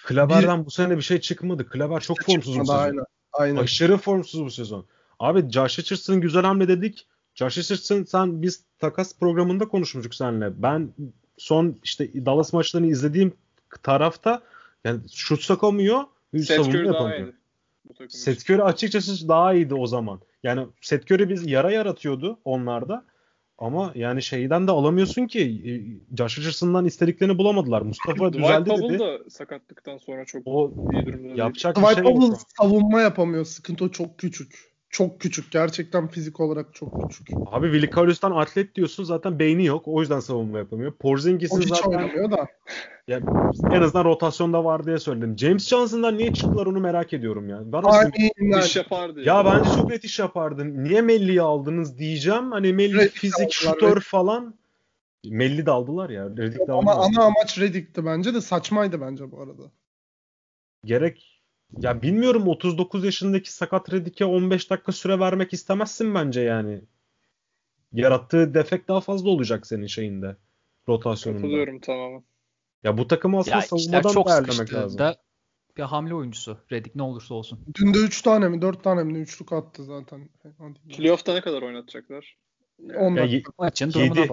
Kleber'den 0.06 0.60
bir... 0.60 0.66
bu 0.66 0.70
sene 0.70 0.96
bir 0.96 1.02
şey 1.02 1.20
çıkmadı. 1.20 1.68
Kleber 1.68 2.00
çok 2.00 2.22
formsuz 2.22 2.58
bu 2.58 2.58
sezon. 2.58 2.78
Aynen. 2.78 3.04
Aynen. 3.32 3.56
Aşırı 3.56 3.96
formsuz 3.96 4.44
bu 4.44 4.50
sezon. 4.50 4.86
Abi 5.18 5.50
Josh 5.50 5.78
Richardson 5.78 6.20
güzel 6.20 6.42
hamle 6.42 6.68
dedik. 6.68 7.06
Josh 7.34 7.58
Richardson 7.58 8.04
sen 8.04 8.42
biz 8.42 8.64
takas 8.78 9.18
programında 9.18 9.68
konuşmuştuk 9.68 10.14
seninle. 10.14 10.62
Ben 10.62 10.88
son 11.36 11.78
işte 11.84 12.26
Dallas 12.26 12.52
maçlarını 12.52 12.86
izlediğim 12.86 13.32
tarafta 13.82 14.42
yani 14.84 15.00
şut 15.12 15.42
sokamıyor, 15.42 16.00
savunma 16.44 16.78
yapamıyor. 16.78 17.32
Seth 18.08 18.50
Curry 18.50 18.62
açıkçası 18.62 19.28
daha 19.28 19.54
iyiydi 19.54 19.74
o 19.74 19.86
zaman. 19.86 20.20
Yani 20.42 20.66
Seth 20.80 21.12
Curry 21.12 21.28
biz 21.28 21.46
yara 21.46 21.70
yaratıyordu 21.70 22.38
onlarda. 22.44 23.04
Ama 23.62 23.92
yani 23.94 24.22
şeyden 24.22 24.66
de 24.66 24.70
alamıyorsun 24.70 25.26
ki 25.26 25.40
e, 25.40 25.72
Josh 26.16 26.38
Richardson'dan 26.38 26.84
istediklerini 26.84 27.38
bulamadılar. 27.38 27.82
Mustafa 27.82 28.32
Dwight 28.32 28.34
düzeldi 28.34 28.70
dedi. 28.70 28.98
da 28.98 29.30
sakatlıktan 29.30 29.98
sonra 29.98 30.24
çok 30.24 30.42
o, 30.44 30.72
iyi 30.92 31.06
durumda 31.06 31.28
yapacak 31.28 31.76
değil. 31.76 31.86
Dwight 31.86 31.98
bir 31.98 32.04
şey 32.04 32.14
Powell 32.14 32.38
savunma 32.58 33.00
yapamıyor. 33.00 33.44
Sıkıntı 33.44 33.84
o 33.84 33.88
çok 33.88 34.18
küçük. 34.18 34.71
Çok 34.92 35.20
küçük. 35.20 35.50
Gerçekten 35.50 36.08
fizik 36.08 36.40
olarak 36.40 36.74
çok 36.74 37.02
küçük. 37.02 37.28
Abi 37.46 37.72
Willi 37.72 37.94
Cauley's'tan 37.94 38.30
atlet 38.30 38.74
diyorsun 38.74 39.04
zaten 39.04 39.38
beyni 39.38 39.64
yok. 39.64 39.88
O 39.88 40.00
yüzden 40.00 40.20
savunma 40.20 40.58
yapamıyor. 40.58 40.92
Porzingis'in 40.92 41.60
zaten... 41.60 41.74
hiç 41.74 41.86
oynamıyor 41.86 42.30
da. 42.30 42.46
Yani 43.08 43.24
en 43.70 43.82
azından 43.82 44.04
rotasyonda 44.04 44.64
var 44.64 44.86
diye 44.86 44.98
söyledim. 44.98 45.38
James 45.38 45.68
Johnson'dan 45.68 46.18
niye 46.18 46.34
çıktılar 46.34 46.66
onu 46.66 46.80
merak 46.80 47.12
ediyorum 47.12 47.48
ya. 47.48 47.60
Ben 47.64 47.82
Aynen. 47.84 48.60
iş 48.60 48.76
yapardı. 48.76 49.20
Ya, 49.20 49.36
ya 49.36 49.44
bence 49.44 49.70
çok 49.74 49.90
net 49.90 50.04
iş 50.04 50.18
yapardı. 50.18 50.84
Niye 50.84 51.02
Melli'yi 51.02 51.42
aldınız 51.42 51.98
diyeceğim. 51.98 52.52
Hani 52.52 52.72
Melli 52.72 52.94
Redick 52.94 53.14
fizik, 53.14 53.52
şutör 53.52 54.00
falan. 54.00 54.54
Melli 55.24 55.66
de 55.66 55.70
aldılar 55.70 56.10
ya. 56.10 56.24
Redick 56.24 56.68
de 56.68 56.72
Ama 56.72 56.94
ana 56.94 57.24
amaç 57.24 57.58
Redick'ti 57.58 58.04
bence 58.06 58.34
de 58.34 58.40
saçmaydı 58.40 59.00
bence 59.00 59.30
bu 59.30 59.40
arada. 59.40 59.62
Gerek 60.84 61.31
ya 61.78 62.02
bilmiyorum 62.02 62.48
39 62.48 63.04
yaşındaki 63.04 63.52
sakat 63.52 63.92
Redick'e 63.92 64.24
15 64.24 64.70
dakika 64.70 64.92
süre 64.92 65.20
vermek 65.20 65.52
istemezsin 65.52 66.14
bence 66.14 66.40
yani. 66.40 66.80
Yarattığı 67.92 68.54
defekt 68.54 68.88
daha 68.88 69.00
fazla 69.00 69.30
olacak 69.30 69.66
senin 69.66 69.86
şeyinde. 69.86 70.36
Rotasyonunda. 70.88 71.42
Katılıyorum 71.42 71.80
tamamen. 71.80 72.24
Ya 72.82 72.98
bu 72.98 73.08
takım 73.08 73.34
aslında 73.34 73.56
ya 73.56 73.62
savunmadan 73.62 74.12
çok 74.12 74.28
değerlemek 74.28 74.72
lazım. 74.72 74.98
Da 74.98 75.16
bir 75.76 75.82
hamle 75.82 76.14
oyuncusu 76.14 76.58
Redick 76.72 76.96
ne 76.96 77.02
olursa 77.02 77.34
olsun. 77.34 77.60
Dün 77.74 77.94
de 77.94 77.98
3 77.98 78.22
tane 78.22 78.48
mi 78.48 78.62
4 78.62 78.84
tane 78.84 79.04
mi 79.04 79.18
üçlük 79.18 79.52
attı 79.52 79.84
zaten. 79.84 80.28
Playoff'ta 80.96 81.34
ne 81.34 81.40
kadar 81.40 81.62
oynatacaklar? 81.62 82.36
10 82.96 83.14
ya, 83.14 83.40
Maçın 83.58 83.92
7, 83.94 84.28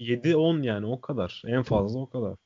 7-10 0.00 0.62
yani 0.62 0.86
o 0.86 1.00
kadar. 1.00 1.42
En 1.46 1.62
fazla 1.62 1.98
o 1.98 2.10
kadar. 2.10 2.36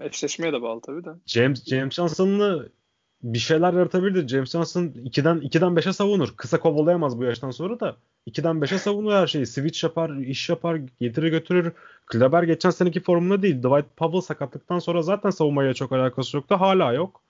Eşleşmeye 0.00 0.52
de 0.52 0.62
bağlı 0.62 0.80
tabii 0.80 1.04
de. 1.04 1.10
James 1.26 1.64
James 1.64 1.94
Johnson'lı 1.94 2.72
bir 3.22 3.38
şeyler 3.38 3.72
yaratabilir. 3.72 4.28
James 4.28 4.50
Johnson 4.50 4.82
2'den 4.82 5.38
2'den 5.38 5.72
5'e 5.72 5.92
savunur. 5.92 6.34
Kısa 6.36 6.60
kovalayamaz 6.60 7.18
bu 7.18 7.24
yaştan 7.24 7.50
sonra 7.50 7.80
da. 7.80 7.96
2'den 8.26 8.56
5'e 8.56 8.78
savunur 8.78 9.12
her 9.12 9.26
şeyi. 9.26 9.46
Switch 9.46 9.84
yapar, 9.84 10.16
iş 10.16 10.48
yapar, 10.48 10.80
getirir 11.00 11.28
götürür. 11.28 11.72
Kleber 12.06 12.42
geçen 12.42 12.70
seneki 12.70 13.00
formunda 13.00 13.42
değil. 13.42 13.58
Dwight 13.58 13.96
Powell 13.96 14.20
sakatlıktan 14.20 14.78
sonra 14.78 15.02
zaten 15.02 15.30
savunmaya 15.30 15.74
çok 15.74 15.92
alakası 15.92 16.36
yoktu. 16.36 16.56
Hala 16.58 16.92
yok. 16.92 17.20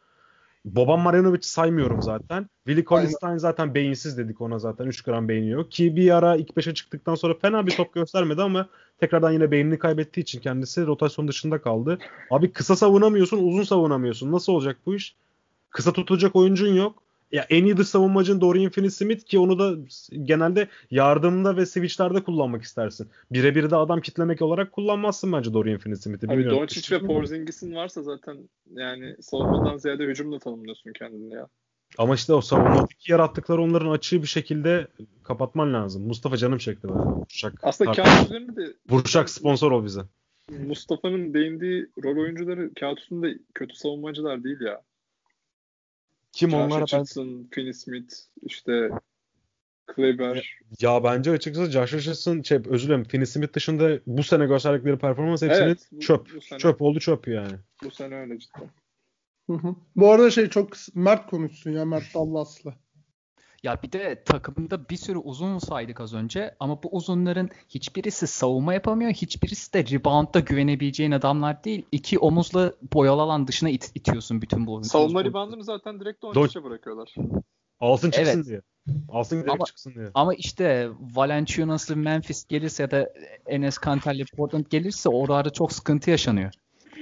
Boban 0.64 1.00
Marjanovic 1.00 1.42
saymıyorum 1.42 2.02
zaten. 2.02 2.48
Willie 2.66 2.84
Collinstein 2.84 3.36
zaten 3.36 3.74
beyinsiz 3.74 4.18
dedik 4.18 4.40
ona 4.40 4.58
zaten. 4.58 4.86
3 4.86 5.02
gram 5.02 5.28
beyni 5.28 5.48
yok. 5.48 5.70
Ki 5.70 5.96
bir 5.96 6.16
ara 6.16 6.36
ilk 6.36 6.50
5'e 6.50 6.74
çıktıktan 6.74 7.14
sonra 7.14 7.34
fena 7.34 7.66
bir 7.66 7.76
top 7.76 7.94
göstermedi 7.94 8.42
ama 8.42 8.68
tekrardan 9.00 9.32
yine 9.32 9.50
beynini 9.50 9.78
kaybettiği 9.78 10.22
için 10.22 10.40
kendisi 10.40 10.86
rotasyon 10.86 11.28
dışında 11.28 11.60
kaldı. 11.60 11.98
Abi 12.30 12.52
kısa 12.52 12.76
savunamıyorsun, 12.76 13.38
uzun 13.48 13.62
savunamıyorsun. 13.62 14.32
Nasıl 14.32 14.52
olacak 14.52 14.76
bu 14.86 14.94
iş? 14.94 15.16
Kısa 15.76 15.92
tutacak 15.92 16.36
oyuncun 16.36 16.74
yok. 16.74 17.02
Ya 17.32 17.46
en 17.50 17.64
iyi 17.64 17.76
dış 17.76 17.88
savunmacın 17.88 18.40
Dorian 18.40 18.70
Finney-Smith 18.70 19.24
ki 19.24 19.38
onu 19.38 19.58
da 19.58 19.74
genelde 20.24 20.68
yardımda 20.90 21.56
ve 21.56 21.66
switchlerde 21.66 22.22
kullanmak 22.22 22.62
istersin. 22.62 23.08
Birebir 23.30 23.70
de 23.70 23.76
adam 23.76 24.00
kitlemek 24.00 24.42
olarak 24.42 24.72
kullanmazsın 24.72 25.32
bence 25.32 25.52
Dorian 25.52 25.78
Finney-Smith'i. 25.78 26.32
Abi 26.32 26.44
Doncic 26.44 26.96
ve 26.96 27.06
Porzingis'in 27.06 27.74
varsa 27.74 28.02
zaten 28.02 28.36
yani 28.74 29.16
savunmadan 29.20 29.76
ziyade 29.76 30.04
hücumla 30.04 30.38
tanımlıyorsun 30.38 30.92
kendini 30.92 31.34
ya. 31.34 31.48
Ama 31.98 32.14
işte 32.14 32.32
o 32.32 32.40
savunmadaki 32.40 33.12
yarattıkları 33.12 33.62
onların 33.62 33.90
açığı 33.90 34.22
bir 34.22 34.28
şekilde 34.28 34.86
kapatman 35.24 35.74
lazım. 35.74 36.06
Mustafa 36.06 36.36
canım 36.36 36.58
çekti 36.58 36.88
böyle. 36.88 37.00
Burçak, 37.00 37.54
Aslında 37.62 37.92
kağıt 37.92 38.26
üzerinde 38.26 38.56
de 38.56 38.72
Burçak 38.90 39.30
sponsor 39.30 39.72
ol 39.72 39.84
bize. 39.84 40.00
Mustafa'nın 40.50 41.34
değindiği 41.34 41.86
rol 42.04 42.16
oyuncuları 42.16 42.74
kağıt 42.74 42.98
üstünde 42.98 43.38
kötü 43.54 43.76
savunmacılar 43.76 44.44
değil 44.44 44.60
ya. 44.60 44.82
Kim 46.36 46.50
Josh 46.50 46.60
onlara 46.60 46.82
Richardson, 46.82 47.48
Finney 47.50 47.72
Smith, 47.72 48.14
işte 48.42 48.90
Kleber. 49.86 50.58
Ya, 50.80 50.92
ya 50.92 51.04
bence 51.04 51.30
açıkçası 51.30 51.70
Josh 51.70 51.94
Richardson, 51.94 52.42
şey, 52.42 52.58
özür 52.68 52.88
dilerim 52.88 53.04
Finney 53.04 53.26
Smith 53.26 53.52
dışında 53.52 54.00
bu 54.06 54.22
sene 54.22 54.46
gösterdikleri 54.46 54.98
performans 54.98 55.42
hepsinin 55.42 55.66
evet, 55.66 55.88
bu, 55.92 56.00
çöp. 56.00 56.34
Bu 56.36 56.40
sene, 56.40 56.58
çöp 56.58 56.82
oldu 56.82 57.00
çöp 57.00 57.28
yani. 57.28 57.52
Bu 57.84 57.90
sene 57.90 58.14
öyle 58.14 58.38
cidden. 58.38 58.70
Hı 59.46 59.52
hı. 59.52 59.74
Bu 59.96 60.12
arada 60.12 60.30
şey 60.30 60.48
çok 60.48 60.72
Mert 60.94 61.30
konuşsun 61.30 61.70
ya 61.70 61.84
Mert 61.84 62.04
Dallas'la. 62.14 62.74
Ya 63.66 63.82
bir 63.82 63.92
de 63.92 64.22
takımda 64.24 64.88
bir 64.88 64.96
sürü 64.96 65.18
uzun 65.18 65.58
saydık 65.58 66.00
az 66.00 66.14
önce 66.14 66.54
ama 66.60 66.82
bu 66.82 66.88
uzunların 66.88 67.48
hiçbirisi 67.68 68.26
savunma 68.26 68.74
yapamıyor. 68.74 69.10
Hiçbirisi 69.10 69.72
de 69.72 69.84
reboundda 69.84 70.40
güvenebileceğin 70.40 71.10
adamlar 71.10 71.64
değil. 71.64 71.86
İki 71.92 72.18
omuzla 72.18 72.72
boyalı 72.94 73.22
alan 73.22 73.46
dışına 73.46 73.70
it- 73.70 73.90
itiyorsun 73.94 74.42
bütün 74.42 74.66
bu 74.66 74.84
Savunma 74.84 75.24
reboundını 75.24 75.64
zaten 75.64 76.00
direkt 76.00 76.22
Doncic'e 76.22 76.64
bırakıyorlar. 76.64 77.14
Alsın 77.80 78.10
çıksın 78.10 78.34
evet. 78.34 78.46
diye. 78.46 78.60
Alsın 79.08 79.36
direkt 79.36 79.50
ama, 79.50 79.64
çıksın 79.64 79.94
diye. 79.94 80.10
Ama 80.14 80.34
işte 80.34 80.88
Valenciunas'lı 81.14 81.96
Memphis 81.96 82.46
gelirse 82.46 82.82
ya 82.82 82.90
da 82.90 83.12
Enes 83.46 83.78
Kanter'li 83.78 84.24
Portland 84.36 84.66
gelirse 84.70 85.08
orada 85.08 85.50
çok 85.50 85.72
sıkıntı 85.72 86.10
yaşanıyor. 86.10 86.52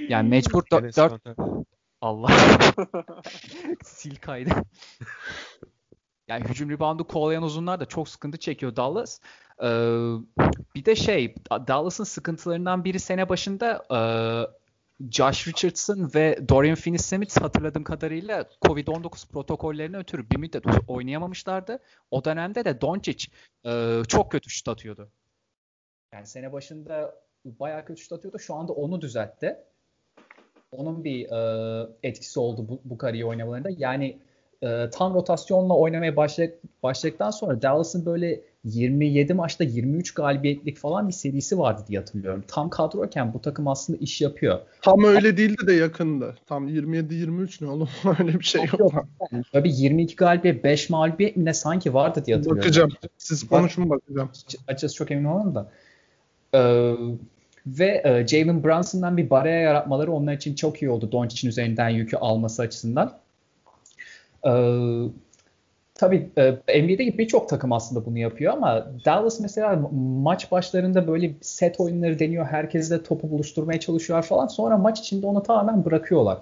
Yani 0.09 0.29
mecbur 0.29 0.63
4 0.71 0.97
Allah. 2.01 2.27
Sil 3.97 4.15
kaydı. 4.15 4.49
Yani 6.27 6.43
hücum 6.43 6.69
reboundu 6.69 7.07
kovalayan 7.07 7.43
uzunlar 7.43 7.79
da 7.79 7.85
çok 7.85 8.09
sıkıntı 8.09 8.37
çekiyor 8.37 8.75
Dallas. 8.75 9.19
Ee, 9.61 9.65
bir 10.75 10.85
de 10.85 10.95
şey 10.95 11.35
Dallas'ın 11.51 12.03
sıkıntılarından 12.03 12.83
biri 12.85 12.99
sene 12.99 13.29
başında 13.29 13.85
e, 13.91 13.99
Josh 15.11 15.47
Richardson 15.47 16.11
ve 16.15 16.49
Dorian 16.49 16.75
Finney-Smith 16.75 17.41
hatırladığım 17.41 17.83
kadarıyla 17.83 18.45
Covid-19 18.61 19.31
protokollerine 19.31 19.97
ötürü 19.97 20.29
bir 20.29 20.37
müddet 20.37 20.63
oynayamamışlardı. 20.87 21.79
O 22.11 22.25
dönemde 22.25 22.65
de 22.65 22.81
Doncic 22.81 23.27
e, 23.65 24.01
çok 24.07 24.31
kötü 24.31 24.49
şut 24.49 24.67
atıyordu. 24.67 25.09
Yani 26.13 26.27
sene 26.27 26.53
başında 26.53 27.15
bayağı 27.45 27.85
kötü 27.85 28.01
şut 28.01 28.11
atıyordu. 28.11 28.39
Şu 28.39 28.55
anda 28.55 28.73
onu 28.73 29.01
düzeltti. 29.01 29.57
Onun 30.71 31.03
bir 31.03 31.31
e, 31.31 31.87
etkisi 32.03 32.39
oldu 32.39 32.69
bu, 32.69 32.81
bu 32.83 32.97
kariyer 32.97 33.25
oynamalarında. 33.25 33.69
Yani 33.77 34.19
e, 34.63 34.89
tam 34.89 35.13
rotasyonla 35.13 35.73
oynamaya 35.77 36.15
başladık, 36.15 36.53
başladıktan 36.83 37.31
sonra 37.31 37.61
Dallas'ın 37.61 38.05
böyle 38.05 38.41
27 38.63 39.33
maçta 39.33 39.63
23 39.63 40.13
galibiyetlik 40.13 40.77
falan 40.77 41.07
bir 41.07 41.13
serisi 41.13 41.59
vardı 41.59 41.81
diye 41.87 41.99
hatırlıyorum. 41.99 42.43
Tam 42.47 42.69
kadroyken 42.69 43.33
bu 43.33 43.41
takım 43.41 43.67
aslında 43.67 43.99
iş 43.99 44.21
yapıyor. 44.21 44.59
Tam 44.81 45.03
öyle 45.03 45.37
değildi 45.37 45.67
de 45.67 45.73
yakındı. 45.73 46.35
Tam 46.45 46.67
27-23 46.67 47.65
ne 47.65 47.69
oğlum 47.69 47.89
öyle 48.19 48.39
bir 48.39 48.45
şey 48.45 48.61
yok. 48.65 48.79
yok. 48.79 48.93
Tabii 49.51 49.71
22 49.73 50.15
galibiyet 50.15 50.63
5 50.63 50.89
mağlubiyet 50.89 51.37
mi 51.37 51.45
ne 51.45 51.53
sanki 51.53 51.93
vardı 51.93 52.23
diye 52.25 52.35
hatırlıyorum. 52.35 52.61
Bakacağım. 52.63 52.91
Siz 53.17 53.47
konuşun 53.47 53.89
bakacağım. 53.89 54.29
Açıkçası 54.67 54.95
çok 54.95 55.11
emin 55.11 55.25
olmadım 55.25 55.55
da. 55.55 55.71
Ee, 56.53 56.93
ve 57.67 58.01
e, 58.05 58.27
Jalen 58.27 58.63
Brunson'dan 58.63 59.17
bir 59.17 59.29
baraya 59.29 59.59
yaratmaları 59.59 60.11
onlar 60.11 60.33
için 60.33 60.55
çok 60.55 60.81
iyi 60.81 60.89
oldu. 60.89 61.11
Doncic'in 61.11 61.49
üzerinden 61.49 61.89
yükü 61.89 62.17
alması 62.17 62.61
açısından. 62.61 63.24
Ee, 64.45 65.09
tabii 65.95 66.29
e, 66.37 66.51
NBA'de 66.51 67.17
birçok 67.17 67.49
takım 67.49 67.71
aslında 67.71 68.05
bunu 68.05 68.17
yapıyor 68.17 68.53
ama 68.53 68.87
Dallas 69.05 69.39
mesela 69.39 69.89
maç 70.21 70.51
başlarında 70.51 71.07
böyle 71.07 71.31
set 71.41 71.79
oyunları 71.79 72.19
deniyor. 72.19 72.45
Herkes 72.45 72.91
de 72.91 73.03
topu 73.03 73.31
buluşturmaya 73.31 73.79
çalışıyor 73.79 74.23
falan. 74.23 74.47
Sonra 74.47 74.77
maç 74.77 74.99
içinde 74.99 75.27
onu 75.27 75.43
tamamen 75.43 75.85
bırakıyorlar. 75.85 76.37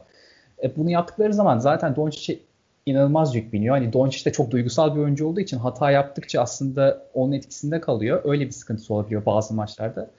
E, 0.63 0.75
bunu 0.75 0.89
yaptıkları 0.89 1.33
zaman 1.33 1.59
zaten 1.59 1.95
Doncic'e 1.95 2.39
inanılmaz 2.85 3.35
yük 3.35 3.53
biniyor. 3.53 3.75
Hani 3.77 3.93
Doncic 3.93 4.25
de 4.25 4.31
çok 4.31 4.51
duygusal 4.51 4.95
bir 4.95 5.01
oyuncu 5.01 5.27
olduğu 5.27 5.39
için 5.39 5.57
hata 5.57 5.91
yaptıkça 5.91 6.41
aslında 6.41 7.05
onun 7.13 7.31
etkisinde 7.31 7.81
kalıyor. 7.81 8.21
Öyle 8.23 8.45
bir 8.45 8.51
sıkıntısı 8.51 8.93
olabiliyor 8.93 9.25
bazı 9.25 9.53
maçlarda. 9.53 10.09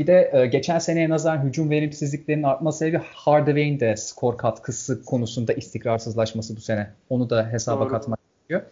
Bir 0.00 0.06
de 0.06 0.30
e, 0.32 0.46
geçen 0.46 0.78
seneye 0.78 1.08
nazaran 1.08 1.42
hücum 1.42 1.70
verimsizliklerinin 1.70 2.42
artma 2.42 2.72
sebebi 2.72 3.00
Hardaway'in 3.04 3.80
de 3.80 3.96
skor 3.96 4.38
katkısı 4.38 5.04
konusunda 5.04 5.52
istikrarsızlaşması 5.52 6.56
bu 6.56 6.60
sene. 6.60 6.90
Onu 7.10 7.30
da 7.30 7.48
hesaba 7.52 7.80
Doğru. 7.80 7.88
katmak 7.88 8.18
gerekiyor. 8.48 8.70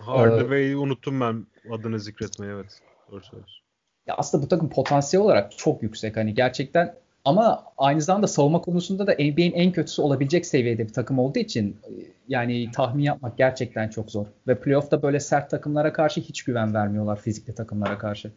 Hardaway'i 0.00 0.72
ee, 0.72 0.76
unuttum 0.76 1.20
ben 1.20 1.46
adını 1.70 2.00
zikretmeyi 2.00 2.52
evet. 2.52 2.78
Doğru 3.10 3.24
söylüyorsun. 3.24 3.64
Ya 4.06 4.14
aslında 4.18 4.44
bu 4.44 4.48
takım 4.48 4.70
potansiyel 4.70 5.24
olarak 5.24 5.58
çok 5.58 5.82
yüksek 5.82 6.16
hani 6.16 6.34
gerçekten 6.34 6.94
ama 7.24 7.64
aynı 7.78 8.02
zamanda 8.02 8.26
savunma 8.26 8.60
konusunda 8.60 9.06
da 9.06 9.12
NBA'in 9.12 9.52
en 9.52 9.72
kötüsü 9.72 10.02
olabilecek 10.02 10.46
seviyede 10.46 10.88
bir 10.88 10.92
takım 10.92 11.18
olduğu 11.18 11.38
için 11.38 11.76
e, 11.84 11.90
yani 12.28 12.70
tahmin 12.70 13.02
yapmak 13.02 13.38
gerçekten 13.38 13.88
çok 13.88 14.10
zor. 14.10 14.26
Ve 14.46 14.60
playoff'ta 14.60 15.02
böyle 15.02 15.20
sert 15.20 15.50
takımlara 15.50 15.92
karşı 15.92 16.20
hiç 16.20 16.42
güven 16.42 16.74
vermiyorlar 16.74 17.20
fizikli 17.20 17.54
takımlara 17.54 17.98
karşı. 17.98 18.30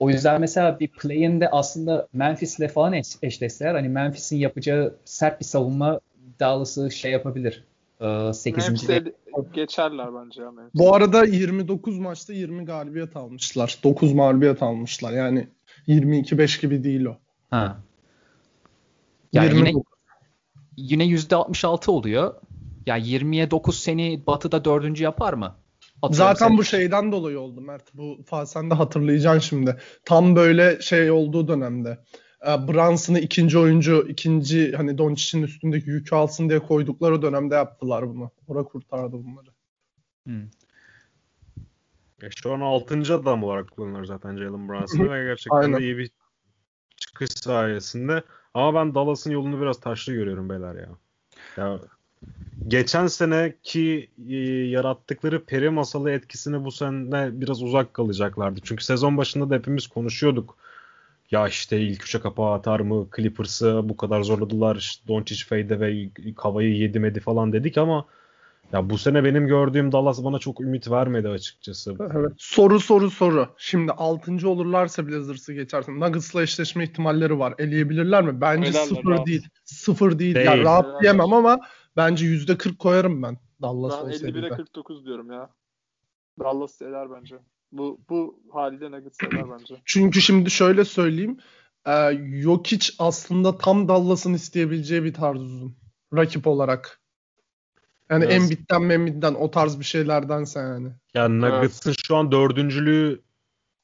O 0.00 0.10
yüzden 0.10 0.40
mesela 0.40 0.80
bir 0.80 0.88
play-in'de 0.88 1.50
aslında 1.50 2.08
Memphis'le 2.12 2.68
falan 2.74 2.92
eş, 2.92 3.06
eşleşseler 3.22 3.74
hani 3.74 3.88
Memphis'in 3.88 4.36
yapacağı 4.36 4.96
sert 5.04 5.40
bir 5.40 5.44
savunma 5.44 6.00
Dallas'ı 6.40 6.90
şey 6.90 7.12
yapabilir. 7.12 7.64
Ee, 8.00 8.32
8. 8.32 8.68
Memphis'e 8.68 9.04
geçerler 9.52 10.08
bence 10.14 10.42
ya 10.42 10.50
Memphis. 10.50 10.80
Bu 10.80 10.94
arada 10.94 11.24
29 11.24 11.98
maçta 11.98 12.32
20 12.32 12.64
galibiyet 12.64 13.16
almışlar. 13.16 13.78
9 13.84 14.12
mağlubiyet 14.12 14.62
almışlar. 14.62 15.12
Yani 15.12 15.48
22-5 15.88 16.60
gibi 16.60 16.84
değil 16.84 17.04
o. 17.04 17.16
Ha. 17.50 17.76
Yani 19.32 19.56
yine, 19.56 19.72
yine 20.76 21.04
%66 21.04 21.90
oluyor. 21.90 22.34
Yani 22.86 23.02
20'ye 23.02 23.50
9 23.50 23.78
seni 23.78 24.26
Batı'da 24.26 24.64
dördüncü 24.64 25.04
yapar 25.04 25.32
mı? 25.32 25.54
Zaten 26.10 26.48
seni. 26.48 26.58
bu 26.58 26.64
şeyden 26.64 27.12
dolayı 27.12 27.40
oldu 27.40 27.60
Mert. 27.60 27.94
Bu 27.94 28.18
sen 28.46 28.70
de 28.70 28.74
hatırlayacaksın 28.74 29.48
şimdi. 29.48 29.76
Tam 30.04 30.36
böyle 30.36 30.80
şey 30.80 31.10
olduğu 31.10 31.48
dönemde. 31.48 31.98
E, 32.46 32.68
Brunson'ı 32.68 33.18
ikinci 33.18 33.58
oyuncu, 33.58 34.06
ikinci 34.08 34.72
hani 34.76 34.98
Doncic'in 34.98 35.42
üstündeki 35.42 35.90
yükü 35.90 36.14
alsın 36.14 36.48
diye 36.48 36.58
koydukları 36.58 37.22
dönemde 37.22 37.54
yaptılar 37.54 38.08
bunu. 38.08 38.30
Ora 38.48 38.62
kurtardı 38.62 39.12
bunları. 39.12 39.48
Hmm. 40.26 40.42
Ya 42.22 42.28
şu 42.36 42.52
an 42.52 42.60
6. 42.60 43.14
adam 43.14 43.44
olarak 43.44 43.70
kullanılır 43.70 44.04
zaten 44.04 44.36
Jalen 44.36 44.68
Brunson 44.68 45.10
ve 45.10 45.24
gerçekten 45.24 45.74
de 45.74 45.78
iyi 45.78 45.98
bir 45.98 46.10
çıkış 46.96 47.30
sayesinde. 47.30 48.22
Ama 48.54 48.74
ben 48.74 48.94
Dallas'ın 48.94 49.30
yolunu 49.30 49.60
biraz 49.60 49.80
taşlı 49.80 50.12
görüyorum 50.12 50.48
beyler 50.48 50.74
ya. 50.74 50.88
Ya 51.56 51.80
geçen 52.68 53.06
seneki 53.06 54.10
e, 54.28 54.36
yarattıkları 54.68 55.44
peri 55.44 55.70
masalı 55.70 56.10
etkisini 56.10 56.64
bu 56.64 56.70
sene 56.72 57.40
biraz 57.40 57.62
uzak 57.62 57.94
kalacaklardı. 57.94 58.60
Çünkü 58.64 58.84
sezon 58.84 59.16
başında 59.16 59.50
da 59.50 59.54
hepimiz 59.54 59.86
konuşuyorduk. 59.86 60.56
Ya 61.30 61.48
işte 61.48 61.80
ilk 61.80 62.02
üçe 62.02 62.20
kapağı 62.20 62.52
atar 62.52 62.80
mı? 62.80 63.06
Clippers'ı 63.16 63.80
bu 63.84 63.96
kadar 63.96 64.22
zorladılar. 64.22 64.76
İşte 64.76 65.08
Doncic 65.08 65.44
fade 65.44 65.80
ve 65.80 66.08
kavayı 66.36 66.76
yedimedi 66.76 67.20
falan 67.20 67.52
dedik 67.52 67.78
ama 67.78 68.04
ya 68.72 68.90
bu 68.90 68.98
sene 68.98 69.24
benim 69.24 69.46
gördüğüm 69.46 69.92
Dallas 69.92 70.24
bana 70.24 70.38
çok 70.38 70.60
ümit 70.60 70.90
vermedi 70.90 71.28
açıkçası. 71.28 71.94
Evet. 72.14 72.32
Soru 72.38 72.80
soru 72.80 73.10
soru. 73.10 73.48
Şimdi 73.58 73.92
6. 73.92 74.48
olurlarsa 74.48 75.08
Blazers'ı 75.08 75.52
geçersin. 75.52 76.00
Nuggets'la 76.00 76.42
eşleşme 76.42 76.84
ihtimalleri 76.84 77.38
var. 77.38 77.54
Eleyebilirler 77.58 78.24
mi? 78.24 78.40
Bence 78.40 78.70
Ölerler, 78.70 78.86
sıfır 78.86 79.10
rahat. 79.10 79.26
değil. 79.26 79.48
Sıfır 79.64 80.18
değil. 80.18 80.34
değil. 80.34 80.46
Yani 80.46 80.62
rahat 80.62 81.02
diyemem 81.02 81.32
ama 81.32 81.60
bence 81.96 82.26
%40 82.26 82.76
koyarım 82.76 83.22
ben. 83.22 83.38
Dallas 83.62 84.22
ben 84.22 84.28
51'e 84.28 84.48
49 84.48 85.06
diyorum 85.06 85.30
ya. 85.30 85.50
Dallas 86.40 86.82
eder 86.82 87.10
bence. 87.10 87.36
Bu 87.72 88.00
bu 88.08 88.40
halde 88.52 88.90
Nuggets 88.90 89.22
eder 89.22 89.50
bence. 89.50 89.74
Çünkü 89.84 90.20
şimdi 90.20 90.50
şöyle 90.50 90.84
söyleyeyim. 90.84 91.38
Ee, 91.86 92.18
Jokic 92.42 92.92
aslında 92.98 93.58
tam 93.58 93.88
Dallas'ın 93.88 94.34
isteyebileceği 94.34 95.04
bir 95.04 95.14
tarz 95.14 95.40
uzun. 95.40 95.76
Rakip 96.14 96.46
olarak. 96.46 97.00
Yani 98.10 98.22
Biraz... 98.22 98.34
Embiid'den 98.34 98.82
Membiid'den 98.82 99.34
o 99.34 99.50
tarz 99.50 99.80
bir 99.80 99.84
şeylerdense 99.84 100.60
yani. 100.60 100.88
Yani 101.14 101.40
Nuggets'ın 101.40 101.90
evet. 101.90 101.98
şu 102.06 102.16
an 102.16 102.32
dördüncülüğü 102.32 103.22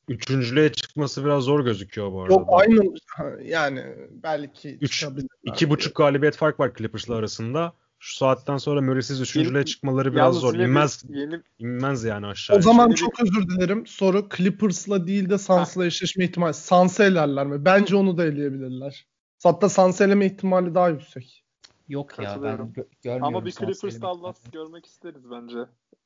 üçüncülüğe 0.09 0.73
çıkması 0.73 1.25
biraz 1.25 1.45
zor 1.45 1.65
gözüküyor 1.65 2.13
bu 2.13 2.23
arada. 2.23 2.33
Yok 2.33 2.49
aynı 2.53 2.95
yani 3.43 3.85
belki 4.11 4.79
Üç, 4.81 5.07
iki 5.43 5.71
buçuk 5.71 5.97
galibiyet 5.97 6.37
fark 6.37 6.61
var 6.61 6.75
Clippers'la 6.79 7.15
arasında. 7.15 7.73
Şu 8.03 8.17
saatten 8.17 8.57
sonra 8.57 8.81
Murray'siz 8.81 9.21
üçüncülüğe 9.21 9.65
çıkmaları 9.65 10.13
biraz 10.13 10.35
zor. 10.35 10.55
İnmez, 10.55 11.05
yeni... 11.09 11.41
inmez 11.59 12.05
yani 12.05 12.27
aşağı. 12.27 12.57
O 12.57 12.61
zaman 12.61 12.91
çok 12.91 13.21
özür 13.21 13.49
dilerim. 13.49 13.87
Soru 13.87 14.29
Clippers'la 14.37 15.07
değil 15.07 15.31
de 15.31 15.39
Suns'la 15.39 15.87
eşleşme 15.87 16.25
ihtimali. 16.25 16.55
Suns'ı 16.55 17.03
elerler 17.03 17.47
mi? 17.47 17.65
Bence 17.65 17.97
onu 17.97 18.19
da 18.19 18.25
eleyebilirler. 18.25 19.07
Hatta 19.43 19.69
Suns'ı 19.69 20.05
eleme 20.05 20.27
ihtimali 20.27 20.75
daha 20.75 20.89
yüksek. 20.89 21.45
Yok 21.89 22.19
ya 22.19 22.43
ben 22.43 22.57
gö- 22.57 22.87
görmüyorum. 23.03 23.25
Ama 23.25 23.45
bir 23.45 23.51
Clippers 23.51 24.03
Dallas 24.03 24.37
görmek 24.53 24.87
isteriz 24.87 25.31
bence 25.31 25.59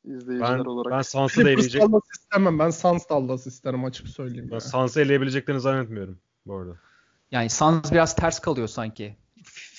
izleyiciler 0.05 0.59
ben, 0.59 0.65
olarak. 0.65 0.93
Ben 0.93 1.03
Suns'ı 1.03 1.45
da 1.45 1.51
eleyecek. 1.51 1.83
Dallas 1.83 2.03
istemem. 2.21 2.59
Ben 2.59 2.71
Suns 2.71 3.09
Dallas 3.09 3.47
isterim 3.47 3.85
açık 3.85 4.09
söyleyeyim. 4.09 4.49
Ben 4.53 4.59
Suns'ı 4.59 5.01
eleyebileceklerini 5.01 5.61
zannetmiyorum 5.61 6.19
bu 6.47 6.57
arada. 6.57 6.77
Yani 7.31 7.51
Suns 7.51 7.93
biraz 7.93 8.17
ters 8.17 8.39
kalıyor 8.39 8.69
sanki. 8.69 9.17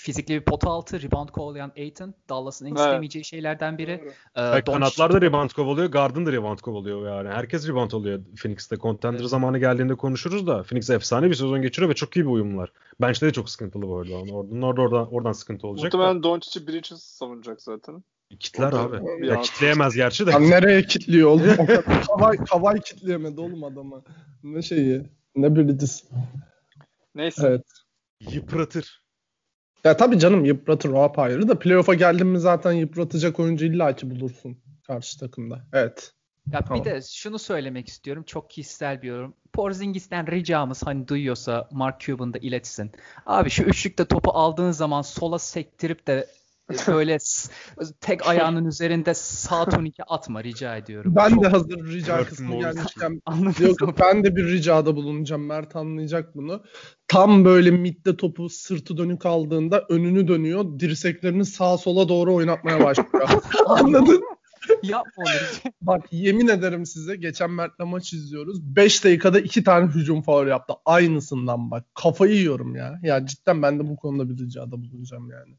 Fizikli 0.06 0.36
bir 0.36 0.41
pota 0.41 0.69
altı, 0.69 1.02
rebound 1.02 1.30
kovalayan 1.30 1.72
Aiton. 1.77 2.14
Dallas'ın 2.30 2.65
en 2.65 2.69
evet. 2.69 2.80
istemeyeceği 2.80 3.26
şeylerden 3.26 3.77
biri. 3.77 3.91
Ee, 4.36 4.41
evet, 4.41 4.65
kanatlar 4.65 5.14
da 5.14 5.22
rebound 5.22 5.49
kovalıyor, 5.49 5.91
Garden 5.91 6.26
da 6.26 6.32
rebound 6.32 6.60
kovalıyor 6.60 7.07
yani. 7.07 7.30
Herkes 7.30 7.68
rebound 7.68 7.91
oluyor 7.91 8.19
Phoenix'te. 8.41 8.77
Contender 8.77 9.19
evet. 9.19 9.30
zamanı 9.30 9.60
geldiğinde 9.60 9.95
konuşuruz 9.95 10.48
da 10.48 10.64
Phoenix 10.64 10.90
efsane 10.90 11.30
bir 11.30 11.34
sezon 11.34 11.61
geçiriyor 11.61 11.90
ve 11.90 11.95
çok 11.95 12.18
iyi 12.18 12.26
bir 12.26 12.30
uyumlar. 12.30 12.72
Bench'te 13.02 13.27
de 13.27 13.34
çok 13.34 13.49
sıkıntılı 13.49 13.88
bu 13.88 13.98
arada. 13.98 14.14
Oradan, 14.14 14.61
orada, 14.61 14.82
oradan, 14.82 15.14
oradan 15.14 15.32
sıkıntı 15.32 15.68
olacak. 15.68 15.94
Muhtemelen 15.94 16.23
Doncic'i 16.23 16.68
Bridges 16.68 17.03
savunacak 17.03 17.61
zaten. 17.61 18.03
Kitler 18.40 18.73
abi. 18.73 19.27
Ya 19.27 19.41
kitleyemez 19.41 19.95
gerçi 19.95 20.27
de. 20.27 20.32
Ya 20.32 20.40
nereye 20.40 20.84
kitliyor 20.84 21.30
oğlum? 21.30 21.56
kavay, 22.07 22.38
kavay 22.38 22.82
kitleyemedi 22.82 23.41
oğlum 23.41 23.64
adamı. 23.64 24.03
Ne 24.44 24.61
şeyi? 24.61 25.03
Ne 25.36 25.56
Bridges. 25.56 26.03
Neyse. 27.15 27.48
Evet. 27.48 27.65
Yıpratır. 28.19 29.05
Ya 29.86 29.98
tabii 29.98 30.20
canım 30.20 30.45
yıpratır 30.45 30.90
o 30.90 31.03
apayrı 31.03 31.48
da 31.48 31.60
playoff'a 31.60 31.94
geldin 31.94 32.28
mi 32.28 32.40
zaten 32.40 32.72
yıpratacak 32.72 33.40
oyuncu 33.40 33.66
illa 33.66 33.95
ki 33.95 34.10
bulursun 34.10 34.57
karşı 34.88 35.20
takımda. 35.20 35.66
Evet. 35.74 36.12
Ya 36.52 36.62
tamam. 36.62 36.86
bir 36.86 36.91
de 36.91 37.02
şunu 37.02 37.40
söylemek 37.40 37.88
istiyorum. 37.88 38.24
Çok 38.28 38.49
kişisel 38.49 39.02
bir 39.02 39.07
yorum. 39.07 39.34
Porzingis'ten 39.53 40.32
ricamız 40.32 40.84
hani 40.86 41.07
duyuyorsa 41.07 41.70
Mark 41.72 41.99
Cuban 41.99 42.34
da 42.34 42.38
iletsin. 42.38 42.91
Abi 43.26 43.49
şu 43.49 43.64
üçlükte 43.64 44.06
topu 44.06 44.32
aldığın 44.32 44.72
zaman 44.72 45.02
sola 45.02 45.40
sektirip 45.40 46.07
de 46.07 46.28
böyle 46.88 47.18
tek 48.02 48.28
ayağının 48.28 48.66
üzerinde 48.66 49.14
sağ 49.14 49.66
tonike 49.66 50.04
atma 50.04 50.44
rica 50.44 50.78
ediyorum. 50.78 51.14
Ben 51.16 51.30
Çok... 51.30 51.44
de 51.44 51.48
hazır 51.48 51.86
rica 51.94 52.26
kısmı 52.26 52.60
gelmişken 52.60 53.22
yok, 53.60 54.00
ben 54.00 54.24
de 54.24 54.36
bir 54.36 54.46
ricada 54.46 54.96
bulunacağım. 54.96 55.46
Mert 55.46 55.76
anlayacak 55.76 56.36
bunu. 56.36 56.64
Tam 57.08 57.46
böyle 57.46 57.72
midde 57.72 58.18
topu 58.18 58.50
sırtı 58.50 58.98
dönük 58.98 59.26
aldığında 59.26 59.86
önünü 59.90 60.28
dönüyor. 60.28 60.80
Dirseklerini 60.80 61.46
sağa 61.46 61.78
sola 61.78 62.10
doğru 62.10 62.36
oynatmaya 62.36 62.84
başlıyor. 62.84 63.30
Anladın? 63.68 64.24
Yapma 64.84 65.24
onu. 65.24 65.72
Bak 65.82 66.06
yemin 66.12 66.48
ederim 66.48 66.86
size 66.86 67.16
geçen 67.16 67.52
Mert'le 67.52 67.80
maç 67.80 68.14
izliyoruz. 68.14 68.76
5 68.76 69.04
dakikada 69.04 69.40
2 69.40 69.64
tane 69.64 69.92
hücum 69.92 70.22
faul 70.22 70.48
yaptı. 70.48 70.74
Aynısından 70.86 71.72
bak. 71.72 71.86
Kafayı 71.94 72.36
yiyorum 72.36 72.76
ya. 72.76 73.00
Ya 73.04 73.26
cidden 73.26 73.62
ben 73.62 73.80
de 73.80 73.88
bu 73.88 73.96
konuda 73.96 74.30
bir 74.30 74.38
ricada 74.38 74.72
bulunacağım 74.72 75.32
yani. 75.32 75.56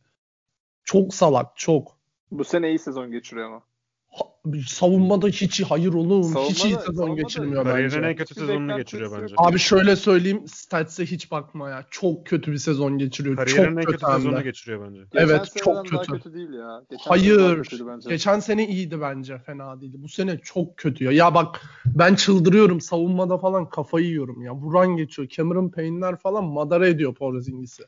Çok 0.86 1.14
salak 1.14 1.56
çok. 1.56 1.96
Bu 2.30 2.44
sene 2.44 2.68
iyi 2.68 2.78
sezon 2.78 3.10
geçiriyor 3.10 3.46
ama. 3.46 3.62
Ha, 4.08 4.24
savunmada 4.68 5.28
hiç 5.28 5.62
hayır 5.62 5.94
oğlum. 5.94 6.22
Savunmada, 6.22 6.50
hiç 6.50 6.64
iyi 6.64 6.74
sezon 6.74 7.16
geçirmiyor 7.16 7.66
bence. 7.66 7.72
Kariyerinin 7.72 8.08
en 8.08 8.16
kötü 8.16 8.34
sezonunu 8.34 8.76
geçiriyor 8.76 9.22
bence. 9.22 9.34
Abi 9.38 9.58
şöyle 9.58 9.96
söyleyeyim 9.96 10.48
Stats'e 10.48 11.06
hiç 11.06 11.30
bakma 11.30 11.70
ya. 11.70 11.86
Çok 11.90 12.26
kötü 12.26 12.52
bir 12.52 12.56
sezon 12.56 12.98
geçiriyor. 12.98 13.36
Kariyerinin 13.36 13.64
çok 13.64 13.78
en 13.78 13.84
kötü, 13.84 13.98
kötü 13.98 14.12
sezonunu 14.12 14.42
geçiriyor 14.42 14.86
bence. 14.86 15.00
Geçen 15.12 15.26
evet 15.26 15.52
çok 15.56 15.84
kötü. 15.84 15.94
Daha 15.94 16.02
kötü 16.02 16.34
değil 16.34 16.52
ya. 16.52 16.82
Geçen 16.90 17.10
hayır. 17.10 17.80
Bence. 17.86 18.08
Geçen 18.08 18.40
sene 18.40 18.68
iyiydi 18.68 19.00
bence. 19.00 19.38
Fena 19.38 19.80
değildi. 19.80 19.96
Bu 19.98 20.08
sene 20.08 20.38
çok 20.38 20.76
kötü 20.76 21.04
ya. 21.04 21.12
Ya 21.12 21.34
bak 21.34 21.60
ben 21.86 22.14
çıldırıyorum. 22.14 22.80
Savunmada 22.80 23.38
falan 23.38 23.68
kafayı 23.68 24.06
yiyorum 24.06 24.42
ya. 24.42 24.54
Vuran 24.54 24.96
geçiyor. 24.96 25.28
Cameron 25.28 25.68
Payne'ler 25.68 26.16
falan 26.16 26.44
madara 26.44 26.88
ediyor 26.88 27.14
Porzingis'i. 27.14 27.82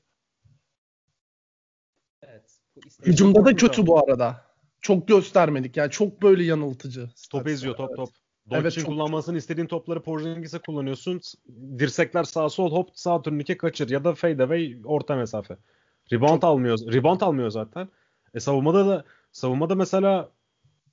Hücumda 3.03 3.45
da 3.45 3.57
kötü 3.57 3.87
bu 3.87 3.99
arada. 3.99 4.45
Çok 4.81 5.09
göstermedik 5.09 5.77
yani 5.77 5.91
çok 5.91 6.23
böyle 6.23 6.45
yanıltıcı. 6.45 7.11
Top 7.31 7.47
eziyor 7.47 7.77
top 7.77 7.97
top. 7.97 8.09
Doncic'in 8.51 8.81
evet, 8.81 8.85
kullanmasını 8.85 9.35
çok... 9.35 9.41
istediğin 9.41 9.67
topları 9.67 10.03
Porzingis'e 10.03 10.59
kullanıyorsun. 10.59 11.21
Dirsekler 11.79 12.25
sağ 12.25 12.49
sol 12.49 12.73
hop 12.73 12.91
sağ 12.95 13.23
turnike 13.23 13.57
kaçır 13.57 13.91
ya 13.91 14.05
da 14.05 14.15
fade 14.15 14.43
away 14.43 14.77
orta 14.85 15.17
mesafe. 15.17 15.57
Rebound 16.13 16.41
çok... 16.41 16.45
almıyor. 16.45 16.79
Rebound 16.79 17.21
almıyor 17.21 17.51
zaten. 17.51 17.89
E 18.35 18.41
savunmada 18.41 18.89
da 18.89 19.05
savunmada 19.33 19.75
mesela 19.75 20.31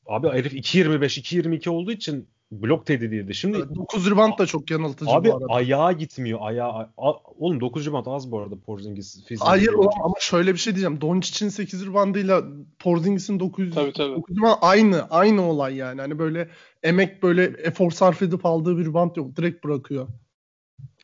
abi 0.05 0.27
herif 0.27 0.53
2.25 0.53 0.99
2.22 0.99 1.69
olduğu 1.69 1.91
için 1.91 2.27
blok 2.61 2.85
tehdidiydi. 2.85 3.33
Şimdi 3.33 3.57
evet, 3.57 3.75
9 3.75 4.11
rebound 4.11 4.39
da 4.39 4.45
çok 4.45 4.71
yanıltıcı 4.71 5.11
abi, 5.11 5.29
bu 5.29 5.33
arada. 5.33 5.45
ayağa 5.49 5.91
gitmiyor. 5.91 6.39
Ayağa 6.41 6.91
a, 6.97 7.13
oğlum 7.39 7.61
9 7.61 7.87
rebound 7.87 8.05
az 8.05 8.31
bu 8.31 8.39
arada 8.39 8.55
Porzingis 8.65 9.25
fiziği. 9.25 9.47
Hayır 9.47 9.73
oğlum 9.73 10.01
ama 10.03 10.15
şöyle 10.19 10.53
bir 10.53 10.57
şey 10.57 10.75
diyeceğim. 10.75 11.01
Doncic'in 11.01 11.49
8 11.49 11.85
reboundıyla 11.85 12.43
Porzingis'in 12.79 13.39
9 13.39 13.75
tabii, 13.75 13.93
tabii. 13.93 14.15
9 14.15 14.37
rebound 14.37 14.57
aynı 14.61 15.07
aynı 15.09 15.41
olay 15.41 15.75
yani. 15.75 16.01
Hani 16.01 16.19
böyle 16.19 16.49
emek 16.83 17.23
böyle 17.23 17.43
efor 17.43 17.91
sarf 17.91 18.21
edip 18.21 18.45
aldığı 18.45 18.77
bir 18.77 18.85
rebound 18.85 19.15
yok. 19.15 19.35
Direkt 19.35 19.63
bırakıyor. 19.63 20.07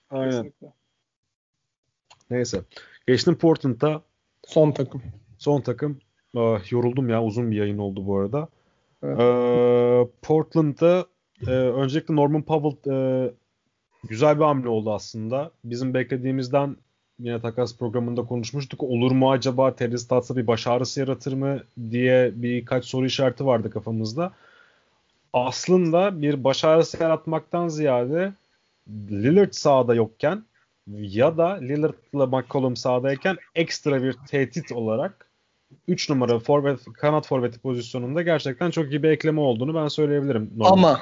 Aynen. 0.09 0.31
Kesinlikle. 0.31 0.67
Neyse. 2.31 2.61
Geçtim 3.07 3.35
Portland'a. 3.35 4.01
Son 4.47 4.71
takım. 4.71 5.01
Son 5.37 5.61
takım. 5.61 5.99
Ah, 6.37 6.71
yoruldum 6.71 7.09
ya. 7.09 7.23
Uzun 7.23 7.51
bir 7.51 7.55
yayın 7.55 7.77
oldu 7.77 8.07
bu 8.07 8.17
arada. 8.17 8.47
Evet. 9.03 9.19
Ee, 9.19 10.07
Portland'da 10.21 11.05
e, 11.47 11.51
öncelikle 11.51 12.15
Norman 12.15 12.41
Powell 12.41 12.93
e, 12.93 13.31
güzel 14.03 14.39
bir 14.39 14.43
hamle 14.43 14.69
oldu 14.69 14.93
aslında. 14.93 15.51
Bizim 15.63 15.93
beklediğimizden 15.93 16.75
yine 17.19 17.41
takas 17.41 17.77
programında 17.77 18.23
konuşmuştuk. 18.25 18.83
Olur 18.83 19.11
mu 19.11 19.31
acaba 19.31 19.75
Terry 19.75 19.97
Stotts'a 19.97 20.35
bir 20.37 20.47
baş 20.47 20.67
ağrısı 20.67 20.99
yaratır 20.99 21.33
mı 21.33 21.63
diye 21.91 22.31
birkaç 22.35 22.85
soru 22.85 23.05
işareti 23.05 23.45
vardı 23.45 23.69
kafamızda. 23.69 24.31
Aslında 25.33 26.21
bir 26.21 26.43
baş 26.43 26.63
ağrısı 26.63 27.03
yaratmaktan 27.03 27.67
ziyade 27.67 28.33
Lillard 29.11 29.51
sahada 29.51 29.95
yokken 29.95 30.43
ya 30.97 31.37
da 31.37 31.47
Lillard'la 31.47 32.25
McCollum 32.25 32.75
sahadayken 32.75 33.37
ekstra 33.55 34.03
bir 34.03 34.15
tehdit 34.27 34.71
olarak 34.71 35.27
3 35.87 36.09
numara 36.09 36.39
forvet, 36.39 36.79
kanat 36.93 37.27
forveti 37.27 37.59
pozisyonunda 37.59 38.21
gerçekten 38.21 38.71
çok 38.71 38.91
iyi 38.91 39.03
bir 39.03 39.09
ekleme 39.09 39.41
olduğunu 39.41 39.75
ben 39.75 39.87
söyleyebilirim. 39.87 40.51
Normal. 40.57 40.73
Ama 40.73 41.01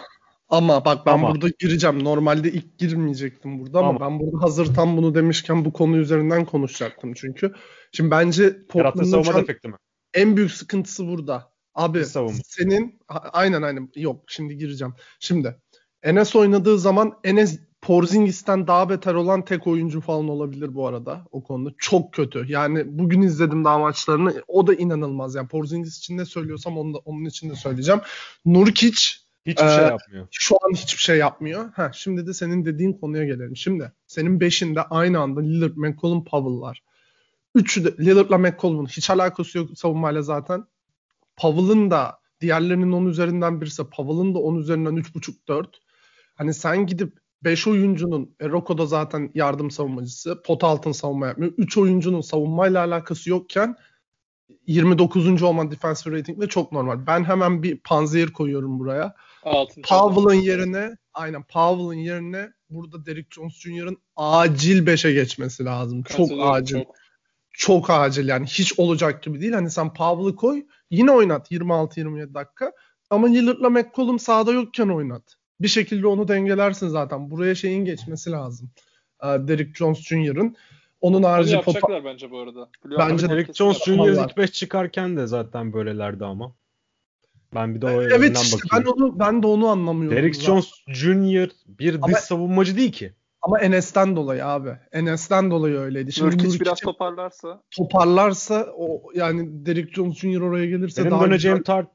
ama 0.50 0.86
bak 0.86 1.06
ben 1.06 1.14
ama. 1.14 1.32
burada 1.32 1.48
gireceğim. 1.60 2.04
Normalde 2.04 2.52
ilk 2.52 2.78
girmeyecektim 2.78 3.60
burada 3.60 3.80
ama, 3.80 3.90
ama 3.90 4.00
ben 4.00 4.20
burada 4.20 4.42
hazır 4.42 4.74
tam 4.74 4.98
bunu 4.98 5.16
demişken 5.16 5.66
bu 5.66 5.74
konu 5.74 5.98
üzerinden 5.98 6.46
konuşacaktım 6.46 7.14
çünkü. 7.14 7.54
Şimdi 7.92 8.12
bence 8.12 8.66
Portland'ın 8.66 9.76
en 10.14 10.38
büyük 10.38 10.52
sıkıntısı 10.52 11.08
burada. 11.08 11.52
Abi 11.76 12.06
senin 12.46 13.00
aynen 13.34 13.62
aynen 13.62 13.90
yok 13.96 14.24
şimdi 14.28 14.58
gireceğim. 14.58 14.94
Şimdi 15.20 15.56
Enes 16.04 16.36
oynadığı 16.36 16.80
zaman 16.80 17.14
Enes 17.24 17.60
Porzingis'ten 17.82 18.68
daha 18.68 18.90
beter 18.90 19.14
olan 19.14 19.46
tek 19.46 19.68
oyuncu 19.68 20.02
falan 20.02 20.28
olabilir 20.28 20.76
bu 20.76 20.88
arada 20.88 21.26
o 21.32 21.44
konuda. 21.44 21.74
Çok 21.78 22.14
kötü. 22.14 22.46
Yani 22.48 22.84
bugün 22.86 23.22
izledim 23.22 23.66
daha 23.66 23.80
maçlarını. 23.80 24.44
O 24.48 24.68
da 24.68 24.74
inanılmaz. 24.74 25.36
Yani 25.36 25.48
Porzingis 25.48 25.98
için 25.98 26.18
ne 26.18 26.26
söylüyorsam 26.26 26.78
onu 26.78 26.94
da, 26.94 26.98
onun 26.98 27.26
için 27.26 27.50
de 27.50 27.56
söyleyeceğim. 27.56 28.02
Nurkic 28.46 29.02
Hiçbir 29.46 29.66
ee, 29.66 29.76
şey 29.76 29.84
yapmıyor. 29.84 30.28
Şu 30.32 30.56
an 30.56 30.74
hiçbir 30.74 31.02
şey 31.02 31.18
yapmıyor. 31.18 31.74
Ha, 31.74 31.92
şimdi 31.94 32.28
de 32.28 32.34
senin 32.34 32.66
dediğin 32.66 32.94
konuya 32.94 33.26
gelelim. 33.26 33.58
Şimdi 33.58 33.92
senin 34.08 34.40
beşinde 34.40 34.82
aynı 34.82 35.20
anda 35.20 35.42
Lillard, 35.42 35.76
McCollum, 35.76 36.26
Powell 36.26 36.62
var. 36.62 36.84
Üçü 37.56 37.86
de 37.86 38.06
Lillard'la 38.06 38.38
McCollum'un 38.38 38.86
hiç 38.86 39.10
alakası 39.10 39.58
yok 39.58 39.70
savunmayla 39.78 40.22
zaten. 40.22 40.66
Powell'ın 41.38 41.92
da 41.92 42.20
diğerlerinin 42.42 42.92
10 42.92 43.06
üzerinden 43.06 43.62
birisi. 43.62 43.90
Powell'ın 43.90 44.36
da 44.36 44.40
10 44.40 44.56
üzerinden 44.56 44.96
3.5-4. 44.96 45.66
Hani 46.36 46.54
sen 46.54 46.86
gidip 46.86 47.18
5 47.44 47.68
oyuncunun, 47.68 48.36
e, 48.40 48.50
Rocco 48.50 48.78
da 48.78 48.86
zaten 48.86 49.32
yardım 49.34 49.72
savunmacısı, 49.72 50.42
pot 50.46 50.64
altın 50.64 50.92
savunma 50.92 51.28
yapmıyor. 51.28 51.54
3 51.58 51.78
oyuncunun 51.78 52.22
savunmayla 52.22 52.86
alakası 52.86 53.30
yokken 53.30 53.76
29. 54.68 55.44
olman 55.44 55.72
defensive 55.72 56.18
ratingle 56.18 56.48
çok 56.48 56.72
normal. 56.72 57.08
Ben 57.08 57.24
hemen 57.24 57.64
bir 57.64 57.80
panzehir 57.80 58.34
koyuyorum 58.34 58.80
buraya. 58.80 59.16
Powell'ın 59.84 60.42
yerine 60.42 60.98
aynen 61.14 61.44
Powell'ın 61.44 62.00
yerine 62.00 62.50
burada 62.70 63.06
Derrick 63.06 63.28
Jones 63.32 63.54
Jr.'ın 63.54 63.98
acil 64.16 64.88
5'e 64.88 65.14
geçmesi 65.14 65.66
lazım. 65.66 66.04
Çok 66.04 66.32
acil. 66.42 66.84
Çok. 66.84 66.96
çok 67.52 67.90
acil 67.90 68.28
yani 68.28 68.46
hiç 68.46 68.80
olacak 68.80 69.24
gibi 69.24 69.42
değil. 69.42 69.54
Hani 69.54 69.72
sen 69.72 69.94
Powell'ı 69.94 70.36
koy 70.36 70.66
yine 70.92 71.12
oynat 71.12 71.52
26-27 71.52 72.34
dakika. 72.34 72.72
Ama 73.10 73.28
Lillard'la 73.28 73.70
McCollum 73.70 74.20
sahada 74.20 74.52
yokken 74.52 74.90
oynat. 74.90 75.24
Bir 75.60 75.68
şekilde 75.68 76.08
onu 76.08 76.28
dengelersin 76.28 76.88
zaten. 76.88 77.32
Buraya 77.32 77.56
şeyin 77.56 77.86
geçmesi 77.86 78.32
lazım. 78.32 78.70
Derrick 79.24 79.74
Jones 79.74 80.02
Jr.'ın. 80.02 80.56
Onun 81.02 81.24
harici 81.24 81.54
yapacaklar 81.54 81.98
pota... 81.98 82.06
bence 82.06 82.32
bu 82.32 82.40
arada. 82.40 82.70
Bence 83.00 83.30
Derek 83.30 83.56
Jones 83.56 83.84
Jr. 83.84 84.24
ilk 84.24 84.38
5 84.38 84.52
çıkarken 84.52 85.18
de 85.18 85.28
zaten 85.28 85.74
böylelerdi 85.74 86.26
ama. 86.26 86.56
Ben 87.56 87.76
bir 87.76 87.82
de 87.82 87.86
o 87.86 88.02
evet 88.02 88.38
işte 88.38 88.58
bakayım. 88.58 88.86
ben 88.86 88.92
onu 88.92 89.20
ben 89.20 89.44
de 89.44 89.48
onu 89.48 89.68
anlamıyorum. 89.68 90.18
Derek 90.18 90.42
Jones 90.42 90.72
Jr. 90.88 91.50
bir 91.68 91.96
ama, 91.96 92.08
dış 92.08 92.18
savunmacı 92.18 92.78
değil 92.78 92.92
ki. 92.92 93.14
Ama 93.42 93.60
Enes'ten 93.60 94.16
dolayı 94.16 94.46
abi. 94.46 94.70
Enes'ten 94.92 95.52
dolayı 95.52 95.78
öyleydi. 95.78 96.12
Şimdi 96.12 96.28
Nurkic, 96.28 96.48
Nurkic 96.48 96.60
biraz 96.60 96.80
toparlarsa. 96.80 97.62
Toparlarsa 97.72 98.68
o 98.78 99.02
yani 99.14 99.66
Derek 99.66 99.94
Jones 99.94 100.18
Jr. 100.18 100.42
oraya 100.42 100.66
gelirse 100.66 101.02
Benim 101.02 101.12
daha 101.12 101.26
döneceğim 101.26 101.58
güzel... 101.58 101.66
tar 101.66 101.86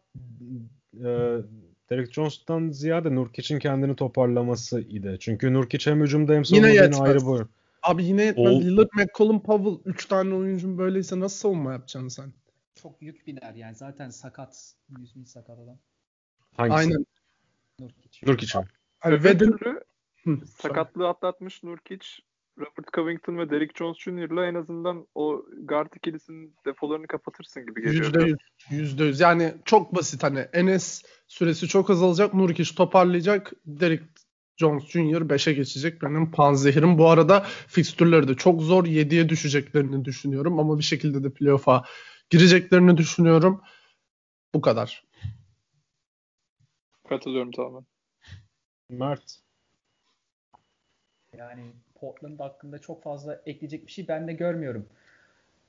e, 0.94 1.42
Derek 1.90 2.12
Jones'tan 2.12 2.70
ziyade 2.70 3.14
Nurkic'in 3.14 3.58
kendini 3.58 3.96
toparlaması 3.96 4.80
idi. 4.80 5.16
Çünkü 5.20 5.52
Nurkic 5.52 5.90
hem 5.90 6.00
hücumda 6.00 6.32
hem 6.32 6.44
savunmada 6.44 7.02
ayrı 7.02 7.26
boy. 7.26 7.44
Abi 7.82 8.04
yine 8.04 8.22
yetmez. 8.22 8.46
O... 8.46 8.60
Lillard, 8.60 8.88
McCollum, 8.94 9.42
Powell 9.42 9.78
3 9.84 10.06
tane 10.06 10.34
oyuncun 10.34 10.78
böyleyse 10.78 11.20
nasıl 11.20 11.36
savunma 11.36 11.72
yapacaksın 11.72 12.08
sen? 12.08 12.32
Çok 12.84 13.02
yük 13.02 13.26
biner 13.26 13.54
yani. 13.54 13.74
Zaten 13.74 14.10
sakat. 14.10 14.74
Yüzünü 14.98 15.26
sakat 15.26 15.58
adam. 15.58 15.78
Hangisi? 16.56 16.76
Aynen. 16.76 17.06
Nurkic. 17.80 18.26
Nurkic. 18.26 18.58
Hani 18.98 19.14
Öbür 19.14 19.38
türlü 19.38 19.84
sakatlığı 20.46 21.08
atlatmış 21.08 21.62
Nurkic, 21.62 22.06
Robert 22.58 22.92
Covington 22.92 23.38
ve 23.38 23.50
Derek 23.50 23.76
Jones 23.78 23.98
Jr.'la 23.98 24.46
en 24.46 24.54
azından 24.54 25.06
o 25.14 25.46
guard 25.62 25.92
ikilisinin 25.96 26.54
defolarını 26.66 27.06
kapatırsın 27.06 27.66
gibi 27.66 27.82
geliyor. 27.82 28.04
Yüzde 28.04 28.22
yüz. 28.22 28.36
Yüzde 28.70 29.04
yüz. 29.04 29.20
Yani 29.20 29.54
çok 29.64 29.94
basit 29.94 30.22
hani. 30.22 30.38
Enes 30.52 31.02
süresi 31.28 31.68
çok 31.68 31.90
azalacak. 31.90 32.34
Nurkic 32.34 32.74
toparlayacak. 32.74 33.52
Derek 33.66 34.02
Jones 34.56 34.84
Jr. 34.84 35.00
5'e 35.00 35.52
geçecek. 35.52 36.02
Benim 36.02 36.30
panzehirim. 36.30 36.98
Bu 36.98 37.08
arada 37.08 37.40
fikstürleri 37.66 38.28
de 38.28 38.34
çok 38.34 38.62
zor. 38.62 38.84
7'ye 38.84 39.28
düşeceklerini 39.28 40.04
düşünüyorum. 40.04 40.58
Ama 40.58 40.78
bir 40.78 40.84
şekilde 40.84 41.24
de 41.24 41.30
playoff'a 41.30 41.84
gireceklerini 42.30 42.96
düşünüyorum. 42.96 43.62
Bu 44.54 44.60
kadar. 44.60 45.04
Katılıyorum 47.08 47.52
tamamen. 47.52 47.86
Mert. 48.90 49.40
Yani 51.38 51.72
Portland 51.94 52.40
hakkında 52.40 52.78
çok 52.78 53.02
fazla 53.02 53.42
ekleyecek 53.46 53.86
bir 53.86 53.92
şey 53.92 54.08
ben 54.08 54.28
de 54.28 54.32
görmüyorum 54.32 54.86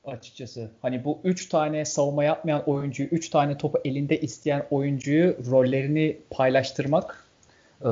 açıkçası. 0.06 0.72
Hani 0.82 1.06
bu 1.06 1.20
3 1.24 1.50
tane 1.50 1.86
savunma 1.86 2.24
yapmayan 2.24 2.70
oyuncuyu, 2.70 3.10
3 3.10 3.30
tane 3.30 3.58
topu 3.58 3.80
elinde 3.86 4.22
isteyen 4.22 4.68
oyuncuyu 4.72 5.38
rollerini 5.52 6.18
paylaştırmak 6.30 7.26
ee, 7.82 7.88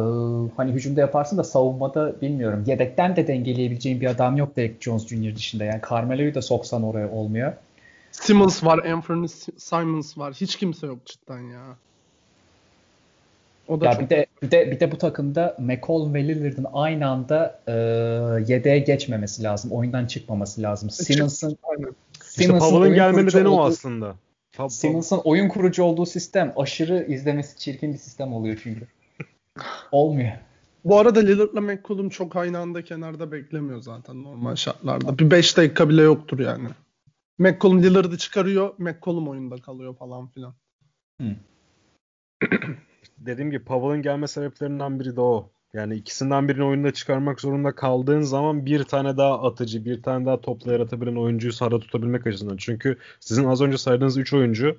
hani 0.58 0.72
hücumda 0.72 1.02
yaparsın 1.02 1.38
da 1.38 1.44
savunmada 1.44 2.22
bilmiyorum. 2.22 2.64
Yedekten 2.68 3.16
de 3.16 3.28
dengeleyebileceğin 3.28 4.02
bir 4.02 4.08
adam 4.08 4.38
yok 4.38 4.56
Derek 4.56 4.82
Jones 4.82 5.08
Jr. 5.08 5.36
dışında. 5.36 5.64
Yani 5.64 5.82
Carmelo'yu 5.90 6.36
da 6.36 6.42
soksan 6.42 6.84
oraya 6.84 7.12
olmuyor. 7.12 7.54
Simmons 8.14 8.64
var, 8.64 8.86
Anthony 8.86 9.28
Simons 9.58 10.18
var. 10.18 10.34
Hiç 10.34 10.56
kimse 10.56 10.88
yok 10.88 11.06
cidden 11.06 11.40
ya. 11.40 11.64
O 13.68 13.82
da 13.82 13.86
ya 13.86 13.92
çok... 13.92 14.02
bir 14.02 14.10
de 14.10 14.26
bir 14.42 14.52
de 14.52 14.72
bir 14.72 14.80
de 14.80 14.92
bu 14.92 14.98
takımda 14.98 15.58
McCollum 15.60 16.14
ve 16.14 16.28
Lillard'ın 16.28 16.68
aynı 16.74 17.10
anda 17.10 17.60
e, 17.68 17.74
yedeğe 18.54 18.80
geçmemesi 18.80 19.44
lazım. 19.44 19.72
Oyundan 19.72 20.06
çıkmaması 20.06 20.62
lazım. 20.62 20.90
E, 20.90 20.92
Simmons'ın 20.92 21.58
işte 22.38 22.48
Powell'ın 22.58 22.96
gelme 22.96 23.26
nedeni 23.26 23.48
o 23.48 23.64
aslında. 23.64 24.16
Simmons'ın 24.70 25.18
oyun 25.24 25.50
kurucu 25.50 25.84
olduğu 25.84 26.06
sistem 26.06 26.54
aşırı 26.56 27.06
izlemesi 27.10 27.58
çirkin 27.58 27.94
bir 27.94 27.98
sistem 27.98 28.34
oluyor 28.34 28.60
çünkü. 28.64 28.88
Olmuyor. 29.92 30.32
Bu 30.86 31.00
arada 31.00 31.20
Lillard'la 31.20 31.62
McCollum 31.62 32.10
çok 32.10 32.36
aynı 32.36 32.60
anda 32.60 32.84
kenarda 32.84 33.32
beklemiyor 33.32 33.82
zaten 33.82 34.24
normal 34.24 34.56
şartlarda. 34.56 35.20
Bir 35.20 35.32
5 35.32 35.58
dakika 35.58 35.90
bile 35.90 36.02
yoktur 36.02 36.40
yani. 36.40 36.68
McCollum 37.44 37.84
Lillard'ı 37.84 38.18
çıkarıyor, 38.18 38.74
McCollum 38.78 39.28
oyunda 39.28 39.56
kalıyor 39.56 39.96
falan 39.96 40.28
filan. 40.28 40.54
Hmm. 41.20 41.36
Dediğim 43.18 43.52
gibi 43.52 43.64
Powell'ın 43.64 44.02
gelme 44.02 44.28
sebeplerinden 44.28 45.00
biri 45.00 45.16
de 45.16 45.22
o. 45.22 45.50
Yani 45.74 45.96
ikisinden 45.96 46.48
birini 46.48 46.64
oyunda 46.64 46.94
çıkarmak 46.94 47.42
zorunda 47.42 47.76
kaldığın 47.76 48.22
zaman 48.22 48.66
bir 48.66 48.84
tane 48.84 49.18
daha 49.18 49.44
atıcı, 49.44 49.86
bir 49.86 50.04
tane 50.04 50.26
daha 50.26 50.42
topla 50.42 50.72
yaratabilen 50.72 51.16
oyuncuyu 51.16 51.54
sahada 51.54 51.80
tutabilmek 51.80 52.28
açısından. 52.28 52.58
Çünkü 52.58 52.98
sizin 53.20 53.46
az 53.46 53.62
önce 53.62 53.78
saydığınız 53.78 54.18
3 54.18 54.34
oyuncu 54.34 54.78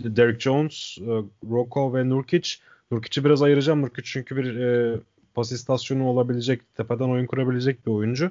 Derek 0.00 0.40
Jones, 0.40 0.98
e, 1.00 1.12
Rocco 1.50 1.94
ve 1.94 2.08
Nurkic. 2.08 2.56
Nurkic'i 2.90 3.24
biraz 3.24 3.42
ayıracağım. 3.42 3.82
Nurkic 3.82 4.02
çünkü 4.04 4.36
bir 4.36 4.56
e, 4.56 4.98
pas 5.34 5.52
istasyonu 5.52 6.06
olabilecek, 6.06 6.74
tepeden 6.74 7.08
oyun 7.08 7.26
kurabilecek 7.26 7.86
bir 7.86 7.90
oyuncu. 7.90 8.30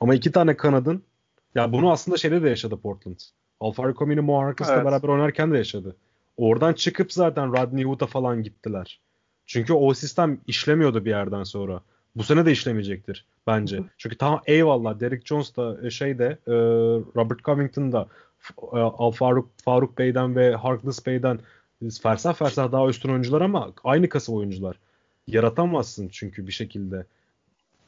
Ama 0.00 0.14
iki 0.14 0.32
tane 0.32 0.56
kanadın 0.56 1.02
ya 1.54 1.72
bunu 1.72 1.90
aslında 1.90 2.16
şeyde 2.16 2.42
de 2.42 2.48
yaşadı 2.48 2.76
Portland. 2.76 3.18
Alfaro 3.60 3.94
Comino 3.94 4.22
Mo 4.22 4.38
arkasında 4.38 4.76
evet. 4.76 4.86
beraber 4.86 5.08
oynarken 5.08 5.52
de 5.52 5.56
yaşadı. 5.56 5.96
Oradan 6.36 6.72
çıkıp 6.72 7.12
zaten 7.12 7.52
Rodney 7.52 7.84
Hood'a 7.84 8.06
falan 8.06 8.42
gittiler. 8.42 9.00
Çünkü 9.46 9.72
o 9.72 9.94
sistem 9.94 10.38
işlemiyordu 10.46 11.04
bir 11.04 11.10
yerden 11.10 11.42
sonra. 11.42 11.80
Bu 12.16 12.22
sene 12.22 12.46
de 12.46 12.52
işlemeyecektir 12.52 13.26
bence. 13.46 13.80
Çünkü 13.98 14.16
tamam 14.16 14.42
eyvallah 14.46 15.00
Derek 15.00 15.26
Jones 15.26 15.56
da 15.56 15.86
e, 15.86 15.90
şey 15.90 16.18
de 16.18 16.38
e, 16.46 16.52
Robert 17.16 17.44
Covington 17.44 17.92
da 17.92 18.08
e, 18.72 19.12
Faruk, 19.12 19.50
Faruk 19.64 19.98
Bey'den 19.98 20.36
ve 20.36 20.54
Harkless 20.54 21.06
Bey'den 21.06 21.38
fersah 22.02 22.34
fersah 22.34 22.72
daha 22.72 22.88
üstün 22.88 23.08
oyuncular 23.08 23.40
ama 23.40 23.72
aynı 23.84 24.08
kasa 24.08 24.32
oyuncular. 24.32 24.76
Yaratamazsın 25.26 26.08
çünkü 26.08 26.46
bir 26.46 26.52
şekilde. 26.52 27.06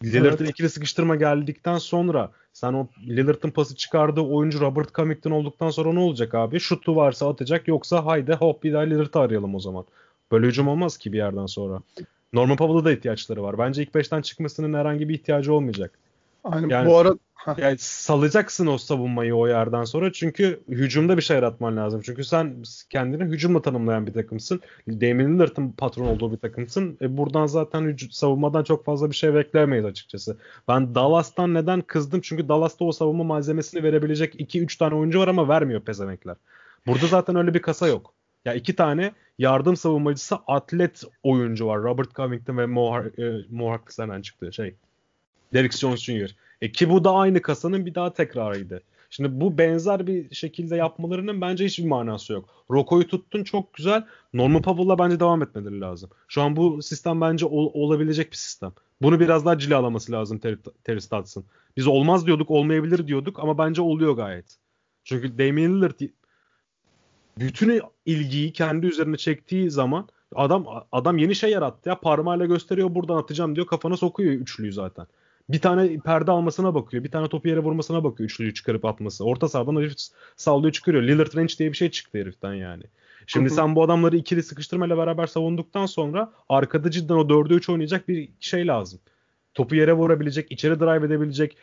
Lillard'ın 0.04 0.44
evet. 0.44 0.50
ikili 0.50 0.68
sıkıştırma 0.68 1.16
geldikten 1.16 1.78
sonra 1.78 2.30
sen 2.52 2.72
o 2.72 2.88
Lillard'ın 3.06 3.50
pası 3.50 3.76
çıkardığı 3.76 4.20
oyuncu 4.20 4.60
Robert 4.60 4.94
Covington 4.94 5.30
olduktan 5.30 5.70
sonra 5.70 5.92
ne 5.92 5.98
olacak 5.98 6.34
abi? 6.34 6.60
Şutu 6.60 6.96
varsa 6.96 7.28
atacak 7.28 7.68
yoksa 7.68 8.06
haydi 8.06 8.32
hop 8.32 8.62
bir 8.62 8.72
daha 8.72 8.82
Lillard'ı 8.82 9.18
arayalım 9.18 9.54
o 9.54 9.60
zaman. 9.60 9.84
Böyle 10.32 10.46
hücum 10.46 10.68
olmaz 10.68 10.96
ki 10.96 11.12
bir 11.12 11.18
yerden 11.18 11.46
sonra. 11.46 11.80
Norman 12.32 12.56
Powell'a 12.56 12.84
da 12.84 12.92
ihtiyaçları 12.92 13.42
var. 13.42 13.58
Bence 13.58 13.82
ilk 13.82 13.94
5'ten 13.94 14.22
çıkmasının 14.22 14.78
herhangi 14.78 15.08
bir 15.08 15.14
ihtiyacı 15.14 15.54
olmayacak. 15.54 15.98
Aynen 16.44 16.68
yani, 16.68 16.88
bu 16.88 16.98
arada 16.98 17.18
yani 17.56 17.76
salacaksın 17.78 18.66
o 18.66 18.78
savunmayı 18.78 19.34
o 19.34 19.48
yerden 19.48 19.84
sonra 19.84 20.12
çünkü 20.12 20.62
hücumda 20.68 21.16
bir 21.16 21.22
şey 21.22 21.36
yaratman 21.36 21.76
lazım. 21.76 22.00
Çünkü 22.04 22.24
sen 22.24 22.62
kendini 22.90 23.24
hücumla 23.24 23.62
tanımlayan 23.62 24.06
bir 24.06 24.12
takımsın. 24.12 24.60
Damian 24.88 25.34
Lillard'ın 25.34 25.72
patron 25.72 26.06
olduğu 26.06 26.32
bir 26.32 26.36
takımsın. 26.36 26.98
E 27.02 27.16
buradan 27.16 27.46
zaten 27.46 27.82
hücum, 27.82 28.10
savunmadan 28.10 28.64
çok 28.64 28.84
fazla 28.84 29.10
bir 29.10 29.14
şey 29.14 29.34
beklemeyiz 29.34 29.84
açıkçası. 29.84 30.38
Ben 30.68 30.94
Dallas'tan 30.94 31.54
neden 31.54 31.80
kızdım? 31.80 32.20
Çünkü 32.20 32.48
Dallas'ta 32.48 32.84
o 32.84 32.92
savunma 32.92 33.24
malzemesini 33.24 33.82
verebilecek 33.82 34.34
2-3 34.40 34.78
tane 34.78 34.94
oyuncu 34.94 35.20
var 35.20 35.28
ama 35.28 35.48
vermiyor 35.48 35.80
pezemekler. 35.80 36.36
Burada 36.86 37.06
zaten 37.06 37.36
öyle 37.36 37.54
bir 37.54 37.62
kasa 37.62 37.86
yok. 37.86 38.14
Ya 38.44 38.54
iki 38.54 38.76
tane 38.76 39.12
yardım 39.38 39.76
savunmacısı 39.76 40.36
atlet 40.46 41.02
oyuncu 41.22 41.66
var. 41.66 41.82
Robert 41.82 42.14
Covington 42.14 42.58
ve 42.58 42.66
Mo, 42.66 42.98
e, 42.98 43.22
Mo 43.50 43.70
Harkless'den 43.70 44.22
çıktı 44.22 44.52
şey. 44.52 44.74
Derek 45.52 45.72
Jones 45.72 46.00
Jr. 46.00 46.36
E 46.60 46.72
ki 46.72 46.90
bu 46.90 47.04
da 47.04 47.10
aynı 47.10 47.42
kasanın 47.42 47.86
bir 47.86 47.94
daha 47.94 48.12
tekrarıydı. 48.12 48.82
Şimdi 49.10 49.40
bu 49.40 49.58
benzer 49.58 50.06
bir 50.06 50.34
şekilde 50.34 50.76
yapmalarının 50.76 51.40
bence 51.40 51.64
hiçbir 51.64 51.86
manası 51.86 52.32
yok. 52.32 52.64
Roko'yu 52.70 53.06
tuttun 53.06 53.44
çok 53.44 53.74
güzel. 53.74 54.06
Norman 54.34 54.62
Powell'la 54.62 54.98
bence 54.98 55.20
devam 55.20 55.42
etmeleri 55.42 55.80
lazım. 55.80 56.10
Şu 56.28 56.42
an 56.42 56.56
bu 56.56 56.82
sistem 56.82 57.20
bence 57.20 57.46
ol, 57.46 57.70
olabilecek 57.74 58.30
bir 58.30 58.36
sistem. 58.36 58.72
Bunu 59.02 59.20
biraz 59.20 59.44
daha 59.44 59.58
cilalaması 59.58 60.12
lazım 60.12 60.38
Terry, 60.38 60.56
Terry 60.84 61.00
Stotts'ın. 61.00 61.44
Biz 61.76 61.86
olmaz 61.86 62.26
diyorduk, 62.26 62.50
olmayabilir 62.50 63.06
diyorduk 63.06 63.38
ama 63.38 63.58
bence 63.58 63.82
oluyor 63.82 64.12
gayet. 64.12 64.56
Çünkü 65.04 65.38
Damian 65.38 65.76
Lillard 65.76 66.00
bütün 67.38 67.80
ilgiyi 68.06 68.52
kendi 68.52 68.86
üzerine 68.86 69.16
çektiği 69.16 69.70
zaman 69.70 70.08
adam 70.34 70.66
adam 70.92 71.18
yeni 71.18 71.34
şey 71.34 71.50
yarattı 71.50 71.88
ya 71.88 72.00
parmağıyla 72.00 72.46
gösteriyor 72.46 72.94
buradan 72.94 73.16
atacağım 73.16 73.56
diyor 73.56 73.66
kafana 73.66 73.96
sokuyor 73.96 74.32
üçlüyü 74.32 74.72
zaten. 74.72 75.06
Bir 75.48 75.60
tane 75.60 75.98
perde 75.98 76.30
almasına 76.30 76.74
bakıyor. 76.74 77.04
Bir 77.04 77.10
tane 77.10 77.28
topu 77.28 77.48
yere 77.48 77.60
vurmasına 77.60 78.04
bakıyor 78.04 78.30
üçlüyü 78.30 78.54
çıkarıp 78.54 78.84
atması. 78.84 79.24
Orta 79.24 79.48
sahadan 79.48 79.76
herif 79.76 79.94
sallıyor 80.36 80.72
çıkarıyor. 80.72 81.02
Lillard 81.02 81.36
Range 81.36 81.54
diye 81.58 81.72
bir 81.72 81.76
şey 81.76 81.90
çıktı 81.90 82.18
heriften 82.18 82.54
yani. 82.54 82.82
Şimdi 83.26 83.50
sen 83.50 83.74
bu 83.74 83.82
adamları 83.82 84.16
ikili 84.16 84.42
sıkıştırmayla 84.42 84.96
beraber 84.96 85.26
savunduktan 85.26 85.86
sonra 85.86 86.32
arkada 86.48 86.90
cidden 86.90 87.14
o 87.14 87.20
4'e 87.20 87.54
3 87.54 87.68
oynayacak 87.68 88.08
bir 88.08 88.28
şey 88.40 88.66
lazım. 88.66 89.00
Topu 89.54 89.74
yere 89.74 89.92
vurabilecek, 89.92 90.52
içeri 90.52 90.80
drive 90.80 91.06
edebilecek, 91.06 91.56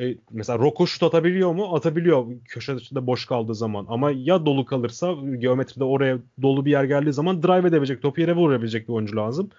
e, 0.00 0.16
mesela 0.30 0.58
Roko 0.58 0.86
şut 0.86 1.02
atabiliyor 1.02 1.52
mu? 1.52 1.74
Atabiliyor 1.74 2.26
köşe 2.48 2.76
dışında 2.76 3.06
boş 3.06 3.26
kaldığı 3.26 3.54
zaman. 3.54 3.86
Ama 3.88 4.10
ya 4.10 4.46
dolu 4.46 4.64
kalırsa 4.64 5.14
geometride 5.38 5.84
oraya 5.84 6.18
dolu 6.42 6.64
bir 6.64 6.70
yer 6.70 6.84
geldiği 6.84 7.12
zaman 7.12 7.42
drive 7.42 7.68
edebilecek, 7.68 8.02
topu 8.02 8.20
yere 8.20 8.36
vurabilecek 8.36 8.88
bir 8.88 8.92
oyuncu 8.92 9.16
lazım. 9.16 9.50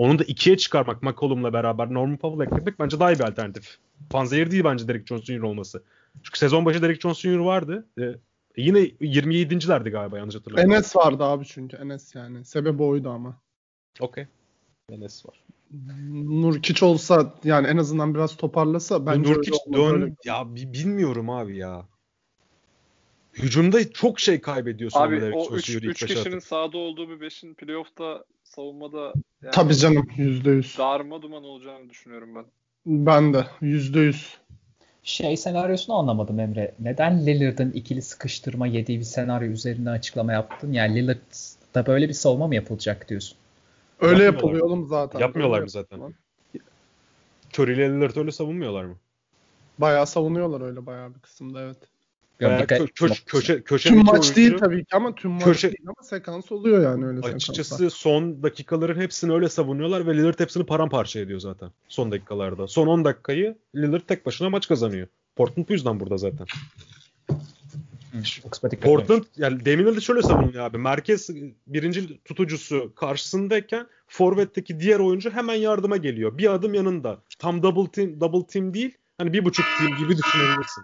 Onu 0.00 0.18
da 0.18 0.24
ikiye 0.24 0.56
çıkarmak 0.56 1.02
McCollum'la 1.02 1.52
beraber 1.52 1.94
Norman 1.94 2.16
Powell 2.16 2.46
eklemek 2.46 2.78
bence 2.78 3.00
daha 3.00 3.12
iyi 3.12 3.18
bir 3.18 3.24
alternatif. 3.24 3.78
Panzehir 4.10 4.50
değil 4.50 4.64
bence 4.64 4.88
Derek 4.88 5.06
Jones 5.06 5.24
Jr. 5.24 5.40
olması. 5.40 5.82
Çünkü 6.22 6.38
sezon 6.38 6.64
başı 6.64 6.82
Derek 6.82 7.00
Jones 7.00 7.18
Jr. 7.18 7.38
vardı. 7.38 7.86
Ee, 8.00 8.14
yine 8.56 8.78
27.lerdi 8.78 9.90
galiba 9.90 10.18
yanlış 10.18 10.34
hatırlamıyorum. 10.34 10.72
Enes 10.72 10.96
vardı 10.96 11.24
abi 11.24 11.44
çünkü 11.44 11.76
Enes 11.76 12.14
yani. 12.14 12.44
Sebebi 12.44 12.82
oydu 12.82 13.10
ama. 13.10 13.36
Okey. 14.00 14.26
Enes 14.90 15.26
var. 15.26 15.44
Nurkic 16.12 16.84
olsa 16.86 17.34
yani 17.44 17.66
en 17.66 17.76
azından 17.76 18.14
biraz 18.14 18.36
toparlasa 18.36 19.06
bence 19.06 19.32
Nurkic 19.32 19.58
dön 19.72 20.02
öyle. 20.02 20.14
ya 20.24 20.54
bilmiyorum 20.54 21.30
abi 21.30 21.56
ya. 21.56 21.86
Hücumda 23.34 23.92
çok 23.92 24.20
şey 24.20 24.40
kaybediyorsun. 24.40 25.00
Abi 25.00 25.30
o 25.34 25.56
3 25.56 25.66
kişinin 26.06 26.36
atıp. 26.36 26.44
sahada 26.44 26.78
olduğu 26.78 27.08
bir 27.08 27.26
5'in 27.26 27.54
playoff'ta 27.54 28.24
savunmada 28.50 29.12
yani 29.42 29.52
Tabii 29.52 29.76
canım 29.76 30.08
%100. 30.16 30.78
Darma 30.78 31.22
duman 31.22 31.44
olacağını 31.44 31.90
düşünüyorum 31.90 32.34
ben. 32.34 32.44
Ben 32.86 33.34
de. 33.34 33.46
Yüzde 33.60 34.00
yüz. 34.00 34.38
Şey 35.02 35.36
senaryosunu 35.36 35.96
anlamadım 35.96 36.40
Emre. 36.40 36.74
Neden 36.78 37.26
Lillard'ın 37.26 37.72
ikili 37.72 38.02
sıkıştırma 38.02 38.66
yediği 38.66 38.98
bir 38.98 39.04
senaryo 39.04 39.48
üzerinde 39.48 39.90
açıklama 39.90 40.32
yaptın? 40.32 40.72
Yani 40.72 40.94
Lillard'da 40.94 41.86
böyle 41.86 42.08
bir 42.08 42.14
savunma 42.14 42.46
mı 42.46 42.54
yapılacak 42.54 43.08
diyorsun? 43.08 43.38
Öyle 44.00 44.22
yapılıyor 44.22 44.66
oğlum 44.66 44.86
zaten. 44.86 45.18
Yapmıyorlar 45.18 45.62
mı 45.62 45.70
zaten? 45.70 46.00
Curry 47.54 47.72
ile 47.72 47.88
Lillard 47.88 48.16
öyle 48.16 48.32
savunmuyorlar 48.32 48.84
mı? 48.84 48.96
Bayağı 49.78 50.06
savunuyorlar 50.06 50.60
öyle 50.60 50.86
bayağı 50.86 51.14
bir 51.14 51.20
kısımda 51.20 51.62
evet. 51.62 51.78
Yani 52.40 52.66
kö 52.66 52.86
köşe, 52.86 53.24
köşe, 53.26 53.62
köşe 53.62 53.88
tüm 53.88 54.04
maç 54.04 54.12
oyuncu, 54.12 54.34
değil 54.34 54.58
tabii 54.58 54.84
ki 54.84 54.96
ama 54.96 55.14
tüm 55.14 55.30
maç 55.30 55.44
köşe, 55.44 55.68
değil 55.68 55.84
ama 55.86 56.02
sekans 56.02 56.52
oluyor 56.52 56.82
yani 56.82 57.06
öyle 57.06 57.20
Açıkçası 57.20 57.70
sekanslar. 57.70 57.98
son 57.98 58.42
dakikaların 58.42 59.00
hepsini 59.00 59.32
öyle 59.32 59.48
savunuyorlar 59.48 60.06
ve 60.06 60.16
Lillard 60.16 60.40
hepsini 60.40 60.66
paramparça 60.66 61.20
ediyor 61.20 61.40
zaten 61.40 61.70
son 61.88 62.12
dakikalarda. 62.12 62.66
Son 62.66 62.86
10 62.86 63.04
dakikayı 63.04 63.56
Lillard 63.76 64.02
tek 64.08 64.26
başına 64.26 64.50
maç 64.50 64.68
kazanıyor. 64.68 65.06
Portland 65.36 65.68
bu 65.68 65.72
yüzden 65.72 66.00
burada 66.00 66.16
zaten. 66.16 66.46
Portland 68.80 69.24
yani 69.36 69.64
Damian 69.64 69.80
Lillard 69.80 70.00
şöyle 70.00 70.22
savunuyor 70.22 70.64
abi. 70.64 70.78
Merkez 70.78 71.30
birinci 71.66 72.22
tutucusu 72.24 72.92
karşısındayken 72.94 73.86
forvetteki 74.08 74.80
diğer 74.80 74.98
oyuncu 74.98 75.30
hemen 75.30 75.54
yardıma 75.54 75.96
geliyor. 75.96 76.38
Bir 76.38 76.54
adım 76.54 76.74
yanında. 76.74 77.18
Tam 77.38 77.62
double 77.62 77.90
team 77.90 78.20
double 78.20 78.46
team 78.46 78.74
değil. 78.74 78.94
Hani 79.18 79.32
bir 79.32 79.44
buçuk 79.44 79.66
team 79.78 79.98
gibi 79.98 80.16
düşünebilirsin. 80.16 80.82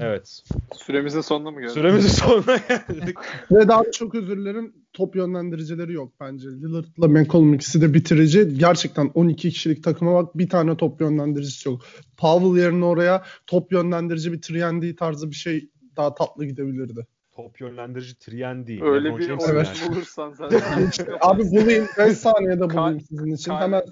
Evet. 0.00 0.42
Süremizin 0.74 1.20
sonuna 1.20 1.50
mı 1.50 1.60
geldik? 1.60 1.74
Süremizin 1.74 2.08
sonuna 2.08 2.56
geldik. 2.56 3.16
Ve 3.50 3.68
daha 3.68 3.82
çok 3.92 4.14
özür 4.14 4.36
dilerim. 4.36 4.74
Top 4.92 5.16
yönlendiricileri 5.16 5.92
yok 5.92 6.12
bence. 6.20 6.48
Lillard'la 6.48 7.08
McCollum 7.08 7.54
ikisi 7.54 7.80
de 7.80 7.94
bitirici. 7.94 8.58
Gerçekten 8.58 9.10
12 9.14 9.50
kişilik 9.50 9.84
takıma 9.84 10.14
bak 10.14 10.38
bir 10.38 10.48
tane 10.48 10.76
top 10.76 11.00
yönlendiricisi 11.00 11.68
yok. 11.68 11.80
Powell 12.16 12.62
yerine 12.62 12.84
oraya 12.84 13.24
top 13.46 13.72
yönlendirici 13.72 14.32
bir 14.32 14.42
Triandy 14.42 14.94
tarzı 14.94 15.30
bir 15.30 15.36
şey 15.36 15.70
daha 15.96 16.14
tatlı 16.14 16.44
gidebilirdi. 16.44 17.06
Top 17.32 17.60
yönlendirici 17.60 18.18
Triandy. 18.18 18.82
Öyle 18.82 19.08
bir 19.08 19.28
oyuncu 19.28 19.46
evet. 19.50 19.88
bulursan 19.88 20.32
zaten. 20.32 20.60
Abi 21.20 21.42
bulayım. 21.42 21.86
5 21.98 22.18
saniyede 22.18 22.70
bulayım 22.70 23.00
sizin 23.00 23.34
için. 23.34 23.52
Hemen 23.52 23.82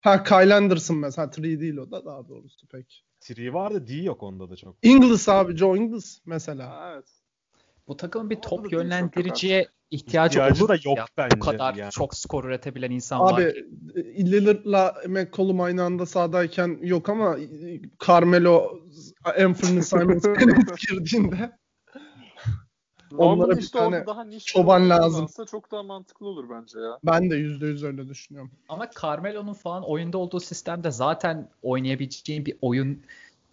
Ha 0.00 0.22
Kyle 0.22 0.54
Anderson 0.54 0.96
mesela. 0.96 1.30
Tree 1.30 1.60
değil 1.60 1.76
o 1.76 1.90
da 1.90 2.04
daha 2.04 2.28
doğrusu 2.28 2.66
pek. 2.66 3.04
Tree 3.20 3.52
vardı 3.52 3.86
D 3.88 3.94
yok 3.94 4.22
onda 4.22 4.50
da 4.50 4.56
çok. 4.56 4.76
Ingles 4.82 5.28
abi 5.28 5.56
Joe 5.56 5.76
Ingles 5.76 6.20
mesela. 6.26 6.70
Ha, 6.70 6.92
evet. 6.94 7.08
Bu 7.88 7.96
takımın 7.96 8.30
bir 8.30 8.36
top 8.36 8.72
yönlendiriciye 8.72 9.68
ihtiyacı, 9.90 10.38
ihtiyacı 10.38 10.62
olur 10.62 10.68
da 10.68 10.74
yok 10.74 10.98
ya. 10.98 11.06
bence. 11.16 11.36
Bu 11.36 11.44
kadar 11.44 11.74
yani. 11.74 11.90
çok 11.90 12.14
skor 12.14 12.44
üretebilen 12.44 12.90
insan 12.90 13.20
abi, 13.20 13.24
var. 13.24 13.40
Abi 13.40 14.32
Lillard'la 14.32 14.94
McCollum 15.08 15.60
aynı 15.60 15.82
anda 15.82 16.06
sahadayken 16.06 16.78
yok 16.82 17.08
ama 17.08 17.36
Carmelo 18.06 18.80
Anthony 19.24 19.82
Simons 19.82 20.24
girdiğinde 20.88 21.52
Onlara 23.16 23.56
bir 23.56 23.62
işte 23.62 23.78
tane 23.78 24.06
daha 24.06 24.24
niş 24.24 24.44
çoban 24.44 24.90
lazım. 24.90 25.26
Çok 25.50 25.70
daha 25.72 25.82
mantıklı 25.82 26.26
olur 26.26 26.50
bence 26.50 26.80
ya. 26.80 26.98
Ben 27.04 27.30
de 27.30 27.36
%100 27.36 27.86
öyle 27.86 28.08
düşünüyorum. 28.08 28.50
Ama 28.68 28.90
Carmelo'nun 29.02 29.54
falan 29.54 29.90
oyunda 29.90 30.18
olduğu 30.18 30.40
sistemde 30.40 30.90
zaten 30.90 31.48
oynayabileceğin 31.62 32.46
bir 32.46 32.56
oyun 32.60 33.02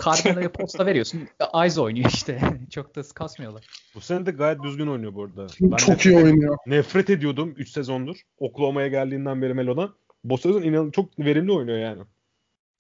Carmelo'ya 0.06 0.52
posta 0.52 0.86
veriyorsun. 0.86 1.28
Eyes 1.54 1.78
oynuyor 1.78 2.10
işte. 2.14 2.42
Çok 2.70 2.96
da 2.96 3.02
kasmıyorlar. 3.16 3.66
Bu 3.96 4.02
sene 4.02 4.26
de 4.26 4.32
gayet 4.32 4.64
düzgün 4.64 4.88
oynuyor 4.88 5.14
bu 5.14 5.24
arada. 5.24 5.48
Ben 5.62 5.78
çok 5.78 6.06
iyi 6.06 6.18
oynuyor. 6.18 6.58
Nefret 6.66 7.10
ediyordum 7.10 7.54
3 7.58 7.70
sezondur. 7.70 8.22
Oklahoma'ya 8.38 8.88
geldiğinden 8.88 9.42
beri 9.42 9.54
Melo'dan. 9.54 9.96
Bu 10.24 10.38
sezon 10.38 10.62
inan 10.62 10.92
çok 10.92 11.20
verimli 11.20 11.52
oynuyor 11.52 11.78
yani. 11.78 12.04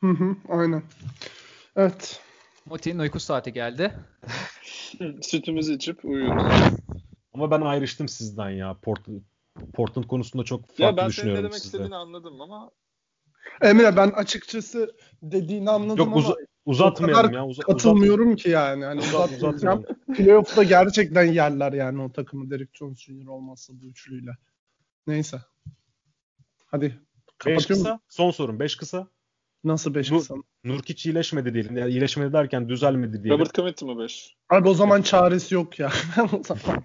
Hı 0.01 0.09
hı 0.09 0.35
aynen. 0.49 0.83
Evet. 1.75 2.21
Moti'nin 2.65 2.99
uyku 2.99 3.19
saati 3.19 3.53
geldi. 3.53 3.93
Sütümüzü 5.21 5.75
içip 5.75 6.05
uyuyoruz. 6.05 6.53
Ama 7.33 7.51
ben 7.51 7.61
ayrıştım 7.61 8.07
sizden 8.07 8.49
ya. 8.49 8.77
Portland, 8.81 9.21
Portland 9.73 10.05
konusunda 10.05 10.43
çok 10.43 10.67
farklı 10.67 10.83
ya 10.83 10.97
ben 10.97 11.07
düşünüyorum 11.09 11.35
senin 11.37 11.43
ne 11.43 11.49
demek 11.49 11.61
sizde. 11.61 11.67
istediğini 11.77 11.95
anladım 11.95 12.41
ama 12.41 12.71
Emre 13.61 13.97
ben 13.97 14.09
açıkçası 14.09 14.95
dediğini 15.21 15.69
anladım 15.69 15.97
Yok, 15.97 16.07
ama 16.07 16.15
uz- 16.15 16.35
uzatmayalım 16.65 17.33
ya. 17.33 17.45
Uza- 17.45 17.61
katılmıyorum 17.63 18.27
uzat- 18.33 18.43
ki 18.43 18.49
yani. 18.49 18.85
Hani 18.85 18.99
uzat, 18.99 19.31
uzatmayacağım. 19.31 19.85
Playoff'ta 20.15 20.63
gerçekten 20.63 21.23
yerler 21.23 21.73
yani 21.73 22.01
o 22.01 22.11
takımı 22.11 22.49
Derek 22.49 22.75
Jones 22.75 22.99
Jr. 22.99 23.27
olmazsa 23.27 23.73
bu 23.81 23.85
üçlüyle. 23.85 24.31
Neyse. 25.07 25.41
Hadi. 26.65 26.99
Beş 27.45 27.65
kısa. 27.65 27.99
Son 28.09 28.31
sorun. 28.31 28.59
Beş 28.59 28.75
kısa. 28.75 29.07
Nasıl 29.65 29.93
5 29.95 30.09
kısa? 30.09 30.35
Nurkic 30.63 31.09
iyileşmedi 31.09 31.53
diyelim. 31.53 31.77
Yani 31.77 31.91
iyileşmedi 31.91 32.33
derken 32.33 32.69
düzelmedi 32.69 33.23
diyelim. 33.23 33.31
Robert 33.31 33.53
Covington 33.53 33.89
mı 33.89 34.03
5? 34.03 34.35
Abi 34.49 34.69
o 34.69 34.73
zaman 34.73 35.01
çaresi 35.01 35.55
yok 35.55 35.79
ya. 35.79 35.91
o 36.33 36.43
zaman. 36.43 36.83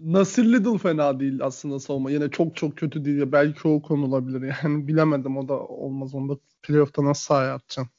Nasir 0.00 0.52
Little 0.52 0.78
fena 0.78 1.20
değil 1.20 1.38
aslında 1.42 1.80
savunma. 1.80 2.10
Yine 2.10 2.30
çok 2.30 2.56
çok 2.56 2.76
kötü 2.76 3.04
değil. 3.04 3.32
Belki 3.32 3.68
o 3.68 3.82
konulabilir. 3.82 4.54
Yani 4.62 4.86
bilemedim 4.88 5.36
o 5.36 5.48
da 5.48 5.60
olmaz. 5.60 6.14
Onu 6.14 6.28
da 6.28 6.38
playoff'ta 6.62 7.04
nasıl 7.04 7.24
sahaya 7.24 7.54
atacaksın? 7.54 7.92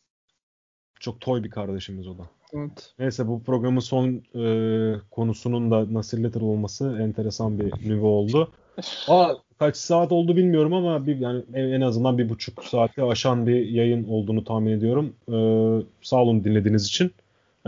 Çok 0.99 1.21
toy 1.21 1.43
bir 1.43 1.49
kardeşimiz 1.49 2.07
o 2.07 2.17
da. 2.17 2.23
Evet. 2.53 2.93
Neyse 2.99 3.27
bu 3.27 3.43
programın 3.43 3.79
son 3.79 4.23
e, 4.35 4.95
konusunun 5.11 5.71
da 5.71 5.93
Nasir 5.93 6.23
Little 6.23 6.43
olması 6.43 6.97
enteresan 7.01 7.59
bir 7.59 7.89
nüve 7.89 8.05
oldu. 8.05 8.51
Aa, 9.07 9.33
kaç 9.59 9.77
saat 9.77 10.11
oldu 10.11 10.37
bilmiyorum 10.37 10.73
ama 10.73 11.07
bir 11.07 11.17
yani 11.17 11.43
en 11.53 11.81
azından 11.81 12.17
bir 12.17 12.29
buçuk 12.29 12.63
saati 12.65 13.03
aşan 13.03 13.47
bir 13.47 13.67
yayın 13.69 14.07
olduğunu 14.07 14.43
tahmin 14.43 14.71
ediyorum. 14.71 15.15
Ee, 15.27 15.85
sağ 16.01 16.17
olun 16.17 16.43
dinlediğiniz 16.43 16.85
için. 16.85 17.11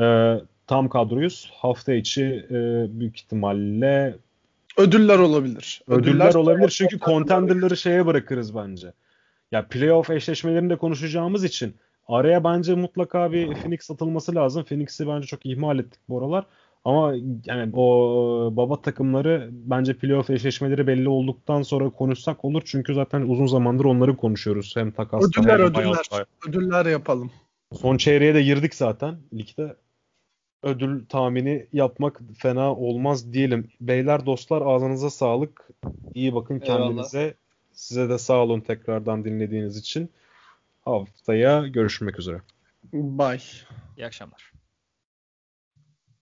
Ee, 0.02 0.36
tam 0.68 0.90
kadroyuz. 0.90 1.52
Hafta 1.54 1.94
içi 1.94 2.46
e, 2.50 2.54
büyük 3.00 3.18
ihtimalle 3.18 4.16
ödüller 4.78 5.20
olabilir. 5.20 5.82
Ödüller, 5.88 6.12
ödüller 6.12 6.34
olabilir 6.34 6.70
çünkü 6.70 7.00
contender'ları 7.00 7.78
şeye 7.78 8.06
bırakırız 8.06 8.56
bence. 8.56 8.94
Ya 9.52 9.68
playoff 9.68 10.10
eşleşmelerini 10.10 10.70
de 10.70 10.76
konuşacağımız 10.76 11.44
için 11.44 11.76
araya 12.08 12.44
bence 12.44 12.76
mutlaka 12.76 13.32
bir 13.32 13.54
Phoenix 13.54 13.92
atılması 13.92 14.36
lazım. 14.36 14.64
Phoenix'i 14.64 15.08
bence 15.08 15.28
çok 15.28 15.46
ihmal 15.46 15.80
ettik 15.80 16.00
bu 16.10 16.20
aralar. 16.20 16.46
Ama 16.86 17.14
yani 17.46 17.76
o 17.76 18.50
baba 18.52 18.82
takımları 18.82 19.50
bence 19.52 19.98
playoff 19.98 20.30
eşleşmeleri 20.30 20.88
belli 20.88 21.10
olduktan 21.10 21.62
sonra 21.62 21.90
konuşsak 21.90 22.46
olur. 22.46 22.62
Çünkü 22.66 22.94
zaten 22.94 23.22
uzun 23.22 23.48
zamandır 23.48 23.86
onları 23.86 24.18
konuşuyoruz. 24.18 24.76
Hem 24.76 24.92
takas 24.92 25.24
ödüller 25.24 25.60
hem 25.60 25.66
ödüller. 25.66 26.08
Buyout. 26.12 26.28
Ödüller 26.48 26.86
yapalım. 26.86 27.32
Son 27.74 27.98
çeyreğe 27.98 28.36
de 28.36 28.44
girdik 28.44 28.76
zaten 28.76 29.18
ligde. 29.34 29.76
Ödül 30.64 31.06
tahmini 31.06 31.68
yapmak 31.74 32.22
fena 32.38 32.76
olmaz 32.76 33.34
diyelim. 33.34 33.70
Beyler 33.82 34.26
dostlar 34.26 34.62
ağzınıza 34.62 35.10
sağlık. 35.10 35.68
İyi 36.14 36.36
bakın 36.36 36.60
kendinize. 36.60 37.20
Eyvallah. 37.20 37.34
Size 37.74 38.10
de 38.10 38.18
sağ 38.18 38.38
olun 38.38 38.60
tekrardan 38.60 39.26
dinlediğiniz 39.26 39.78
için. 39.78 40.10
Haftaya 40.82 41.68
görüşmek 41.68 42.20
üzere. 42.20 42.42
Bye. 42.94 43.40
İyi 43.98 44.06
akşamlar. 44.06 44.55